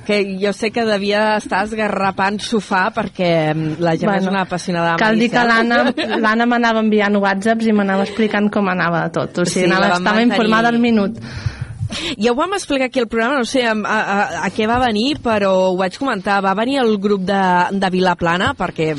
que 0.08 0.20
jo 0.42 0.54
sé 0.56 0.72
que 0.76 0.86
devia 0.88 1.36
estar 1.38 1.64
esgarrapant 1.66 2.40
sofà 2.44 2.86
perquè 2.96 3.32
mm, 3.54 3.82
la 3.86 3.96
Gemma 4.00 4.20
és 4.22 4.30
una 4.32 4.46
apassionada 4.46 4.96
de 4.96 5.04
Cal 5.04 5.20
dir 5.20 5.32
que 5.34 5.44
l'Anna 6.26 6.48
m'anava 6.50 6.84
enviant 6.86 7.20
whatsapps 7.22 7.68
i 7.68 7.76
m'anava 7.76 8.08
explicant 8.08 8.50
com 8.54 8.70
anava 8.72 9.08
tot. 9.14 9.42
O 9.42 9.46
sigui, 9.46 9.66
Sí, 9.66 9.70
anava, 9.72 9.96
estava 9.96 10.24
informada 10.26 10.72
al 10.74 10.80
minut. 10.84 11.20
Ja 12.20 12.32
ho 12.32 12.36
vam 12.38 12.54
explicar 12.58 12.90
aquí 12.90 13.00
al 13.00 13.08
programa, 13.12 13.40
no 13.40 13.46
sé 13.50 13.64
a, 13.66 13.74
a, 13.74 14.46
a 14.46 14.50
què 14.54 14.68
va 14.70 14.80
venir, 14.84 15.20
però 15.24 15.52
ho 15.70 15.76
vaig 15.80 15.98
comentar. 16.00 16.42
Va 16.46 16.56
venir 16.58 16.80
el 16.82 16.98
grup 17.02 17.26
de, 17.28 17.42
de 17.72 17.90
Vilaplana, 17.94 18.54
perquè 18.58 18.92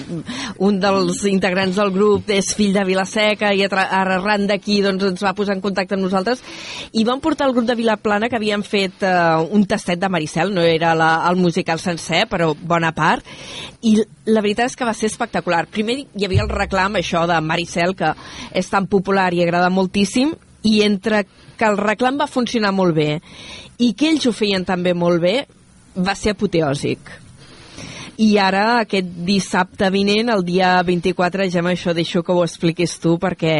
un 0.65 0.81
dels 0.81 1.23
integrants 1.31 1.77
del 1.79 1.93
grup 1.95 2.31
és 2.33 2.53
fill 2.57 2.75
de 2.77 2.85
Vilaseca 2.89 3.53
i 3.55 3.65
arran 3.67 4.47
d'aquí 4.49 4.81
doncs, 4.85 5.05
ens 5.11 5.25
va 5.25 5.35
posar 5.37 5.57
en 5.57 5.65
contacte 5.65 5.97
amb 5.97 6.07
nosaltres 6.07 6.43
i 6.97 7.05
van 7.07 7.21
portar 7.25 7.49
el 7.49 7.55
grup 7.57 7.67
de 7.69 7.77
Vilaplana 7.79 8.31
que 8.31 8.39
havien 8.39 8.65
fet 8.67 9.05
uh, 9.05 9.43
un 9.53 9.67
tastet 9.69 10.01
de 10.01 10.11
Maricel, 10.13 10.53
no 10.55 10.65
era 10.65 10.95
la, 10.97 11.11
el 11.31 11.41
musical 11.41 11.81
sencer, 11.83 12.25
però 12.31 12.53
bona 12.57 12.93
part, 12.97 13.25
i 13.87 13.97
la 14.27 14.43
veritat 14.43 14.71
és 14.71 14.77
que 14.79 14.89
va 14.89 14.95
ser 14.97 15.11
espectacular. 15.11 15.67
Primer 15.71 16.01
hi 16.01 16.27
havia 16.27 16.45
el 16.47 16.53
reclam, 16.53 16.99
això 16.99 17.27
de 17.29 17.39
Maricel, 17.45 17.95
que 17.99 18.15
és 18.57 18.71
tan 18.73 18.89
popular 18.91 19.33
i 19.35 19.43
agrada 19.45 19.71
moltíssim, 19.73 20.35
i 20.67 20.81
entre 20.83 21.25
que 21.57 21.69
el 21.69 21.79
reclam 21.81 22.19
va 22.21 22.31
funcionar 22.31 22.73
molt 22.77 22.97
bé 22.97 23.11
i 23.83 23.93
que 23.97 24.11
ells 24.13 24.27
ho 24.29 24.33
feien 24.37 24.65
també 24.65 24.95
molt 24.97 25.23
bé, 25.23 25.37
va 25.97 26.15
ser 26.15 26.37
apoteòsic. 26.37 27.26
I 28.17 28.39
ara, 28.41 28.81
aquest 28.81 29.09
dissabte 29.27 29.91
vinent, 29.93 30.31
el 30.33 30.41
dia 30.47 30.71
24, 30.87 31.45
ja 31.53 31.61
això 31.69 31.93
deixo 31.93 32.23
que 32.25 32.33
ho 32.33 32.41
expliquis 32.45 32.95
tu, 33.03 33.19
perquè, 33.21 33.57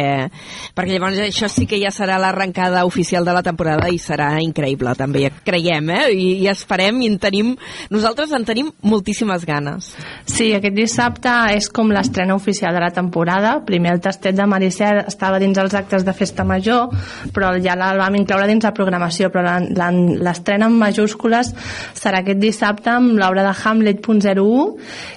perquè 0.73 0.95
llavors 0.95 1.19
això 1.21 1.45
sí 1.51 1.67
que 1.69 1.77
ja 1.77 1.91
serà 1.93 2.17
l'arrencada 2.17 2.85
oficial 2.89 3.25
de 3.25 3.35
la 3.37 3.43
temporada 3.45 3.91
i 3.93 3.99
serà 4.01 4.31
increïble, 4.41 4.95
també, 4.97 5.27
creiem, 5.45 5.91
eh? 5.93 6.01
I, 6.09 6.25
i 6.41 6.47
esperem, 6.49 7.03
i 7.05 7.11
en 7.11 7.19
tenim, 7.21 7.51
nosaltres 7.93 8.33
en 8.33 8.47
tenim 8.49 8.71
moltíssimes 8.81 9.45
ganes. 9.45 9.91
Sí, 10.25 10.49
aquest 10.57 10.73
dissabte 10.73 11.35
és 11.53 11.69
com 11.69 11.93
l'estrena 11.93 12.33
oficial 12.33 12.73
de 12.73 12.81
la 12.81 12.89
temporada. 12.95 13.59
Primer 13.67 13.93
el 13.93 14.01
tastet 14.01 14.37
de 14.37 14.49
Maricel 14.49 15.03
estava 15.05 15.37
dins 15.43 15.57
els 15.61 15.77
actes 15.77 16.05
de 16.07 16.17
festa 16.17 16.47
major, 16.47 16.89
però 17.35 17.53
ja 17.61 17.77
la 17.77 17.93
vam 17.99 18.17
incloure 18.17 18.49
dins 18.49 18.65
la 18.65 18.73
programació, 18.73 19.29
però 19.29 19.59
l'estrena 19.69 20.65
en 20.65 20.81
majúscules 20.81 21.53
serà 21.93 22.23
aquest 22.23 22.41
dissabte 22.41 22.95
amb 22.97 23.19
l'obra 23.21 23.45
de 23.45 23.53
Hamlet.01. 23.53 24.46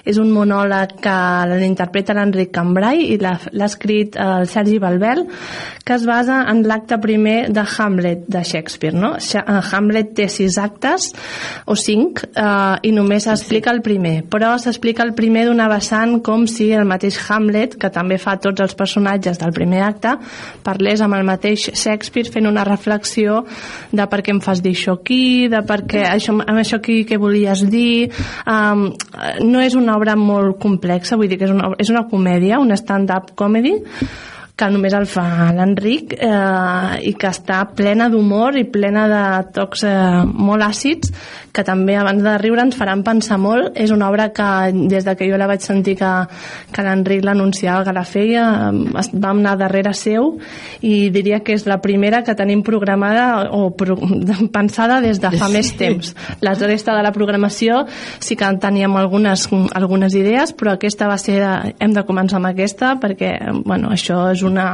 És 0.05 0.19
un 0.21 0.31
monòleg 0.33 0.97
que 1.03 1.17
l'interpreta 1.51 2.15
l'Enric 2.17 2.51
Cambrai 2.55 3.05
i 3.13 3.17
l'ha 3.21 3.37
escrit 3.65 4.17
el 4.19 4.47
Sergi 4.49 4.79
Balbel, 4.81 5.25
que 5.85 5.95
es 5.97 6.05
basa 6.05 6.41
en 6.51 6.63
l'acte 6.67 6.97
primer 7.01 7.51
de 7.53 7.63
Hamlet 7.77 8.25
de 8.31 8.43
Shakespeare. 8.43 8.97
No? 8.97 9.15
Eh, 9.17 9.59
Hamlet 9.71 10.13
té 10.17 10.27
sis 10.31 10.57
actes 10.61 11.11
o 11.65 11.75
cinc 11.79 12.23
eh, 12.29 12.75
i 12.87 12.91
només 12.95 13.27
s'explica 13.27 13.71
el 13.73 13.81
primer, 13.85 14.21
però 14.31 14.53
s'explica 14.61 15.05
el 15.05 15.13
primer 15.17 15.47
d'una 15.49 15.69
vessant 15.71 16.19
com 16.25 16.45
si 16.49 16.71
el 16.75 16.87
mateix 16.89 17.19
Hamlet, 17.29 17.77
que 17.81 17.91
també 17.93 18.19
fa 18.21 18.37
tots 18.41 18.63
els 18.63 18.75
personatges 18.77 19.39
del 19.41 19.53
primer 19.55 19.83
acte, 19.85 20.15
parlés 20.65 21.01
amb 21.01 21.17
el 21.17 21.25
mateix 21.27 21.69
Shakespeare 21.73 22.31
fent 22.31 22.49
una 22.49 22.65
reflexió 22.67 23.41
de 23.91 24.07
per 24.11 24.21
què 24.21 24.35
em 24.35 24.41
fas 24.43 24.61
dir 24.63 24.75
això 24.75 24.97
aquí, 24.99 25.47
de 25.51 25.61
per 25.67 25.81
què 25.89 26.03
això, 26.07 26.35
amb 26.35 26.61
això 26.61 26.79
aquí 26.81 27.01
què 27.07 27.19
volies 27.21 27.65
dir 27.71 28.11
um, 28.45 28.87
no 29.45 29.61
és 29.63 29.75
una 29.77 29.95
obra 29.99 30.15
molt 30.19 30.59
complexa 30.61 31.17
vull 31.19 31.29
dir 31.31 31.39
que 31.39 31.47
és 31.49 31.53
una, 31.53 31.71
és 31.81 31.91
una 31.93 32.05
comèdia 32.11 32.59
una 32.61 32.77
stand-up 32.79 33.33
comedy 33.39 33.75
que 34.61 34.69
només 34.69 34.93
el 34.93 35.07
fa 35.09 35.49
l'Enric 35.57 36.13
eh, 36.13 36.97
i 37.09 37.15
que 37.17 37.31
està 37.31 37.63
plena 37.73 38.11
d'humor 38.13 38.59
i 38.59 38.67
plena 38.69 39.07
de 39.09 39.23
tocs 39.55 39.85
eh, 39.89 39.95
molt 40.29 40.67
àcids 40.67 41.09
que 41.51 41.63
també 41.67 41.97
abans 41.99 42.21
de 42.23 42.37
riure 42.39 42.63
ens 42.63 42.77
faran 42.77 43.01
pensar 43.03 43.37
molt. 43.41 43.75
És 43.75 43.91
una 43.91 44.07
obra 44.09 44.29
que 44.35 44.47
des 44.91 45.05
de 45.07 45.15
que 45.17 45.27
jo 45.27 45.39
la 45.39 45.49
vaig 45.49 45.63
sentir 45.65 45.97
que, 45.99 46.11
que 46.71 46.85
l'Enric 46.85 47.25
l'anunciava 47.25 47.83
que 47.87 47.95
la 47.95 48.05
feia 48.07 48.45
eh, 48.69 49.07
vam 49.13 49.41
anar 49.41 49.57
darrere 49.59 49.93
seu 49.97 50.37
i 50.85 51.09
diria 51.13 51.41
que 51.41 51.55
és 51.57 51.65
la 51.67 51.81
primera 51.83 52.21
que 52.23 52.37
tenim 52.37 52.61
programada 52.63 53.49
o 53.57 53.71
pro, 53.75 53.97
pensada 54.57 55.01
des 55.03 55.19
de 55.23 55.33
fa 55.37 55.49
més 55.51 55.73
temps. 55.79 56.13
La 56.45 56.53
resta 56.61 56.95
de 56.95 57.03
la 57.03 57.13
programació 57.15 57.85
sí 58.19 58.37
que 58.37 58.45
en 58.45 58.61
teníem 58.61 58.95
algunes, 58.97 59.47
algunes 59.73 60.15
idees 60.15 60.53
però 60.55 60.75
aquesta 60.77 61.09
va 61.09 61.17
ser 61.21 61.39
de, 61.41 61.75
hem 61.81 61.97
de 61.97 62.05
començar 62.07 62.39
amb 62.39 62.51
aquesta 62.51 62.95
perquè 63.01 63.33
bueno, 63.65 63.91
això 63.95 64.23
és 64.31 64.43
una, 64.51 64.67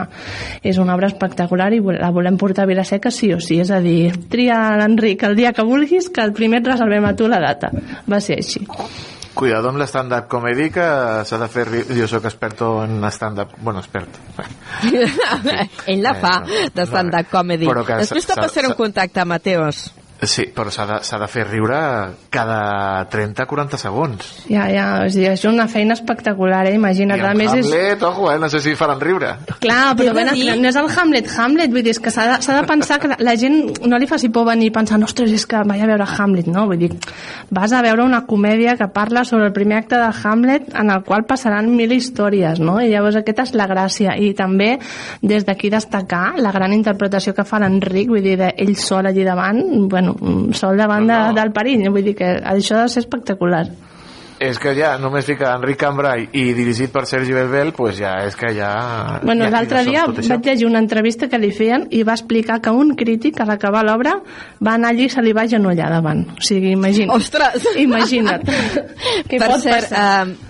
és 0.66 0.80
una 0.82 0.96
obra 0.98 1.10
espectacular 1.12 1.72
i 1.76 1.82
la 1.98 2.12
volem 2.14 2.40
portar 2.42 2.66
a 2.66 2.70
Vilaseca 2.70 3.12
sí 3.14 3.32
o 3.34 3.42
sí, 3.44 3.62
és 3.64 3.72
a 3.72 3.82
dir, 3.84 4.12
tria 4.32 4.60
l'Enric 4.80 5.28
el 5.28 5.38
dia 5.38 5.54
que 5.54 5.66
vulguis, 5.68 6.10
que 6.14 6.26
el 6.26 6.34
primer 6.38 6.64
et 6.64 6.74
reservem 6.74 7.06
a 7.06 7.14
tu 7.18 7.30
la 7.30 7.42
data. 7.44 7.72
Va 8.10 8.20
ser 8.24 8.42
així. 8.42 8.66
Cuidado 9.38 9.70
amb 9.70 9.78
l'stand-up 9.78 10.26
comedy 10.32 10.72
que 10.74 10.86
s'ha 11.30 11.38
de 11.38 11.48
fer... 11.54 11.68
Jo 11.94 12.08
sóc 12.10 12.26
experto 12.26 12.72
en 12.82 13.06
stand-up... 13.14 13.54
Bueno, 13.62 13.84
expert. 13.84 14.18
Ell 15.92 16.02
la 16.02 16.16
fa, 16.18 16.40
de 16.74 16.88
stand-up 16.90 17.30
comedy. 17.30 17.70
Després 17.70 18.26
te 18.26 18.40
passaré 18.40 18.72
un 18.72 18.78
contacte, 18.80 19.26
Mateos. 19.30 19.84
Sí, 20.26 20.48
però 20.50 20.72
s'ha 20.74 20.86
de, 20.90 20.96
s'ha 21.06 21.20
de 21.22 21.28
fer 21.30 21.44
riure 21.46 21.78
cada 22.34 23.06
30-40 23.12 23.78
segons. 23.78 24.30
Ja, 24.50 24.66
ja, 24.74 24.86
és, 25.06 25.14
a 25.14 25.20
dir, 25.20 25.28
és 25.36 25.44
una 25.46 25.68
feina 25.70 25.94
espectacular, 25.94 26.64
eh? 26.66 26.74
imagina't. 26.74 27.20
I 27.22 27.26
en 27.28 27.38
més, 27.38 27.54
és, 27.54 27.68
Hamlet, 27.68 28.02
ojo, 28.08 28.32
eh? 28.32 28.40
no 28.42 28.50
sé 28.50 28.62
si 28.66 28.74
faran 28.80 29.00
riure. 29.02 29.36
Clar, 29.62 29.94
però 30.00 30.16
ben, 30.18 30.32
dir- 30.34 30.56
no 30.58 30.72
és 30.72 30.80
el 30.80 30.90
Hamlet, 30.90 31.30
Hamlet, 31.38 31.70
vull 31.74 31.86
dir, 31.86 31.94
és 31.94 32.02
que 32.02 32.14
s'ha 32.14 32.26
de, 32.32 32.40
s'ha 32.42 32.56
de 32.60 32.66
pensar 32.70 32.98
que 33.04 33.12
la, 33.14 33.36
gent 33.38 33.84
no 33.86 34.00
li 34.02 34.10
faci 34.10 34.32
por 34.34 34.48
venir 34.50 34.72
pensant, 34.74 35.06
ostres, 35.06 35.32
és 35.38 35.46
que 35.46 35.62
vaig 35.70 35.84
a 35.86 35.92
veure 35.92 36.10
Hamlet, 36.18 36.50
no? 36.50 36.66
Vull 36.72 36.82
dir, 36.82 36.92
vas 37.54 37.76
a 37.78 37.84
veure 37.86 38.02
una 38.06 38.24
comèdia 38.26 38.74
que 38.80 38.90
parla 38.94 39.24
sobre 39.24 39.52
el 39.52 39.54
primer 39.54 39.84
acte 39.84 40.02
de 40.02 40.10
Hamlet 40.24 40.74
en 40.74 40.90
el 40.94 41.04
qual 41.06 41.28
passaran 41.30 41.70
mil 41.76 41.94
històries, 41.94 42.58
no? 42.64 42.80
I 42.82 42.90
llavors 42.90 43.20
aquesta 43.22 43.46
és 43.46 43.54
la 43.54 43.70
gràcia. 43.70 44.18
I 44.18 44.34
també, 44.34 44.74
des 45.22 45.46
d'aquí 45.46 45.70
destacar 45.70 46.40
la 46.42 46.52
gran 46.56 46.74
interpretació 46.74 47.36
que 47.38 47.46
fa 47.46 47.62
l'Enric, 47.62 48.10
vull 48.10 48.26
dir, 48.26 48.38
de 48.42 48.52
ell 48.58 48.74
sol 48.82 49.06
allí 49.06 49.24
davant, 49.28 49.62
bueno, 49.88 50.07
sol 50.58 50.78
davant 50.80 51.08
de, 51.10 51.20
del 51.38 51.52
perill, 51.56 51.90
vull 51.92 52.06
dir 52.06 52.16
que 52.18 52.32
això 52.44 52.80
ha 52.80 52.88
de 52.88 52.94
ser 52.96 53.06
espectacular. 53.06 53.66
És 54.38 54.60
que 54.62 54.70
ja 54.78 54.92
només 55.02 55.26
fica 55.26 55.50
Enric 55.58 55.80
Cambrai 55.82 56.28
i 56.38 56.44
dirigit 56.54 56.92
per 56.94 57.08
Sergi 57.10 57.34
Belbel, 57.34 57.72
pues 57.74 57.96
ja 57.98 58.12
és 58.22 58.36
que 58.38 58.52
ja... 58.54 58.68
Bueno, 59.24 59.48
ja 59.48 59.50
l'altre 59.56 59.82
dia 59.88 60.04
vaig 60.06 60.46
llegir 60.46 60.68
una 60.68 60.78
entrevista 60.84 61.26
que 61.32 61.40
li 61.42 61.50
feien 61.50 61.88
i 61.90 62.04
va 62.06 62.14
explicar 62.14 62.60
que 62.62 62.70
un 62.70 62.94
crític, 63.00 63.42
a 63.42 63.48
l'acabar 63.50 63.82
l'obra, 63.88 64.14
va 64.62 64.76
anar 64.78 64.92
allí 64.94 65.08
i 65.08 65.10
se 65.10 65.24
li 65.26 65.34
va 65.34 65.48
genollar 65.50 65.90
davant. 65.90 66.22
O 66.38 66.46
sigui, 66.46 66.76
imagina't. 66.78 67.16
Ostres! 67.18 67.66
Imagina't. 67.82 68.46
Què 69.32 69.42
per 69.42 69.50
pot 69.56 69.66
cert, 69.66 69.90
passar? 69.90 70.28
eh, 70.30 70.47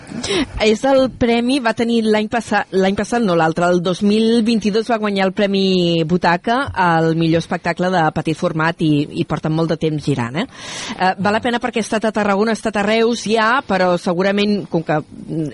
és 0.63 0.81
el 0.87 1.09
premi, 1.19 1.59
va 1.63 1.73
tenir 1.77 2.01
l'any 2.05 2.27
passat, 2.31 2.71
l'any 2.75 2.95
passat 2.97 3.23
no 3.23 3.35
l'altre, 3.37 3.67
el 3.69 3.81
2022 3.85 4.89
va 4.91 4.99
guanyar 5.01 5.27
el 5.27 5.33
Premi 5.37 6.03
Butaca 6.07 6.57
al 6.73 7.15
millor 7.19 7.43
espectacle 7.43 7.89
de 7.93 8.03
petit 8.15 8.37
format 8.37 8.81
i, 8.85 8.91
i 9.21 9.25
porten 9.29 9.53
molt 9.53 9.73
de 9.73 9.77
temps 9.81 10.03
girant. 10.03 10.39
Eh? 10.41 10.45
Eh, 10.97 11.11
val 11.19 11.35
la 11.37 11.43
pena 11.43 11.61
perquè 11.63 11.81
ha 11.83 11.85
estat 11.85 12.07
a 12.09 12.13
Tarragona, 12.15 12.53
ha 12.53 12.59
estat 12.59 12.79
a 12.79 12.85
Reus 12.87 13.25
ja, 13.29 13.49
però 13.67 13.93
segurament, 14.01 14.59
com 14.71 14.85
que 14.87 14.99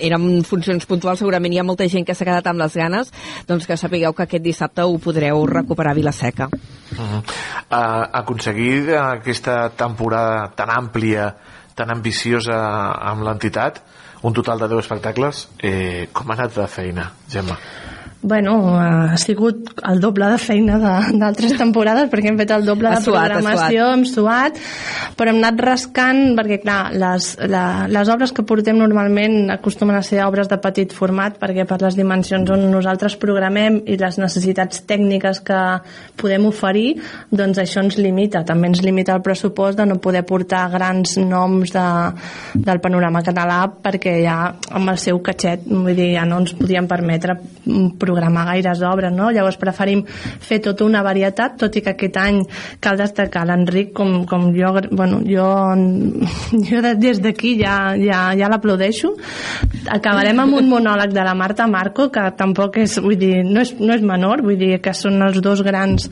eren 0.06 0.44
funcions 0.48 0.88
puntuals, 0.90 1.22
segurament 1.24 1.54
hi 1.54 1.62
ha 1.62 1.68
molta 1.68 1.88
gent 1.90 2.08
que 2.08 2.16
s'ha 2.16 2.28
quedat 2.28 2.48
amb 2.52 2.64
les 2.64 2.78
ganes, 2.80 3.12
doncs 3.50 3.68
que 3.70 3.80
sapigueu 3.80 4.16
que 4.16 4.28
aquest 4.28 4.46
dissabte 4.46 4.86
ho 4.86 5.00
podreu 5.02 5.46
recuperar 5.50 5.92
a 5.94 6.00
Vilaseca. 6.00 6.50
Uh 6.94 7.00
-huh. 7.00 7.20
uh, 7.20 8.10
aconseguir 8.14 8.96
aquesta 8.96 9.70
temporada 9.70 10.52
tan 10.56 10.70
àmplia, 10.70 11.36
tan 11.76 11.90
ambiciosa 11.90 12.58
amb 13.02 13.24
l'entitat, 13.24 13.82
un 14.24 14.34
total 14.34 14.60
de 14.60 14.70
10 14.72 14.86
espectacles, 14.86 15.48
eh, 15.60 16.10
com 16.16 16.32
ha 16.32 16.38
anat 16.40 16.56
de 16.56 16.68
feina, 16.72 17.10
Gemma? 17.30 17.60
Bueno, 18.24 18.80
ha 18.80 19.18
sigut 19.20 19.74
el 19.84 20.00
doble 20.00 20.30
de 20.32 20.38
feina 20.40 20.78
d'altres 20.80 21.58
temporades 21.60 22.08
perquè 22.08 22.32
hem 22.32 22.38
fet 22.40 22.54
el 22.56 22.64
doble 22.64 22.94
de 22.94 23.02
suat, 23.04 23.34
programació, 23.34 23.90
hem 23.98 24.06
suat, 24.08 24.60
però 25.20 25.34
hem 25.34 25.42
anat 25.42 25.60
rascant 25.60 26.22
perquè, 26.38 26.62
clar, 26.64 26.94
les, 26.96 27.28
la, 27.52 27.64
les 27.92 28.12
obres 28.14 28.32
que 28.32 28.46
portem 28.48 28.80
normalment 28.80 29.52
acostumen 29.58 30.00
a 30.00 30.04
ser 30.08 30.22
obres 30.24 30.48
de 30.48 30.56
petit 30.64 30.96
format 30.96 31.36
perquè 31.42 31.66
per 31.68 31.82
les 31.84 31.98
dimensions 32.00 32.54
on 32.56 32.64
nosaltres 32.72 33.18
programem 33.20 33.82
i 33.92 34.00
les 34.00 34.20
necessitats 34.22 34.86
tècniques 34.88 35.44
que 35.44 35.60
podem 36.16 36.48
oferir, 36.48 36.96
doncs 37.28 37.60
això 37.60 37.84
ens 37.84 38.00
limita. 38.00 38.46
També 38.48 38.72
ens 38.72 38.84
limita 38.86 39.18
el 39.18 39.26
pressupost 39.26 39.82
de 39.82 39.90
no 39.90 40.00
poder 40.00 40.24
portar 40.24 40.70
grans 40.72 41.18
noms 41.20 41.76
de, 41.76 41.86
del 42.56 42.80
panorama 42.80 43.20
català 43.26 43.66
perquè 43.84 44.16
ja 44.24 44.38
amb 44.72 44.96
el 44.96 45.02
seu 45.02 45.20
catxet 45.20 45.68
vull 45.68 45.92
dir, 45.92 46.14
ja 46.16 46.24
no 46.30 46.40
ens 46.40 46.56
podíem 46.56 46.88
permetre 46.88 47.36
mm, 47.36 48.00
programar 48.14 48.46
gaires 48.52 48.82
obres, 48.86 49.12
no? 49.14 49.32
Llavors 49.34 49.58
preferim 49.62 50.04
fer 50.08 50.62
tota 50.64 50.86
una 50.86 51.02
varietat, 51.06 51.58
tot 51.66 51.76
i 51.76 51.84
que 51.84 51.96
aquest 51.96 52.18
any 52.22 52.42
cal 52.84 52.98
destacar 53.00 53.46
l'Enric 53.50 53.92
com, 53.98 54.22
com 54.30 54.52
jo, 54.56 54.72
bueno, 54.92 55.20
jo, 55.26 55.48
jo 56.70 56.82
de- 56.86 56.96
des 57.02 57.20
d'aquí 57.24 57.56
ja, 57.60 57.96
ja, 58.00 58.22
ja 58.38 58.50
l'aplaudeixo. 58.52 59.14
Acabarem 59.94 60.40
amb 60.44 60.58
un 60.62 60.70
monòleg 60.70 61.12
de 61.14 61.24
la 61.26 61.34
Marta 61.36 61.68
Marco, 61.68 62.10
que 62.14 62.24
tampoc 62.38 62.78
és, 62.84 62.98
vull 63.02 63.18
dir, 63.20 63.42
no 63.46 63.62
és, 63.64 63.74
no 63.80 63.94
és 63.96 64.04
menor, 64.06 64.44
vull 64.46 64.58
dir 64.60 64.78
que 64.84 64.94
són 64.96 65.20
els 65.26 65.42
dos 65.44 65.64
grans, 65.66 66.10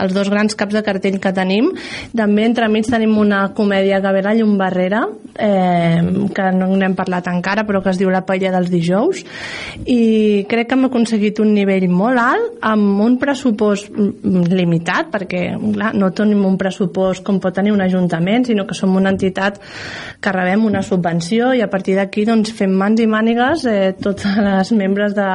els 0.00 0.14
dos 0.16 0.30
grans 0.32 0.56
caps 0.58 0.74
de 0.78 0.82
cartell 0.86 1.20
que 1.22 1.32
tenim. 1.36 1.70
També 2.16 2.46
entremig 2.48 2.88
tenim 2.90 3.16
una 3.20 3.44
comèdia 3.56 4.00
que 4.02 4.12
ve 4.16 4.22
la 4.24 4.34
llum 4.38 4.56
barrera, 4.60 5.04
eh, 5.36 6.00
que 6.34 6.48
no 6.56 6.70
n'hem 6.76 6.96
parlat 6.98 7.28
encara, 7.32 7.66
però 7.68 7.82
que 7.82 7.92
es 7.92 8.00
diu 8.00 8.10
La 8.12 8.24
paella 8.26 8.50
dels 8.54 8.70
dijous, 8.72 9.22
i 9.88 10.44
crec 10.48 10.68
que 10.68 10.76
hem 10.76 10.86
aconseguit 10.88 11.38
un 11.42 11.52
nivell 11.54 11.88
molt 11.90 12.20
alt 12.22 12.64
amb 12.72 13.02
un 13.04 13.18
pressupost 13.20 13.90
limitat 13.92 15.10
perquè 15.12 15.42
clar, 15.58 15.92
no 15.98 16.12
tenim 16.16 16.44
un 16.48 16.56
pressupost 16.60 17.24
com 17.26 17.40
pot 17.42 17.54
tenir 17.56 17.74
un 17.74 17.82
ajuntament 17.84 18.46
sinó 18.48 18.66
que 18.68 18.76
som 18.78 18.94
una 18.96 19.12
entitat 19.12 19.60
que 20.22 20.32
rebem 20.34 20.64
una 20.68 20.82
subvenció 20.86 21.52
i 21.54 21.62
a 21.62 21.70
partir 21.70 21.96
d'aquí 21.98 22.24
doncs, 22.28 22.52
fem 22.56 22.72
mans 22.78 23.02
i 23.02 23.08
mànigues 23.10 23.66
eh, 23.68 23.92
totes 24.00 24.38
les 24.38 24.72
membres 24.78 25.16
de, 25.18 25.28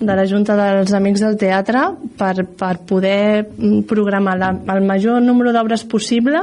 de 0.00 0.16
la 0.16 0.26
Junta 0.26 0.56
dels 0.58 0.94
Amics 0.96 1.24
del 1.26 1.38
Teatre 1.40 1.86
per, 2.18 2.34
per 2.58 2.74
poder 2.88 3.46
programar 3.88 4.36
la, 4.38 4.50
el 4.74 4.84
major 4.86 5.20
número 5.22 5.52
d'obres 5.54 5.84
possible 5.84 6.42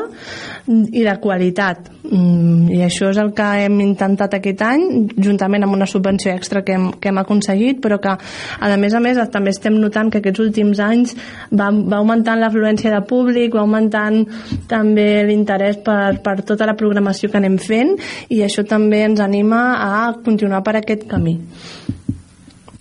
i 0.67 1.03
de 1.03 1.15
qualitat. 1.23 1.89
Mm, 2.07 2.69
i 2.71 2.81
això 2.85 3.09
és 3.11 3.17
el 3.19 3.33
que 3.35 3.47
hem 3.65 3.79
intentat 3.83 4.37
aquest 4.37 4.61
any 4.63 4.83
juntament 5.15 5.65
amb 5.65 5.75
una 5.75 5.87
subvenció 5.89 6.31
extra 6.31 6.63
que 6.63 6.77
hem, 6.77 6.89
que 7.01 7.11
hem 7.11 7.19
aconseguit 7.19 7.81
però 7.83 7.97
que 8.03 8.13
a 8.13 8.77
més 8.79 8.86
a 8.93 9.01
més 9.03 9.19
també 9.33 9.51
estem 9.55 9.77
notant 9.81 10.11
que 10.11 10.21
aquests 10.21 10.43
últims 10.43 10.81
anys 10.83 11.15
va, 11.51 11.71
va 11.71 11.99
augmentant 11.99 12.39
l'afluència 12.41 12.93
de 12.93 13.01
públic 13.09 13.55
va 13.55 13.63
augmentant 13.65 14.23
també 14.69 15.25
l'interès 15.27 15.81
per, 15.83 16.19
per 16.23 16.39
tota 16.47 16.69
la 16.69 16.77
programació 16.79 17.31
que 17.31 17.41
anem 17.41 17.57
fent 17.61 17.95
i 18.29 18.43
això 18.45 18.65
també 18.67 19.03
ens 19.07 19.23
anima 19.23 19.61
a 19.83 19.93
continuar 20.23 20.63
per 20.63 20.77
aquest 20.79 21.07
camí 21.09 21.37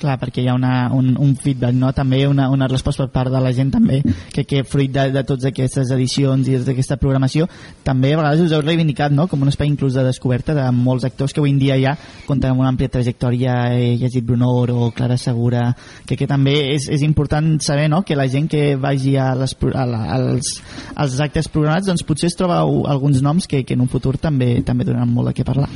clar, 0.00 0.16
perquè 0.20 0.42
hi 0.42 0.48
ha 0.50 0.54
una, 0.56 0.88
un, 0.94 1.14
un 1.20 1.34
feedback, 1.40 1.74
no? 1.76 1.92
també 1.96 2.22
una, 2.28 2.48
una 2.52 2.68
resposta 2.70 3.06
per 3.06 3.12
part 3.14 3.34
de 3.34 3.40
la 3.42 3.52
gent 3.56 3.72
també, 3.74 4.02
que, 4.32 4.44
que 4.48 4.64
fruit 4.68 4.92
de, 4.92 5.08
de 5.14 5.22
totes 5.26 5.48
aquestes 5.50 5.90
edicions 5.94 6.48
i 6.48 6.58
d'aquesta 6.66 6.98
programació, 7.02 7.48
també 7.86 8.12
a 8.14 8.20
vegades 8.20 8.44
us 8.46 8.54
heu 8.56 8.64
reivindicat 8.64 9.14
no? 9.14 9.28
com 9.30 9.42
un 9.42 9.52
espai 9.52 9.70
inclús 9.70 9.96
de 9.96 10.04
descoberta 10.06 10.54
de 10.56 10.66
molts 10.74 11.06
actors 11.08 11.34
que 11.34 11.42
avui 11.42 11.54
en 11.54 11.60
dia 11.62 11.78
ja 11.82 11.96
compten 12.26 12.52
amb 12.52 12.64
una 12.64 12.72
àmplia 12.72 12.92
trajectòria, 12.92 13.56
he 13.76 13.94
llegit 14.00 14.26
Brunor 14.26 14.72
o 14.74 14.90
Clara 14.96 15.18
Segura, 15.20 15.68
que, 16.06 16.18
que 16.18 16.28
també 16.30 16.56
és, 16.74 16.88
és 16.92 17.04
important 17.06 17.56
saber 17.64 17.88
no? 17.92 18.02
que 18.06 18.18
la 18.18 18.28
gent 18.32 18.50
que 18.52 18.74
vagi 18.80 19.16
a 19.20 19.32
les, 19.38 19.56
a 19.72 19.86
la, 19.88 20.02
als, 20.18 20.56
als 20.94 21.18
actes 21.24 21.50
programats 21.52 21.88
doncs 21.88 22.06
potser 22.06 22.30
es 22.30 22.38
troba 22.38 22.60
alguns 22.62 23.22
noms 23.22 23.46
que, 23.46 23.64
que 23.64 23.76
en 23.76 23.84
un 23.84 23.92
futur 23.92 24.16
també 24.20 24.56
també 24.66 24.86
donaran 24.86 25.12
molt 25.12 25.32
a 25.32 25.36
què 25.36 25.46
parlar. 25.46 25.70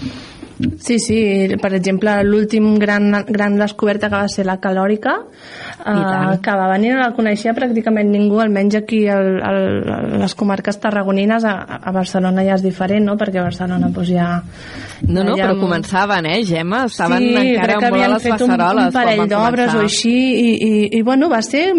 Sí, 0.80 0.98
sí, 0.98 1.18
per 1.60 1.72
exemple, 1.74 2.12
l'últim 2.24 2.74
gran, 2.78 3.10
gran 3.28 3.56
descoberta 3.56 4.08
que 4.10 4.16
va 4.16 4.28
ser 4.28 4.44
la 4.44 4.58
calòrica, 4.60 5.14
eh, 5.86 6.36
que 6.42 6.56
va 6.56 6.66
venir, 6.72 6.92
no 6.94 7.00
la 7.00 7.14
coneixia 7.16 7.54
pràcticament 7.56 8.10
ningú, 8.12 8.40
almenys 8.42 8.76
aquí 8.82 9.06
al, 9.08 9.38
al, 9.40 9.60
a 9.88 9.98
les 10.24 10.34
comarques 10.36 10.76
tarragonines, 10.80 11.44
a, 11.48 11.54
a 11.80 11.92
Barcelona 11.96 12.44
ja 12.44 12.58
és 12.58 12.64
diferent, 12.66 13.06
no?, 13.08 13.16
perquè 13.20 13.40
a 13.40 13.46
Barcelona 13.48 13.88
doncs, 13.88 14.10
ja... 14.12 14.28
No, 15.00 15.22
no, 15.24 15.32
ja 15.32 15.46
però 15.46 15.54
amb- 15.54 15.62
començaven, 15.64 16.26
eh, 16.28 16.42
Gemma? 16.44 16.82
Estaven 16.90 17.22
sí, 17.24 17.30
encara 17.40 17.64
crec 17.64 17.80
que 17.80 17.88
havien 17.88 18.12
les 18.12 18.26
fet 18.26 18.42
un, 18.44 18.52
un 18.52 18.92
parell 18.92 19.22
d'obres 19.30 19.74
o 19.78 19.80
així 19.86 20.12
i, 20.12 20.50
i, 20.60 20.72
i 20.98 21.02
bueno, 21.06 21.30
va 21.32 21.40
ser 21.46 21.70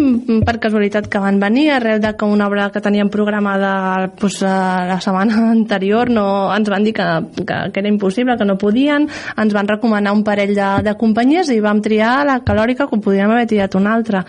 per 0.42 0.56
casualitat 0.58 1.06
que 1.12 1.20
van 1.22 1.38
venir 1.38 1.68
arrel 1.76 2.00
de 2.02 2.10
que 2.18 2.26
una 2.26 2.48
obra 2.50 2.66
que 2.74 2.82
teníem 2.82 3.10
programada 3.14 4.10
pues, 4.18 4.40
eh, 4.42 4.46
la 4.90 4.98
setmana 5.00 5.38
anterior 5.54 6.10
no, 6.10 6.26
ens 6.56 6.68
van 6.72 6.82
dir 6.82 6.96
que, 6.98 7.06
que, 7.46 7.60
que 7.72 7.80
era 7.80 7.88
impossible, 7.88 8.36
que 8.36 8.44
no 8.44 8.58
podien 8.72 9.06
ens 9.36 9.54
van 9.54 9.68
recomanar 9.68 10.14
un 10.16 10.24
parell 10.24 10.54
de, 10.56 10.68
de 10.86 10.94
companyies 10.98 11.50
i 11.52 11.60
vam 11.60 11.82
triar 11.84 12.22
la 12.26 12.40
calòrica 12.44 12.88
com 12.88 13.02
podríem 13.04 13.30
haver 13.30 13.46
triat 13.50 13.76
una 13.78 13.92
altra 13.94 14.24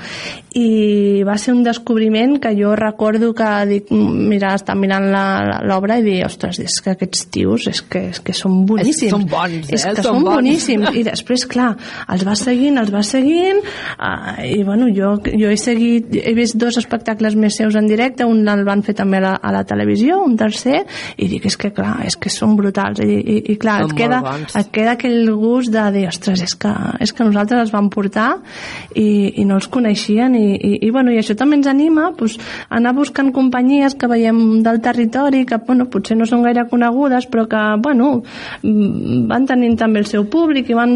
i 0.53 1.23
va 1.25 1.37
ser 1.41 1.53
un 1.55 1.63
descobriment 1.65 2.37
que 2.41 2.51
jo 2.57 2.75
recordo 2.77 3.31
que 3.33 3.49
dic, 3.69 3.89
mira, 3.91 4.53
estar 4.57 4.75
mirant 4.77 5.07
l'obra 5.65 5.97
i 5.97 6.05
dir, 6.05 6.19
ostres, 6.27 6.59
és 6.61 6.75
que 6.83 6.93
aquests 6.93 7.25
tios 7.33 7.67
és 7.71 7.81
que, 7.81 8.03
és 8.11 8.19
que 8.21 8.35
són 8.37 8.63
boníssims 8.69 9.15
són 9.15 9.25
bons, 9.31 9.69
eh? 9.69 9.77
és 9.79 9.85
que 9.87 10.03
Són 10.03 10.19
són 10.19 10.19
bons. 10.27 10.35
boníssims 10.35 10.99
i 10.99 11.05
després, 11.07 11.47
clar, 11.49 11.71
els 12.13 12.25
va 12.27 12.35
seguint 12.37 12.77
els 12.81 12.91
va 12.93 13.01
seguint 13.07 13.63
uh, 13.63 14.43
i 14.45 14.61
bueno, 14.67 14.89
jo, 14.93 15.15
jo 15.25 15.49
he 15.49 15.57
seguit 15.57 16.13
he 16.19 16.35
vist 16.37 16.57
dos 16.59 16.77
espectacles 16.81 17.37
més 17.39 17.57
seus 17.57 17.77
en 17.79 17.87
directe 17.89 18.27
un 18.27 18.43
el 18.53 18.65
van 18.67 18.83
fer 18.85 18.93
també 18.97 19.17
a 19.21 19.23
la, 19.23 19.33
a 19.41 19.53
la 19.55 19.63
televisió 19.65 20.19
un 20.21 20.35
tercer, 20.37 20.83
i 21.17 21.29
dic, 21.31 21.47
és 21.49 21.57
que 21.57 21.71
clar, 21.73 21.95
és 22.05 22.17
que 22.19 22.29
són 22.33 22.57
brutals 22.59 23.01
i, 23.03 23.07
i, 23.09 23.37
i 23.53 23.57
clar, 23.57 23.79
Són 23.83 23.93
et 23.93 23.97
queda, 24.03 24.19
bons. 24.23 24.55
et 24.59 24.71
queda 24.73 24.95
aquell 24.97 25.29
gust 25.37 25.73
de 25.73 25.83
dir, 25.95 26.05
ostres, 26.09 26.43
és 26.45 26.55
que, 26.59 26.71
és 27.03 27.13
que 27.13 27.27
nosaltres 27.27 27.65
els 27.67 27.73
vam 27.73 27.89
portar 27.93 28.29
i, 28.95 29.41
i 29.41 29.45
no 29.47 29.59
els 29.59 29.69
coneixien 29.71 30.35
i, 30.39 30.45
i, 30.55 30.73
i, 30.87 30.91
bueno, 30.93 31.13
i 31.13 31.19
això 31.21 31.35
també 31.39 31.59
ens 31.59 31.69
anima 31.69 32.11
pues, 32.17 32.37
a 32.69 32.79
anar 32.79 32.95
buscant 32.97 33.33
companyies 33.35 33.97
que 33.99 34.09
veiem 34.11 34.63
del 34.65 34.81
territori 34.83 35.43
que 35.49 35.59
bueno, 35.67 35.89
potser 35.91 36.17
no 36.17 36.27
són 36.29 36.43
gaire 36.45 36.65
conegudes 36.71 37.27
però 37.31 37.45
que 37.49 37.63
bueno, 37.83 38.11
van 38.63 39.47
tenint 39.49 39.77
també 39.79 40.03
el 40.03 40.09
seu 40.09 40.25
públic 40.31 40.69
i 40.71 40.77
van, 40.77 40.93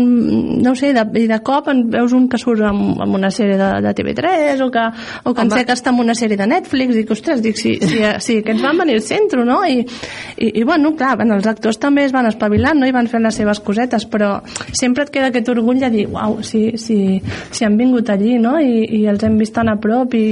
no 0.63 0.73
sé, 0.79 0.93
de, 0.95 1.05
i 1.19 1.27
de 1.29 1.39
cop 1.45 1.69
en 1.71 1.85
veus 1.93 2.13
un 2.15 2.27
que 2.31 2.39
surt 2.41 2.63
amb, 2.67 3.01
amb 3.03 3.19
una 3.19 3.31
sèrie 3.33 3.57
de, 3.59 3.69
de 3.83 3.93
TV3 3.97 4.63
o 4.65 4.69
que, 4.73 4.85
o 5.23 5.33
que 5.33 5.45
en 5.45 5.53
sé 5.53 5.65
que 5.67 5.75
està 5.75 5.93
en 5.93 6.01
una 6.03 6.15
sèrie 6.17 6.39
de 6.39 6.47
Netflix 6.49 6.97
i 6.97 7.05
que, 7.07 7.15
ostres, 7.17 7.41
dic, 7.43 7.57
si, 7.59 7.75
si, 7.81 8.01
si 8.23 8.39
aquests 8.41 8.63
van 8.63 8.81
venir 8.83 8.97
al 8.97 9.05
centre, 9.05 9.43
no? 9.47 9.59
I, 9.65 9.81
i, 9.83 10.51
i 10.61 10.65
bueno, 10.67 10.93
clar, 10.97 11.15
bueno, 11.19 11.37
els 11.37 11.47
actors 11.49 11.79
també 11.81 12.05
es 12.07 12.15
van 12.15 12.29
espavilant, 12.29 12.79
no? 12.79 12.87
I 12.89 12.95
van 12.95 13.09
fent 13.17 13.27
les 13.27 13.41
seves 13.41 13.61
cosetes, 13.65 14.07
però 14.09 14.37
sempre 14.71 15.05
et 15.05 15.13
queda 15.13 15.31
aquest 15.33 15.49
orgull 15.53 15.81
de 15.81 15.91
dir, 15.93 16.05
uau, 16.13 16.39
si, 16.45 16.69
si, 16.81 17.17
si 17.51 17.67
han 17.67 17.77
vingut 17.79 18.13
allí, 18.13 18.37
no? 18.41 18.57
I, 18.61 18.85
i 19.01 19.05
els 19.09 19.25
hem 19.25 19.37
vist 19.41 19.55
tan 19.57 19.73
a 19.73 19.77
prop 19.81 20.13
i, 20.17 20.27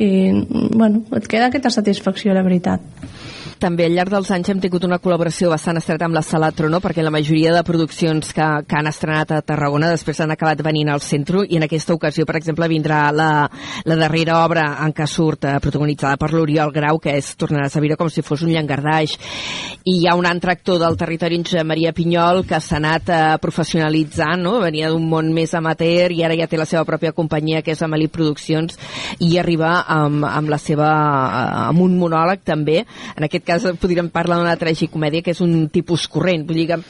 i 0.00 0.10
bueno, 0.72 1.04
et 1.14 1.28
queda 1.28 1.52
aquesta 1.52 1.72
satisfacció, 1.80 2.34
la 2.34 2.44
veritat 2.46 2.80
també 3.62 3.84
al 3.86 3.94
llarg 3.94 4.10
dels 4.10 4.30
anys 4.34 4.48
hem 4.50 4.60
tingut 4.62 4.82
una 4.88 4.98
col·laboració 4.98 5.46
bastant 5.52 5.78
estreta 5.78 6.08
amb 6.08 6.16
la 6.16 6.24
Sala 6.26 6.48
Trono, 6.56 6.80
perquè 6.82 7.04
la 7.04 7.12
majoria 7.14 7.52
de 7.54 7.62
produccions 7.62 8.32
que, 8.34 8.46
que 8.66 8.78
han 8.78 8.88
estrenat 8.90 9.30
a 9.36 9.42
Tarragona 9.46 9.90
després 9.92 10.18
han 10.24 10.32
acabat 10.34 10.64
venint 10.66 10.90
al 10.90 11.02
centre 11.04 11.44
i 11.46 11.58
en 11.60 11.66
aquesta 11.66 11.94
ocasió, 11.94 12.26
per 12.26 12.40
exemple, 12.40 12.66
vindrà 12.70 13.04
la, 13.14 13.28
la 13.86 13.98
darrera 14.00 14.40
obra 14.42 14.64
en 14.82 14.94
què 14.96 15.06
surt 15.06 15.46
eh, 15.46 15.52
protagonitzada 15.62 16.18
per 16.18 16.32
l'Oriol 16.32 16.72
Grau, 16.74 16.98
que 17.02 17.14
és 17.20 17.28
Tornaràs 17.38 17.76
a 17.78 17.82
viure 17.84 17.98
com 18.00 18.10
si 18.10 18.24
fos 18.26 18.42
un 18.42 18.50
llangardaix. 18.50 19.14
I 19.86 19.94
hi 20.00 20.08
ha 20.10 20.16
un 20.18 20.26
altre 20.26 20.56
actor 20.56 20.80
del 20.82 20.98
territori, 20.98 21.38
en 21.38 21.66
Maria 21.66 21.94
Pinyol, 21.94 22.42
que 22.48 22.58
s'ha 22.58 22.80
anat 22.80 23.14
eh, 23.14 23.20
professionalitzant, 23.42 24.42
no? 24.42 24.56
venia 24.64 24.90
d'un 24.90 25.06
món 25.06 25.30
més 25.34 25.54
amateur 25.54 26.10
i 26.10 26.22
ara 26.26 26.38
ja 26.38 26.50
té 26.50 26.58
la 26.58 26.66
seva 26.66 26.82
pròpia 26.88 27.14
companyia, 27.14 27.62
que 27.62 27.76
és 27.76 27.82
Amalí 27.86 28.10
Produccions, 28.10 28.74
i 29.22 29.36
arriba 29.38 29.84
amb, 29.86 30.26
amb 30.26 30.50
la 30.50 30.58
seva 30.58 30.90
eh, 30.90 31.46
amb 31.68 31.86
un 31.86 31.96
monòleg 32.02 32.42
també, 32.48 32.82
en 33.14 33.30
aquest 33.30 33.46
cas 33.46 33.51
cas 33.52 33.68
podríem 33.80 34.10
parlar 34.12 34.40
d'una 34.40 34.58
tragicomèdia 34.60 35.22
que 35.22 35.36
és 35.36 35.42
un 35.44 35.68
tipus 35.72 36.08
corrent. 36.10 36.46
Vull 36.48 36.62
dir 36.62 36.68
que 36.72 36.80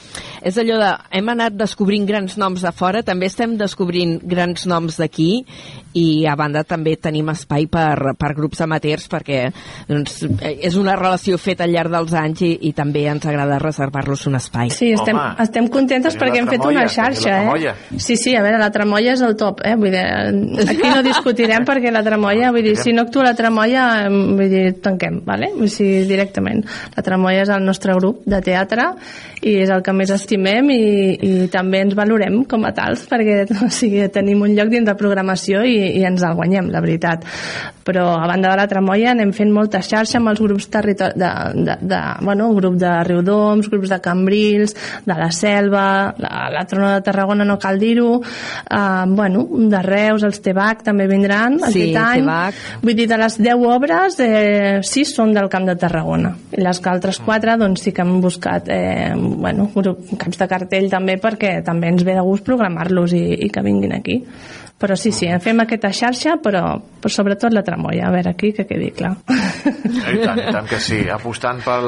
és 0.43 0.57
allò 0.59 0.79
de... 0.81 0.91
Hem 1.13 1.29
anat 1.31 1.55
descobrint 1.59 2.07
grans 2.09 2.37
noms 2.41 2.63
de 2.65 2.71
fora, 2.75 3.03
també 3.05 3.29
estem 3.29 3.57
descobrint 3.59 4.17
grans 4.27 4.65
noms 4.69 4.97
d'aquí 4.99 5.43
i 5.93 6.25
a 6.25 6.33
banda 6.35 6.63
també 6.65 6.95
tenim 6.97 7.29
espai 7.33 7.67
per, 7.71 8.15
per 8.19 8.31
grups 8.33 8.63
amateurs 8.65 9.05
perquè 9.11 9.43
doncs, 9.89 10.23
és 10.41 10.77
una 10.79 10.95
relació 10.97 11.37
feta 11.41 11.67
al 11.67 11.73
llarg 11.75 11.93
dels 11.93 12.15
anys 12.17 12.43
i, 12.45 12.51
i 12.69 12.73
també 12.75 13.05
ens 13.11 13.25
agrada 13.29 13.59
reservar-los 13.61 14.25
un 14.29 14.39
espai. 14.39 14.73
Sí, 14.73 14.91
estem, 14.97 15.17
Home, 15.19 15.35
estem 15.43 15.69
contentes 15.73 16.17
perquè 16.19 16.41
hem 16.41 16.49
fet 16.49 16.65
una 16.65 16.87
xarxa, 16.89 17.37
eh? 17.43 17.75
Sí, 17.97 18.17
sí, 18.17 18.35
a 18.35 18.43
veure, 18.45 18.59
la 18.61 18.71
Tramolla 18.73 19.13
és 19.13 19.23
el 19.25 19.37
top, 19.39 19.63
eh? 19.65 19.75
Vull 19.79 19.93
dir, 19.93 20.03
aquí 20.65 20.89
no 20.89 21.01
discutirem 21.05 21.67
perquè 21.67 21.93
la 21.93 22.03
Tramolla, 22.05 22.51
vull 22.55 22.65
dir, 22.65 22.75
si 22.79 22.93
no 22.95 23.05
actua 23.07 23.29
la 23.29 23.35
Tramolla, 23.37 23.87
vull 24.09 24.49
dir, 24.51 24.65
tanquem, 24.83 25.21
vale? 25.27 25.51
Vull 25.57 25.71
dir, 25.71 25.91
directament. 26.09 26.52
La 26.95 27.03
Tramolla 27.05 27.43
és 27.43 27.51
el 27.53 27.65
nostre 27.65 27.95
grup 27.97 28.21
de 28.29 28.39
teatre 28.45 28.91
i 29.43 29.57
és 29.63 29.71
el 29.73 29.83
que 29.83 29.93
més 29.95 30.11
estimem 30.13 30.69
i, 30.71 30.83
i 31.17 31.31
també 31.51 31.81
ens 31.83 31.95
valorem 31.97 32.43
com 32.49 32.63
a 32.67 32.71
tals 32.75 33.07
perquè 33.09 33.43
o 33.65 33.69
sigui, 33.73 34.05
tenim 34.13 34.43
un 34.45 34.53
lloc 34.55 34.71
dins 34.71 34.87
de 34.87 34.95
programació 34.99 35.63
i, 35.67 35.77
i 35.99 36.05
ens 36.07 36.23
el 36.23 36.37
guanyem, 36.37 36.69
la 36.71 36.83
veritat. 36.83 37.25
Però 37.83 38.05
a 38.15 38.27
banda 38.29 38.53
de 38.53 38.59
la 38.61 38.67
Tramoia 38.71 39.11
anem 39.11 39.33
fent 39.35 39.51
molta 39.51 39.81
xarxa 39.83 40.19
amb 40.21 40.31
els 40.31 40.39
grups 40.39 40.69
territori 40.71 41.11
de, 41.19 41.63
de, 41.65 41.75
de, 41.81 42.01
bueno, 42.21 42.49
grup 42.55 42.77
de 42.79 42.91
Riudoms, 43.07 43.69
grups 43.71 43.91
de 43.91 43.99
Cambrils 44.03 44.75
de 45.05 45.17
la 45.17 45.31
Selva, 45.35 46.13
la, 46.17 46.47
la 46.53 46.63
Trona 46.69 46.93
de 46.95 47.03
Tarragona 47.05 47.47
no 47.47 47.57
cal 47.59 47.79
dir-ho 47.81 48.19
uh, 48.19 49.03
bueno, 49.07 49.45
de 49.49 49.83
Reus, 49.83 50.23
els 50.23 50.41
Tebac 50.43 50.83
també 50.85 51.07
vindran 51.11 51.59
sí, 51.59 51.67
aquest 51.67 51.99
any 52.03 52.23
Tebac. 52.23 52.63
vull 52.83 52.97
dir, 52.97 53.09
de 53.11 53.19
les 53.25 53.37
10 53.41 53.67
obres 53.73 54.19
eh, 54.23 54.79
6 54.83 55.15
són 55.19 55.35
del 55.35 55.51
Camp 55.51 55.67
de 55.69 55.77
Tarragona 55.79 56.33
les 56.51 56.81
altres 56.89 57.19
4 57.25 57.57
doncs 57.61 57.85
sí 57.85 57.93
que 57.93 58.03
hem 58.03 58.19
buscat 58.21 58.67
eh, 58.69 59.13
bueno, 59.15 59.69
caps 59.73 60.41
de 60.41 60.47
cartell 60.49 60.89
també 60.91 61.17
perquè 61.21 61.61
també 61.65 61.89
ens 61.93 62.03
ve 62.05 62.17
de 62.17 62.25
gust 62.25 62.45
programar-los 62.45 63.15
i, 63.17 63.23
i 63.45 63.49
que 63.49 63.63
vinguin 63.65 63.95
aquí. 63.95 64.21
Però 64.83 64.97
sí, 64.99 65.13
sí, 65.15 65.29
fem 65.39 65.61
aquesta 65.63 65.93
xarxa 65.95 66.33
però, 66.43 66.63
però 66.99 67.11
sobretot 67.13 67.53
la 67.55 67.63
tramoia, 67.63 68.09
a 68.09 68.11
veure 68.11 68.33
aquí 68.33 68.51
que 68.51 68.65
quedi 68.67 68.89
clar. 68.91 69.13
I 69.23 70.17
tant, 70.19 70.41
i 70.41 70.51
tant 70.51 70.67
que 70.67 70.79
sí 70.83 71.05
apostant 71.13 71.61
pel, 71.63 71.87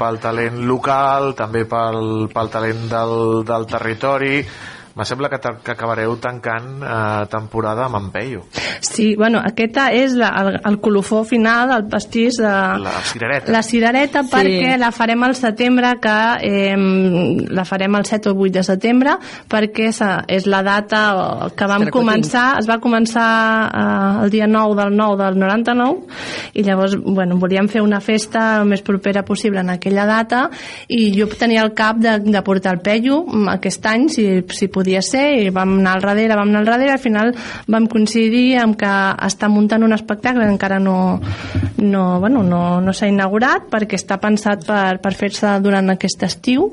pel 0.00 0.20
talent 0.22 0.62
local 0.68 1.34
també 1.36 1.66
pel, 1.68 2.30
pel 2.32 2.52
talent 2.54 2.86
del, 2.88 3.16
del 3.48 3.68
territori 3.68 4.38
me 4.94 5.04
sembla 5.04 5.30
que, 5.32 5.38
que 5.64 5.72
acabareu 5.72 6.16
tancant 6.20 6.82
eh, 6.84 7.26
temporada 7.32 7.86
amb 7.86 7.96
Empeio. 7.96 8.44
Sí, 8.84 9.14
bueno, 9.16 9.40
aquesta 9.40 9.88
és 9.96 10.12
la, 10.18 10.28
el, 10.42 10.58
el 10.68 10.78
colofó 10.84 11.22
final, 11.24 11.72
el 11.72 11.86
pastís 11.88 12.36
de... 12.40 12.52
La 12.82 12.92
cirereta. 13.08 13.52
La 13.52 13.62
cirereta 13.62 14.22
sí. 14.24 14.32
perquè 14.34 14.76
la 14.80 14.90
farem 14.92 15.24
al 15.24 15.34
setembre, 15.38 15.94
que 16.02 16.16
eh, 16.44 16.76
la 17.48 17.64
farem 17.68 17.96
el 17.96 18.04
7 18.04 18.32
o 18.32 18.36
8 18.36 18.52
de 18.58 18.64
setembre, 18.66 19.16
perquè 19.48 19.88
és 19.92 20.46
la 20.50 20.62
data 20.66 21.02
que 21.56 21.68
vam 21.70 21.88
començar, 21.94 22.58
es 22.60 22.68
va 22.68 22.78
començar 22.82 23.28
eh, 23.70 24.24
el 24.26 24.34
dia 24.34 24.50
9 24.50 24.76
del 24.82 24.96
9 24.98 25.18
del 25.22 25.40
99, 25.40 26.20
i 26.52 26.66
llavors, 26.66 26.98
bueno, 27.00 27.40
volíem 27.40 27.70
fer 27.72 27.82
una 27.82 28.02
festa 28.04 28.58
el 28.60 28.68
més 28.68 28.84
propera 28.84 29.24
possible 29.24 29.62
en 29.62 29.72
aquella 29.72 30.04
data, 30.06 30.44
i 30.88 31.08
jo 31.16 31.30
tenia 31.32 31.64
el 31.64 31.72
cap 31.78 31.96
de, 32.02 32.18
de 32.26 32.44
portar 32.44 32.76
el 32.76 32.84
Peyu 32.84 33.22
aquest 33.52 33.86
any, 33.88 34.08
si, 34.12 34.26
si 34.52 34.68
podia 34.68 34.81
podia 34.82 35.02
ser 35.06 35.24
i 35.38 35.50
vam 35.54 35.78
anar 35.78 35.96
al 35.96 36.04
darrere, 36.04 36.36
vam 36.36 36.50
anar 36.50 36.62
al 36.64 36.70
darrere, 36.72 36.92
al 36.96 37.02
final 37.02 37.32
vam 37.70 37.86
coincidir 37.90 38.58
amb 38.60 38.76
que 38.78 38.92
està 39.28 39.48
muntant 39.48 39.86
un 39.86 39.94
espectacle 39.94 40.44
que 40.44 40.54
encara 40.56 40.80
no, 40.82 41.20
no, 41.78 42.04
bueno, 42.20 42.42
no, 42.42 42.80
no 42.82 42.94
s'ha 42.94 43.08
inaugurat 43.10 43.68
perquè 43.70 43.98
està 44.00 44.18
pensat 44.22 44.66
per, 44.66 44.98
per 45.02 45.14
fer-se 45.18 45.54
durant 45.62 45.94
aquest 45.94 46.26
estiu. 46.26 46.72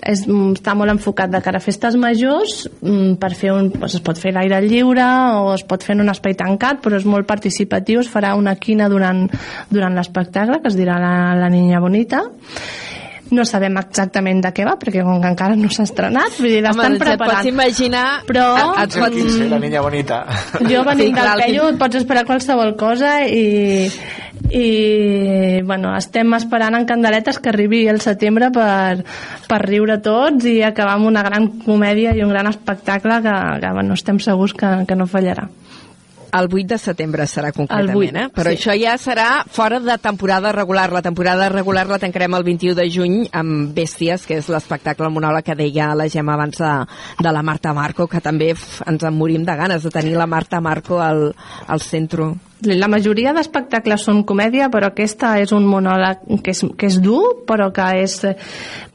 És, 0.00 0.24
està 0.26 0.74
molt 0.78 0.94
enfocat 0.94 1.30
de 1.32 1.42
cara 1.44 1.60
a 1.60 1.64
festes 1.64 1.96
majors 2.00 2.66
mm, 2.80 3.16
per 3.20 3.32
fer 3.38 3.52
un, 3.54 3.68
doncs 3.74 3.98
es 3.98 4.04
pot 4.04 4.18
fer 4.18 4.32
l'aire 4.34 4.62
lliure 4.64 5.04
o 5.42 5.52
es 5.54 5.66
pot 5.68 5.84
fer 5.84 5.96
en 5.96 6.06
un 6.06 6.12
espai 6.12 6.36
tancat 6.38 6.80
però 6.82 6.98
és 6.98 7.06
molt 7.08 7.28
participatiu, 7.28 8.00
es 8.02 8.10
farà 8.10 8.32
una 8.38 8.56
quina 8.56 8.88
durant, 8.92 9.26
durant 9.70 9.94
l'espectacle 9.98 10.62
que 10.62 10.72
es 10.72 10.78
dirà 10.78 10.98
la, 11.02 11.12
la 11.38 11.52
Niña 11.52 11.82
Bonita 11.82 12.24
no 13.32 13.44
sabem 13.48 13.76
exactament 13.80 14.42
de 14.44 14.52
què 14.54 14.66
va, 14.68 14.74
perquè 14.80 15.02
com 15.04 15.20
que 15.22 15.30
encara 15.32 15.56
no 15.58 15.70
s'ha 15.72 15.86
estrenat, 15.88 16.36
vull 16.38 16.52
dir, 16.52 16.60
l'estan 16.64 16.98
preparant. 17.00 17.38
pots 17.38 17.48
imaginar... 17.50 18.06
Però... 18.28 18.46
Et 18.82 18.98
pot... 19.00 19.16
Sí, 19.16 19.46
la 19.50 19.60
niña 19.62 19.82
bonita. 19.84 20.22
Jo 20.60 20.82
venint 20.88 21.16
sí, 21.16 21.20
del 21.20 21.44
Peyu 21.46 21.68
et 21.72 21.80
pots 21.80 22.00
esperar 22.02 22.24
qualsevol 22.28 22.74
cosa 22.80 23.14
i, 23.24 23.88
i 24.52 24.66
bueno, 25.64 25.94
estem 25.96 26.36
esperant 26.38 26.76
en 26.78 26.86
candeletes 26.88 27.40
que 27.42 27.52
arribi 27.52 27.86
el 27.88 28.02
setembre 28.04 28.52
per, 28.54 29.02
per 29.48 29.60
riure 29.64 29.98
tots 30.04 30.46
i 30.50 30.60
acabar 30.66 30.98
amb 30.98 31.08
una 31.10 31.24
gran 31.26 31.48
comèdia 31.64 32.14
i 32.16 32.24
un 32.24 32.32
gran 32.34 32.50
espectacle 32.52 33.22
que, 33.24 33.36
que 33.64 33.74
bueno, 33.80 33.98
estem 33.98 34.20
segurs 34.20 34.54
que, 34.58 34.76
que 34.88 34.98
no 34.98 35.08
fallarà. 35.10 35.48
El 36.32 36.48
8 36.48 36.66
de 36.70 36.78
setembre 36.80 37.26
serà 37.28 37.50
concretament, 37.52 38.16
8, 38.16 38.20
eh? 38.22 38.28
Però 38.32 38.52
sí. 38.52 38.58
això 38.58 38.76
ja 38.80 38.94
serà 39.00 39.26
fora 39.52 39.80
de 39.84 39.96
temporada 40.00 40.52
regular. 40.56 40.88
La 40.92 41.02
temporada 41.04 41.48
regular 41.52 41.86
la 41.90 42.00
tancarem 42.02 42.38
el 42.38 42.46
21 42.46 42.78
de 42.78 42.86
juny 42.92 43.18
amb 43.36 43.74
Bèsties, 43.76 44.24
que 44.28 44.38
és 44.40 44.48
l'espectacle 44.52 45.10
monòleg 45.12 45.44
que 45.44 45.58
deia 45.58 45.92
la 45.98 46.08
Gemma 46.12 46.38
abans 46.38 46.62
de, 46.62 46.72
de 47.20 47.34
la 47.34 47.42
Marta 47.44 47.74
Marco, 47.76 48.08
que 48.08 48.22
també 48.24 48.52
ens 48.54 49.04
en 49.04 49.18
morim 49.18 49.44
de 49.44 49.58
ganes 49.58 49.84
de 49.84 49.92
tenir 49.92 50.16
la 50.16 50.30
Marta 50.30 50.60
Marco 50.64 51.02
al, 51.04 51.28
al 51.66 51.84
centre 51.84 52.32
la 52.62 52.86
majoria 52.88 53.32
d'espectacles 53.34 54.04
són 54.06 54.22
comèdia, 54.28 54.68
però 54.70 54.92
aquesta 54.92 55.34
és 55.42 55.50
un 55.54 55.64
monòleg 55.66 56.16
que 56.44 56.52
és, 56.54 56.60
que 56.78 56.86
és 56.86 57.00
dur, 57.02 57.42
però 57.48 57.72
que 57.74 57.82
és 58.02 58.14
eh, 58.28 58.34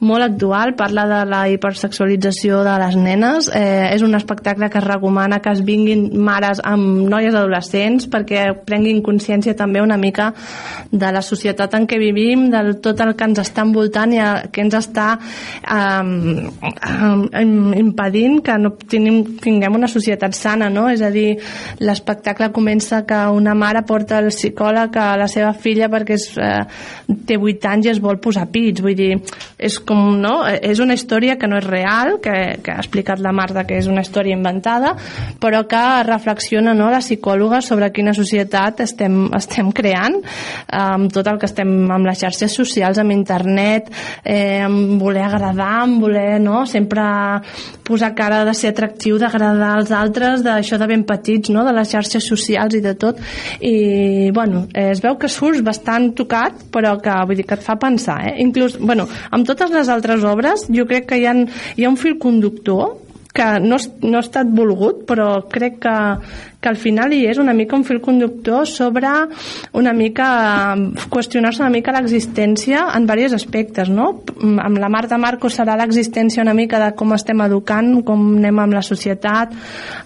molt 0.00 0.24
actual, 0.24 0.74
parla 0.78 1.04
de 1.10 1.18
la 1.28 1.42
hipersexualització 1.52 2.62
de 2.64 2.76
les 2.80 2.96
nenes, 2.96 3.50
eh, 3.52 3.92
és 3.92 4.02
un 4.06 4.14
espectacle 4.16 4.70
que 4.70 4.78
es 4.80 4.86
recomana 4.86 5.40
que 5.44 5.52
es 5.52 5.60
vinguin 5.66 6.08
mares 6.24 6.62
amb 6.64 7.08
noies 7.10 7.34
adolescents 7.34 8.08
perquè 8.08 8.46
prenguin 8.64 9.02
consciència 9.04 9.56
també 9.58 9.82
una 9.84 9.98
mica 10.00 10.32
de 10.90 11.12
la 11.12 11.22
societat 11.22 11.74
en 11.76 11.86
què 11.90 11.98
vivim, 12.00 12.48
de 12.52 12.74
tot 12.82 13.00
el 13.04 13.14
que 13.18 13.28
ens 13.28 13.38
està 13.42 13.62
envoltant 13.66 14.12
i 14.14 14.18
que 14.52 14.60
ens 14.64 14.74
està 14.78 15.08
eh, 15.18 16.02
impedint 17.82 18.40
que 18.44 18.56
no 18.58 18.72
tinguem, 18.80 19.22
tinguem 19.44 19.76
una 19.76 19.88
societat 19.90 20.34
sana, 20.36 20.70
no? 20.72 20.88
És 20.88 21.02
a 21.04 21.10
dir, 21.12 21.38
l'espectacle 21.84 22.52
comença 22.54 23.04
que 23.06 23.18
una 23.34 23.54
mare 23.58 23.82
porta 23.88 24.20
el 24.22 24.30
psicòleg 24.32 24.96
a 24.98 25.08
la 25.20 25.28
seva 25.30 25.52
filla 25.52 25.90
perquè 25.92 26.16
és, 26.16 26.28
eh, 26.38 27.16
té 27.26 27.36
8 27.36 27.68
anys 27.72 27.88
i 27.88 27.92
es 27.94 28.00
vol 28.02 28.20
posar 28.22 28.46
pits, 28.52 28.82
vull 28.84 28.96
dir, 28.98 29.16
és 29.58 29.78
com, 29.80 30.16
no? 30.20 30.40
És 30.46 30.80
una 30.80 30.96
història 30.96 31.36
que 31.38 31.48
no 31.50 31.58
és 31.58 31.66
real, 31.66 32.18
que, 32.22 32.36
que 32.64 32.72
ha 32.74 32.80
explicat 32.82 33.20
la 33.24 33.32
Marta 33.32 33.64
que 33.68 33.78
és 33.78 33.88
una 33.90 34.02
història 34.04 34.36
inventada, 34.36 34.94
però 35.40 35.64
que 35.68 35.82
reflexiona 36.06 36.74
no, 36.74 36.90
la 36.92 37.02
psicòloga 37.02 37.60
sobre 37.64 37.90
quina 37.94 38.14
societat 38.16 38.84
estem, 38.84 39.28
estem 39.36 39.72
creant 39.74 40.20
amb 40.74 41.12
tot 41.12 41.26
el 41.28 41.38
que 41.40 41.48
estem 41.48 41.90
amb 41.90 42.08
les 42.08 42.20
xarxes 42.20 42.54
socials, 42.54 42.98
amb 43.00 43.14
internet, 43.14 43.90
eh, 44.24 44.62
amb 44.64 45.00
voler 45.00 45.24
agradar, 45.26 45.82
amb 45.84 46.02
voler 46.02 46.38
no, 46.42 46.64
sempre 46.66 47.02
posar 47.86 48.14
cara 48.14 48.44
de 48.44 48.54
ser 48.54 48.72
atractiu, 48.74 49.18
d'agradar 49.20 49.74
als 49.78 49.92
altres, 49.94 50.44
d'això 50.44 50.78
de 50.80 50.88
ben 50.90 51.04
petits, 51.08 51.50
no, 51.54 51.64
de 51.66 51.72
les 51.76 51.90
xarxes 51.90 52.26
socials 52.28 52.76
i 52.76 52.82
de 52.84 52.94
tot. 52.98 53.20
I, 53.60 54.30
bueno, 54.34 54.66
eh, 54.74 54.90
es 54.92 55.02
veu 55.04 55.18
que 55.20 55.30
surts 55.32 55.64
bastant 55.64 56.12
tocat, 56.18 56.68
però 56.74 56.96
que, 57.02 57.14
vull 57.28 57.40
dir, 57.40 57.46
que 57.48 57.58
et 57.58 57.64
fa 57.64 57.78
pensar, 57.80 58.20
eh? 58.30 58.36
Inclús, 58.44 58.78
bueno, 58.78 59.08
amb 59.30 59.48
totes 59.48 59.72
les 59.74 59.90
altres 59.92 60.24
obres, 60.28 60.66
jo 60.72 60.86
crec 60.88 61.08
que 61.10 61.20
hi 61.20 61.28
ha, 61.28 61.34
hi 61.76 61.86
ha 61.86 61.92
un 61.92 62.00
fil 62.00 62.18
conductor 62.22 62.96
que 63.38 63.48
no, 63.62 63.78
no 64.02 64.18
ha 64.18 64.24
estat 64.24 64.48
volgut, 64.50 65.04
però 65.06 65.28
crec 65.52 65.78
que, 65.84 65.96
que 66.60 66.68
al 66.68 66.76
final 66.76 67.12
hi 67.14 67.24
és 67.30 67.38
una 67.38 67.54
mica 67.54 67.76
un 67.76 67.84
fil 67.86 68.00
conductor 68.02 68.66
sobre 68.66 69.06
una 69.78 69.92
mica 69.94 70.74
qüestionar-se 71.08 71.62
una 71.62 71.70
mica 71.70 71.94
l'existència 71.94 72.88
en 72.96 73.06
diversos 73.06 73.38
aspectes, 73.38 73.88
no? 73.88 74.08
Amb 74.42 74.80
la 74.82 74.88
Marta 74.90 75.18
Marco 75.22 75.50
serà 75.52 75.76
l'existència 75.78 76.42
una 76.42 76.56
mica 76.58 76.80
de 76.82 76.90
com 76.98 77.14
estem 77.14 77.40
educant, 77.46 77.92
com 78.02 78.24
anem 78.40 78.58
amb 78.64 78.74
la 78.74 78.82
societat, 78.82 79.54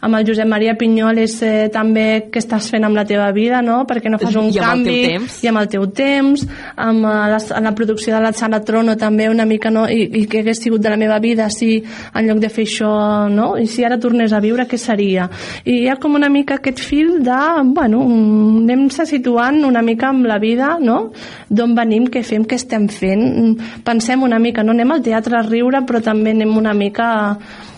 amb 0.01 0.19
el 0.19 0.27
Josep 0.29 0.49
Maria 0.49 0.77
Pinyol 0.77 1.23
és 1.25 1.39
eh, 1.47 1.71
també 1.73 2.29
què 2.29 2.43
estàs 2.43 2.69
fent 2.73 2.85
amb 2.85 3.01
la 3.01 3.07
teva 3.09 3.31
vida, 3.33 3.63
no? 3.65 3.83
Perquè 3.89 4.13
no 4.13 4.21
fas 4.21 4.37
un 4.37 4.51
I 4.53 4.61
canvi 4.61 4.99
i 5.17 5.49
amb 5.49 5.63
el 5.63 5.73
teu 5.73 5.89
temps, 5.89 6.45
amb 6.77 7.09
eh, 7.09 7.17
la, 7.33 7.41
la 7.65 7.75
producció 7.79 8.13
de 8.13 8.21
la 8.27 8.35
Sala 8.37 8.61
Trono 8.61 8.99
també 9.01 9.31
una 9.33 9.49
mica, 9.49 9.73
no? 9.73 9.87
I, 9.89 10.05
i 10.21 10.27
què 10.29 10.45
hagués 10.45 10.61
sigut 10.67 10.85
de 10.85 10.93
la 10.93 11.01
meva 11.01 11.17
vida 11.25 11.49
si 11.49 11.79
en 11.81 12.29
lloc 12.29 12.45
de 12.45 12.53
fer 12.53 12.69
això, 12.69 12.93
no? 13.33 13.55
I 13.57 13.67
si 13.73 13.89
ara 13.89 14.01
tornés 14.03 14.37
a 14.37 14.43
viure, 14.45 14.69
què 14.69 14.77
seria? 14.77 15.31
I 15.65 15.81
hi 15.83 15.89
ha 15.89 15.97
com 15.97 16.21
una 16.21 16.29
mica 16.29 16.42
aquest 16.51 16.81
fil 16.83 17.23
de, 17.23 17.39
bueno, 17.73 18.03
anem-se 18.03 19.07
situant 19.07 19.63
una 19.65 19.83
mica 19.83 20.09
amb 20.11 20.27
la 20.27 20.39
vida, 20.43 20.77
no? 20.81 21.13
D'on 21.49 21.77
venim, 21.79 22.09
què 22.11 22.25
fem, 22.27 22.45
què 22.45 22.59
estem 22.59 22.89
fent. 22.91 23.55
Pensem 23.87 24.23
una 24.23 24.41
mica, 24.43 24.65
no 24.67 24.75
anem 24.75 24.97
al 24.97 25.05
teatre 25.07 25.39
a 25.39 25.45
riure, 25.47 25.85
però 25.87 26.03
també 26.03 26.35
anem 26.35 26.57
una 26.59 26.75
mica 26.75 27.09
a, 27.21 27.29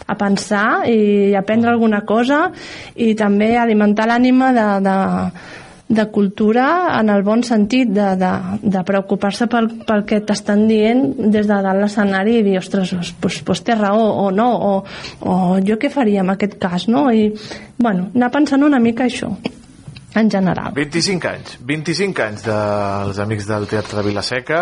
a 0.06 0.16
pensar 0.16 0.88
i 0.88 1.34
aprendre 1.36 1.70
alguna 1.70 2.02
cosa 2.08 2.46
i 2.96 3.14
també 3.14 3.54
alimentar 3.56 4.08
l'ànima 4.08 4.52
de, 4.56 4.66
de, 4.84 4.96
de 5.88 6.06
cultura 6.10 6.98
en 6.98 7.10
el 7.12 7.22
bon 7.22 7.42
sentit 7.44 7.90
de, 7.92 8.06
de, 8.16 8.30
de 8.62 8.82
preocupar-se 8.88 9.48
pel, 9.52 9.68
pel 9.84 10.04
que 10.08 10.22
t'estan 10.24 10.64
dient 10.68 11.02
des 11.18 11.44
de 11.44 11.58
dalt 11.66 11.82
l'escenari 11.82 12.38
i 12.38 12.44
dir, 12.46 12.56
ostres, 12.58 12.94
pues, 13.20 13.42
pues 13.44 13.62
té 13.66 13.76
raó 13.76 14.06
o 14.24 14.30
no, 14.32 14.48
o, 14.54 14.72
o 15.28 15.36
jo 15.64 15.76
què 15.80 15.92
faria 15.92 16.24
en 16.24 16.32
aquest 16.32 16.56
cas, 16.62 16.88
no? 16.88 17.10
I, 17.12 17.28
bueno, 17.76 18.08
anar 18.14 18.32
pensant 18.32 18.64
una 18.64 18.80
mica 18.80 19.04
això 19.04 19.34
en 20.14 20.30
general. 20.30 20.72
25 20.74 21.28
anys, 21.30 21.56
25 21.66 22.22
anys 22.22 22.44
dels 22.46 23.18
amics 23.20 23.48
del 23.50 23.66
Teatre 23.68 24.00
de 24.00 24.08
Vilaseca 24.08 24.60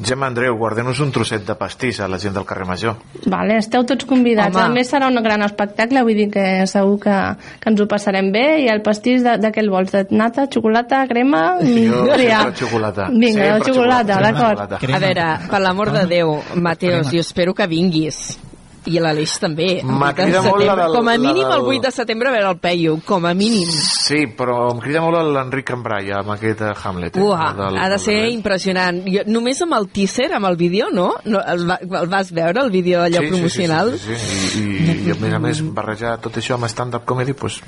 Gemma 0.00 0.30
Andreu, 0.30 0.56
guardem-nos 0.56 1.00
un 1.04 1.10
trosset 1.12 1.44
de 1.44 1.54
pastís 1.60 1.98
a 2.00 2.08
la 2.08 2.16
gent 2.18 2.32
del 2.32 2.46
carrer 2.48 2.64
Major. 2.64 2.96
Vale, 3.28 3.58
esteu 3.60 3.84
tots 3.84 4.06
convidats. 4.08 4.56
Home. 4.56 4.64
A 4.64 4.72
més 4.72 4.88
serà 4.88 5.10
un 5.12 5.20
gran 5.22 5.44
espectacle, 5.44 6.02
vull 6.06 6.16
dir 6.16 6.28
que 6.32 6.44
segur 6.70 6.96
que, 7.02 7.16
que 7.60 7.72
ens 7.72 7.84
ho 7.84 7.88
passarem 7.90 8.30
bé. 8.32 8.44
I 8.64 8.70
el 8.72 8.80
pastís 8.86 9.24
de, 9.26 9.36
de 9.42 9.52
què 9.52 9.60
el 9.60 9.68
vols? 9.72 9.92
De 9.92 10.06
nata, 10.16 10.46
xocolata, 10.52 11.02
crema? 11.10 11.42
Jo 11.60 12.04
sempre 12.16 12.54
xocolata. 12.62 13.10
Vinga, 13.12 13.30
Sempre 13.30 13.50
de 13.58 13.72
xocolata, 13.72 14.20
d'acord. 14.24 14.78
A 14.80 15.02
veure, 15.04 15.26
per 15.50 15.60
l'amor 15.60 15.92
de 15.92 16.06
Déu, 16.10 16.38
Mateus, 16.56 17.12
jo 17.12 17.20
espero 17.20 17.54
que 17.54 17.68
vinguis. 17.68 18.38
I 18.86 18.98
l'Aleix 18.98 19.38
també. 19.40 19.80
el 19.80 19.86
M'ha 19.86 20.10
8 20.10 20.16
de 20.16 20.22
cridat 20.24 20.44
molt 20.44 20.64
la 20.64 20.76
del- 20.76 20.92
Com 20.94 21.08
a 21.08 21.16
mínim 21.18 21.44
el 21.46 21.52
del- 21.52 21.66
8 21.74 21.80
de 21.82 21.90
setembre 21.90 22.28
a 22.28 22.32
veure 22.32 22.50
el 22.50 22.58
Peyu, 22.58 23.00
com 23.04 23.26
a 23.26 23.34
mínim. 23.34 23.68
Sí, 23.70 24.26
però 24.36 24.72
em 24.72 24.78
crida 24.80 25.00
molt 25.02 25.18
l'Enric 25.34 25.66
Cambrai 25.66 26.10
amb 26.12 26.30
aquest 26.30 26.60
eh, 26.62 26.72
Hamlet. 26.84 27.16
eh, 27.16 27.20
Uah, 27.20 27.52
del- 27.54 27.76
ha 27.78 27.88
de 27.88 27.98
ser 27.98 28.14
del- 28.22 28.32
impressionant. 28.32 29.02
Jo, 29.06 29.20
només 29.26 29.60
amb 29.62 29.74
el 29.74 29.88
teaser, 29.88 30.32
amb 30.32 30.46
el 30.46 30.56
vídeo, 30.56 30.86
no? 30.92 31.14
no 31.24 31.40
el, 31.42 31.68
va, 31.68 31.78
el 32.00 32.08
vas 32.08 32.32
veure, 32.32 32.60
el 32.64 32.70
vídeo 32.70 33.02
allò 33.02 33.20
Sí, 33.20 33.26
promocional? 33.28 33.92
Sí, 33.98 34.14
sí, 34.16 34.36
sí, 34.36 34.48
sí. 34.48 34.60
I, 34.60 35.08
i, 35.08 35.10
a 35.10 35.14
més 35.20 35.32
a 35.34 35.38
més 35.38 35.60
barrejar 35.74 36.20
tot 36.20 36.36
això 36.36 36.54
amb 36.54 36.64
stand-up 36.68 37.04
comedy 37.04 37.32
pues, 37.34 37.60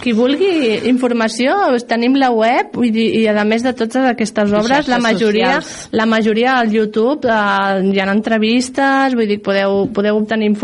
Qui 0.00 0.12
vulgui 0.12 0.80
informació, 0.88 1.52
tenim 1.88 2.14
la 2.16 2.30
web 2.30 2.72
vull 2.74 2.90
dir, 2.92 3.08
i 3.20 3.26
a 3.28 3.44
més 3.44 3.62
de 3.62 3.72
totes 3.74 4.04
aquestes 4.08 4.52
obres, 4.52 4.88
la 4.88 4.98
majoria, 4.98 5.60
socials. 5.60 5.88
la 5.92 6.06
majoria 6.06 6.58
al 6.58 6.70
YouTube 6.70 7.26
eh, 7.26 7.82
hi 7.92 7.98
ha 8.00 8.06
entrevistes, 8.12 9.14
vull 9.14 9.26
dir, 9.26 9.40
podeu, 9.42 9.88
podeu 9.92 10.16
obtenir 10.16 10.46
informació 10.46 10.61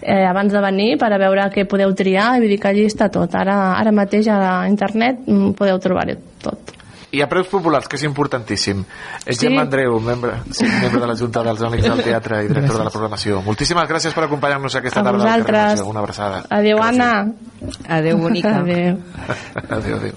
eh, 0.00 0.24
abans 0.24 0.52
de 0.52 0.60
venir 0.64 0.96
per 0.98 1.12
a 1.12 1.18
veure 1.20 1.50
què 1.52 1.66
podeu 1.68 1.92
triar, 1.94 2.36
i 2.36 2.40
vull 2.40 2.48
dir 2.54 2.58
que 2.62 2.68
allí 2.72 2.86
està 2.88 3.10
tot. 3.12 3.34
Ara, 3.34 3.74
ara 3.76 3.92
mateix 3.92 4.28
a 4.32 4.66
internet 4.68 5.20
mm, 5.26 5.52
podeu 5.58 5.78
trobar-ho 5.82 6.16
tot. 6.42 6.74
I 7.10 7.22
a 7.24 7.26
preus 7.28 7.46
populars, 7.48 7.86
que 7.88 7.96
és 7.96 8.02
importantíssim. 8.04 8.82
És 9.24 9.38
Sí. 9.38 9.46
Gemma 9.46 9.62
Andreu, 9.64 9.94
membre, 9.98 10.42
sí, 10.52 10.66
membre 10.68 11.00
de 11.00 11.06
la 11.08 11.14
Junta 11.16 11.40
dels 11.42 11.62
Amics 11.64 11.86
del 11.88 12.02
Teatre 12.08 12.42
i 12.44 12.48
director 12.50 12.76
de 12.76 12.84
la 12.84 12.90
programació. 12.92 13.40
Moltíssimes 13.46 13.88
gràcies 13.88 14.12
per 14.12 14.24
acompanyar-nos 14.26 14.76
aquesta 14.76 15.00
A 15.00 15.04
tarda. 15.04 15.24
carrer 15.24 15.40
vosaltres. 15.40 15.86
Una 15.88 16.00
abraçada. 16.00 16.42
Adéu, 16.50 16.82
Anna. 16.84 17.32
Adéu, 17.88 18.18
bonica. 18.18 18.58
Adéu. 18.60 18.98
Adéu, 19.70 19.96
adéu. 19.96 20.12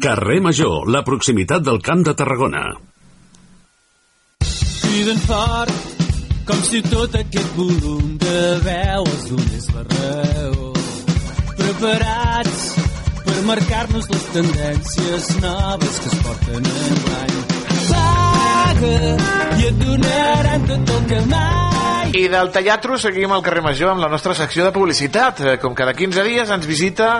Carrer 0.00 0.40
Major, 0.40 0.88
la 0.88 1.04
proximitat 1.04 1.60
del 1.60 1.82
Camp 1.84 2.00
de 2.06 2.14
Tarragona. 2.16 2.64
criden 4.86 5.18
fort 5.18 5.95
com 6.46 6.62
si 6.62 6.80
tot 6.86 7.14
aquest 7.18 7.54
volum 7.58 8.16
de 8.22 8.40
veu 8.62 9.06
els 9.10 9.24
donés 9.30 9.66
la 9.74 9.82
raó. 9.90 10.68
Preparats 11.58 12.60
per 13.26 13.36
marcar-nos 13.48 14.06
les 14.12 14.26
tendències 14.36 15.30
noves 15.42 15.98
que 16.02 16.12
es 16.12 16.20
porten 16.26 16.68
enguany. 16.72 17.34
Paga 17.88 18.94
i 19.56 19.68
et 19.70 19.80
donaran 19.82 20.66
tot 20.70 20.94
el 20.96 21.04
que 21.10 21.20
mai 21.30 22.14
I 22.16 22.26
del 22.32 22.50
Tallatro 22.54 22.96
seguim 23.00 23.32
al 23.34 23.42
carrer 23.44 23.64
Major 23.66 23.90
amb 23.92 24.04
la 24.04 24.10
nostra 24.12 24.34
secció 24.38 24.64
de 24.64 24.72
publicitat. 24.72 25.40
Eh, 25.42 25.56
Com 25.60 25.74
cada 25.74 25.92
15 25.94 26.22
dies 26.24 26.50
ens 26.54 26.66
visita 26.66 27.10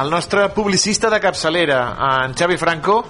el 0.00 0.10
nostre 0.10 0.46
publicista 0.54 1.10
de 1.10 1.18
capçalera, 1.20 1.80
en 2.22 2.38
Xavi 2.38 2.56
Franco, 2.56 3.02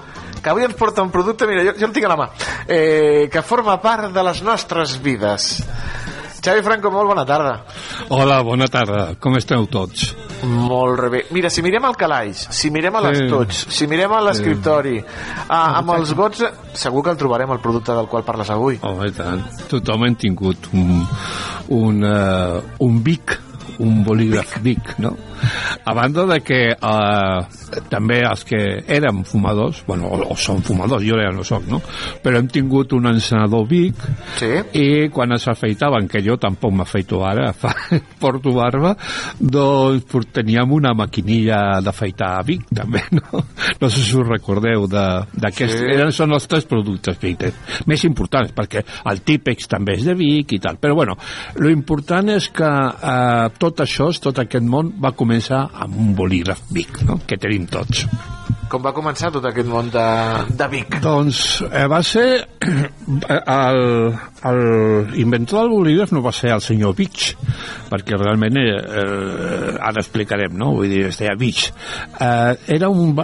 que 0.43 0.51
avui 0.51 0.65
ens 0.65 0.75
porta 0.75 1.03
un 1.03 1.11
producte, 1.11 1.47
mira, 1.47 1.65
jo, 1.65 1.77
jo 1.79 1.87
el 1.87 1.93
tinc 1.93 2.07
a 2.07 2.13
la 2.15 2.17
mà, 2.17 2.29
eh, 2.67 3.29
que 3.33 3.43
forma 3.43 3.79
part 3.81 4.11
de 4.13 4.23
les 4.25 4.43
nostres 4.43 4.97
vides. 5.03 5.63
Xavi 6.41 6.63
Franco, 6.65 6.89
molt 6.91 7.11
bona 7.11 7.27
tarda. 7.29 7.67
Hola, 8.09 8.39
bona 8.43 8.65
tarda. 8.73 9.11
Com 9.21 9.37
esteu 9.37 9.67
tots? 9.69 10.15
Molt 10.43 11.03
bé. 11.13 11.27
Mira, 11.37 11.51
si 11.53 11.61
mirem 11.61 11.85
el 11.85 11.99
calaix, 12.01 12.47
si 12.49 12.71
mirem 12.73 12.97
a 12.97 13.03
Sí. 13.03 13.07
l'estoig, 13.11 13.53
si 13.53 13.87
mirem 13.87 14.11
a 14.17 14.23
l'escriptori, 14.25 15.05
ah, 15.51 15.77
amb 15.77 15.91
els 15.99 16.15
gots, 16.15 16.43
segur 16.73 17.03
que 17.05 17.11
el 17.11 17.19
trobarem, 17.19 17.51
el 17.53 17.61
producte 17.61 17.93
del 17.93 18.09
qual 18.09 18.25
parles 18.25 18.49
avui. 18.49 18.79
Oh, 18.81 19.05
i 19.05 19.13
tant. 19.13 19.45
Tothom 19.69 20.07
hem 20.07 20.15
tingut 20.17 20.71
un, 20.73 21.07
un, 21.69 22.03
uh, 22.05 22.63
un 22.79 23.03
Vic, 23.05 23.39
un 23.79 24.03
bolígraf 24.03 24.63
Vic, 24.63 24.99
no? 24.99 25.13
A 25.85 25.95
banda 25.95 26.27
de 26.29 26.41
que 26.45 26.61
uh, 26.75 27.81
també 27.91 28.21
els 28.27 28.45
que 28.47 28.61
érem 28.91 29.23
fumadors, 29.29 29.83
bueno, 29.87 30.11
o, 30.11 30.21
o 30.35 30.37
som 30.37 30.61
fumadors, 30.65 31.05
jo 31.07 31.19
ja 31.21 31.31
no 31.35 31.45
soc, 31.47 31.67
no? 31.71 31.81
Però 32.23 32.41
hem 32.41 32.49
tingut 32.53 32.93
un 32.97 33.09
encenador 33.11 33.67
Vic 33.71 34.05
sí. 34.41 34.51
i 34.77 34.87
quan 35.13 35.35
es 35.37 35.47
afeitaven, 35.51 36.09
que 36.11 36.23
jo 36.25 36.37
tampoc 36.41 36.75
m'afeito 36.77 37.23
ara, 37.27 37.51
fa, 37.61 37.73
porto 38.21 38.55
barba, 38.57 38.95
doncs 39.41 40.31
teníem 40.35 40.73
una 40.77 40.93
maquinilla 40.97 41.81
d'afeitar 41.85 42.33
Vic, 42.47 42.67
també, 42.75 43.03
no? 43.17 43.45
No 43.81 43.91
sé 43.91 44.05
si 44.05 44.17
us 44.19 44.29
recordeu 44.29 44.87
d'aquests... 44.91 45.79
Sí. 45.81 45.89
Eren, 45.95 46.13
són 46.15 46.35
els 46.37 46.47
tres 46.51 46.67
productes 46.69 47.19
Vic 47.23 47.47
eh, 47.47 47.53
més 47.91 48.05
importants, 48.09 48.53
perquè 48.57 48.85
el 49.11 49.23
Típex 49.27 49.71
també 49.71 49.97
és 49.99 50.07
de 50.09 50.15
Vic 50.19 50.57
i 50.57 50.61
tal. 50.63 50.79
Però, 50.81 50.97
bueno, 50.99 51.17
lo 51.61 51.71
important 51.73 52.31
és 52.35 52.51
que 52.55 52.69
eh, 52.69 53.47
tot 53.61 53.85
això, 53.85 54.11
tot 54.21 54.43
aquest 54.43 54.67
món, 54.67 54.93
va 55.01 55.13
començar 55.17 55.30
amb 55.85 55.97
un 55.97 56.15
bolígraf 56.19 56.63
Vic, 56.75 57.03
no? 57.07 57.21
que 57.27 57.39
tenim 57.41 57.67
tots. 57.71 58.05
Com 58.71 58.85
va 58.87 58.93
començar 58.95 59.33
tot 59.35 59.47
aquest 59.49 59.67
món 59.67 59.89
de, 59.91 60.07
de 60.55 60.67
Vic? 60.71 61.01
Doncs 61.03 61.41
eh, 61.67 61.87
va 61.91 61.99
ser 62.07 62.27
el, 62.61 63.81
el 64.51 64.61
inventor 65.19 65.65
del 65.65 65.73
bolígraf 65.73 66.13
no 66.15 66.23
va 66.23 66.31
ser 66.37 66.53
el 66.55 66.63
senyor 66.63 66.95
Beach 66.95 67.33
perquè 67.91 68.19
realment 68.21 68.61
eh, 68.61 68.69
eh, 68.71 69.73
ara 69.75 70.03
explicarem 70.03 70.55
no? 70.61 70.71
vull 70.79 70.93
dir, 70.93 71.07
es 71.09 71.19
deia 71.19 71.35
Beach 71.41 71.71
eh, 72.21 72.55
era 72.77 72.91
un, 72.93 73.17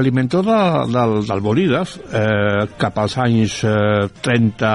l'inventor 0.00 0.46
de, 0.46 0.60
del, 0.94 1.16
del 1.28 1.44
bolígraf 1.44 1.96
eh, 2.06 2.64
cap 2.80 3.02
als 3.02 3.18
anys 3.26 3.58
eh, 3.68 4.06
30 4.24 4.72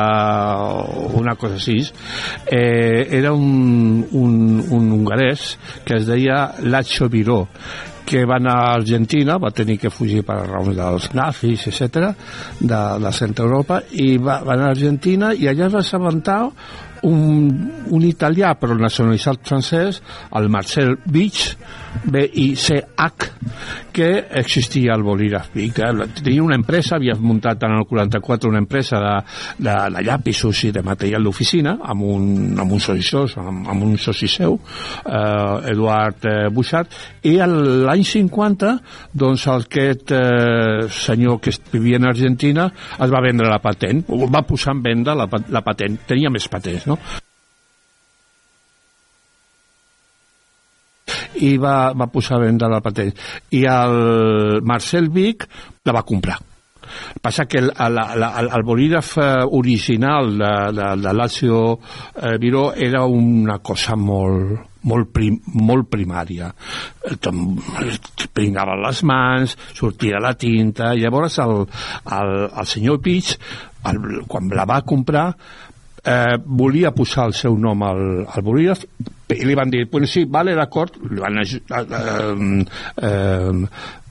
o 0.62 1.08
una 1.22 1.34
cosa 1.40 1.58
així 1.58 1.80
eh, 2.46 3.08
era 3.22 3.34
un, 3.34 4.04
un, 4.12 4.36
un 4.70 4.92
hongarès 5.00 5.56
que 5.88 5.98
es 5.98 6.06
deia 6.10 6.52
Lacho 6.62 7.10
Viró 7.10 7.46
que 8.12 8.26
va 8.28 8.38
anar 8.42 8.58
a 8.60 8.76
Argentina, 8.76 9.38
va 9.40 9.54
tenir 9.56 9.78
que 9.80 9.92
fugir 9.94 10.26
per 10.28 10.42
raons 10.44 10.76
dels 10.76 11.10
nazis, 11.16 11.68
etc 11.72 12.12
de 12.60 12.82
la 13.00 13.12
Centre 13.16 13.48
Europa, 13.48 13.80
i 14.04 14.18
va, 14.18 14.42
va 14.44 14.58
anar 14.58 14.72
a 14.72 14.76
Argentina 14.76 15.32
i 15.32 15.48
allà 15.48 15.70
es 15.70 15.76
va 15.78 15.84
assabentar 15.86 16.42
un, 17.08 17.22
un 17.90 18.04
italià 18.06 18.54
però 18.60 18.76
nacionalitzat 18.78 19.48
francès, 19.48 20.02
el 20.38 20.50
Marcel 20.54 20.98
Beach, 21.06 21.56
B-I-C-H, 22.04 23.32
que 23.92 24.10
existia 24.42 24.94
al 24.94 25.04
Bolígraf 25.04 25.52
Vic. 25.54 25.80
Eh? 25.80 25.92
Tenia 26.24 26.44
una 26.44 26.56
empresa, 26.56 26.96
havia 26.96 27.16
muntat 27.20 27.64
en 27.68 27.78
el 27.78 27.86
44 27.88 28.50
una 28.50 28.60
empresa 28.60 29.00
de, 29.00 29.16
de, 29.66 29.76
de 29.96 30.04
llapisos 30.08 30.64
i 30.68 30.72
de 30.72 30.84
material 30.84 31.24
d'oficina 31.24 31.78
amb 31.82 32.06
un, 32.08 32.28
amb 32.60 32.72
un 32.72 32.80
soci 32.80 33.02
amb, 33.40 33.68
amb 33.70 33.84
un 33.84 33.98
soci 33.98 34.28
seu, 34.30 34.60
eh, 35.06 35.72
Eduard 35.72 36.28
eh, 36.30 36.50
Bouchard, 36.54 36.94
i 37.28 37.38
l'any 37.38 38.04
50 38.08 38.76
doncs 39.14 39.48
aquest 39.52 40.14
eh, 40.16 40.88
senyor 40.92 41.40
que 41.42 41.54
vivia 41.72 42.00
en 42.00 42.08
Argentina 42.10 42.70
es 42.72 43.12
va 43.12 43.24
vendre 43.24 43.50
la 43.50 43.60
patent, 43.64 44.06
va 44.32 44.46
posar 44.48 44.78
en 44.78 44.86
venda 44.86 45.16
la, 45.18 45.28
la 45.50 45.66
patent, 45.66 46.00
tenia 46.08 46.32
més 46.32 46.48
patents, 46.52 46.88
no? 46.88 47.00
I 51.48 51.56
va, 51.62 51.92
va 51.98 52.12
posar 52.14 52.38
a 52.38 52.46
vendre 52.46 52.70
la 52.72 52.82
patent 52.84 53.12
i 53.58 53.66
el 53.70 54.62
Marcel 54.68 55.10
Vic 55.14 55.48
la 55.86 55.98
va 55.98 56.08
comprar 56.08 56.40
passa 57.22 57.46
que 57.46 57.60
el, 57.60 57.72
el, 57.72 57.98
el, 57.98 58.50
el 58.52 58.64
bolígraf 58.66 59.18
eh, 59.18 59.30
original 59.60 60.38
de, 60.38 60.52
de, 60.76 60.90
de 61.02 61.14
l'Azio 61.14 61.62
eh, 62.16 62.38
Viró 62.40 62.74
era 62.74 63.06
una 63.06 63.60
cosa 63.60 63.96
molt, 63.96 64.72
molt, 64.88 65.12
prim, 65.14 65.38
molt 65.62 65.90
primària. 65.92 66.52
Pringava 68.34 68.78
les 68.82 69.04
mans, 69.08 69.58
sortia 69.78 70.22
la 70.22 70.34
tinta, 70.40 70.94
llavors 70.98 71.40
el, 71.44 71.66
el, 72.18 72.34
el 72.50 72.70
senyor 72.70 73.02
Pich, 73.04 73.36
el, 73.92 74.24
quan 74.28 74.50
la 74.56 74.68
va 74.70 74.82
comprar, 74.88 75.30
eh, 76.04 76.38
volia 76.46 76.92
posar 76.96 77.28
el 77.30 77.36
seu 77.38 77.58
nom 77.58 77.84
al, 77.86 78.04
al 78.26 78.46
bolígraf 78.46 78.86
i 79.32 79.46
li 79.48 79.56
van 79.56 79.72
dir, 79.72 79.86
pues 79.90 80.12
sí, 80.12 80.26
vale, 80.28 80.56
d'acord, 80.58 80.98
li 81.08 81.22
van 81.22 81.40
eh, 81.40 81.60
eh, 83.08 83.52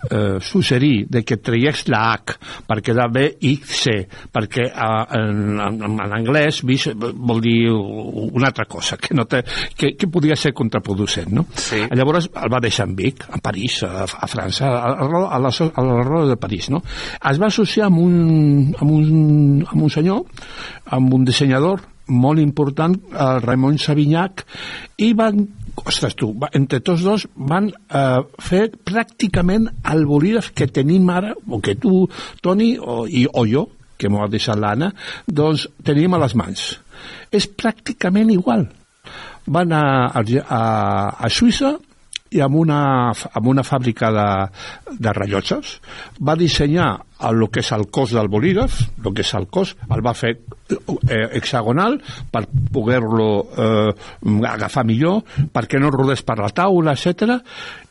eh, 0.08 0.38
suggerir 0.40 1.06
de 1.08 1.24
que 1.24 1.36
traies 1.36 1.86
la 1.88 2.12
H 2.14 2.36
per 2.66 2.80
quedar 2.82 3.08
bé 3.12 3.26
C, 3.40 4.06
perquè 4.32 4.66
eh, 4.70 5.04
en, 5.18 5.60
en, 5.60 5.98
en 6.06 6.16
anglès 6.20 6.62
bis 6.66 6.88
vol 6.94 7.42
dir 7.44 7.70
una 7.70 8.48
altra 8.48 8.64
cosa, 8.64 8.96
que, 8.96 9.14
no 9.14 9.26
té, 9.28 9.42
que, 9.76 9.94
que 9.98 10.08
podia 10.08 10.36
ser 10.36 10.54
contraproducent, 10.56 11.30
no? 11.34 11.46
Sí. 11.54 11.82
Llavors 11.90 12.30
el 12.30 12.52
va 12.52 12.62
deixar 12.62 12.88
en 12.88 12.96
Vic, 12.96 13.26
a 13.30 13.40
París, 13.42 13.82
a, 13.84 14.06
a 14.06 14.30
França, 14.30 14.70
a, 14.70 14.94
a, 14.94 15.22
a, 15.36 15.38
la, 15.42 15.50
a 15.50 15.86
la 15.86 16.02
roda 16.06 16.28
de 16.32 16.40
París, 16.40 16.70
no? 16.70 16.82
Es 17.30 17.40
va 17.40 17.50
associar 17.50 17.90
amb 17.90 18.00
un, 18.02 18.18
amb 18.78 18.90
un, 18.90 19.64
amb 19.66 19.82
un 19.82 19.90
senyor, 19.92 20.24
amb 20.96 21.14
un 21.14 21.24
dissenyador 21.28 21.86
molt 22.10 22.42
important, 22.42 22.96
el 23.14 23.40
Ramon 23.44 23.78
Savignac, 23.78 24.44
i 24.98 25.12
van, 25.16 25.44
ostres 25.84 26.16
tu, 26.18 26.32
entre 26.56 26.80
tots 26.84 27.04
dos 27.06 27.26
van 27.34 27.70
eh, 27.70 28.20
fer 28.42 28.66
pràcticament 28.86 29.68
el 29.92 30.06
bolígraf 30.08 30.52
que 30.56 30.70
tenim 30.70 31.08
ara, 31.12 31.34
o 31.48 31.60
que 31.60 31.76
tu, 31.80 32.06
Toni, 32.42 32.72
o, 32.78 33.04
i, 33.06 33.26
o 33.26 33.46
jo, 33.48 33.66
que 34.00 34.08
m'ho 34.08 34.24
ha 34.24 34.30
deixat 34.32 34.58
l'Anna, 34.60 34.90
doncs 35.26 35.66
tenim 35.84 36.16
a 36.16 36.22
les 36.22 36.36
mans. 36.38 36.66
És 37.32 37.48
pràcticament 37.48 38.32
igual. 38.32 38.66
Van 39.50 39.72
a, 39.72 39.84
a, 40.16 40.60
a 41.16 41.30
Suïssa 41.32 41.74
i 42.30 42.40
amb 42.44 42.56
una, 42.62 42.80
amb 43.10 43.50
una 43.50 43.64
fàbrica 43.66 44.10
de, 44.14 44.28
de 44.98 45.14
rellotges 45.16 45.76
va 46.22 46.36
dissenyar 46.38 46.90
el 47.28 47.44
que 47.52 47.60
és 47.60 47.72
el 47.76 47.88
cos 47.92 48.14
del 48.16 48.30
bolígraf, 48.32 48.78
el 49.04 49.12
que 49.12 49.24
és 49.26 49.34
el 49.36 49.48
cos, 49.52 49.74
el 49.90 50.00
va 50.06 50.14
fer 50.16 50.32
eh, 50.36 51.26
hexagonal 51.36 51.98
per 52.32 52.46
poder-lo 52.72 53.28
eh, 53.50 53.92
agafar 54.48 54.86
millor, 54.88 55.20
perquè 55.52 55.82
no 55.82 55.92
rodés 55.92 56.24
per 56.24 56.38
la 56.40 56.52
taula, 56.54 56.96
etc 56.96 57.40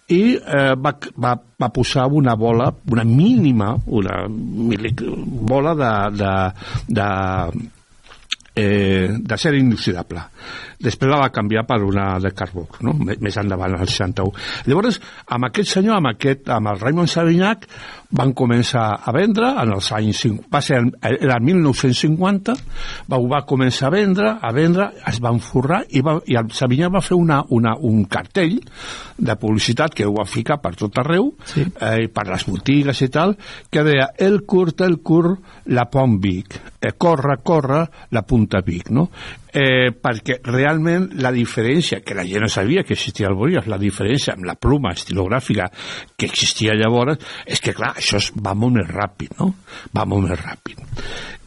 i 0.10 0.34
eh, 0.34 0.74
va, 0.74 0.96
va, 1.22 1.36
va 1.38 1.70
posar 1.70 2.08
una 2.10 2.34
bola, 2.34 2.72
una 2.90 3.04
mínima, 3.06 3.76
una 3.86 4.24
bola 4.28 5.76
de, 5.78 5.92
de, 6.18 6.32
de, 6.98 7.70
eh, 8.60 9.08
d'acer 9.20 9.56
inoxidable 9.60 10.28
després 10.80 11.12
la 11.12 11.20
va 11.20 11.32
canviar 11.36 11.66
per 11.68 11.82
una 11.84 12.14
de 12.24 12.32
carbó, 12.36 12.66
no? 12.86 12.94
més 12.96 13.38
endavant, 13.42 13.76
al 13.76 13.88
61. 13.88 14.32
Llavors, 14.72 15.00
amb 15.36 15.50
aquest 15.50 15.76
senyor, 15.76 15.98
amb, 16.00 16.14
aquest, 16.14 16.48
amb 16.56 16.72
el 16.72 16.80
Raymond 16.80 17.12
Savignac, 17.12 17.68
van 18.10 18.32
començar 18.34 18.86
a 19.06 19.12
vendre 19.14 19.52
en 19.62 19.74
els 19.76 19.92
anys... 19.94 20.24
Va 20.50 20.62
ser, 20.66 20.80
el 20.82 21.34
1950, 21.46 22.56
va, 23.12 23.20
va 23.30 23.42
començar 23.50 23.90
a 23.90 23.94
vendre, 23.94 24.32
a 24.42 24.52
vendre, 24.56 24.90
es 25.10 25.20
van 25.22 25.38
forrar 25.44 25.84
i, 25.90 26.02
va, 26.06 26.18
i 26.26 26.38
el 26.40 26.50
Savignac 26.56 26.96
va 26.96 27.04
fer 27.06 27.18
una, 27.20 27.44
una, 27.54 27.76
un 27.86 28.02
cartell 28.10 28.58
de 29.20 29.36
publicitat 29.38 29.94
que 29.94 30.08
ho 30.08 30.16
va 30.16 30.26
ficar 30.30 30.58
per 30.64 30.74
tot 30.80 30.98
arreu, 31.04 31.30
sí. 31.52 31.68
eh, 31.70 32.08
per 32.14 32.26
les 32.32 32.48
botigues 32.50 33.04
i 33.06 33.10
tal, 33.14 33.36
que 33.70 33.86
deia 33.86 34.10
el 34.18 34.42
curt, 34.50 34.82
el 34.88 35.00
curt, 35.06 35.46
la 35.70 35.86
Pont 35.92 36.18
Vic, 36.24 36.58
eh, 36.82 36.96
corre, 36.98 37.38
corre, 37.46 37.84
la 38.16 38.26
Punta 38.26 38.64
Vic, 38.66 38.90
no? 38.90 39.10
Eh, 39.54 39.90
perquè 39.96 40.40
realment 40.46 41.10
la 41.24 41.32
diferència, 41.36 42.02
que 42.06 42.18
la 42.18 42.26
gent 42.28 42.46
no 42.46 42.52
sabia 42.52 42.84
que 42.84 42.96
existia 42.98 43.30
el 43.30 43.38
bolígraf, 43.40 43.70
la 43.72 43.82
diferència 43.82 44.36
amb 44.36 44.48
la 44.50 44.58
pluma 44.60 44.94
estilogràfica 44.96 45.70
que 46.16 46.30
existia 46.30 46.78
llavors, 46.78 47.20
és 47.46 47.62
que 47.64 47.74
clar, 47.74 47.96
això 47.98 48.22
va 48.40 48.56
molt 48.56 48.80
més 48.80 48.90
ràpid, 48.90 49.36
no? 49.40 49.54
Va 49.96 50.06
molt 50.10 50.30
més 50.30 50.40
ràpid 50.40 50.86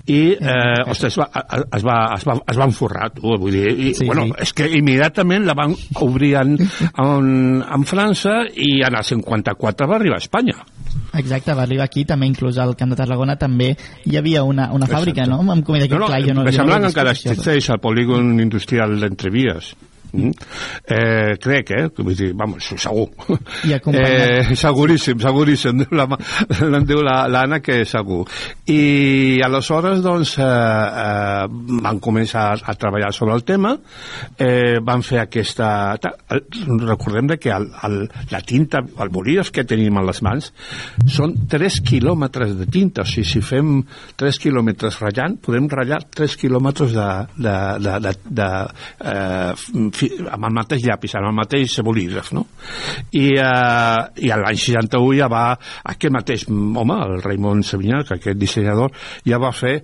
i 0.07 0.35
eh, 0.35 0.83
ostres, 0.91 1.15
es, 1.15 1.19
va, 1.19 1.29
es, 1.77 1.85
va, 1.87 1.97
es, 2.17 2.25
va, 2.27 2.35
es 2.51 2.59
va 2.59 2.67
enforrar 2.67 3.11
tu, 3.15 3.37
vull 3.39 3.55
dir, 3.55 3.69
i, 3.71 3.93
sí, 3.95 4.07
bueno, 4.09 4.27
sí. 4.33 4.39
és 4.43 4.53
que 4.59 4.67
immediatament 4.79 5.47
la 5.47 5.55
van 5.55 5.77
obrir 6.03 6.33
en, 6.41 6.57
en, 6.59 7.29
en 7.63 7.87
França 7.87 8.41
i 8.51 8.81
en 8.83 8.99
el 8.99 9.07
54 9.07 9.87
va 9.87 9.99
arribar 10.01 10.19
a 10.19 10.25
Espanya 10.25 10.59
Exacte, 11.15 11.55
va 11.55 11.63
arribar 11.69 11.87
aquí, 11.87 12.03
també 12.09 12.27
inclús 12.27 12.59
al 12.59 12.75
Camp 12.77 12.93
de 12.93 12.99
Tarragona 12.99 13.39
també 13.39 13.71
hi 14.09 14.19
havia 14.19 14.43
una, 14.49 14.71
una 14.75 14.89
fàbrica, 14.91 15.23
Exacte. 15.23 15.45
no? 15.47 15.55
Amb 15.55 15.65
comida 15.67 15.87
que, 15.87 15.95
no, 15.95 16.07
no, 16.07 16.11
clar, 16.11 16.21
jo 16.27 16.35
no, 16.35 16.45
me 16.49 16.57
sembla 16.57 16.81
que 16.81 16.91
encara 16.91 17.15
existeix 17.15 17.71
al 17.71 17.81
polígon 17.85 18.35
industrial 18.43 18.99
d'Entrevies 19.01 19.75
Mm? 20.13 20.33
Eh, 20.85 21.37
crec, 21.41 21.71
eh? 21.73 21.87
Vull 21.97 22.17
dir, 22.17 22.33
vamos, 22.37 22.67
segur. 22.77 23.09
I 23.65 23.77
eh, 23.97 24.55
seguríssim, 24.59 25.19
seguríssim. 25.23 25.81
Em 25.89 26.87
diu 26.89 27.01
l'Anna 27.07 27.57
la, 27.57 27.61
que 27.65 27.79
és 27.83 27.95
segur. 27.95 28.27
I 28.69 29.41
aleshores, 29.45 30.03
doncs, 30.05 30.35
eh, 30.39 30.45
eh, 30.45 31.47
van 31.87 32.01
començar 32.05 32.45
a 32.61 32.75
treballar 32.77 33.13
sobre 33.17 33.39
el 33.39 33.45
tema, 33.49 33.77
eh, 34.37 34.79
van 34.85 35.05
fer 35.07 35.23
aquesta... 35.25 35.71
Recordem 36.83 37.33
que 37.41 37.53
el, 37.55 37.71
el, 37.87 37.99
la 38.31 38.43
tinta, 38.45 38.83
el 38.85 39.13
bolígraf 39.13 39.53
que 39.55 39.65
tenim 39.69 39.97
a 39.97 40.05
les 40.05 40.21
mans, 40.25 40.53
són 41.09 41.35
3 41.49 41.81
quilòmetres 41.89 42.57
de 42.61 42.69
tinta. 42.73 43.07
O 43.07 43.09
sigui, 43.09 43.29
si 43.29 43.41
fem 43.45 43.79
3 44.21 44.41
quilòmetres 44.45 45.01
ratllant, 45.01 45.39
podem 45.41 45.71
ratllar 45.73 46.03
3 46.13 46.37
quilòmetres 46.43 46.93
de, 46.97 47.09
de, 47.39 47.57
de, 47.81 47.99
de, 48.05 48.15
de 48.43 48.51
eh, 49.09 50.02
amb 50.09 50.49
el 50.49 50.57
mateix 50.57 50.87
llapis, 50.87 51.17
amb 51.19 51.31
el 51.31 51.37
mateix 51.41 51.79
bolígraf, 51.85 52.33
no? 52.37 52.47
I, 53.13 53.27
eh, 53.41 54.23
i 54.27 54.33
l'any 54.33 54.63
61 54.63 55.19
ja 55.19 55.29
va, 55.33 55.45
aquest 55.95 56.15
mateix 56.15 56.47
home, 56.49 57.03
el 57.09 57.21
Raimon 57.25 57.63
Savinyà, 57.67 58.03
que 58.09 58.19
aquest 58.19 58.41
dissenyador, 58.41 58.95
ja 59.29 59.43
va 59.43 59.53
fer 59.57 59.77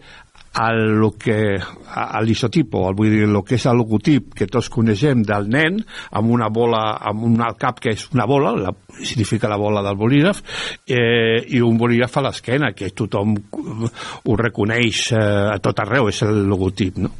el 0.59 1.13
que 1.19 1.59
a 1.59 2.21
l'isotipo, 2.23 2.83
vull 2.97 3.13
dir, 3.13 3.23
el 3.29 3.37
que 3.47 3.57
és 3.59 3.67
el 3.71 3.79
logotip 3.79 4.33
que 4.39 4.49
tots 4.51 4.71
coneixem 4.73 5.23
del 5.27 5.49
nen, 5.53 5.79
amb 6.19 6.33
una 6.35 6.49
bola, 6.51 6.83
amb 7.11 7.25
un 7.29 7.39
al 7.45 7.57
cap 7.61 7.79
que 7.83 7.93
és 7.95 8.09
una 8.15 8.27
bola, 8.27 8.55
la, 8.59 8.73
significa 8.99 9.51
la 9.51 9.61
bola 9.61 9.85
del 9.87 9.99
bolígraf, 10.01 10.43
eh, 10.89 11.45
i 11.55 11.63
un 11.65 11.79
bolígraf 11.79 12.19
a 12.19 12.27
l'esquena, 12.29 12.73
que 12.75 12.91
tothom 12.91 13.37
ho 13.39 14.39
reconeix 14.41 15.09
eh, 15.13 15.25
a 15.55 15.59
tot 15.63 15.85
arreu, 15.85 16.11
és 16.11 16.23
el 16.27 16.47
logotip, 16.49 16.99
no? 17.07 17.15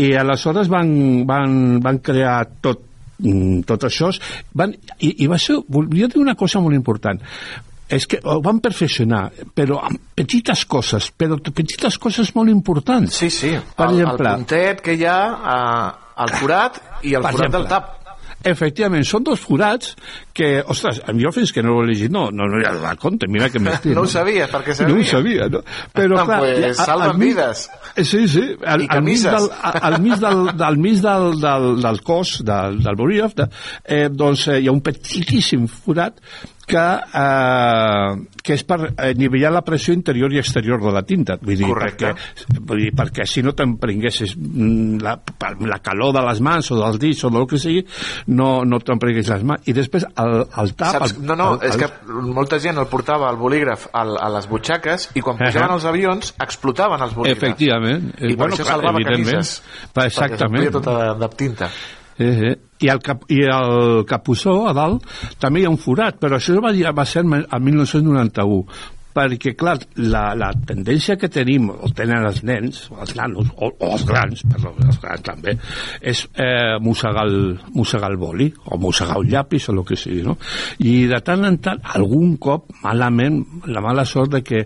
I 0.00 0.10
aleshores 0.18 0.70
van, 0.72 0.90
van, 1.28 1.78
van 1.84 2.00
crear 2.02 2.38
tot, 2.64 2.82
mm, 3.20 3.62
tot 3.68 3.86
això 3.86 4.10
van, 4.58 4.74
i, 4.98 5.14
i 5.24 5.30
va 5.30 5.38
ser, 5.38 5.60
volia 5.68 6.10
dir 6.10 6.22
una 6.22 6.34
cosa 6.38 6.62
molt 6.64 6.74
important 6.74 7.22
és 7.94 8.06
que 8.08 8.18
ho 8.24 8.38
van 8.42 8.60
perfeccionar, 8.64 9.26
però 9.54 9.78
amb 9.84 10.14
petites 10.16 10.64
coses, 10.70 11.10
però 11.12 11.36
petites 11.36 11.98
coses 12.00 12.30
molt 12.34 12.50
importants. 12.50 13.18
Sí, 13.20 13.28
sí, 13.30 13.50
per 13.76 13.90
el, 13.90 13.98
exemple, 13.98 14.30
el 14.30 14.40
puntet 14.40 14.80
que 14.84 14.96
hi 14.96 15.04
ha 15.04 15.18
eh, 15.34 15.90
al 16.24 16.32
forat 16.40 16.80
i 17.02 17.14
el 17.14 17.26
forat 17.26 17.34
exemple, 17.34 17.60
del 17.60 17.68
tap. 17.70 17.92
Efectivament, 18.44 19.04
són 19.08 19.24
dos 19.24 19.40
forats 19.40 19.94
que, 20.36 20.58
ostres, 20.68 21.00
jo 21.20 21.30
fins 21.34 21.52
que 21.54 21.62
no 21.64 21.76
ho 21.76 21.84
he 21.84 21.92
llegit 21.92 22.12
no, 22.12 22.26
no, 22.34 22.48
no 22.50 22.60
hi 22.60 22.66
ha 22.68 22.74
de 22.76 22.94
compte, 23.00 23.28
mira 23.30 23.48
que 23.52 23.62
m'estim. 23.64 23.94
no 23.96 24.04
ho 24.04 24.10
sabia, 24.10 24.48
perquè 24.52 24.76
sabia. 24.76 24.94
No 24.94 25.00
ho 25.00 25.08
sabia, 25.08 25.48
no? 25.52 25.62
Però, 25.94 26.20
ah, 26.20 26.26
clar, 26.28 26.40
pues, 26.44 26.80
salven 26.80 27.20
mig, 27.20 27.34
vides. 27.34 27.66
Sí, 28.02 28.24
sí, 28.28 28.44
al, 28.66 28.86
al 28.90 29.04
mig 29.06 29.22
del, 29.22 29.48
al 29.62 30.00
mig 30.02 30.18
del, 30.20 30.42
del, 30.58 30.80
mig 30.82 31.00
del, 31.04 31.28
del, 31.40 31.68
del 31.84 32.02
cos, 32.06 32.36
del, 32.44 32.80
del 32.84 32.98
bolígraf, 32.98 33.36
de, 33.38 33.48
eh, 33.84 34.08
doncs 34.10 34.48
eh, 34.50 34.60
hi 34.64 34.68
ha 34.68 34.74
un 34.74 34.82
petitíssim 34.84 35.68
forat 35.70 36.20
que, 36.66 36.84
eh, 37.20 38.38
que 38.44 38.54
és 38.56 38.64
per 38.68 38.78
eh, 38.90 39.12
nivellar 39.18 39.52
la 39.54 39.62
pressió 39.66 39.94
interior 39.94 40.32
i 40.32 40.40
exterior 40.40 40.80
de 40.82 40.92
la 40.94 41.02
tinta. 41.06 41.36
Vull 41.42 41.56
dir, 41.58 41.68
Correcte. 41.68 42.12
Perquè, 42.14 42.58
vull 42.60 42.82
dir, 42.84 42.90
perquè 42.96 43.26
si 43.28 43.42
no 43.44 43.54
t'emprenguessis 43.56 44.34
mm, 44.36 45.00
la, 45.04 45.16
la 45.68 45.78
calor 45.84 46.14
de 46.16 46.24
les 46.28 46.42
mans 46.44 46.70
o 46.74 46.78
dels 46.80 46.98
dits 47.02 47.24
o 47.24 47.32
del 47.34 47.46
que 47.50 47.60
sigui, 47.60 47.84
no, 48.36 48.50
no 48.68 48.80
t'emprenguessis 48.80 49.32
les 49.34 49.46
mans. 49.48 49.64
I 49.68 49.76
després 49.76 50.06
el, 50.08 50.36
el 50.44 50.74
tap... 50.76 50.98
Saps? 50.98 51.16
El, 51.18 51.24
No, 51.24 51.36
no, 51.40 51.54
el, 51.56 51.70
és 51.70 51.78
que 51.80 51.88
molta 52.36 52.58
gent 52.60 52.78
el 52.80 52.88
portava 52.90 53.28
al 53.30 53.38
bolígraf 53.40 53.88
al, 53.96 54.14
a 54.20 54.28
les 54.34 54.48
butxaques 54.50 55.08
i 55.16 55.22
quan 55.24 55.38
pujaven 55.40 55.68
Ahà. 55.70 55.78
als 55.78 55.86
avions 55.88 56.34
explotaven 56.44 57.02
els 57.06 57.14
bolígrafs. 57.16 57.42
Efectivament. 57.42 58.10
I 58.18 58.34
per 58.34 58.44
Bueno, 58.44 58.56
això 58.58 58.66
clar, 58.66 58.76
salvava 58.76 59.04
camises. 59.04 59.54
Exactament. 59.94 59.94
Perquè 59.94 60.40
s'omplia 60.44 60.74
tota 60.74 60.96
de, 61.00 61.12
de 61.22 61.30
tinta. 61.40 61.70
Eh, 62.18 62.32
eh. 62.50 62.56
I, 62.84 62.90
el 62.92 63.00
cap, 63.00 63.24
I 63.32 63.44
el 63.48 64.04
capussó, 64.08 64.64
a 64.68 64.74
dalt, 64.76 65.06
també 65.40 65.62
hi 65.62 65.68
ha 65.68 65.72
un 65.72 65.80
forat, 65.80 66.18
però 66.20 66.36
això 66.36 66.58
va, 66.60 66.74
va 66.92 67.06
ser 67.08 67.24
el 67.24 67.32
1991 67.70 68.64
perquè, 69.14 69.54
clar, 69.54 69.76
la, 70.02 70.24
la 70.34 70.50
tendència 70.66 71.16
que 71.20 71.30
tenim, 71.32 71.68
o 71.70 71.90
tenen 71.94 72.26
els 72.26 72.42
nens, 72.46 72.80
o 72.90 72.98
els 73.04 73.14
nanos, 73.14 73.52
o, 73.54 73.70
o 73.70 73.90
els 73.94 74.04
grans, 74.08 74.42
perdó, 74.50 74.74
els 74.82 74.98
grans 75.02 75.24
també, 75.24 75.54
és 76.02 76.24
eh, 76.34 76.74
mossegar, 76.82 77.26
el, 77.28 77.54
mossegar 77.76 78.10
el 78.10 78.18
boli, 78.20 78.50
o 78.66 78.78
mossegar 78.82 79.20
un 79.22 79.30
llapis, 79.30 79.68
o 79.70 79.76
el 79.76 79.84
que 79.86 79.98
sigui, 80.00 80.24
no? 80.26 80.36
I 80.82 80.96
de 81.10 81.20
tant 81.24 81.46
en 81.46 81.60
tant, 81.62 81.82
algun 81.94 82.36
cop, 82.42 82.74
malament, 82.82 83.38
la 83.70 83.84
mala 83.84 84.06
sort 84.08 84.34
de 84.34 84.42
que 84.46 84.64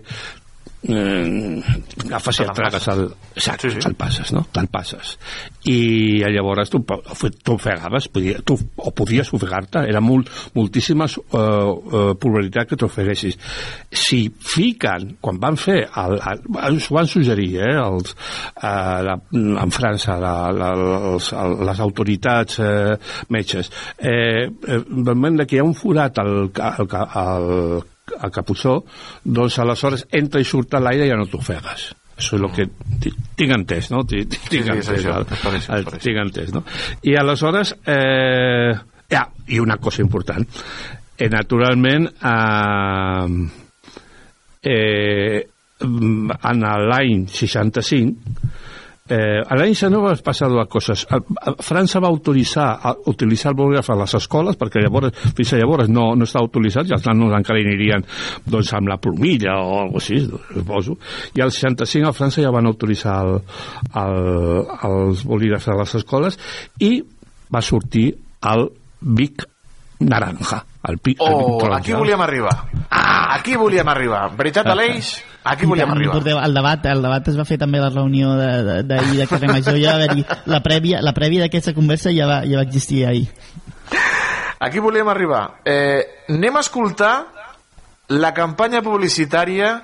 eh, 0.87 1.61
agafes 2.05 2.39
i 2.39 2.45
et 2.45 2.53
tragues 2.55 2.87
el... 2.93 3.03
Exacte, 3.35 3.69
sí, 3.69 3.75
sí. 3.75 3.83
te'l 3.83 3.97
passes, 3.99 4.31
no? 4.35 4.45
Te'l 4.53 4.69
passes. 4.71 5.15
I 5.69 6.21
llavors 6.31 6.71
tu 6.71 6.81
t'ofegaves, 6.85 8.09
podia, 8.13 8.39
tu, 8.45 8.55
o 8.77 8.93
podies 8.95 9.33
ofegar-te, 9.35 9.83
era 9.89 10.01
molt, 10.03 10.31
moltíssimes 10.55 11.17
uh, 11.19 11.39
uh, 11.39 12.13
probabilitats 12.19 12.71
que 12.71 12.79
t'ofeguessis. 12.79 13.37
Si 13.91 14.21
fiquen, 14.29 15.15
quan 15.21 15.41
van 15.41 15.59
fer, 15.59 15.81
el, 15.99 16.17
el, 16.19 16.43
ens 16.71 16.89
ho 16.89 16.97
van 16.99 17.11
suggerir, 17.11 17.49
eh, 17.59 17.75
els, 17.83 18.15
uh, 18.63 18.99
la, 19.05 19.19
en 19.35 19.75
França, 19.75 20.17
la, 20.21 20.33
la, 20.55 20.73
els, 21.13 21.31
el, 21.35 21.59
les 21.69 21.83
autoritats 21.83 22.59
eh, 22.63 22.95
metges, 23.29 23.71
eh, 23.97 24.47
eh, 24.47 25.45
que 25.45 25.57
hi 25.57 25.61
ha 25.61 25.65
un 25.67 25.77
forat 25.77 26.19
al, 26.21 26.35
al, 26.55 26.87
al, 26.87 27.07
al 27.23 27.87
capussó, 28.31 28.83
doncs 29.23 29.59
aleshores 29.59 30.05
entra 30.11 30.41
i 30.41 30.45
surt 30.47 30.73
a 30.75 30.79
l'aire 30.83 31.05
i 31.05 31.09
ja 31.09 31.17
no 31.19 31.25
t'ofegues. 31.29 31.89
Això 32.19 32.35
és 32.35 32.41
el 32.43 32.49
que 32.51 32.65
ti- 32.99 33.13
tinc 33.39 33.53
entès, 33.55 33.91
no? 33.93 34.03
Ti- 34.03 34.25
ti- 34.25 34.39
Tinc 34.49 34.65
sí, 34.65 34.69
és 34.71 34.89
entès, 34.89 35.05
això, 35.05 35.13
el- 35.77 35.85
tinc 36.03 36.17
entès, 36.25 36.51
no? 36.53 36.63
I 37.07 37.15
aleshores, 37.15 37.75
eh, 37.85 38.73
ja, 39.09 39.23
i 39.47 39.59
una 39.59 39.77
cosa 39.77 40.01
important, 40.01 40.45
eh, 41.17 41.29
naturalment, 41.29 42.09
eh, 42.21 43.49
eh, 44.63 45.47
en 45.79 46.59
l'any 46.89 47.25
65, 47.31 48.17
Eh, 49.09 49.41
a 49.41 49.55
l'any 49.57 49.73
69 49.73 50.05
va 50.05 50.21
passar 50.21 50.51
dues 50.51 50.67
coses. 50.69 51.03
A, 51.09 51.17
a, 51.17 51.53
França 51.65 52.01
va 52.03 52.11
autoritzar 52.13 52.67
a 52.77 52.93
utilitzar 53.09 53.53
el 53.53 53.57
bolígraf 53.57 53.89
a 53.89 53.97
les 54.03 54.13
escoles 54.19 54.59
perquè 54.59 54.83
llavors, 54.83 55.15
fins 55.37 55.53
a 55.55 55.61
llavors 55.61 55.89
no, 55.89 56.11
no 56.13 56.27
estava 56.29 56.45
utilitzat 56.45 56.91
i 56.91 56.93
els 56.93 57.07
nanos 57.09 57.33
encara 57.39 57.57
hi 57.57 57.65
anirien 57.65 58.05
doncs, 58.45 58.69
amb 58.77 58.93
la 58.93 58.99
plomilla 59.01 59.57
o 59.63 59.79
alguna 59.81 60.03
així, 60.03 60.21
suposo. 60.53 60.99
I 61.33 61.41
al 61.41 61.53
65 61.55 62.11
a 62.11 62.15
França 62.15 62.45
ja 62.45 62.53
van 62.53 62.69
autoritzar 62.69 63.17
el, 63.25 63.37
el, 64.03 64.17
els 64.91 65.25
bolígrafs 65.25 65.73
a 65.73 65.79
les 65.81 65.99
escoles 66.03 66.37
i 66.85 66.99
va 67.49 67.65
sortir 67.65 68.11
el 68.53 68.69
Vic 69.01 69.47
Naranja. 70.05 70.68
El 70.87 70.97
pic, 70.97 71.19
el 71.19 71.27
Oh, 71.33 71.57
taronja. 71.59 71.77
aquí 71.79 71.93
volíem 71.93 72.21
arribar. 72.21 72.65
Ah, 72.89 73.35
aquí 73.35 73.55
volíem 73.57 73.87
arribar. 73.87 74.35
Veritat, 74.35 74.65
Aleix? 74.67 75.23
Aquí 75.43 75.65
volíem 75.65 75.89
arribar. 75.91 76.15
recordeu, 76.15 76.39
el 76.39 76.53
debat, 76.53 76.85
el 76.85 77.01
debat 77.01 77.27
es 77.27 77.37
va 77.37 77.45
fer 77.45 77.57
també 77.57 77.79
a 77.79 77.81
la 77.81 77.89
reunió 77.89 78.33
de- 78.35 78.63
de- 78.63 78.83
d'ahir 78.83 79.11
de, 79.11 79.17
de 79.17 79.27
carrer 79.27 79.47
Major, 79.49 79.77
ja 79.79 79.97
va 79.97 80.07
la 80.45 80.61
prèvia, 80.63 81.01
la 81.01 81.13
prèvia 81.13 81.41
d'aquesta 81.41 81.73
conversa 81.73 82.11
ja 82.15 82.25
va, 82.27 82.41
ja 82.45 82.55
va 82.57 82.63
existir 82.63 83.05
ahir. 83.05 83.27
Aquí 84.59 84.79
volíem 84.79 85.07
arribar. 85.07 85.59
Eh, 85.65 86.03
anem 86.29 86.55
a 86.57 86.59
escoltar 86.61 87.25
la 88.09 88.33
campanya 88.33 88.81
publicitària 88.81 89.81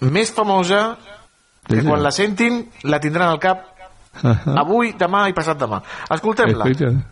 més 0.00 0.32
famosa 0.32 0.96
que 1.66 1.82
quan 1.84 2.02
la 2.02 2.10
sentin 2.10 2.68
la 2.82 2.98
tindran 3.00 3.28
al 3.28 3.38
cap 3.38 3.68
avui, 4.56 4.92
demà 4.98 5.28
i 5.28 5.32
passat 5.32 5.58
demà. 5.58 5.82
Escoltem-la. 6.10 6.64
Escolta. 6.66 7.06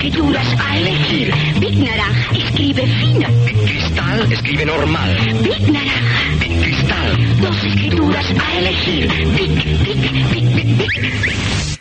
Dos 0.00 0.06
escrituras 0.06 0.46
a 0.58 0.78
elegir. 0.78 1.34
Big 1.60 1.78
Naranja 1.78 2.32
escribe 2.32 2.86
fino. 2.86 3.28
Cristal 3.66 4.32
escribe 4.32 4.64
normal. 4.64 5.16
Big 5.42 5.70
Naranja. 5.70 6.62
Cristal. 6.62 7.40
Dos 7.42 7.64
escrituras 7.64 8.26
a 8.30 8.58
elegir. 8.58 9.08
Big, 9.36 9.50
big, 9.62 9.84
big, 9.84 10.54
big, 10.54 10.76
big. 10.78 11.78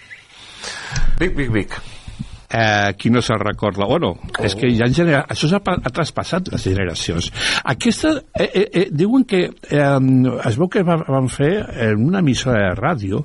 Vic, 1.17 1.35
Vic, 1.35 1.49
Vic. 1.49 1.88
Eh, 2.51 2.93
qui 2.97 3.11
no 3.13 3.21
se'n 3.21 3.37
recorda? 3.37 3.85
Bueno, 3.85 4.07
oh. 4.17 4.43
és 4.43 4.55
que 4.57 4.71
ja 4.73 4.87
en 4.89 4.93
genera... 4.97 5.19
això 5.29 5.59
pa- 5.61 5.75
ha 5.85 5.91
traspassat 5.93 6.47
les 6.49 6.63
generacions. 6.65 7.27
Aquesta, 7.69 8.15
eh, 8.33 8.47
eh, 8.47 8.63
eh, 8.73 8.85
diuen 8.89 9.21
que 9.29 9.43
eh, 9.45 10.39
es 10.49 10.57
veu 10.57 10.65
que 10.73 10.81
va- 10.81 10.97
van 11.05 11.27
fer 11.29 11.51
en 11.85 12.07
una 12.07 12.23
emissora 12.23 12.63
de 12.63 12.71
ràdio, 12.79 13.19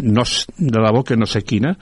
no, 0.00 0.24
de 0.56 0.72
debò 0.72 1.02
que 1.04 1.18
no 1.20 1.28
sé 1.28 1.42
quina, 1.44 1.74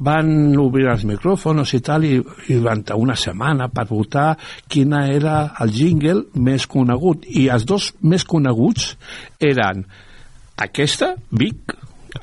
van 0.00 0.32
obrir 0.56 0.88
els 0.94 1.04
micròfons 1.04 1.74
i 1.76 1.82
tal, 1.84 2.08
i, 2.08 2.14
i 2.48 2.56
durant 2.56 2.86
una 2.96 3.18
setmana 3.20 3.68
per 3.68 3.84
votar 3.92 4.30
quina 4.66 5.04
era 5.12 5.42
el 5.60 5.74
jingle 5.76 6.24
més 6.40 6.64
conegut. 6.66 7.28
I 7.28 7.50
els 7.52 7.68
dos 7.68 7.92
més 8.00 8.24
coneguts 8.24 8.94
eren 9.44 9.84
aquesta, 10.56 11.14
Vic, 11.36 11.76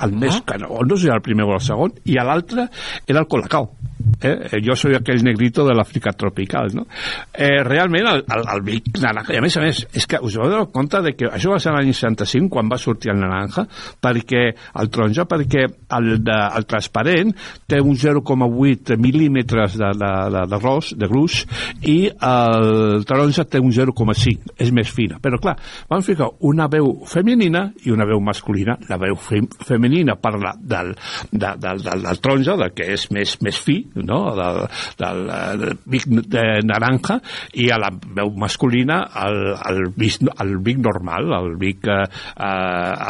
el 0.03 0.11
més, 0.19 0.41
que 0.45 0.57
no, 0.59 0.81
no 0.83 0.97
sé 0.99 1.07
el 1.13 1.21
primer 1.23 1.45
o 1.47 1.53
el 1.55 1.61
segon, 1.63 1.93
i 2.11 2.17
l'altre 2.19 2.65
era 3.07 3.21
el 3.21 3.27
Colacao. 3.31 3.76
Eh? 4.21 4.61
Jo 4.65 4.75
soy 4.75 4.95
aquell 4.97 5.23
negrito 5.25 5.65
de 5.67 5.75
l'Àfrica 5.77 6.13
tropical, 6.17 6.71
no? 6.73 6.87
Eh, 7.33 7.61
realment, 7.65 8.07
el, 8.09 8.23
el, 8.33 8.45
el 8.53 8.63
Vic 8.65 8.89
Naranja, 9.01 9.35
i 9.35 9.39
a 9.39 9.43
més 9.43 9.57
a 9.59 9.63
més, 9.63 9.83
és 9.93 10.07
que 10.09 10.19
us 10.25 10.37
heu 10.37 10.49
de 10.51 10.63
compte 10.73 11.01
de 11.05 11.13
que 11.17 11.29
això 11.29 11.53
va 11.53 11.59
ser 11.61 11.73
l'any 11.75 11.91
65, 11.93 12.49
quan 12.53 12.71
va 12.71 12.79
sortir 12.81 13.13
el 13.13 13.21
naranja, 13.21 13.67
perquè 14.01 14.43
el 14.81 14.89
taronja, 14.93 15.27
perquè 15.29 15.65
el, 15.97 16.09
de, 16.25 16.37
el 16.57 16.67
transparent 16.69 17.33
té 17.69 17.81
un 17.83 17.97
0,8 17.99 18.97
mil·límetres 19.01 19.77
de, 19.77 19.91
de, 20.01 20.11
de, 20.33 20.43
de, 20.53 20.61
ros, 20.63 20.93
de 20.97 21.09
gruix, 21.11 21.43
i 21.85 21.97
el 22.09 23.05
taronja 23.07 23.45
té 23.45 23.61
un 23.61 23.73
0,5, 23.75 24.55
és 24.57 24.73
més 24.73 24.91
fina. 24.93 25.21
Però 25.23 25.39
clar, 25.41 25.57
van 25.91 26.05
ficar 26.05 26.31
una 26.49 26.69
veu 26.71 26.93
femenina 27.07 27.67
i 27.85 27.93
una 27.93 28.07
veu 28.09 28.21
masculina. 28.23 28.77
La 28.89 28.99
veu 29.01 29.17
fem, 29.21 29.47
femenina 29.67 30.17
parla 30.21 30.55
del, 30.57 30.93
de, 31.31 31.53
del, 31.61 31.85
del, 31.85 32.05
del 32.07 32.21
taronja, 32.23 32.57
del 32.57 32.73
que 32.77 32.89
és 32.97 33.07
més, 33.13 33.37
més 33.45 33.61
fi, 33.61 33.79
no? 34.03 34.19
del, 34.37 34.63
del, 34.99 35.23
del 35.61 35.77
Vic 35.85 36.07
de 36.29 36.45
naranja, 36.65 37.19
i 37.57 37.69
a 37.71 37.79
la 37.81 37.91
veu 37.91 38.33
masculina 38.39 39.03
el, 39.25 39.39
el, 39.69 39.83
Vic, 39.95 40.19
el 40.39 40.57
Vic 40.63 40.81
normal, 40.83 41.31
el 41.41 41.55
Vic, 41.61 41.87
eh, 41.87 42.03
eh, 42.03 42.49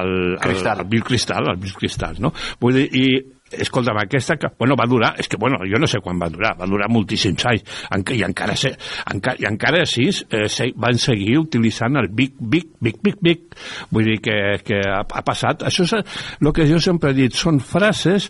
el, 0.02 0.14
el, 0.36 0.44
Cristal. 0.44 0.84
el 0.84 0.92
Vic 0.92 1.08
cristal, 1.08 1.50
el 1.54 1.58
Vic 1.64 1.76
cristal, 1.78 2.22
no? 2.24 2.34
Vull 2.62 2.82
dir, 2.82 2.88
i 2.98 3.08
escolta'm, 3.52 3.98
aquesta, 4.02 4.36
que, 4.36 4.48
bueno, 4.60 4.76
va 4.76 4.88
durar, 4.88 5.14
és 5.20 5.28
que, 5.28 5.38
bueno, 5.40 5.60
jo 5.70 5.80
no 5.80 5.88
sé 5.88 6.02
quan 6.04 6.20
va 6.20 6.30
durar, 6.30 6.54
va 6.60 6.68
durar 6.68 6.90
moltíssims 6.92 7.46
anys, 7.48 7.64
enca, 7.96 8.16
i 8.16 8.24
encara, 8.28 8.56
se, 8.60 8.74
encara, 9.14 9.40
i 9.40 9.48
encara 9.48 9.84
així 9.86 10.08
eh, 10.10 10.48
se, 10.52 10.72
van 10.76 11.00
seguir 11.02 11.38
utilitzant 11.40 12.00
el 12.02 12.10
Vic, 12.12 12.36
Vic, 12.40 12.74
Vic, 12.84 13.00
Vic, 13.04 13.22
Vic, 13.24 13.58
vull 13.92 14.12
dir 14.12 14.20
que, 14.24 14.38
que 14.68 14.82
ha, 14.84 15.04
ha 15.08 15.24
passat, 15.26 15.64
això 15.68 15.88
és 15.88 15.96
el 16.42 16.52
que 16.56 16.68
jo 16.70 16.82
sempre 16.84 17.14
he 17.14 17.20
dit, 17.22 17.38
són 17.38 17.62
frases 17.64 18.30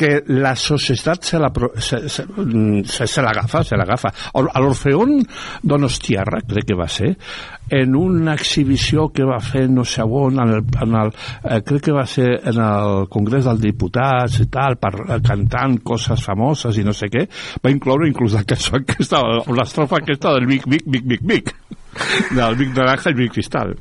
que 0.00 0.22
la 0.32 0.54
societat 0.56 1.26
se 1.28 1.38
la 1.38 1.50
se, 1.76 2.08
se, 2.08 2.24
mm, 2.24 2.84
se, 2.88 3.06
se 3.06 3.22
l'agafa, 3.22 3.60
A 4.32 4.60
l'Orfeón 4.60 5.18
Donostiarra, 5.62 6.40
crec 6.48 6.70
que 6.70 6.76
va 6.78 6.88
ser, 6.88 7.10
en 7.68 7.94
una 7.96 8.34
exhibició 8.34 9.10
que 9.12 9.26
va 9.28 9.38
fer 9.44 9.66
no 9.70 9.84
sé 9.84 10.02
on, 10.02 10.40
en 10.40 10.54
el, 10.56 10.64
en 10.86 10.96
el, 11.02 11.12
eh, 11.44 11.60
crec 11.66 11.84
que 11.90 11.92
va 11.92 12.06
ser 12.06 12.30
en 12.48 12.62
el 12.64 13.06
Congrés 13.12 13.44
dels 13.44 13.60
Diputats 13.60 14.40
i 14.40 14.48
tal, 14.50 14.78
per, 14.80 14.94
eh, 15.04 15.20
cantant 15.26 15.78
coses 15.84 16.24
famoses 16.24 16.80
i 16.80 16.86
no 16.86 16.96
sé 16.96 17.12
què, 17.12 17.26
va 17.60 17.76
incloure 17.76 18.08
inclús 18.08 18.34
la 18.38 18.44
cançó 18.48 18.80
aquesta, 18.80 19.22
l'estrofa 19.52 20.00
aquesta 20.00 20.34
del 20.38 20.48
Vic, 20.48 20.66
Vic, 20.66 20.84
Vic, 20.86 21.06
Vic, 21.14 21.24
Vic, 21.34 21.56
del 22.32 22.56
Vic 22.56 22.76
Naranja 22.76 23.12
i 23.12 23.20
Vic 23.20 23.36
Cristal. 23.36 23.76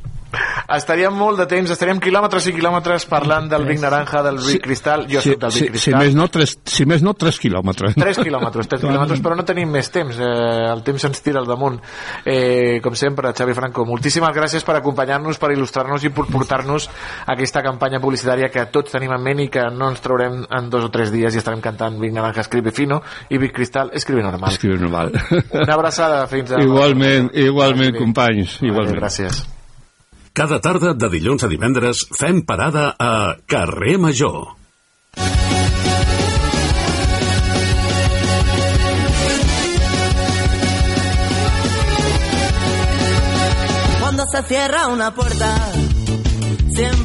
Estaríem 0.76 1.16
molt 1.16 1.40
de 1.42 1.48
temps, 1.50 1.72
estaríem 1.74 2.00
quilòmetres 2.04 2.50
i 2.50 2.54
quilòmetres 2.56 3.06
parlant 3.10 3.50
del 3.52 3.66
Vic 3.68 3.82
Naranja, 3.82 4.22
del 4.26 4.40
Vic 4.44 4.62
Cristal. 4.64 5.06
Jo 5.10 5.24
si, 5.24 5.34
soc 5.34 5.42
del 5.42 5.56
si, 5.56 5.64
Vic 5.66 5.70
si, 5.70 5.92
Cristal. 5.92 6.06
més 6.06 6.18
no, 6.18 6.28
tres, 6.32 6.56
si 6.70 6.86
més 6.90 7.04
no, 7.06 7.14
3 7.20 7.40
quilòmetres. 7.42 7.96
3 8.00 8.22
quilòmetres, 8.24 8.70
3 8.72 8.86
quilòmetres, 8.86 9.24
però 9.26 9.38
no 9.38 9.46
tenim 9.48 9.72
més 9.74 9.90
temps, 9.94 10.20
eh, 10.20 10.70
el 10.70 10.84
temps 10.88 11.06
se'ns 11.06 11.24
tira 11.26 11.42
al 11.42 11.50
damunt. 11.50 11.80
Eh, 12.26 12.80
com 12.84 12.96
sempre, 12.96 13.34
Xavi 13.36 13.56
Franco, 13.58 13.86
moltíssimes 13.90 14.34
gràcies 14.36 14.66
per 14.66 14.78
acompanyar-nos, 14.80 15.40
per 15.42 15.52
il·lustrar-nos 15.56 16.06
i 16.06 16.14
per 16.14 16.28
portar-nos 16.30 16.90
aquesta 17.28 17.64
campanya 17.66 18.02
publicitària 18.04 18.50
que 18.54 18.68
tots 18.74 18.96
tenim 18.96 19.14
en 19.16 19.24
ment 19.24 19.44
i 19.46 19.50
que 19.52 19.66
no 19.74 19.92
ens 19.94 20.02
traurem 20.06 20.44
en 20.46 20.70
dos 20.70 20.88
o 20.88 20.94
tres 20.94 21.14
dies 21.14 21.36
i 21.36 21.42
estarem 21.42 21.62
cantant 21.62 22.00
Vic 22.00 22.14
Naranja 22.16 22.46
escribe 22.46 22.74
fino 22.76 23.02
i 23.30 23.38
Vic 23.42 23.56
Cristal 23.56 23.92
escribe 23.94 24.24
normal. 24.24 24.52
Escribe 24.54 24.80
normal. 24.80 25.14
Una 25.52 25.74
abraçada, 25.76 26.26
fins 26.32 26.52
a... 26.52 26.64
Igualment, 26.64 27.32
igualment, 27.34 27.96
companys, 27.98 28.60
igualment. 28.64 29.00
gràcies. 29.00 29.59
Cada 30.40 30.62
tarda 30.64 30.94
de 30.96 31.10
dilluns 31.12 31.44
a 31.44 31.50
divendres 31.52 32.06
fem 32.16 32.38
parada 32.48 32.94
a 32.96 33.36
Carrer 33.44 33.98
Major. 34.00 34.56
Cuando 44.00 44.24
se 44.32 44.44
cierra 44.48 44.88
una 44.88 45.12
puerta. 45.12 45.52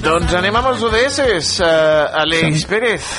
Doncs 0.07 0.39
anem 0.39 0.55
amb 0.55 0.71
els 0.71 0.87
ODS, 0.93 1.59
uh, 1.59 2.23
Aleix 2.23 2.63
Pérez. 2.71 3.11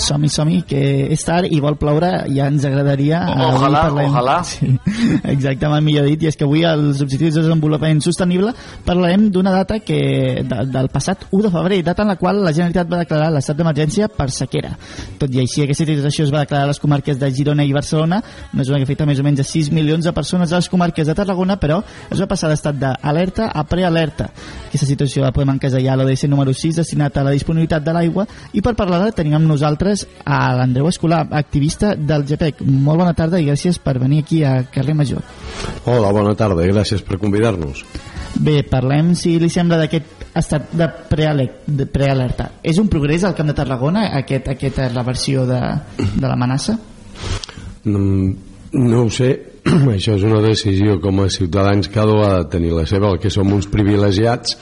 Som-hi, 0.00 0.28
som-hi, 0.32 0.60
que 0.68 0.80
és 1.12 1.22
tard 1.26 1.46
i 1.50 1.60
vol 1.62 1.76
ploure, 1.80 2.08
ja 2.32 2.46
ens 2.50 2.64
agradaria... 2.64 3.20
O- 3.34 3.50
ojalà, 3.58 3.82
avui 3.90 4.06
ojalà. 4.08 4.36
Sí, 4.48 4.70
exactament, 5.34 5.84
millor 5.84 6.08
dit, 6.08 6.24
i 6.24 6.30
és 6.30 6.38
que 6.38 6.46
avui 6.46 6.64
els 6.66 7.02
objectius 7.04 7.36
de 7.36 7.44
desenvolupament 7.44 8.00
sostenible 8.04 8.54
parlarem 8.86 9.28
d'una 9.32 9.52
data 9.54 9.78
que 9.84 9.98
de, 10.46 10.60
del 10.72 10.88
passat 10.92 11.26
1 11.30 11.44
de 11.46 11.52
febrer, 11.52 11.80
data 11.86 12.04
en 12.06 12.12
la 12.12 12.16
qual 12.20 12.40
la 12.44 12.52
Generalitat 12.56 12.90
va 12.90 13.02
declarar 13.02 13.30
l'estat 13.34 13.58
d'emergència 13.58 14.08
per 14.12 14.30
sequera. 14.34 14.72
Tot 15.20 15.32
i 15.34 15.42
així, 15.44 15.64
aquesta 15.64 15.86
situació 15.88 16.26
es 16.26 16.32
va 16.34 16.44
declarar 16.46 16.68
a 16.68 16.70
les 16.72 16.80
comarques 16.80 17.18
de 17.20 17.30
Girona 17.34 17.66
i 17.66 17.74
Barcelona, 17.76 18.22
una 18.54 18.64
zona 18.64 18.80
que 18.80 18.88
afecta 18.88 19.06
més 19.08 19.20
o 19.20 19.26
menys 19.26 19.42
a 19.44 19.48
6 19.48 19.70
milions 19.76 20.06
de 20.06 20.14
persones 20.16 20.52
a 20.52 20.60
les 20.62 20.70
comarques 20.72 21.06
de 21.06 21.14
Tarragona, 21.18 21.58
però 21.60 21.80
es 22.10 22.20
va 22.20 22.28
passar 22.30 22.48
d'estat 22.52 22.78
d'alerta 22.80 23.50
a 23.52 23.64
prealerta. 23.68 24.30
Aquesta 24.70 24.86
situació 24.86 25.24
la 25.24 25.32
podem 25.34 25.56
encasellar 25.56 25.96
a 25.96 26.00
l'ODS 26.00 26.28
número 26.30 26.54
6, 26.54 26.78
destinat 26.80 27.16
a 27.18 27.24
la 27.26 27.34
disponibilitat 27.34 27.82
de 27.84 27.94
l'aigua, 27.96 28.26
i 28.54 28.62
per 28.62 28.76
parlar-ne 28.78 29.10
tenim 29.16 29.34
amb 29.40 29.48
nosaltres 29.50 29.89
a 30.24 30.38
l'Andreu 30.58 30.88
Escolar, 30.90 31.24
activista 31.38 31.94
del 31.96 32.24
GPEC. 32.28 32.62
Molt 32.66 33.00
bona 33.02 33.14
tarda 33.18 33.40
i 33.40 33.46
gràcies 33.48 33.78
per 33.82 33.98
venir 34.02 34.22
aquí 34.24 34.42
a 34.44 34.62
Carrer 34.72 34.94
Major. 34.98 35.22
Hola, 35.84 36.12
bona 36.16 36.34
tarda 36.38 36.64
i 36.66 36.72
gràcies 36.72 37.02
per 37.06 37.18
convidar-nos. 37.22 37.84
Bé, 38.40 38.60
parlem, 38.70 39.14
si 39.18 39.36
li 39.42 39.48
sembla, 39.50 39.78
d'aquest 39.80 40.26
estat 40.38 40.68
de 40.78 40.86
preale- 41.10 41.48
de 41.66 41.86
prealerta. 41.90 42.50
És 42.62 42.78
un 42.78 42.86
progrés 42.88 43.24
al 43.26 43.34
Camp 43.34 43.48
de 43.50 43.56
Tarragona, 43.58 44.06
aquest, 44.20 44.46
aquesta 44.52 44.86
reversió 44.92 45.44
de, 45.48 45.58
de 45.98 46.26
l'amenaça? 46.28 46.78
Mm, 47.84 48.30
No 48.72 49.00
ho 49.02 49.10
sé, 49.10 49.32
això 49.96 50.14
és 50.14 50.22
una 50.22 50.38
decisió 50.44 51.00
com 51.02 51.24
a 51.24 51.28
ciutadans 51.32 51.88
cada 51.90 52.14
ha 52.22 52.28
de 52.38 52.44
tenir 52.52 52.70
la 52.76 52.84
seva, 52.86 53.10
el 53.10 53.18
que 53.18 53.32
som 53.34 53.50
uns 53.52 53.66
privilegiats 53.66 54.54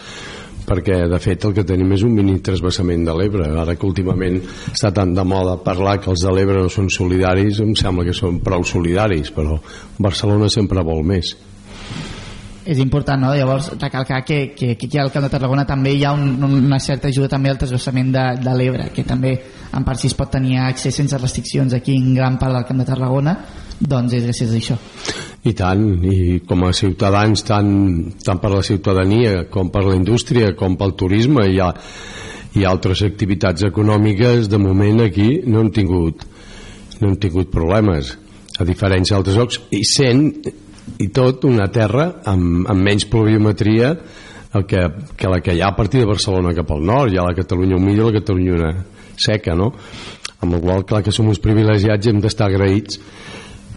perquè 0.69 1.01
de 1.11 1.19
fet 1.23 1.49
el 1.49 1.57
que 1.57 1.65
tenim 1.67 1.93
és 1.97 2.05
un 2.07 2.15
mini 2.17 2.39
trasbassament 2.45 3.07
de 3.09 3.17
l'Ebre. 3.17 3.49
Ara 3.65 3.77
que 3.77 3.89
últimament 3.89 4.41
està 4.71 4.93
tan 4.95 5.15
de 5.17 5.25
moda 5.25 5.59
parlar 5.65 5.99
que 6.03 6.13
els 6.13 6.25
de 6.25 6.35
l'Ebre 6.35 6.63
no 6.63 6.73
són 6.73 6.91
solidaris 6.93 7.63
em 7.65 7.75
sembla 7.79 8.07
que 8.07 8.17
són 8.17 8.43
prou 8.45 8.65
solidaris 8.67 9.33
però 9.35 9.59
Barcelona 9.99 10.51
sempre 10.53 10.85
vol 10.85 11.05
més. 11.07 11.35
És 12.69 12.83
important, 12.83 13.23
no?, 13.23 13.31
llavors, 13.33 13.71
recalcar 13.81 14.19
que, 14.29 14.53
que, 14.53 14.75
que 14.77 14.87
aquí 14.91 14.99
al 15.01 15.09
Camp 15.09 15.25
de 15.25 15.31
Tarragona 15.33 15.65
també 15.65 15.95
hi 15.97 16.03
ha 16.05 16.11
un, 16.13 16.37
una 16.45 16.79
certa 16.85 17.09
ajuda 17.09 17.31
també 17.33 17.49
al 17.49 17.57
trasbassament 17.57 18.11
de, 18.13 18.25
de 18.45 18.57
l'Ebre, 18.61 18.91
que 18.93 19.07
també 19.09 19.33
en 19.73 19.87
part 19.87 20.03
si 20.03 20.11
es 20.11 20.17
pot 20.19 20.29
tenir 20.35 20.59
accés 20.61 20.99
sense 21.01 21.17
restriccions 21.17 21.73
aquí 21.73 21.97
en 21.97 22.13
gran 22.19 22.37
part 22.37 22.53
del 22.53 22.67
Camp 22.69 22.83
de 22.83 22.89
Tarragona, 22.91 23.35
doncs 23.81 24.15
és 24.19 24.25
gràcies 24.27 24.53
a 24.53 24.59
això. 24.59 24.77
I 25.49 25.55
tant, 25.57 25.83
i 26.05 26.41
com 26.47 26.65
a 26.67 26.73
ciutadans 26.75 27.45
tant, 27.47 27.71
tant 28.25 28.41
per 28.43 28.51
la 28.53 28.63
ciutadania 28.67 29.45
com 29.53 29.71
per 29.71 29.85
la 29.87 29.97
indústria 29.97 30.53
com 30.59 30.77
pel 30.77 30.97
turisme 30.99 31.47
ha, 31.63 31.73
hi 32.55 32.65
ha 32.65 32.73
altres 32.73 33.05
activitats 33.07 33.65
econòmiques 33.69 34.51
de 34.51 34.59
moment 34.59 35.05
aquí 35.07 35.29
no 35.47 35.63
hem 35.63 35.71
tingut 35.71 36.27
no 36.99 37.13
hem 37.13 37.19
tingut 37.23 37.53
problemes 37.55 38.17
a 38.59 38.67
diferència 38.67 39.15
d'altres 39.15 39.39
llocs 39.39 39.61
i 39.71 39.85
sent 39.87 40.25
i 40.99 41.09
tot 41.15 41.47
una 41.47 41.69
terra 41.71 42.09
amb, 42.27 42.67
amb 42.67 42.83
menys 42.83 43.07
pluviometria 43.07 43.95
el 44.59 44.65
que, 44.67 44.83
que 45.17 45.29
la 45.31 45.41
que 45.45 45.55
hi 45.55 45.63
ha 45.63 45.71
a 45.71 45.77
partir 45.77 46.01
de 46.01 46.09
Barcelona 46.09 46.55
cap 46.57 46.71
al 46.73 46.85
nord, 46.85 47.13
hi 47.13 47.19
ha 47.21 47.27
la 47.27 47.37
Catalunya 47.37 47.77
humida 47.77 48.03
i 48.03 48.07
la 48.07 48.15
Catalunya 48.17 48.71
seca, 49.21 49.55
no? 49.55 49.75
amb 50.41 50.55
la 50.55 50.61
qual 50.63 50.87
clar 50.87 51.03
que 51.03 51.13
som 51.15 51.29
uns 51.29 51.41
privilegiats 51.43 52.07
i 52.07 52.13
hem 52.13 52.23
d'estar 52.23 52.49
agraïts 52.49 53.01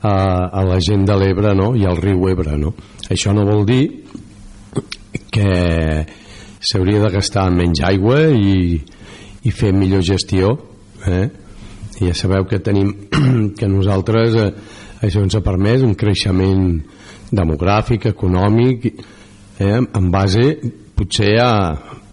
a, 0.02 0.16
a 0.50 0.64
la 0.66 0.80
gent 0.82 1.06
de 1.06 1.18
l'Ebre 1.18 1.54
no? 1.58 1.72
i 1.78 1.86
al 1.86 2.00
riu 2.02 2.28
Ebre 2.32 2.58
no? 2.58 2.74
això 3.10 3.34
no 3.36 3.46
vol 3.48 3.66
dir 3.68 3.84
que 5.32 5.52
s'hauria 6.62 7.04
de 7.06 7.14
gastar 7.14 7.50
menys 7.54 7.84
aigua 7.86 8.24
i, 8.34 8.82
i 9.44 9.54
fer 9.54 9.72
millor 9.74 10.04
gestió 10.06 10.56
eh? 11.08 11.26
ja 12.02 12.14
sabeu 12.18 12.48
que 12.50 12.62
tenim 12.66 12.94
que 13.58 13.70
nosaltres 13.70 14.38
eh, 14.42 14.52
això 15.06 15.24
ens 15.24 15.38
ha 15.38 15.46
permès 15.46 15.86
un 15.86 15.96
creixement 15.98 16.66
demogràfic, 17.32 18.10
econòmic 18.12 18.90
eh? 18.92 19.80
en 19.80 20.12
base 20.14 20.56
potser 20.98 21.36
a 21.42 21.52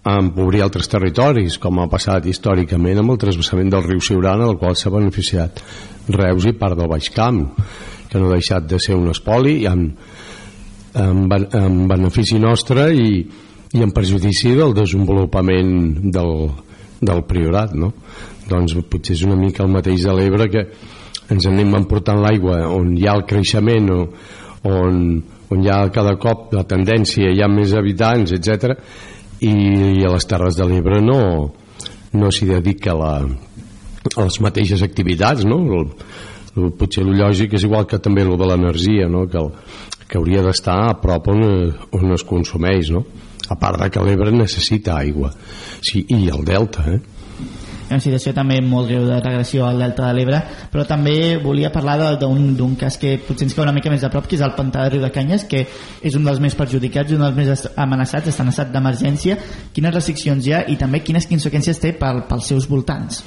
empobrir 0.07 0.61
altres 0.63 0.87
territoris 0.87 1.57
com 1.59 1.81
ha 1.81 1.89
passat 1.91 2.27
històricament 2.29 3.01
amb 3.01 3.13
el 3.13 3.19
transvasament 3.19 3.71
del 3.73 3.85
riu 3.85 4.01
Siurana 4.03 4.47
del 4.47 4.59
qual 4.61 4.77
s'ha 4.79 4.91
beneficiat 4.93 5.61
Reus 6.15 6.47
i 6.49 6.55
part 6.57 6.77
del 6.79 6.89
Baix 6.89 7.09
Camp 7.15 7.43
que 8.09 8.19
no 8.19 8.29
ha 8.29 8.37
deixat 8.37 8.65
de 8.69 8.79
ser 8.81 8.95
un 8.95 9.09
espoli 9.11 9.59
i 9.63 9.67
en, 9.69 9.83
en, 11.03 11.19
en 11.29 11.79
benefici 11.89 12.39
nostre 12.39 12.89
i, 12.95 13.19
i 13.75 13.83
en 13.83 13.91
perjudici 13.95 14.55
del 14.57 14.73
desenvolupament 14.77 16.09
del, 16.15 16.33
del 17.01 17.25
priorat 17.27 17.75
no? 17.75 17.91
doncs 18.49 18.77
potser 18.89 19.17
és 19.17 19.25
una 19.27 19.37
mica 19.37 19.65
el 19.65 19.73
mateix 19.73 20.07
de 20.07 20.15
l'Ebre 20.15 20.49
que 20.49 20.65
ens 21.29 21.45
anem 21.45 21.75
emportant 21.77 22.23
l'aigua 22.23 22.63
on 22.71 22.95
hi 22.97 23.05
ha 23.05 23.19
el 23.19 23.27
creixement 23.29 23.91
o, 23.93 23.99
on, 24.71 25.03
on 25.51 25.61
hi 25.61 25.69
ha 25.69 25.83
cada 25.93 26.15
cop 26.21 26.55
la 26.55 26.65
tendència, 26.65 27.29
hi 27.29 27.43
ha 27.43 27.51
més 27.51 27.75
habitants 27.77 28.33
etc 28.39 28.79
i, 29.39 29.53
i 29.99 30.05
a 30.05 30.13
les 30.13 30.27
Terres 30.29 30.57
de 30.59 30.67
l'Ebre 30.67 30.99
no, 31.03 31.21
no 32.19 32.31
s'hi 32.31 32.49
dedica 32.49 32.95
la, 32.97 33.13
a 33.23 34.25
les 34.25 34.39
mateixes 34.43 34.83
activitats 34.85 35.45
no? 35.47 35.61
el, 35.79 35.87
el, 36.55 36.71
potser 36.79 37.05
el 37.05 37.15
lògic 37.19 37.55
és 37.59 37.67
igual 37.67 37.87
que 37.89 38.01
també 38.03 38.25
el 38.25 38.35
de 38.39 38.49
l'energia 38.49 39.07
no? 39.11 39.25
que, 39.31 39.39
el, 39.41 39.51
que 40.07 40.19
hauria 40.19 40.43
d'estar 40.45 40.79
a 40.87 40.97
prop 41.01 41.31
on, 41.31 41.45
on 41.95 42.15
es 42.17 42.25
consumeix 42.27 42.91
no? 42.95 43.05
a 43.49 43.57
part 43.59 43.81
de 43.81 43.89
que 43.93 44.03
l'Ebre 44.03 44.33
necessita 44.35 44.99
aigua 44.99 45.31
sí, 45.35 46.05
i 46.07 46.27
el 46.29 46.45
delta 46.47 46.85
eh? 46.91 46.99
Una 47.89 47.99
situació 48.03 48.33
també 48.37 48.59
molt 48.61 48.89
greu 48.91 49.05
de 49.07 49.17
regressió 49.17 49.65
al 49.65 49.79
Delta 49.81 50.07
de 50.07 50.13
l'Ebre, 50.17 50.41
però 50.71 50.85
també 50.85 51.37
volia 51.41 51.71
parlar 51.73 52.15
d'un 52.21 52.75
cas 52.79 52.99
que 53.01 53.15
potser 53.25 53.47
ens 53.47 53.55
cau 53.57 53.65
una 53.65 53.73
mica 53.73 53.89
més 53.89 54.03
a 54.05 54.11
prop, 54.13 54.27
que 54.29 54.37
és 54.37 54.43
el 54.45 54.53
pantà 54.57 54.85
de 54.85 54.93
Riu 54.93 55.05
de 55.05 55.11
Canyes, 55.13 55.47
que 55.49 55.65
és 56.05 56.17
un 56.17 56.27
dels 56.27 56.41
més 56.43 56.57
perjudicats, 56.57 57.15
un 57.17 57.25
dels 57.25 57.37
més 57.37 57.65
amenaçats, 57.75 58.29
està 58.29 58.45
en 58.45 58.53
estat 58.53 58.73
d'emergència. 58.73 59.39
Quines 59.73 59.95
restriccions 59.95 60.45
hi 60.45 60.53
ha 60.53 60.65
i 60.69 60.77
també 60.77 61.01
quines 61.01 61.27
conseqüències 61.29 61.81
té 61.81 61.95
pel, 61.97 62.23
pels 62.29 62.53
seus 62.53 62.69
voltants? 62.69 63.23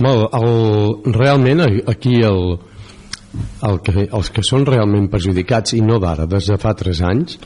Home, 0.00 0.16
el, 0.32 1.14
realment 1.14 1.62
aquí 1.90 2.16
el, 2.24 2.56
el 3.68 3.80
que, 3.84 4.06
els 4.08 4.30
que 4.34 4.42
són 4.46 4.64
realment 4.66 5.10
perjudicats 5.12 5.76
i 5.76 5.82
no 5.84 6.00
d'ara, 6.02 6.26
des 6.26 6.48
de 6.50 6.56
fa 6.58 6.72
3 6.74 7.02
anys 7.10 7.38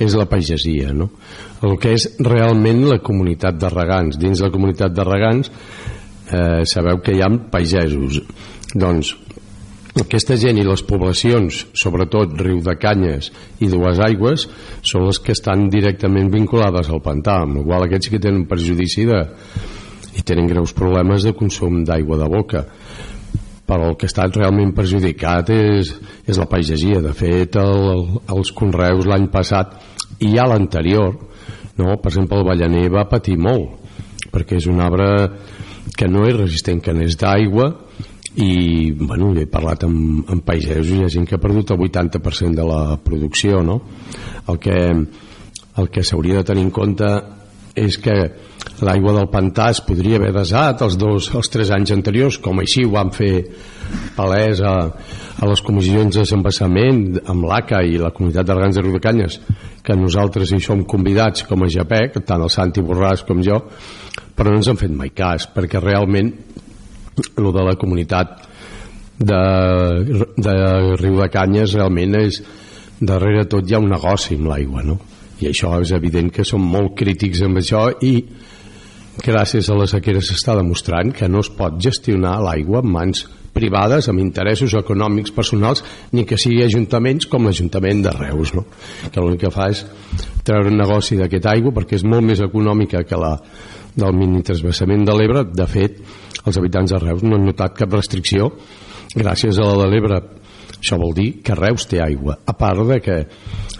és 0.00 0.16
la 0.16 0.26
pagesia 0.28 0.94
no? 0.96 1.10
el 1.66 1.76
que 1.80 1.94
és 1.96 2.06
realment 2.24 2.86
la 2.88 3.00
comunitat 3.04 3.58
de 3.60 3.70
regants. 3.72 4.18
Dins 4.20 4.40
la 4.40 4.52
comunitat 4.52 4.94
de 4.96 5.04
regants 5.06 5.50
eh, 5.50 6.62
sabeu 6.64 7.02
que 7.04 7.16
hi 7.16 7.20
ha 7.24 7.28
pagesos. 7.52 8.22
Doncs 8.72 9.12
aquesta 10.00 10.36
gent 10.38 10.60
i 10.60 10.64
les 10.64 10.84
poblacions, 10.86 11.64
sobretot 11.74 12.36
Riu 12.38 12.60
de 12.62 12.76
Canyes 12.78 13.32
i 13.60 13.68
Dues 13.68 13.98
Aigües, 14.06 14.46
són 14.86 15.08
les 15.08 15.18
que 15.18 15.34
estan 15.34 15.66
directament 15.72 16.30
vinculades 16.32 16.88
al 16.88 17.02
pantà, 17.02 17.40
amb 17.42 17.58
la 17.58 17.66
qual 17.66 17.86
aquests 17.88 18.12
que 18.12 18.22
tenen 18.22 18.46
perjudici 18.48 19.08
de, 19.08 19.24
i 20.16 20.22
tenen 20.26 20.48
greus 20.50 20.72
problemes 20.76 21.26
de 21.26 21.34
consum 21.36 21.82
d'aigua 21.84 22.20
de 22.22 22.30
boca 22.30 22.64
però 23.70 23.92
el 23.92 23.96
que 23.98 24.08
estat 24.10 24.34
realment 24.34 24.72
perjudicat 24.74 25.52
és, 25.54 25.92
és 26.26 26.38
la 26.40 26.48
pagesia 26.50 26.98
de 27.04 27.12
fet 27.14 27.58
el, 27.60 27.84
el, 27.94 28.02
els 28.34 28.50
conreus 28.56 29.06
l'any 29.06 29.28
passat 29.30 29.76
i 30.26 30.32
ja 30.34 30.48
l'anterior 30.50 31.14
no? 31.78 31.94
per 32.02 32.10
exemple 32.10 32.40
el 32.40 32.48
ballaner 32.48 32.88
va 32.90 33.06
patir 33.10 33.38
molt 33.38 33.78
perquè 34.34 34.58
és 34.58 34.66
un 34.70 34.82
arbre 34.82 35.06
que 35.96 36.08
no 36.10 36.26
és 36.26 36.36
resistent 36.36 36.82
que 36.82 36.94
n'és 36.96 37.16
d'aigua 37.20 37.70
i 38.42 38.92
bueno, 38.94 39.32
he 39.38 39.46
parlat 39.50 39.86
amb, 39.86 40.26
amb 40.30 40.44
pagesos 40.46 40.90
i 40.90 41.00
hi 41.00 41.06
ha 41.06 41.14
gent 41.14 41.26
que 41.26 41.38
ha 41.38 41.42
perdut 41.42 41.70
el 41.74 41.82
80% 41.86 42.54
de 42.58 42.66
la 42.66 42.98
producció 43.02 43.62
no? 43.62 43.80
el 44.50 44.58
que 44.58 44.78
el 45.80 45.88
que 45.94 46.02
s'hauria 46.02 46.40
de 46.40 46.48
tenir 46.50 46.66
en 46.66 46.74
compte 46.74 47.08
és 47.78 47.98
que 48.02 48.16
l'aigua 48.86 49.14
del 49.16 49.28
pantà 49.32 49.70
es 49.74 49.80
podria 49.84 50.18
haver 50.20 50.32
desat 50.34 50.82
els, 50.84 50.96
dos, 51.00 51.30
els 51.36 51.50
tres 51.52 51.72
anys 51.74 51.92
anteriors, 51.94 52.38
com 52.42 52.62
així 52.62 52.84
ho 52.86 52.92
van 52.94 53.12
fer 53.14 53.32
palès 54.16 54.62
a, 54.64 54.74
a 55.40 55.48
les 55.50 55.62
comissions 55.66 56.14
de 56.14 56.22
desembassament 56.22 57.20
amb 57.30 57.48
l'ACA 57.50 57.82
i 57.86 57.98
la 58.00 58.12
comunitat 58.16 58.48
d'Argans 58.48 58.78
de 58.78 58.84
Riudecanyes, 58.84 59.40
que 59.84 59.96
nosaltres 59.98 60.52
hi 60.52 60.60
som 60.64 60.84
convidats 60.88 61.44
com 61.48 61.64
a 61.64 61.70
JAPEC, 61.72 62.20
tant 62.28 62.44
el 62.44 62.52
Santi 62.52 62.84
Borràs 62.84 63.24
com 63.28 63.42
jo, 63.44 63.60
però 64.36 64.52
no 64.52 64.60
ens 64.60 64.70
han 64.70 64.80
fet 64.80 64.94
mai 64.94 65.12
cas, 65.16 65.48
perquè 65.54 65.82
realment 65.82 66.32
el 67.36 67.52
de 67.52 67.66
la 67.66 67.76
comunitat 67.76 68.36
de, 69.20 69.42
de 70.40 70.56
Riudecanyes 71.00 71.76
realment 71.76 72.16
és 72.22 72.40
darrere 73.00 73.46
tot 73.48 73.68
hi 73.68 73.76
ha 73.76 73.80
un 73.80 73.90
negoci 73.92 74.36
amb 74.36 74.52
l'aigua, 74.52 74.84
no? 74.84 75.00
i 75.40 75.48
això 75.48 75.72
és 75.80 75.92
evident 75.96 76.30
que 76.32 76.44
som 76.44 76.60
molt 76.60 76.94
crítics 76.98 77.42
amb 77.46 77.60
això 77.60 77.86
i 78.04 78.14
gràcies 79.24 79.68
a 79.68 79.76
la 79.76 79.88
sequera 79.90 80.22
s'està 80.24 80.56
demostrant 80.58 81.12
que 81.16 81.28
no 81.28 81.42
es 81.44 81.50
pot 81.52 81.76
gestionar 81.82 82.38
l'aigua 82.44 82.80
en 82.84 82.92
mans 82.92 83.26
privades 83.52 84.06
amb 84.08 84.22
interessos 84.22 84.76
econòmics 84.78 85.34
personals 85.34 85.82
ni 86.14 86.24
que 86.24 86.38
sigui 86.38 86.62
ajuntaments 86.64 87.26
com 87.26 87.48
l'Ajuntament 87.48 88.04
de 88.06 88.14
Reus 88.14 88.54
no? 88.54 88.64
que 89.10 89.20
l'únic 89.20 89.44
que 89.46 89.52
fa 89.54 89.68
és 89.74 89.82
treure 90.46 90.70
un 90.70 90.78
negoci 90.78 91.18
d'aquest 91.18 91.50
aigua 91.50 91.74
perquè 91.74 91.98
és 91.98 92.06
molt 92.06 92.24
més 92.26 92.40
econòmica 92.44 93.02
que 93.04 93.18
la 93.18 93.34
del 93.96 94.14
mini 94.14 94.42
transbassament 94.46 95.04
de 95.06 95.16
l'Ebre. 95.16 95.44
De 95.50 95.66
fet 95.66 95.98
els 96.46 96.58
habitants 96.58 96.92
de 96.94 97.00
Reus 97.02 97.24
no 97.26 97.36
han 97.36 97.46
notat 97.48 97.76
cap 97.78 97.92
restricció. 97.96 98.50
Gràcies 99.14 99.58
a 99.58 99.66
la 99.66 99.84
de 99.84 99.88
l'Ebre 99.90 100.20
això 100.80 100.96
vol 101.00 101.12
dir 101.16 101.30
que 101.44 101.58
Reus 101.58 101.86
té 101.90 102.00
aigua. 102.00 102.38
A 102.46 102.54
part 102.56 102.86
de 102.88 103.00
que 103.04 103.18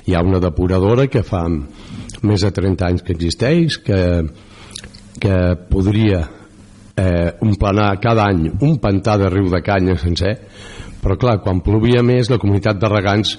hi 0.06 0.14
ha 0.14 0.24
una 0.26 0.40
depuradora 0.42 1.06
que 1.08 1.22
fa 1.24 1.46
més 1.48 2.44
de 2.44 2.50
30 2.52 2.88
anys 2.88 3.04
que 3.06 3.14
existeix 3.16 3.78
que, 3.86 4.00
que 5.20 5.36
podria 5.70 6.20
eh, 6.96 7.30
omplanar 7.44 7.92
cada 8.00 8.26
any 8.30 8.48
un 8.60 8.78
pantà 8.82 9.18
de 9.20 9.30
riu 9.30 9.50
de 9.52 9.62
canya 9.62 9.98
sencer 10.00 10.34
però 11.00 11.16
clar, 11.16 11.38
quan 11.44 11.62
plovia 11.64 12.02
més 12.04 12.28
la 12.30 12.38
comunitat 12.40 12.80
de 12.80 12.88
regants 12.90 13.36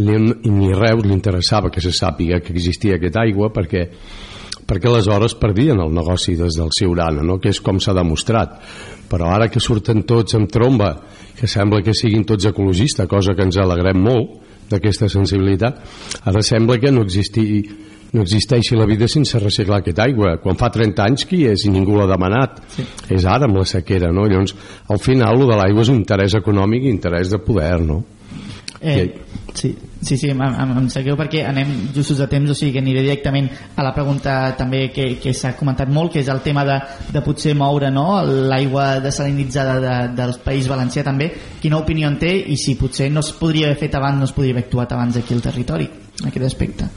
li, 0.00 0.16
ni 0.48 0.72
Reus 0.74 1.06
li 1.06 1.14
interessava 1.14 1.70
que 1.72 1.80
se 1.80 1.92
sàpiga 1.96 2.40
que 2.44 2.52
existia 2.52 2.98
aquesta 2.98 3.24
aigua 3.24 3.52
perquè 3.54 3.86
perquè 4.70 4.86
aleshores 4.86 5.34
perdien 5.34 5.80
el 5.82 5.90
negoci 5.90 6.36
des 6.38 6.54
del 6.54 6.70
Siurana, 6.70 7.24
no? 7.26 7.40
que 7.42 7.50
és 7.50 7.58
com 7.58 7.80
s'ha 7.82 7.94
demostrat. 7.96 8.52
Però 9.10 9.32
ara 9.34 9.48
que 9.50 9.58
surten 9.58 10.04
tots 10.06 10.36
amb 10.38 10.46
tromba, 10.52 10.92
que 11.34 11.50
sembla 11.50 11.80
que 11.82 11.94
siguin 11.96 12.22
tots 12.22 12.46
ecologistes, 12.46 13.08
cosa 13.10 13.34
que 13.34 13.42
ens 13.42 13.58
alegrem 13.58 13.98
molt 13.98 14.68
d'aquesta 14.70 15.08
sensibilitat, 15.10 15.80
ara 16.22 16.42
sembla 16.46 16.78
que 16.78 16.92
no 16.94 17.02
existi 17.02 17.48
no 18.12 18.24
existeixi 18.24 18.76
la 18.78 18.86
vida 18.90 19.08
sense 19.08 19.38
reciclar 19.38 19.80
aquesta 19.80 20.06
aigua. 20.08 20.36
Quan 20.42 20.58
fa 20.58 20.70
30 20.74 21.04
anys 21.06 21.26
qui 21.30 21.44
és 21.50 21.66
i 21.66 21.74
ningú 21.74 21.98
l'ha 21.98 22.08
demanat. 22.10 22.62
Sí. 22.74 22.86
És 23.16 23.26
ara 23.26 23.46
amb 23.46 23.60
la 23.60 23.66
sequera, 23.68 24.10
no? 24.14 24.26
Llavors, 24.30 24.56
al 24.90 25.02
final, 25.02 25.38
el 25.38 25.52
de 25.52 25.60
l'aigua 25.60 25.84
és 25.86 25.92
un 25.92 26.00
interès 26.00 26.38
econòmic 26.40 26.86
i 26.88 26.94
interès 26.94 27.30
de 27.30 27.38
poder, 27.44 27.76
no? 27.86 28.02
Eh, 28.82 29.14
sí, 29.52 29.76
sí, 30.00 30.16
sí, 30.16 30.30
em, 30.30 30.40
em, 30.40 30.70
em 30.80 30.86
segueu 30.88 31.12
perquè 31.18 31.42
anem 31.44 31.90
justos 31.92 32.16
de 32.22 32.26
temps, 32.32 32.48
o 32.48 32.54
sigui 32.56 32.72
que 32.72 32.80
aniré 32.80 33.02
directament 33.04 33.50
a 33.76 33.84
la 33.84 33.92
pregunta 33.92 34.54
també 34.56 34.86
que, 34.94 35.18
que 35.20 35.34
s'ha 35.36 35.52
comentat 35.58 35.92
molt, 35.92 36.14
que 36.14 36.22
és 36.22 36.30
el 36.32 36.40
tema 36.40 36.64
de, 36.64 36.78
de 37.12 37.20
potser 37.20 37.52
moure 37.52 37.92
no, 37.92 38.22
l'aigua 38.24 39.02
desalinitzada 39.04 39.76
de, 39.84 39.94
del 40.16 40.34
País 40.46 40.70
Valencià 40.72 41.04
també. 41.04 41.28
Quina 41.60 41.82
opinió 41.82 42.08
en 42.08 42.16
té 42.24 42.32
i 42.40 42.56
si 42.56 42.78
potser 42.80 43.10
no 43.12 43.20
es 43.20 43.34
podria 43.36 43.68
haver 43.68 43.82
fet 43.84 44.00
abans, 44.00 44.18
no 44.18 44.30
es 44.30 44.34
podria 44.34 44.56
haver 44.56 44.64
actuat 44.70 44.96
abans 44.96 45.20
aquí 45.20 45.36
al 45.36 45.44
territori, 45.44 45.92
en 46.22 46.32
aquest 46.32 46.48
aspecte? 46.48 46.90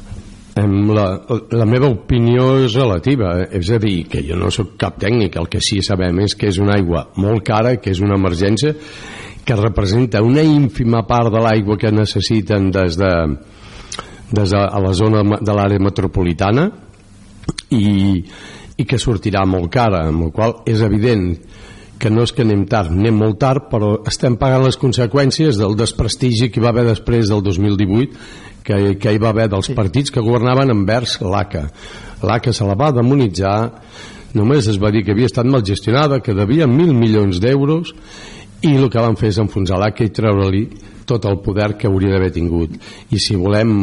La, 0.53 1.05
la 1.49 1.65
meva 1.65 1.88
opinió 1.89 2.59
és 2.61 2.75
relativa, 2.77 3.31
és 3.57 3.71
a 3.73 3.80
dir, 3.81 4.03
que 4.05 4.21
jo 4.21 4.38
no 4.38 4.51
sóc 4.53 4.75
cap 4.77 4.99
tècnic, 5.01 5.39
el 5.41 5.49
que 5.49 5.61
sí 5.65 5.80
sabem 5.81 6.19
és 6.21 6.35
que 6.38 6.51
és 6.51 6.59
una 6.61 6.75
aigua 6.77 7.07
molt 7.17 7.41
cara, 7.47 7.73
que 7.81 7.89
és 7.89 8.01
una 8.05 8.19
emergència 8.19 8.75
que 9.43 9.57
representa 9.57 10.21
una 10.21 10.43
ínfima 10.45 11.01
part 11.09 11.34
de 11.34 11.41
l'aigua 11.41 11.77
que 11.81 11.91
necessiten 11.91 12.69
des 12.71 12.99
de, 13.01 13.11
des 14.30 14.53
de 14.53 14.61
a 14.61 14.80
la 14.80 14.93
zona 14.93 15.23
de 15.41 15.57
l'àrea 15.57 15.81
metropolitana 15.81 16.69
i, 17.73 18.21
i 18.77 18.85
que 18.85 19.01
sortirà 19.01 19.47
molt 19.49 19.73
cara, 19.73 20.05
amb 20.11 20.27
el 20.27 20.31
qual 20.38 20.59
és 20.69 20.85
evident 20.85 21.31
que 22.03 22.11
no 22.11 22.25
és 22.27 22.34
que 22.35 22.43
anem 22.43 22.65
tard, 22.67 22.91
anem 22.91 23.15
molt 23.15 23.38
tard, 23.39 23.69
però 23.71 23.93
estem 24.09 24.35
pagant 24.35 24.65
les 24.65 24.75
conseqüències 24.75 25.55
del 25.55 25.77
desprestigi 25.80 26.49
que 26.51 26.59
va 26.59 26.73
haver 26.73 26.84
després 26.89 27.30
del 27.31 27.39
2018 27.45 28.17
que, 28.63 28.80
que 28.99 29.13
hi 29.13 29.21
va 29.23 29.31
haver 29.31 29.47
dels 29.51 29.69
sí. 29.71 29.75
partits 29.77 30.11
que 30.11 30.23
governaven 30.23 30.73
envers 30.73 31.21
l'ACA. 31.23 31.63
L'ACA 32.23 32.51
se 32.55 32.67
la 32.67 32.75
va 32.80 32.91
demonitzar, 32.95 33.55
només 34.35 34.67
es 34.67 34.81
va 34.84 34.91
dir 34.91 35.05
que 35.07 35.15
havia 35.15 35.31
estat 35.31 35.47
mal 35.47 35.63
gestionada, 35.63 36.19
que 36.19 36.35
devia 36.35 36.67
mil 36.67 36.91
milions 36.91 37.39
d'euros 37.43 37.93
i 38.63 38.75
el 38.75 38.89
que 38.91 39.03
van 39.03 39.15
fer 39.19 39.31
és 39.31 39.39
enfonsar 39.39 39.80
l'ACA 39.80 40.07
i 40.07 40.13
treure-li 40.19 40.65
tot 41.07 41.23
el 41.31 41.39
poder 41.43 41.73
que 41.80 41.88
hauria 41.88 42.17
d'haver 42.17 42.34
tingut 42.35 42.75
i 43.11 43.19
si 43.19 43.39
volem 43.39 43.77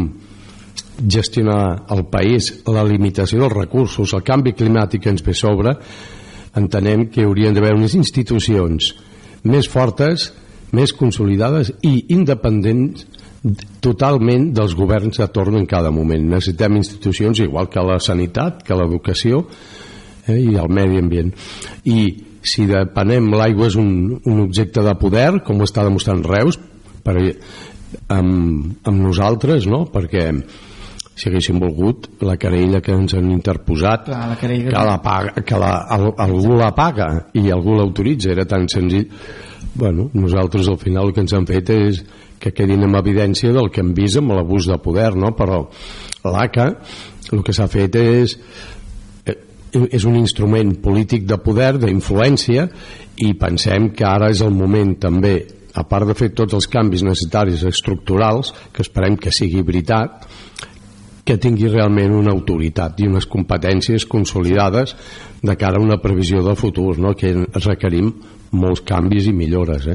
gestionar 1.00 1.86
el 1.92 2.04
país, 2.12 2.52
la 2.68 2.84
limitació 2.84 3.40
dels 3.40 3.56
recursos, 3.56 4.12
el 4.12 4.24
canvi 4.24 4.52
climàtic 4.52 5.06
que 5.06 5.12
ens 5.12 5.24
ve 5.24 5.32
sobre, 5.36 5.78
entenem 6.56 7.06
que 7.12 7.24
haurien 7.26 7.54
d'haver 7.54 7.74
unes 7.76 7.94
institucions 7.98 8.92
més 9.46 9.68
fortes, 9.70 10.30
més 10.76 10.92
consolidades 10.94 11.72
i 11.86 12.06
independents 12.14 13.06
totalment 13.80 14.50
dels 14.52 14.74
governs 14.76 15.20
de 15.20 15.28
torn 15.32 15.56
en 15.56 15.66
cada 15.66 15.90
moment. 15.94 16.26
Necessitem 16.28 16.76
institucions 16.76 17.40
igual 17.40 17.70
que 17.72 17.84
la 17.84 17.98
sanitat, 18.02 18.60
que 18.66 18.76
l'educació 18.76 19.46
eh, 20.26 20.36
i 20.36 20.58
el 20.60 20.68
medi 20.68 21.00
ambient. 21.00 21.32
I 21.88 22.00
si 22.42 22.66
depenem 22.68 23.32
l'aigua 23.36 23.68
és 23.68 23.76
un, 23.80 24.20
un 24.24 24.42
objecte 24.44 24.84
de 24.84 24.94
poder 25.00 25.42
com 25.44 25.60
ho 25.60 25.68
està 25.68 25.84
demostrant 25.84 26.22
Reus 26.24 26.56
per, 27.04 27.16
amb, 28.08 28.76
amb 28.84 29.00
nosaltres 29.00 29.66
no? 29.68 29.84
perquè 29.92 30.30
si 31.14 31.28
haguéssim 31.28 31.58
volgut 31.60 32.08
la 32.24 32.36
querella 32.40 32.80
que 32.80 32.94
ens 32.96 33.14
han 33.18 33.30
interposat 33.32 34.08
Clar, 34.08 34.22
la 34.30 34.38
que, 34.40 34.48
la 34.70 34.96
paga, 35.02 35.44
que 35.44 35.60
la, 35.60 35.74
el, 35.96 36.08
algú 36.16 36.56
la 36.58 36.72
paga 36.76 37.10
i 37.34 37.50
algú 37.50 37.76
l'autoritza 37.76 38.32
era 38.32 38.46
tan 38.48 38.68
senzill 38.68 39.08
bueno, 39.74 40.10
nosaltres 40.14 40.68
al 40.68 40.78
final 40.78 41.08
el 41.08 41.14
que 41.14 41.24
ens 41.24 41.36
han 41.36 41.46
fet 41.48 41.70
és 41.76 42.02
que 42.40 42.54
quedin 42.56 42.86
en 42.86 42.96
evidència 42.96 43.52
del 43.52 43.68
que 43.70 43.82
hem 43.84 43.92
vist 43.94 44.20
amb 44.20 44.32
l'abús 44.36 44.70
de 44.70 44.78
poder 44.80 45.12
no? 45.14 45.34
però 45.36 45.66
l'ACA 46.24 46.70
el 47.30 47.44
que 47.46 47.54
s'ha 47.54 47.68
fet 47.70 47.98
és 48.00 48.38
és 49.70 50.04
un 50.04 50.16
instrument 50.18 50.72
polític 50.82 51.26
de 51.30 51.38
poder, 51.38 51.76
d'influència 51.78 52.66
i 53.22 53.34
pensem 53.38 53.90
que 53.94 54.06
ara 54.06 54.30
és 54.32 54.40
el 54.42 54.50
moment 54.54 54.96
també 54.98 55.34
a 55.78 55.84
part 55.86 56.08
de 56.08 56.16
fer 56.18 56.32
tots 56.34 56.56
els 56.56 56.66
canvis 56.70 57.04
necessaris 57.06 57.62
estructurals, 57.68 58.50
que 58.74 58.82
esperem 58.82 59.16
que 59.20 59.30
sigui 59.34 59.62
veritat 59.62 60.26
que 61.30 61.38
tingui 61.38 61.68
realment 61.70 62.10
una 62.18 62.32
autoritat 62.34 62.98
i 62.98 63.06
unes 63.06 63.28
competències 63.30 64.02
consolidades 64.10 64.96
de 65.40 65.54
cara 65.56 65.78
a 65.78 65.84
una 65.84 66.00
previsió 66.02 66.42
del 66.42 66.58
futur 66.58 66.96
no? 66.98 67.14
que 67.14 67.30
requerim 67.54 68.10
molts 68.50 68.82
canvis 68.82 69.28
i 69.30 69.34
millores 69.36 69.86
eh? 69.92 69.94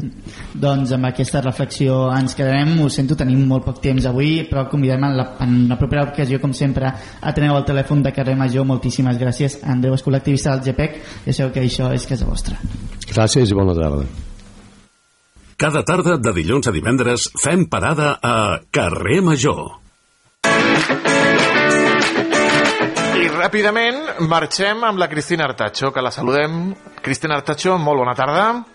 doncs 0.56 0.94
amb 0.96 1.10
aquesta 1.10 1.42
reflexió 1.44 2.06
ens 2.16 2.38
quedarem. 2.40 2.72
Ho 2.80 2.88
sento, 2.88 3.20
tenim 3.20 3.44
molt 3.50 3.68
poc 3.68 3.84
temps 3.84 4.08
avui 4.08 4.46
però 4.48 4.64
convidem 4.72 5.04
en 5.10 5.20
la, 5.20 5.28
en 5.44 5.68
la 5.68 5.80
propera 5.82 6.08
ocasió 6.08 6.40
com 6.40 6.56
sempre 6.56 6.88
a 6.96 7.36
tenir 7.36 7.52
el 7.52 7.68
telèfon 7.68 8.06
de 8.06 8.16
carrer 8.16 8.40
Major. 8.40 8.64
Moltíssimes 8.66 9.20
gràcies. 9.20 9.60
Andreu 9.68 10.00
Escolar, 10.00 10.24
activista 10.24 10.56
del 10.56 10.70
GPEC 10.70 11.00
ja 11.28 11.36
sabeu 11.36 11.52
que 11.52 11.68
això 11.68 11.92
és 11.92 12.08
casa 12.08 12.30
vostra. 12.32 12.56
Gràcies 13.12 13.52
i 13.52 13.58
bona 13.58 13.76
tarda. 13.76 14.08
Cada 15.60 15.84
tarda 15.88 16.16
de 16.16 16.36
dilluns 16.36 16.68
a 16.68 16.76
divendres 16.76 17.28
fem 17.44 17.68
parada 17.68 18.16
a 18.24 18.38
Carrer 18.72 19.20
Major 19.24 19.85
ràpidament 23.46 24.26
marxem 24.26 24.82
amb 24.88 24.98
la 24.98 25.10
Cristina 25.12 25.46
Artacho, 25.46 25.92
que 25.94 26.02
la 26.02 26.12
saludem. 26.12 26.74
Cristina 27.06 27.38
Artacho, 27.38 27.78
molt 27.78 28.02
bona 28.02 28.16
tarda 28.18 28.75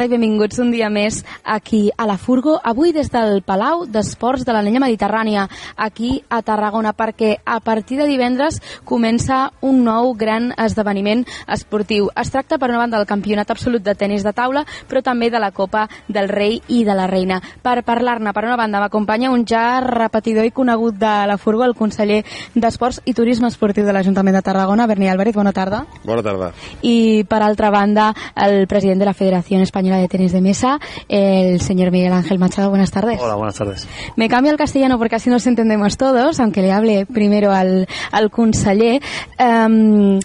i 0.00 0.08
benvinguts 0.08 0.56
un 0.62 0.70
dia 0.72 0.88
més 0.88 1.18
aquí 1.44 1.90
a 2.00 2.06
la 2.08 2.14
Furgo, 2.16 2.54
avui 2.64 2.94
des 2.96 3.10
del 3.12 3.42
Palau 3.44 3.82
d'Esports 3.84 4.46
de 4.48 4.54
la 4.56 4.62
Llenya 4.64 4.80
Mediterrània, 4.80 5.42
aquí 5.76 6.22
a 6.32 6.38
Tarragona, 6.40 6.94
perquè 6.96 7.34
a 7.44 7.58
partir 7.60 7.98
de 8.00 8.06
divendres 8.08 8.56
comença 8.88 9.50
un 9.60 9.82
nou 9.84 10.14
gran 10.16 10.54
esdeveniment 10.56 11.26
esportiu. 11.46 12.08
Es 12.16 12.32
tracta, 12.32 12.56
per 12.56 12.70
una 12.70 12.80
banda, 12.80 12.96
del 12.96 13.06
campionat 13.06 13.52
absolut 13.52 13.84
de 13.84 13.94
tennis 13.94 14.24
de 14.24 14.32
taula, 14.32 14.64
però 14.88 15.02
també 15.04 15.28
de 15.28 15.38
la 15.38 15.50
Copa 15.52 15.84
del 16.08 16.30
Rei 16.32 16.62
i 16.68 16.86
de 16.88 16.96
la 16.96 17.06
Reina. 17.06 17.42
Per 17.60 17.84
parlar-ne, 17.84 18.32
per 18.32 18.46
una 18.48 18.56
banda, 18.56 18.80
m'acompanya 18.80 19.30
un 19.30 19.44
ja 19.44 19.82
repetidor 19.84 20.48
i 20.48 20.54
conegut 20.56 20.96
de 20.96 21.12
la 21.28 21.36
Furgo, 21.36 21.68
el 21.68 21.76
conseller 21.76 22.22
d'Esports 22.54 23.02
i 23.04 23.12
Turisme 23.12 23.52
Esportiu 23.52 23.84
de 23.84 23.92
l'Ajuntament 23.92 24.40
de 24.40 24.44
Tarragona, 24.48 24.88
Berni 24.88 25.12
Álvarez, 25.12 25.36
bona 25.36 25.52
tarda. 25.52 25.84
Bona 26.02 26.24
tarda. 26.24 26.50
I, 26.80 27.28
per 27.28 27.44
altra 27.44 27.68
banda, 27.70 28.14
el 28.40 28.66
president 28.66 29.04
de 29.04 29.12
la 29.12 29.16
Federació 29.20 29.60
Espanyola 29.60 29.81
compañera 29.82 30.00
de 30.00 30.06
tenis 30.06 30.30
de 30.30 30.40
mesa, 30.40 30.78
el 31.08 31.60
señor 31.60 31.90
Miguel 31.90 32.12
Ángel 32.12 32.38
Machado. 32.38 32.70
Buenas 32.70 32.92
tardes. 32.92 33.18
Hola, 33.20 33.34
buenas 33.34 33.56
tardes. 33.56 33.88
Me 34.14 34.28
cambio 34.28 34.52
al 34.52 34.56
castellano 34.56 34.96
porque 34.96 35.16
así 35.16 35.28
nos 35.28 35.44
entendemos 35.48 35.96
todos, 35.96 36.38
aunque 36.38 36.62
le 36.62 36.70
hable 36.70 37.04
primero 37.04 37.50
al, 37.50 37.88
al 38.12 38.30
conseller. 38.30 39.02
Um, 39.40 40.20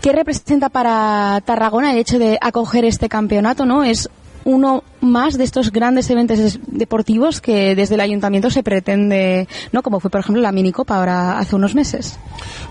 ¿Qué 0.00 0.12
representa 0.12 0.68
para 0.68 1.42
Tarragona 1.44 1.90
el 1.90 1.98
hecho 1.98 2.20
de 2.20 2.38
acoger 2.40 2.84
este 2.84 3.08
campeonato? 3.08 3.66
¿No? 3.66 3.82
Es 3.82 4.08
uno 4.44 4.84
más 5.04 5.38
de 5.38 5.44
estos 5.44 5.70
grandes 5.70 6.10
eventos 6.10 6.58
deportivos 6.66 7.40
que 7.40 7.74
desde 7.74 7.94
el 7.94 8.00
ayuntamiento 8.00 8.50
se 8.50 8.62
pretende, 8.62 9.48
¿no? 9.72 9.82
Como 9.82 10.00
fue, 10.00 10.10
por 10.10 10.20
ejemplo, 10.20 10.42
la 10.42 10.52
minicopa 10.52 10.96
ahora 10.96 11.38
hace 11.38 11.56
unos 11.56 11.74
meses. 11.74 12.18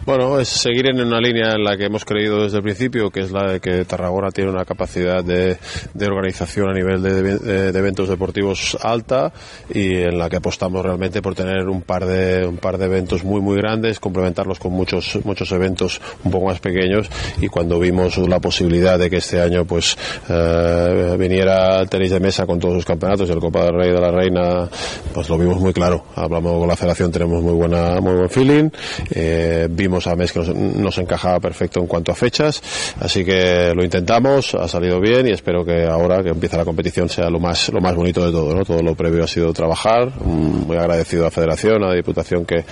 Bueno, 0.06 0.40
es 0.40 0.50
seguir 0.50 0.88
en 0.90 1.00
una 1.02 1.20
línea 1.20 1.54
en 1.54 1.64
la 1.64 1.78
que 1.78 1.86
hemos 1.86 2.04
creído 2.06 2.44
desde 2.44 2.58
el 2.58 2.64
principio, 2.64 3.10
que 3.10 3.22
es 3.22 3.32
la 3.32 3.54
de 3.54 3.60
que 3.60 3.86
Tarragona 3.86 4.32
tiene 4.32 4.50
una 4.52 4.66
capacidad 4.66 5.24
de, 5.24 5.58
de 5.94 6.08
organización 6.08 6.70
a 6.70 6.74
nivel 6.74 7.02
de, 7.02 7.22
de, 7.22 7.72
de, 7.72 7.80
eventos 7.80 8.10
deportivos 8.10 8.78
alta 8.82 9.32
y 9.70 9.96
en 9.96 10.18
la 10.18 10.30
que 10.30 10.38
apostamos 10.38 10.84
realmente 10.84 11.22
por 11.22 11.36
tener 11.36 11.68
un 11.68 11.82
par 11.82 12.06
de 12.06 12.46
un 12.46 12.58
par 12.58 12.78
de 12.78 12.86
eventos 12.86 13.24
muy 13.24 13.42
muy 13.42 13.58
grandes, 13.58 14.00
complementarlos 14.00 14.60
con 14.60 14.74
muchos 14.74 15.20
muchos 15.24 15.52
eventos 15.52 16.02
un 16.24 16.32
poco 16.32 16.48
más 16.48 16.60
pequeños 16.60 17.10
y 17.42 17.48
cuando 17.48 17.80
vimos 17.80 18.18
la 18.18 18.40
posibilidad 18.40 19.00
de 19.00 19.10
que 19.10 19.18
este 19.18 19.42
año 19.42 19.66
pues 19.66 19.98
eh, 20.30 21.16
viniera 21.18 21.80
el 21.80 21.90
tenis 21.90 22.12
de 22.12 22.20
mesa 22.24 22.46
con 22.46 22.58
todos 22.58 22.76
sus 22.76 22.86
campeonatos 22.86 23.30
el 23.30 23.40
Copa 23.40 23.66
del 23.66 23.76
Rey 23.76 23.92
de 23.92 24.00
la 24.00 24.10
Reina, 24.10 24.70
pues 25.14 25.30
lo 25.30 25.38
vimos 25.38 25.60
muy 25.60 25.74
claro. 25.74 26.06
Hablamos 26.16 26.58
con 26.60 26.68
la 26.68 26.76
federación, 26.76 27.12
tenemos 27.12 27.44
muy 27.44 27.54
buena 27.54 28.00
muy 28.00 28.14
buen 28.14 28.30
feeling. 28.30 28.70
Eh, 29.12 29.68
vimos 29.70 30.08
a 30.08 30.16
mes 30.16 30.32
que 30.32 30.40
nos, 30.40 30.56
nos, 30.56 30.98
encajaba 30.98 31.40
perfecto 31.40 31.82
en 31.82 31.88
cuanto 31.88 32.12
a 32.12 32.16
fechas, 32.16 32.62
así 33.00 33.26
que 33.26 33.74
lo 33.76 33.84
intentamos, 33.84 34.56
ha 34.56 34.68
salido 34.68 35.02
bien 35.02 35.28
y 35.28 35.32
espero 35.32 35.66
que 35.66 35.86
ahora 35.86 36.24
que 36.24 36.30
empieza 36.30 36.58
la 36.58 36.66
competición 36.66 37.10
sea 37.10 37.30
lo 37.30 37.40
más 37.40 37.70
lo 37.70 37.82
más 37.82 37.94
bonito 37.96 38.26
de 38.26 38.32
todo, 38.32 38.56
¿no? 38.56 38.64
Todo 38.64 38.82
lo 38.82 38.96
previo 38.96 39.24
ha 39.24 39.28
sido 39.28 39.52
trabajar, 39.52 40.12
muy 40.24 40.78
agradecido 40.78 41.24
a 41.24 41.26
la 41.26 41.32
federación, 41.32 41.84
a 41.84 41.90
la 41.90 41.96
diputación 41.96 42.46
que, 42.46 42.64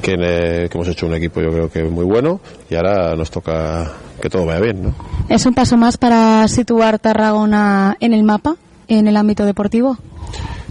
que, 0.00 0.14
que 0.14 0.70
hemos 0.72 0.88
hecho 0.88 1.06
un 1.06 1.14
equipo 1.14 1.42
yo 1.42 1.50
creo 1.50 1.70
que 1.70 1.82
muy 1.82 2.04
bueno 2.04 2.40
y 2.70 2.74
ahora 2.74 3.14
nos 3.14 3.30
toca 3.30 3.92
que 4.20 4.30
todo 4.30 4.46
vaya 4.46 4.60
bien, 4.60 4.82
¿no? 4.82 4.94
¿Es 5.28 5.44
un 5.46 5.54
paso 5.54 5.76
más 5.76 5.96
para 5.96 6.46
situar 6.48 6.98
Tarragona 6.98 7.96
en 8.00 8.12
el 8.12 8.22
mapa, 8.22 8.56
en 8.88 9.08
el 9.08 9.16
ámbito 9.16 9.44
deportivo? 9.44 9.98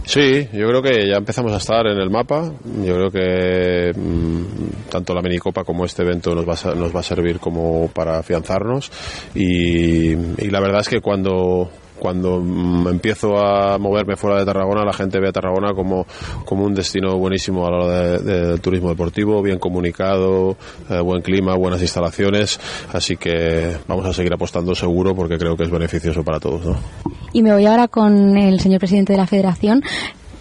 Sí, 0.06 0.50
yo 0.52 0.68
creo 0.68 0.82
que 0.82 1.08
ya 1.08 1.16
empezamos 1.16 1.54
a 1.54 1.58
estar 1.58 1.88
en 1.88 1.98
el 1.98 2.10
mapa. 2.10 2.52
Yo 2.84 2.96
creo 2.96 3.10
que 3.10 3.98
mmm, 3.98 4.90
tanto 4.90 5.14
la 5.14 5.22
minicopa 5.22 5.64
como 5.64 5.86
este 5.86 6.04
evento 6.04 6.36
nos 6.36 6.48
va 6.48 6.72
a, 6.72 6.76
nos 6.76 6.94
va 6.94 7.00
a 7.00 7.04
servir 7.04 7.40
como 7.40 7.88
para 7.88 8.20
afianzarnos. 8.20 8.92
Y 9.34 10.16
la 10.50 10.60
verdad 10.60 10.82
es 10.82 10.90
que 10.90 11.00
cuando 11.00 11.70
cuando 12.04 12.42
mm, 12.42 12.90
empiezo 12.90 13.38
a 13.38 13.78
moverme 13.78 14.18
fuera 14.18 14.38
de 14.38 14.46
Tarragona, 14.46 14.84
la 14.84 14.92
gente 14.92 15.22
ve 15.22 15.30
a 15.30 15.32
Tarragona 15.32 15.74
como, 15.74 16.06
como 16.44 16.66
un 16.66 16.74
destino 16.74 17.18
buenísimo 17.18 17.66
a 17.66 17.72
la 17.72 17.78
hora 17.78 17.98
del 18.20 18.26
de, 18.26 18.58
turismo 18.58 18.90
deportivo, 18.90 19.42
bien 19.42 19.58
comunicado, 19.58 20.58
eh, 20.90 21.00
buen 21.00 21.22
clima, 21.22 21.56
buenas 21.56 21.82
instalaciones, 21.82 22.60
así 22.92 23.16
que 23.16 23.78
vamos 23.88 24.06
a 24.06 24.12
seguir 24.12 24.34
apostando 24.34 24.76
seguro 24.76 25.16
porque 25.16 25.38
creo 25.38 25.56
que 25.56 25.64
es 25.64 25.72
beneficioso 25.72 26.26
para 26.26 26.42
todos. 26.42 26.76
Y 27.32 27.42
me 27.42 27.54
voy 27.54 27.66
ahora 27.68 27.88
con 27.88 28.38
el 28.38 28.60
señor 28.60 28.80
presidente 28.80 29.14
de 29.14 29.20
la 29.20 29.26
Federación. 29.26 29.82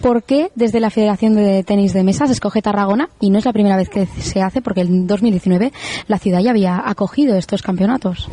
¿Por 0.03 0.23
qué 0.23 0.51
desde 0.53 0.81
la 0.81 0.89
Federación 0.89 1.33
de 1.33 1.63
Tenis 1.63 1.93
de 1.93 2.03
Mesa 2.03 2.27
se 2.27 2.33
escoge 2.33 2.61
Tarragona? 2.61 3.07
Y 3.21 3.29
no 3.29 3.39
es 3.39 3.45
la 3.45 3.53
primera 3.53 3.77
vez 3.77 3.87
que 3.87 4.05
se 4.05 4.41
hace, 4.41 4.61
porque 4.61 4.81
en 4.81 5.07
2019 5.07 5.71
la 6.09 6.19
ciudad 6.19 6.41
ya 6.41 6.49
había 6.49 6.83
acogido 6.85 7.37
estos 7.37 7.61
campeonatos. 7.61 8.29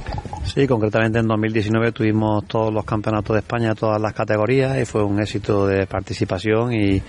Sí, 0.53 0.67
concretamente 0.67 1.21
en 1.21 1.29
2019 1.29 1.93
tuvimos 1.93 2.45
todos 2.47 2.75
los 2.75 2.85
campeonatos 2.85 3.35
de 3.35 3.39
España, 3.39 3.77
todas 3.77 4.03
las 4.03 4.13
categorías, 4.15 4.83
y 4.83 4.85
fue 4.85 5.05
un 5.05 5.21
éxito 5.21 5.65
de 5.69 5.87
participación 5.87 6.73
y, 6.73 7.01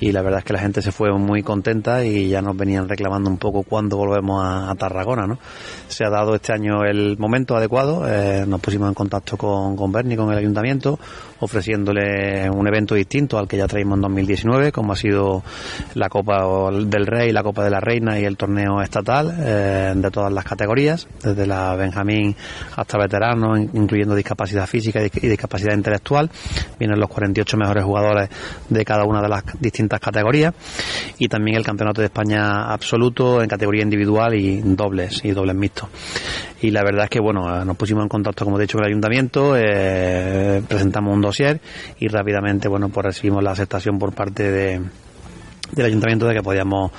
y 0.00 0.12
la 0.12 0.22
verdad 0.22 0.40
es 0.40 0.44
que 0.44 0.52
la 0.52 0.58
gente 0.58 0.82
se 0.82 0.92
fue 0.92 1.10
muy 1.16 1.42
contenta 1.42 2.04
y 2.04 2.28
ya 2.28 2.42
nos 2.42 2.56
venían 2.56 2.88
reclamando 2.88 3.30
un 3.30 3.38
poco 3.38 3.62
cuándo 3.62 3.96
volvemos 3.96 4.42
a, 4.44 4.74
Tarragona, 4.74 5.26
¿no? 5.26 5.38
Se 5.88 6.04
ha 6.04 6.10
dado 6.10 6.34
este 6.34 6.52
año 6.52 6.84
el 6.84 7.16
momento 7.16 7.56
adecuado, 7.56 8.06
eh, 8.08 8.44
nos 8.46 8.60
pusimos 8.60 8.88
en 8.88 8.94
contacto 8.94 9.36
con, 9.36 9.76
con 9.76 9.92
Berni, 9.92 10.16
con 10.16 10.32
el 10.32 10.38
ayuntamiento, 10.38 10.98
ofreciéndole 11.44 12.48
un 12.50 12.66
evento 12.66 12.94
distinto 12.94 13.38
al 13.38 13.46
que 13.46 13.56
ya 13.56 13.66
traímos 13.66 13.96
en 13.96 14.02
2019, 14.02 14.72
como 14.72 14.92
ha 14.92 14.96
sido 14.96 15.42
la 15.94 16.08
Copa 16.08 16.70
del 16.70 17.06
Rey, 17.06 17.32
la 17.32 17.42
Copa 17.42 17.64
de 17.64 17.70
la 17.70 17.80
Reina 17.80 18.18
y 18.18 18.24
el 18.24 18.36
torneo 18.36 18.80
estatal 18.82 19.34
eh, 19.38 19.92
de 19.94 20.10
todas 20.10 20.32
las 20.32 20.44
categorías, 20.44 21.06
desde 21.22 21.46
la 21.46 21.74
Benjamín 21.76 22.34
hasta 22.76 22.98
veteranos, 22.98 23.58
incluyendo 23.72 24.14
discapacidad 24.14 24.66
física 24.66 25.00
y 25.02 25.28
discapacidad 25.28 25.74
intelectual. 25.74 26.30
Vienen 26.78 26.98
los 26.98 27.08
48 27.08 27.56
mejores 27.56 27.84
jugadores 27.84 28.28
de 28.68 28.84
cada 28.84 29.04
una 29.04 29.20
de 29.20 29.28
las 29.28 29.44
distintas 29.60 30.00
categorías 30.00 30.54
y 31.18 31.28
también 31.28 31.56
el 31.56 31.64
Campeonato 31.64 32.00
de 32.00 32.06
España 32.06 32.72
absoluto 32.72 33.42
en 33.42 33.48
categoría 33.48 33.82
individual 33.82 34.34
y 34.34 34.60
dobles 34.62 35.24
y 35.24 35.30
dobles 35.30 35.54
mixtos. 35.54 35.88
Y 36.60 36.70
la 36.70 36.82
verdad 36.82 37.04
es 37.04 37.10
que, 37.10 37.20
bueno, 37.20 37.64
nos 37.64 37.76
pusimos 37.76 38.04
en 38.04 38.08
contacto, 38.08 38.44
como 38.44 38.58
he 38.58 38.62
dicho, 38.62 38.78
con 38.78 38.86
el 38.86 38.92
ayuntamiento, 38.92 39.54
eh, 39.54 40.62
presentamos 40.66 41.14
un 41.14 41.20
y 41.98 42.08
rápidamente, 42.08 42.68
bueno, 42.68 42.88
pues 42.88 43.06
recibimos 43.06 43.42
la 43.42 43.52
aceptación 43.52 43.98
por 43.98 44.12
parte 44.14 44.50
de 44.50 44.80
del 45.72 45.86
ayuntamiento 45.86 46.26
de 46.26 46.34
que 46.34 46.42
podíamos 46.42 46.92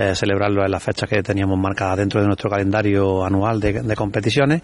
eh, 0.00 0.14
celebrarlo 0.14 0.64
en 0.64 0.70
las 0.70 0.82
fechas 0.82 1.08
que 1.08 1.22
teníamos 1.22 1.58
marcadas 1.58 1.98
dentro 1.98 2.20
de 2.20 2.26
nuestro 2.26 2.48
calendario 2.48 3.24
anual 3.24 3.60
de, 3.60 3.82
de 3.82 3.96
competiciones 3.96 4.62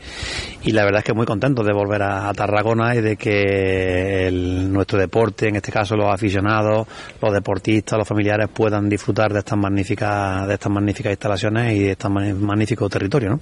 y 0.63 0.73
la 0.73 0.85
verdad 0.85 1.01
es 1.01 1.05
que 1.05 1.13
muy 1.13 1.27
contentos 1.27 1.67
de 1.67 1.73
volver 1.73 2.03
a, 2.03 2.29
a 2.29 2.35
Tarragona 2.35 2.95
y 2.95 3.01
de 3.01 3.17
que 3.17 4.29
el, 4.29 4.73
nuestro 4.73 4.99
deporte, 4.99 5.49
en 5.49 5.57
este 5.57 5.71
caso 5.71 5.97
los 5.97 6.13
aficionados, 6.13 6.87
los 7.21 7.33
deportistas, 7.33 7.99
los 7.99 8.09
familiares 8.09 8.49
puedan 8.53 8.89
disfrutar 8.89 9.33
de 9.33 9.41
estas 9.41 9.59
magníficas 9.59 10.47
de 10.49 10.55
estas 10.55 10.73
magníficas 10.73 11.13
instalaciones 11.13 11.75
y 11.75 11.81
de 11.81 11.91
este 11.93 12.09
magnífico 12.09 12.89
territorio, 12.89 13.31
¿no? 13.31 13.41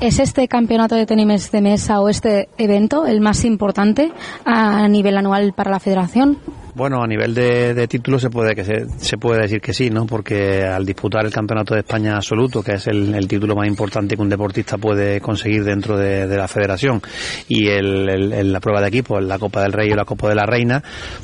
¿Es 0.00 0.18
este 0.18 0.48
campeonato 0.48 0.96
de 0.96 1.06
tenis 1.06 1.52
de 1.52 1.60
mesa 1.60 2.00
o 2.00 2.08
este 2.08 2.48
evento 2.58 3.06
el 3.06 3.20
más 3.20 3.44
importante 3.44 4.10
a 4.44 4.88
nivel 4.88 5.16
anual 5.16 5.52
para 5.52 5.70
la 5.70 5.78
federación? 5.78 6.38
Bueno, 6.74 7.02
a 7.02 7.06
nivel 7.06 7.34
de, 7.34 7.74
de 7.74 7.86
títulos 7.86 8.22
se 8.22 8.30
puede 8.30 8.54
que 8.54 8.64
se, 8.64 8.88
se, 8.98 9.18
puede 9.18 9.42
decir 9.42 9.60
que 9.60 9.74
sí, 9.74 9.90
¿no? 9.90 10.06
Porque 10.06 10.64
al 10.64 10.86
disputar 11.02 11.26
el 11.26 11.32
Campeonato 11.32 11.74
de 11.74 11.80
España 11.80 12.14
absoluto, 12.14 12.62
que 12.62 12.74
es 12.74 12.86
el, 12.86 13.12
el 13.12 13.26
título 13.26 13.56
más 13.56 13.66
importante 13.66 14.14
que 14.14 14.22
un 14.22 14.28
deportista 14.28 14.78
puede 14.78 15.20
conseguir 15.20 15.64
dentro 15.64 15.96
de, 15.96 16.28
de 16.28 16.36
la 16.36 16.46
Federación, 16.46 17.02
y 17.48 17.66
el, 17.66 18.08
el, 18.08 18.52
la 18.52 18.60
prueba 18.60 18.80
de 18.80 18.86
equipo, 18.86 19.20
la 19.20 19.36
Copa 19.36 19.62
del 19.62 19.72
Rey 19.72 19.90
o 19.90 19.96
la 19.96 20.04
Copa 20.04 20.28
de 20.28 20.36
la 20.36 20.46
Reina, 20.46 20.80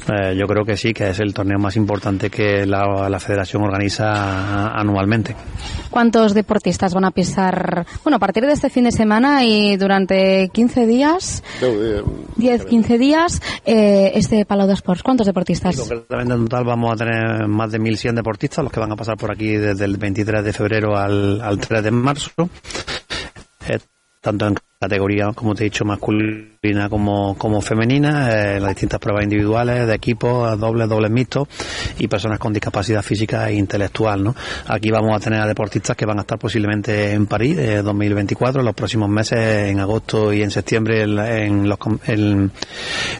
eh, 0.08 0.34
yo 0.36 0.48
creo 0.48 0.64
que 0.64 0.76
sí, 0.76 0.92
que 0.92 1.10
es 1.10 1.20
el 1.20 1.32
torneo 1.32 1.60
más 1.60 1.76
importante 1.76 2.28
que 2.28 2.66
la, 2.66 3.08
la 3.08 3.20
Federación 3.20 3.62
organiza 3.62 4.68
anualmente. 4.76 5.36
¿Cuántos 5.90 6.34
deportistas 6.34 6.92
van 6.92 7.04
a 7.04 7.12
pisar? 7.12 7.86
Bueno, 8.02 8.16
a 8.16 8.18
partir 8.18 8.44
de 8.46 8.54
este 8.54 8.70
fin 8.70 8.82
de 8.82 8.90
semana 8.90 9.44
y 9.44 9.76
durante 9.76 10.48
15 10.52 10.86
días, 10.86 11.44
10, 12.36 12.64
15 12.64 12.98
días, 12.98 13.40
eh, 13.64 14.10
este 14.14 14.44
Palau 14.44 14.66
de 14.66 14.74
Sports. 14.74 15.04
¿Cuántos 15.04 15.26
deportistas? 15.26 15.78
En 15.78 16.28
total 16.28 16.64
vamos 16.64 16.92
a 16.92 16.96
tener 16.96 17.46
más 17.46 17.70
de 17.70 17.78
1.100 17.78 18.14
deportistas, 18.14 18.64
los 18.64 18.72
que 18.72 18.80
van 18.80 18.90
a 18.90 18.96
pasar 18.96 19.16
por 19.16 19.30
aquí 19.30 19.67
desde 19.68 19.84
el 19.84 19.96
23 19.96 20.44
de 20.44 20.52
febrero 20.52 20.96
al, 20.96 21.40
al 21.40 21.58
3 21.58 21.82
de 21.84 21.90
marzo. 21.90 22.50
Eh, 23.66 23.78
tanto 24.20 24.46
en 24.46 24.56
categoría, 24.80 25.32
como 25.34 25.56
te 25.56 25.64
he 25.64 25.70
dicho, 25.70 25.84
masculina 25.84 26.88
como, 26.88 27.36
como 27.36 27.60
femenina, 27.60 28.30
eh, 28.30 28.60
las 28.60 28.70
distintas 28.70 29.00
pruebas 29.00 29.24
individuales, 29.24 29.88
de 29.88 29.94
equipos, 29.94 30.58
dobles, 30.58 30.88
dobles 30.88 31.10
mixtos 31.10 31.48
y 31.98 32.06
personas 32.06 32.38
con 32.38 32.52
discapacidad 32.52 33.02
física 33.02 33.48
e 33.48 33.54
intelectual. 33.54 34.22
¿no? 34.22 34.36
Aquí 34.68 34.90
vamos 34.90 35.16
a 35.16 35.20
tener 35.20 35.40
a 35.40 35.46
deportistas 35.46 35.96
que 35.96 36.06
van 36.06 36.18
a 36.18 36.20
estar 36.20 36.38
posiblemente 36.38 37.12
en 37.12 37.26
París 37.26 37.58
eh, 37.58 37.82
2024, 37.82 38.60
en 38.60 38.66
los 38.66 38.74
próximos 38.74 39.08
meses, 39.08 39.38
en 39.68 39.80
agosto 39.80 40.32
y 40.32 40.42
en 40.42 40.50
septiembre, 40.52 41.02
en, 41.02 41.68
los, 41.68 41.78
en, 42.06 42.52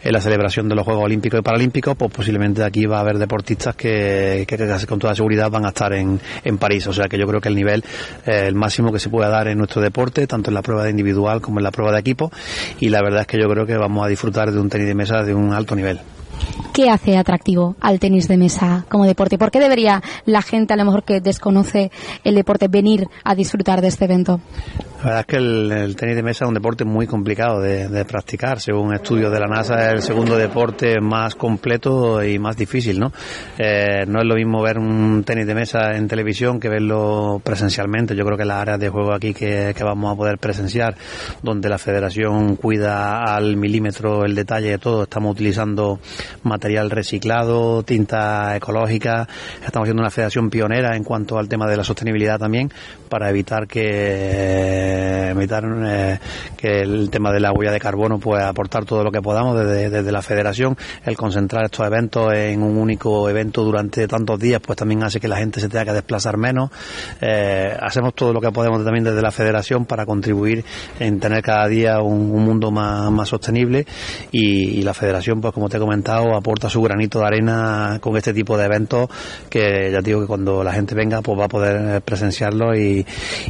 en, 0.05 0.13
la 0.13 0.21
celebración 0.21 0.69
de 0.69 0.77
los 0.77 0.85
Juegos 0.85 1.07
Olímpicos 1.07 1.41
y 1.41 1.43
Paralímpicos, 1.43 1.97
pues 1.97 2.13
posiblemente 2.13 2.63
aquí 2.63 2.87
va 2.87 2.99
a 2.99 3.01
haber 3.01 3.19
deportistas 3.19 3.75
que, 3.75 4.45
que, 4.47 4.57
que 4.57 4.87
con 4.87 5.01
toda 5.01 5.15
seguridad 5.17 5.51
van 5.51 5.65
a 5.65 5.69
estar 5.69 5.93
en, 5.93 6.21
en 6.45 6.59
París. 6.59 6.87
O 6.87 6.93
sea 6.93 7.09
que 7.09 7.19
yo 7.19 7.27
creo 7.27 7.41
que 7.41 7.49
el 7.49 7.57
nivel, 7.57 7.85
eh, 8.27 8.45
el 8.47 8.55
máximo 8.55 8.93
que 8.93 9.01
se 9.01 9.11
puede 9.11 9.29
dar 9.29 9.49
en 9.49 9.59
nuestro 9.59 9.83
deporte, 9.83 10.27
tanto 10.29 10.51
en 10.51 10.55
la 10.55 10.63
prueba 10.63 10.85
de 10.85 10.91
individual 10.91 11.41
como 11.41 11.48
en 11.57 11.65
la 11.65 11.71
prueba 11.71 11.93
de 11.93 12.01
equipo 12.01 12.31
y 12.81 12.89
la 12.89 13.03
verdad 13.03 13.23
es 13.23 13.27
que 13.27 13.41
yo 13.41 13.49
creo 13.49 13.67
que 13.67 13.77
vamos 13.77 14.05
a 14.05 14.09
disfrutar 14.09 14.53
de 14.53 14.61
un 14.61 14.69
tenis 14.69 14.87
de 14.87 14.95
mesa 14.95 15.23
de 15.23 15.35
un 15.35 15.53
alto 15.53 15.75
nivel. 15.75 16.01
¿Qué 16.73 16.91
hace 16.91 17.17
atractivo 17.17 17.77
al 17.81 17.99
tenis 17.99 18.29
de 18.29 18.37
mesa 18.37 18.85
como 18.89 19.05
deporte? 19.05 19.39
¿Por 19.39 19.51
qué 19.51 19.59
debería 19.59 20.03
la 20.27 20.43
gente, 20.43 20.75
a 20.75 20.77
lo 20.77 20.85
mejor 20.85 21.03
que 21.03 21.21
desconoce 21.21 21.91
el 22.25 22.35
deporte, 22.35 22.69
venir 22.69 23.09
a 23.25 23.35
disfrutar 23.35 23.81
de 23.81 23.89
este 23.89 24.05
evento? 24.05 24.41
La 24.99 25.05
verdad 25.05 25.21
es 25.21 25.27
que 25.27 25.37
el, 25.37 25.97
tenis 25.97 26.17
de 26.17 26.23
mesa 26.25 26.45
es 26.45 26.49
un 26.49 26.55
deporte 26.55 26.85
muy 26.85 27.07
complicado 27.07 27.61
de, 27.61 27.89
de, 27.89 28.05
practicar. 28.05 28.59
Según 28.59 28.93
estudios 28.93 29.33
de 29.33 29.39
la 29.39 29.47
NASA, 29.47 29.87
es 29.87 29.93
el 29.93 30.03
segundo 30.03 30.37
deporte 30.37 31.01
más 31.01 31.37
completo 31.37 32.23
y 32.25 32.41
más 32.41 32.57
difícil, 32.57 32.99
¿no? 32.99 33.13
Eh, 33.59 34.05
no 34.09 34.19
es 34.19 34.27
lo 34.27 34.35
mismo 34.35 34.61
ver 34.61 34.77
un 34.79 35.23
tenis 35.25 35.47
de 35.47 35.55
mesa 35.55 35.97
en 35.97 36.09
televisión 36.09 36.59
que 36.59 36.69
verlo 36.69 37.41
presencialmente. 37.45 38.17
Yo 38.17 38.25
creo 38.25 38.37
que 38.37 38.45
las 38.45 38.61
áreas 38.61 38.81
de 38.81 38.89
juego 38.89 39.13
aquí 39.13 39.33
que, 39.33 39.73
que 39.77 39.85
vamos 39.85 40.13
a 40.13 40.17
poder 40.17 40.39
presenciar, 40.39 40.97
donde 41.45 41.69
la 41.69 41.79
federación 41.79 42.57
cuida 42.57 43.23
al 43.23 43.57
milímetro 43.57 44.25
el 44.25 44.35
detalle 44.35 44.71
de 44.71 44.79
todo, 44.79 45.05
estamos 45.05 45.31
utilizando 45.31 46.01
material 46.43 46.91
reciclado, 46.91 47.83
tinta 47.83 48.57
ecológica, 48.57 49.29
estamos 49.65 49.87
haciendo 49.87 50.03
una 50.03 50.11
federación 50.11 50.51
pionera 50.51 50.97
en 50.97 51.05
cuanto 51.05 51.39
al 51.39 51.49
tema 51.49 51.69
de 51.69 51.77
la 51.77 51.85
sostenibilidad 51.85 52.39
también, 52.39 52.71
para 53.09 53.31
evitar 53.31 53.67
que 53.67 55.29
evitar 55.31 55.65
eh, 55.85 56.19
que 56.57 56.81
el 56.81 57.11
tema 57.11 57.33
de 57.33 57.41
la 57.41 57.53
huella 57.53 57.73
de 57.73 57.81
carbono 57.81 58.19
pues 58.19 58.43
aportar 58.43 58.85
todo 58.85 59.05
lo 59.05 59.11
que 59.11 59.23
podamos 59.23 59.59
desde, 59.59 59.91
desde, 59.91 60.13
la 60.13 60.23
federación. 60.23 60.77
El 61.05 61.17
concentrar 61.17 61.65
estos 61.65 61.87
eventos 61.87 62.33
en 62.35 62.63
un 62.63 62.77
único 62.77 63.29
evento 63.29 63.63
durante 63.65 64.07
tantos 64.09 64.39
días 64.39 64.61
pues 64.65 64.77
también 64.77 65.03
hace 65.03 65.21
que 65.21 65.29
la 65.29 65.37
gente 65.37 65.61
se 65.61 65.69
tenga 65.69 65.87
que 65.87 65.93
desplazar 65.93 66.37
menos. 66.37 66.71
Eh, 67.21 67.77
hacemos 67.81 68.15
todo 68.15 68.33
lo 68.33 68.41
que 68.41 68.51
podemos 68.51 68.85
también 68.85 69.05
desde 69.05 69.23
la 69.23 69.31
federación 69.31 69.85
para 69.85 70.07
contribuir 70.07 70.65
en 70.99 71.21
tener 71.21 71.43
cada 71.43 71.67
día 71.69 72.01
un, 72.01 72.31
un 72.31 72.45
mundo 72.45 72.71
más, 72.71 73.11
más 73.11 73.29
sostenible. 73.29 73.87
Y, 74.33 74.79
y, 74.79 74.83
la 74.83 74.95
federación 74.95 75.41
pues 75.41 75.53
como 75.53 75.69
te 75.69 75.77
he 75.77 75.81
comentado 75.81 76.18
aporta 76.35 76.69
su 76.69 76.83
granito 76.83 77.21
de 77.21 77.27
arena 77.27 77.99
con 78.01 78.17
este 78.17 78.33
tipo 78.33 78.57
de 78.57 78.65
eventos 78.65 79.09
que 79.49 79.91
ya 79.91 80.01
digo 80.01 80.21
que 80.21 80.27
cuando 80.27 80.63
la 80.63 80.73
gente 80.73 80.95
venga 80.95 81.23
pues 81.23 81.39
va 81.39 81.45
a 81.45 81.49
poder 81.49 82.03
presenciarlo 82.03 82.75
y, 82.75 83.05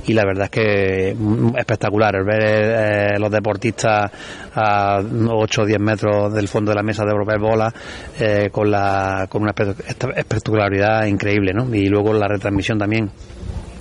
la 0.09 0.25
verdad 0.25 0.45
es 0.45 0.51
que 0.51 1.17
espectacular 1.57 2.17
el 2.17 2.25
ver 2.25 2.43
eh, 2.43 3.19
los 3.19 3.31
deportistas 3.31 4.11
a 4.55 5.01
8 5.01 5.63
o 5.63 5.65
10 5.65 5.81
metros 5.81 6.35
del 6.35 6.49
fondo 6.49 6.71
de 6.71 6.77
la 6.77 6.83
mesa 6.83 7.05
de 7.05 7.11
Europea 7.11 7.37
Bola 7.39 7.73
eh, 8.19 8.49
con, 8.51 8.71
la, 8.71 9.27
con 9.29 9.43
una 9.43 9.53
espectacularidad 9.53 11.07
increíble 11.07 11.53
¿no? 11.53 11.73
y 11.75 11.89
luego 11.89 12.13
la 12.13 12.27
retransmisión 12.27 12.79
también 12.79 13.11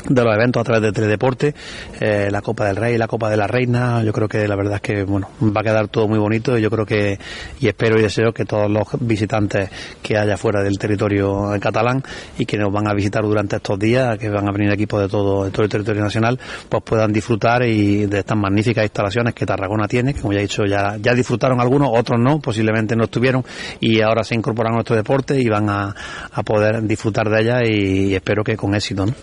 de 0.09 0.23
los 0.23 0.33
eventos 0.33 0.61
a 0.61 0.63
través 0.63 0.81
de 0.81 0.91
Teledeporte, 0.91 1.53
eh, 1.99 2.29
la 2.31 2.41
Copa 2.41 2.65
del 2.65 2.75
Rey, 2.75 2.97
la 2.97 3.07
Copa 3.07 3.29
de 3.29 3.37
la 3.37 3.47
Reina, 3.47 4.03
yo 4.03 4.13
creo 4.13 4.27
que 4.27 4.47
la 4.47 4.55
verdad 4.55 4.75
es 4.75 4.81
que 4.81 5.03
bueno, 5.03 5.29
va 5.41 5.61
a 5.61 5.63
quedar 5.63 5.87
todo 5.87 6.07
muy 6.07 6.19
bonito 6.19 6.57
y 6.57 6.61
yo 6.61 6.69
creo 6.69 6.85
que 6.85 7.19
y 7.59 7.67
espero 7.67 7.99
y 7.99 8.01
deseo 8.01 8.31
que 8.31 8.45
todos 8.45 8.69
los 8.69 8.87
visitantes 8.99 9.69
que 10.01 10.17
haya 10.17 10.37
fuera 10.37 10.61
del 10.63 10.77
territorio 10.77 11.49
catalán 11.59 12.03
y 12.37 12.45
que 12.45 12.57
nos 12.57 12.71
van 12.71 12.87
a 12.87 12.93
visitar 12.93 13.23
durante 13.23 13.57
estos 13.57 13.77
días, 13.79 14.17
que 14.17 14.29
van 14.29 14.47
a 14.47 14.51
venir 14.51 14.71
equipos 14.71 15.01
de 15.01 15.07
todo, 15.07 15.49
todo 15.49 15.63
el 15.63 15.69
territorio 15.69 16.01
nacional, 16.01 16.39
pues 16.69 16.83
puedan 16.83 17.11
disfrutar 17.11 17.63
y 17.63 18.05
de 18.05 18.19
estas 18.19 18.37
magníficas 18.37 18.83
instalaciones 18.83 19.33
que 19.33 19.45
Tarragona 19.45 19.87
tiene, 19.87 20.13
como 20.13 20.33
ya 20.33 20.39
he 20.39 20.43
dicho, 20.43 20.63
ya, 20.65 20.97
ya 20.97 21.13
disfrutaron 21.13 21.59
algunos, 21.59 21.89
otros 21.91 22.19
no, 22.19 22.39
posiblemente 22.39 22.95
no 22.95 23.05
estuvieron 23.05 23.43
y 23.79 24.01
ahora 24.01 24.23
se 24.23 24.35
incorporan 24.35 24.73
a 24.73 24.75
nuestro 24.75 24.95
deporte 24.95 25.39
y 25.39 25.47
van 25.47 25.69
a, 25.69 25.95
a 26.31 26.43
poder 26.43 26.83
disfrutar 26.83 27.29
de 27.29 27.41
ellas 27.41 27.63
y, 27.67 28.07
y 28.07 28.15
espero 28.15 28.43
que 28.43 28.55
con 28.55 28.75
éxito. 28.75 29.05
¿no? 29.05 29.13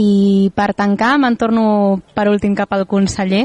I 0.00 0.50
per 0.56 0.72
tancar, 0.74 1.16
me'n 1.20 1.36
torno 1.36 2.00
per 2.16 2.28
últim 2.30 2.54
cap 2.56 2.72
al 2.72 2.86
conseller. 2.88 3.44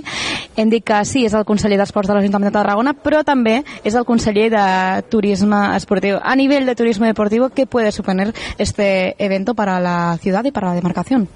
Hem 0.56 0.72
dit 0.72 0.86
que 0.86 1.02
sí, 1.04 1.26
és 1.28 1.36
el 1.36 1.44
conseller 1.48 1.80
d'Esports 1.82 2.08
de 2.08 2.16
l'Ajuntament 2.16 2.52
de 2.52 2.56
Tarragona, 2.56 2.96
però 2.96 3.24
també 3.28 3.58
és 3.84 3.96
el 3.96 4.08
conseller 4.08 4.48
de 4.54 4.68
Turisme 5.12 5.62
Esportiu. 5.76 6.20
A 6.22 6.36
nivell 6.40 6.66
de 6.66 6.76
turisme 6.76 7.08
deportivo, 7.12 7.50
¿qué 7.50 7.66
puede 7.66 7.92
suponer 7.92 8.34
este 8.58 9.16
evento 9.24 9.56
para 9.56 9.80
la 9.80 10.18
ciudad 10.22 10.46
y 10.46 10.52
para 10.52 10.70
la 10.70 10.76
demarcación? 10.76 11.28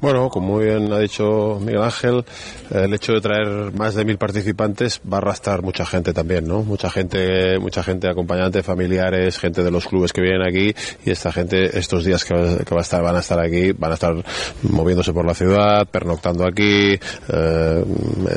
Bueno, 0.00 0.28
como 0.28 0.54
muy 0.54 0.66
bien 0.66 0.92
ha 0.92 0.98
dicho 0.98 1.58
Miguel 1.60 1.82
Ángel, 1.82 2.24
el 2.70 2.92
hecho 2.92 3.12
de 3.12 3.20
traer 3.20 3.72
más 3.72 3.94
de 3.94 4.04
mil 4.04 4.18
participantes 4.18 5.00
va 5.10 5.16
a 5.16 5.20
arrastrar 5.20 5.62
mucha 5.62 5.86
gente 5.86 6.12
también, 6.12 6.46
¿no? 6.46 6.62
Mucha 6.62 6.90
gente, 6.90 7.58
mucha 7.58 7.82
gente 7.82 8.08
acompañante, 8.08 8.62
familiares, 8.62 9.38
gente 9.38 9.62
de 9.62 9.70
los 9.70 9.86
clubes 9.86 10.12
que 10.12 10.20
vienen 10.20 10.42
aquí 10.46 10.74
y 11.04 11.10
esta 11.10 11.32
gente 11.32 11.78
estos 11.78 12.04
días 12.04 12.24
que, 12.24 12.34
que 12.34 12.74
va 12.74 12.80
a 12.80 12.82
estar, 12.82 13.02
van 13.02 13.16
a 13.16 13.20
estar 13.20 13.40
aquí, 13.40 13.72
van 13.72 13.92
a 13.92 13.94
estar 13.94 14.14
moviéndose 14.62 15.12
por 15.12 15.24
la 15.24 15.34
ciudad, 15.34 15.86
pernoctando 15.86 16.46
aquí, 16.46 16.92
eh, 16.92 17.84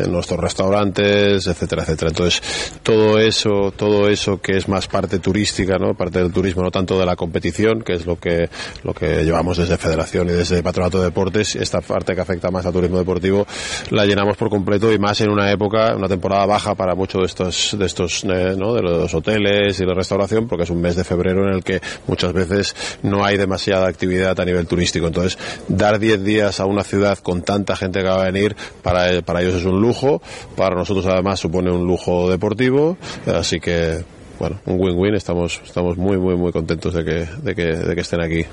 en 0.03 0.11
nuestros 0.11 0.40
restaurantes, 0.40 1.45
etcétera, 1.45 1.84
etcétera. 1.84 2.10
Entonces, 2.10 2.41
todo 2.84 3.18
eso, 3.19 3.73
todo 3.76 4.07
eso 4.07 4.40
que 4.40 4.57
es 4.57 4.68
más 4.68 4.88
parte 4.88 5.19
turística, 5.19 5.77
¿no? 5.77 5.94
Parte 5.94 6.19
del 6.19 6.31
turismo, 6.31 6.64
no 6.64 6.72
tanto 6.72 6.98
de 6.98 7.06
la 7.06 7.15
competición, 7.15 7.81
que 7.81 7.94
es 7.94 8.06
lo 8.06 8.18
que, 8.18 8.49
lo 8.84 8.94
que 8.94 9.23
llevamos 9.23 9.57
desde 9.57 9.77
Federación 9.77 10.30
y 10.30 10.34
desde 10.34 10.64
Patronato 10.64 10.99
de 10.99 11.06
Deportes, 11.06 11.48
esta 11.55 11.81
parte 11.81 12.15
que 12.15 12.21
afecta 12.21 12.51
más 12.51 12.65
al 12.65 12.73
turismo 12.73 12.97
deportivo 12.97 13.45
la 13.91 14.05
llenamos 14.05 14.38
por 14.38 14.49
completo 14.49 14.91
y 14.91 14.99
más 14.99 15.21
en 15.21 15.30
una 15.30 15.51
época, 15.51 15.95
una 15.95 16.07
temporada 16.07 16.45
baja 16.45 16.76
para 16.76 16.95
muchos 16.95 17.21
de 17.21 17.26
estos, 17.27 17.77
de 17.77 17.85
estos, 17.85 18.23
eh, 18.23 18.27
de 18.27 18.81
los 18.81 19.13
hoteles 19.13 19.80
y 19.80 19.85
la 19.85 19.93
restauración, 19.93 20.47
porque 20.47 20.63
es 20.63 20.69
un 20.69 20.81
mes 20.81 20.95
de 20.95 21.03
febrero 21.03 21.47
en 21.47 21.53
el 21.53 21.63
que 21.63 21.81
muchas 22.07 22.34
veces 22.34 22.76
no 23.03 23.23
hay 23.23 23.38
demasiada 23.38 23.88
actividad 23.88 24.39
a 24.39 24.45
nivel 24.45 24.67
turístico. 24.67 25.07
Entonces, 25.07 25.38
dar 25.67 25.99
10 25.99 26.23
días 26.23 26.59
a 26.59 26.65
una 26.65 26.84
ciudad 26.84 27.17
con 27.19 27.41
tanta 27.41 27.76
gente 27.76 27.99
que 27.99 28.07
va 28.07 28.21
a 28.21 28.31
venir, 28.31 28.55
para, 28.81 29.21
para 29.21 29.41
ellos 29.41 29.55
es 29.55 29.65
un 29.65 29.81
lujo, 29.81 30.21
para 30.55 30.76
nosotros 30.76 31.05
además 31.05 31.39
supone 31.39 31.71
un 31.71 31.85
lujo 31.85 32.30
deportivo, 32.30 32.97
así 33.26 33.59
que 33.59 34.03
bueno, 34.39 34.57
un 34.65 34.80
win-win, 34.80 35.15
estamos, 35.15 35.61
estamos 35.65 35.97
muy, 35.97 36.17
muy, 36.17 36.35
muy 36.38 36.53
contentos 36.53 36.93
de 36.93 37.03
que, 37.03 37.27
de 37.43 37.55
que, 37.55 37.76
de 37.76 37.93
que 37.93 38.01
estén 38.01 38.21
aquí. 38.21 38.45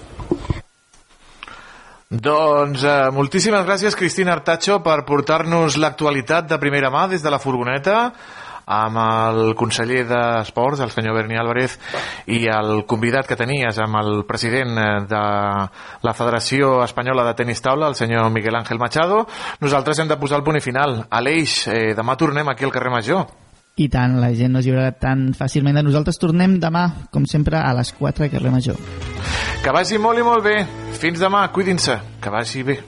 Doncs 2.07 2.85
eh, 2.87 3.11
moltíssimes 3.11 3.65
gràcies, 3.66 3.97
Cristina 3.99 4.31
Artacho, 4.37 4.78
per 4.78 5.01
portar-nos 5.03 5.74
l'actualitat 5.74 6.47
de 6.47 6.59
primera 6.62 6.87
mà 6.87 7.09
des 7.11 7.23
de 7.23 7.31
la 7.35 7.41
furgoneta 7.43 8.12
amb 8.66 8.99
el 8.99 9.55
conseller 9.59 10.05
d'Esports, 10.07 10.85
el 10.87 10.93
senyor 10.95 11.16
Berni 11.16 11.35
Álvarez, 11.39 11.74
i 12.31 12.47
el 12.51 12.85
convidat 12.87 13.27
que 13.27 13.39
tenies 13.39 13.78
amb 13.83 13.99
el 13.99 14.23
president 14.27 14.78
eh, 14.78 14.87
de 15.11 15.23
la 16.07 16.15
Federació 16.15 16.85
Espanyola 16.85 17.27
de 17.27 17.35
Tenis 17.43 17.62
Taula, 17.62 17.89
el 17.91 17.99
senyor 17.99 18.31
Miguel 18.31 18.55
Ángel 18.55 18.78
Machado. 18.78 19.24
Nosaltres 19.59 19.99
hem 19.99 20.07
de 20.07 20.19
posar 20.19 20.39
el 20.39 20.47
punt 20.47 20.61
i 20.61 20.62
final. 20.62 21.01
Aleix, 21.11 21.65
eh, 21.66 21.91
demà 21.99 22.15
tornem 22.15 22.55
aquí 22.55 22.70
al 22.70 22.74
carrer 22.74 22.95
Major. 22.95 23.45
I 23.77 23.90
tant, 23.93 24.15
la 24.23 24.31
gent 24.32 24.55
no 24.55 24.62
es 24.62 24.65
lliurarà 24.65 24.94
tan 24.97 25.35
fàcilment 25.36 25.77
de 25.77 25.82
nosaltres. 25.85 26.16
Tornem 26.16 26.57
demà, 26.62 26.86
com 27.12 27.28
sempre, 27.28 27.61
a 27.61 27.74
les 27.77 27.93
4 27.93 28.24
a 28.24 28.32
Carrer 28.32 28.55
Major. 28.55 28.81
Que 29.61 29.74
vagi 29.77 30.01
molt 30.01 30.23
i 30.23 30.24
molt 30.24 30.44
bé. 30.48 30.59
Fins 30.97 31.20
demà, 31.20 31.44
cuidin-se. 31.53 32.01
Que 32.24 32.32
vagi 32.32 32.65
bé. 32.65 32.81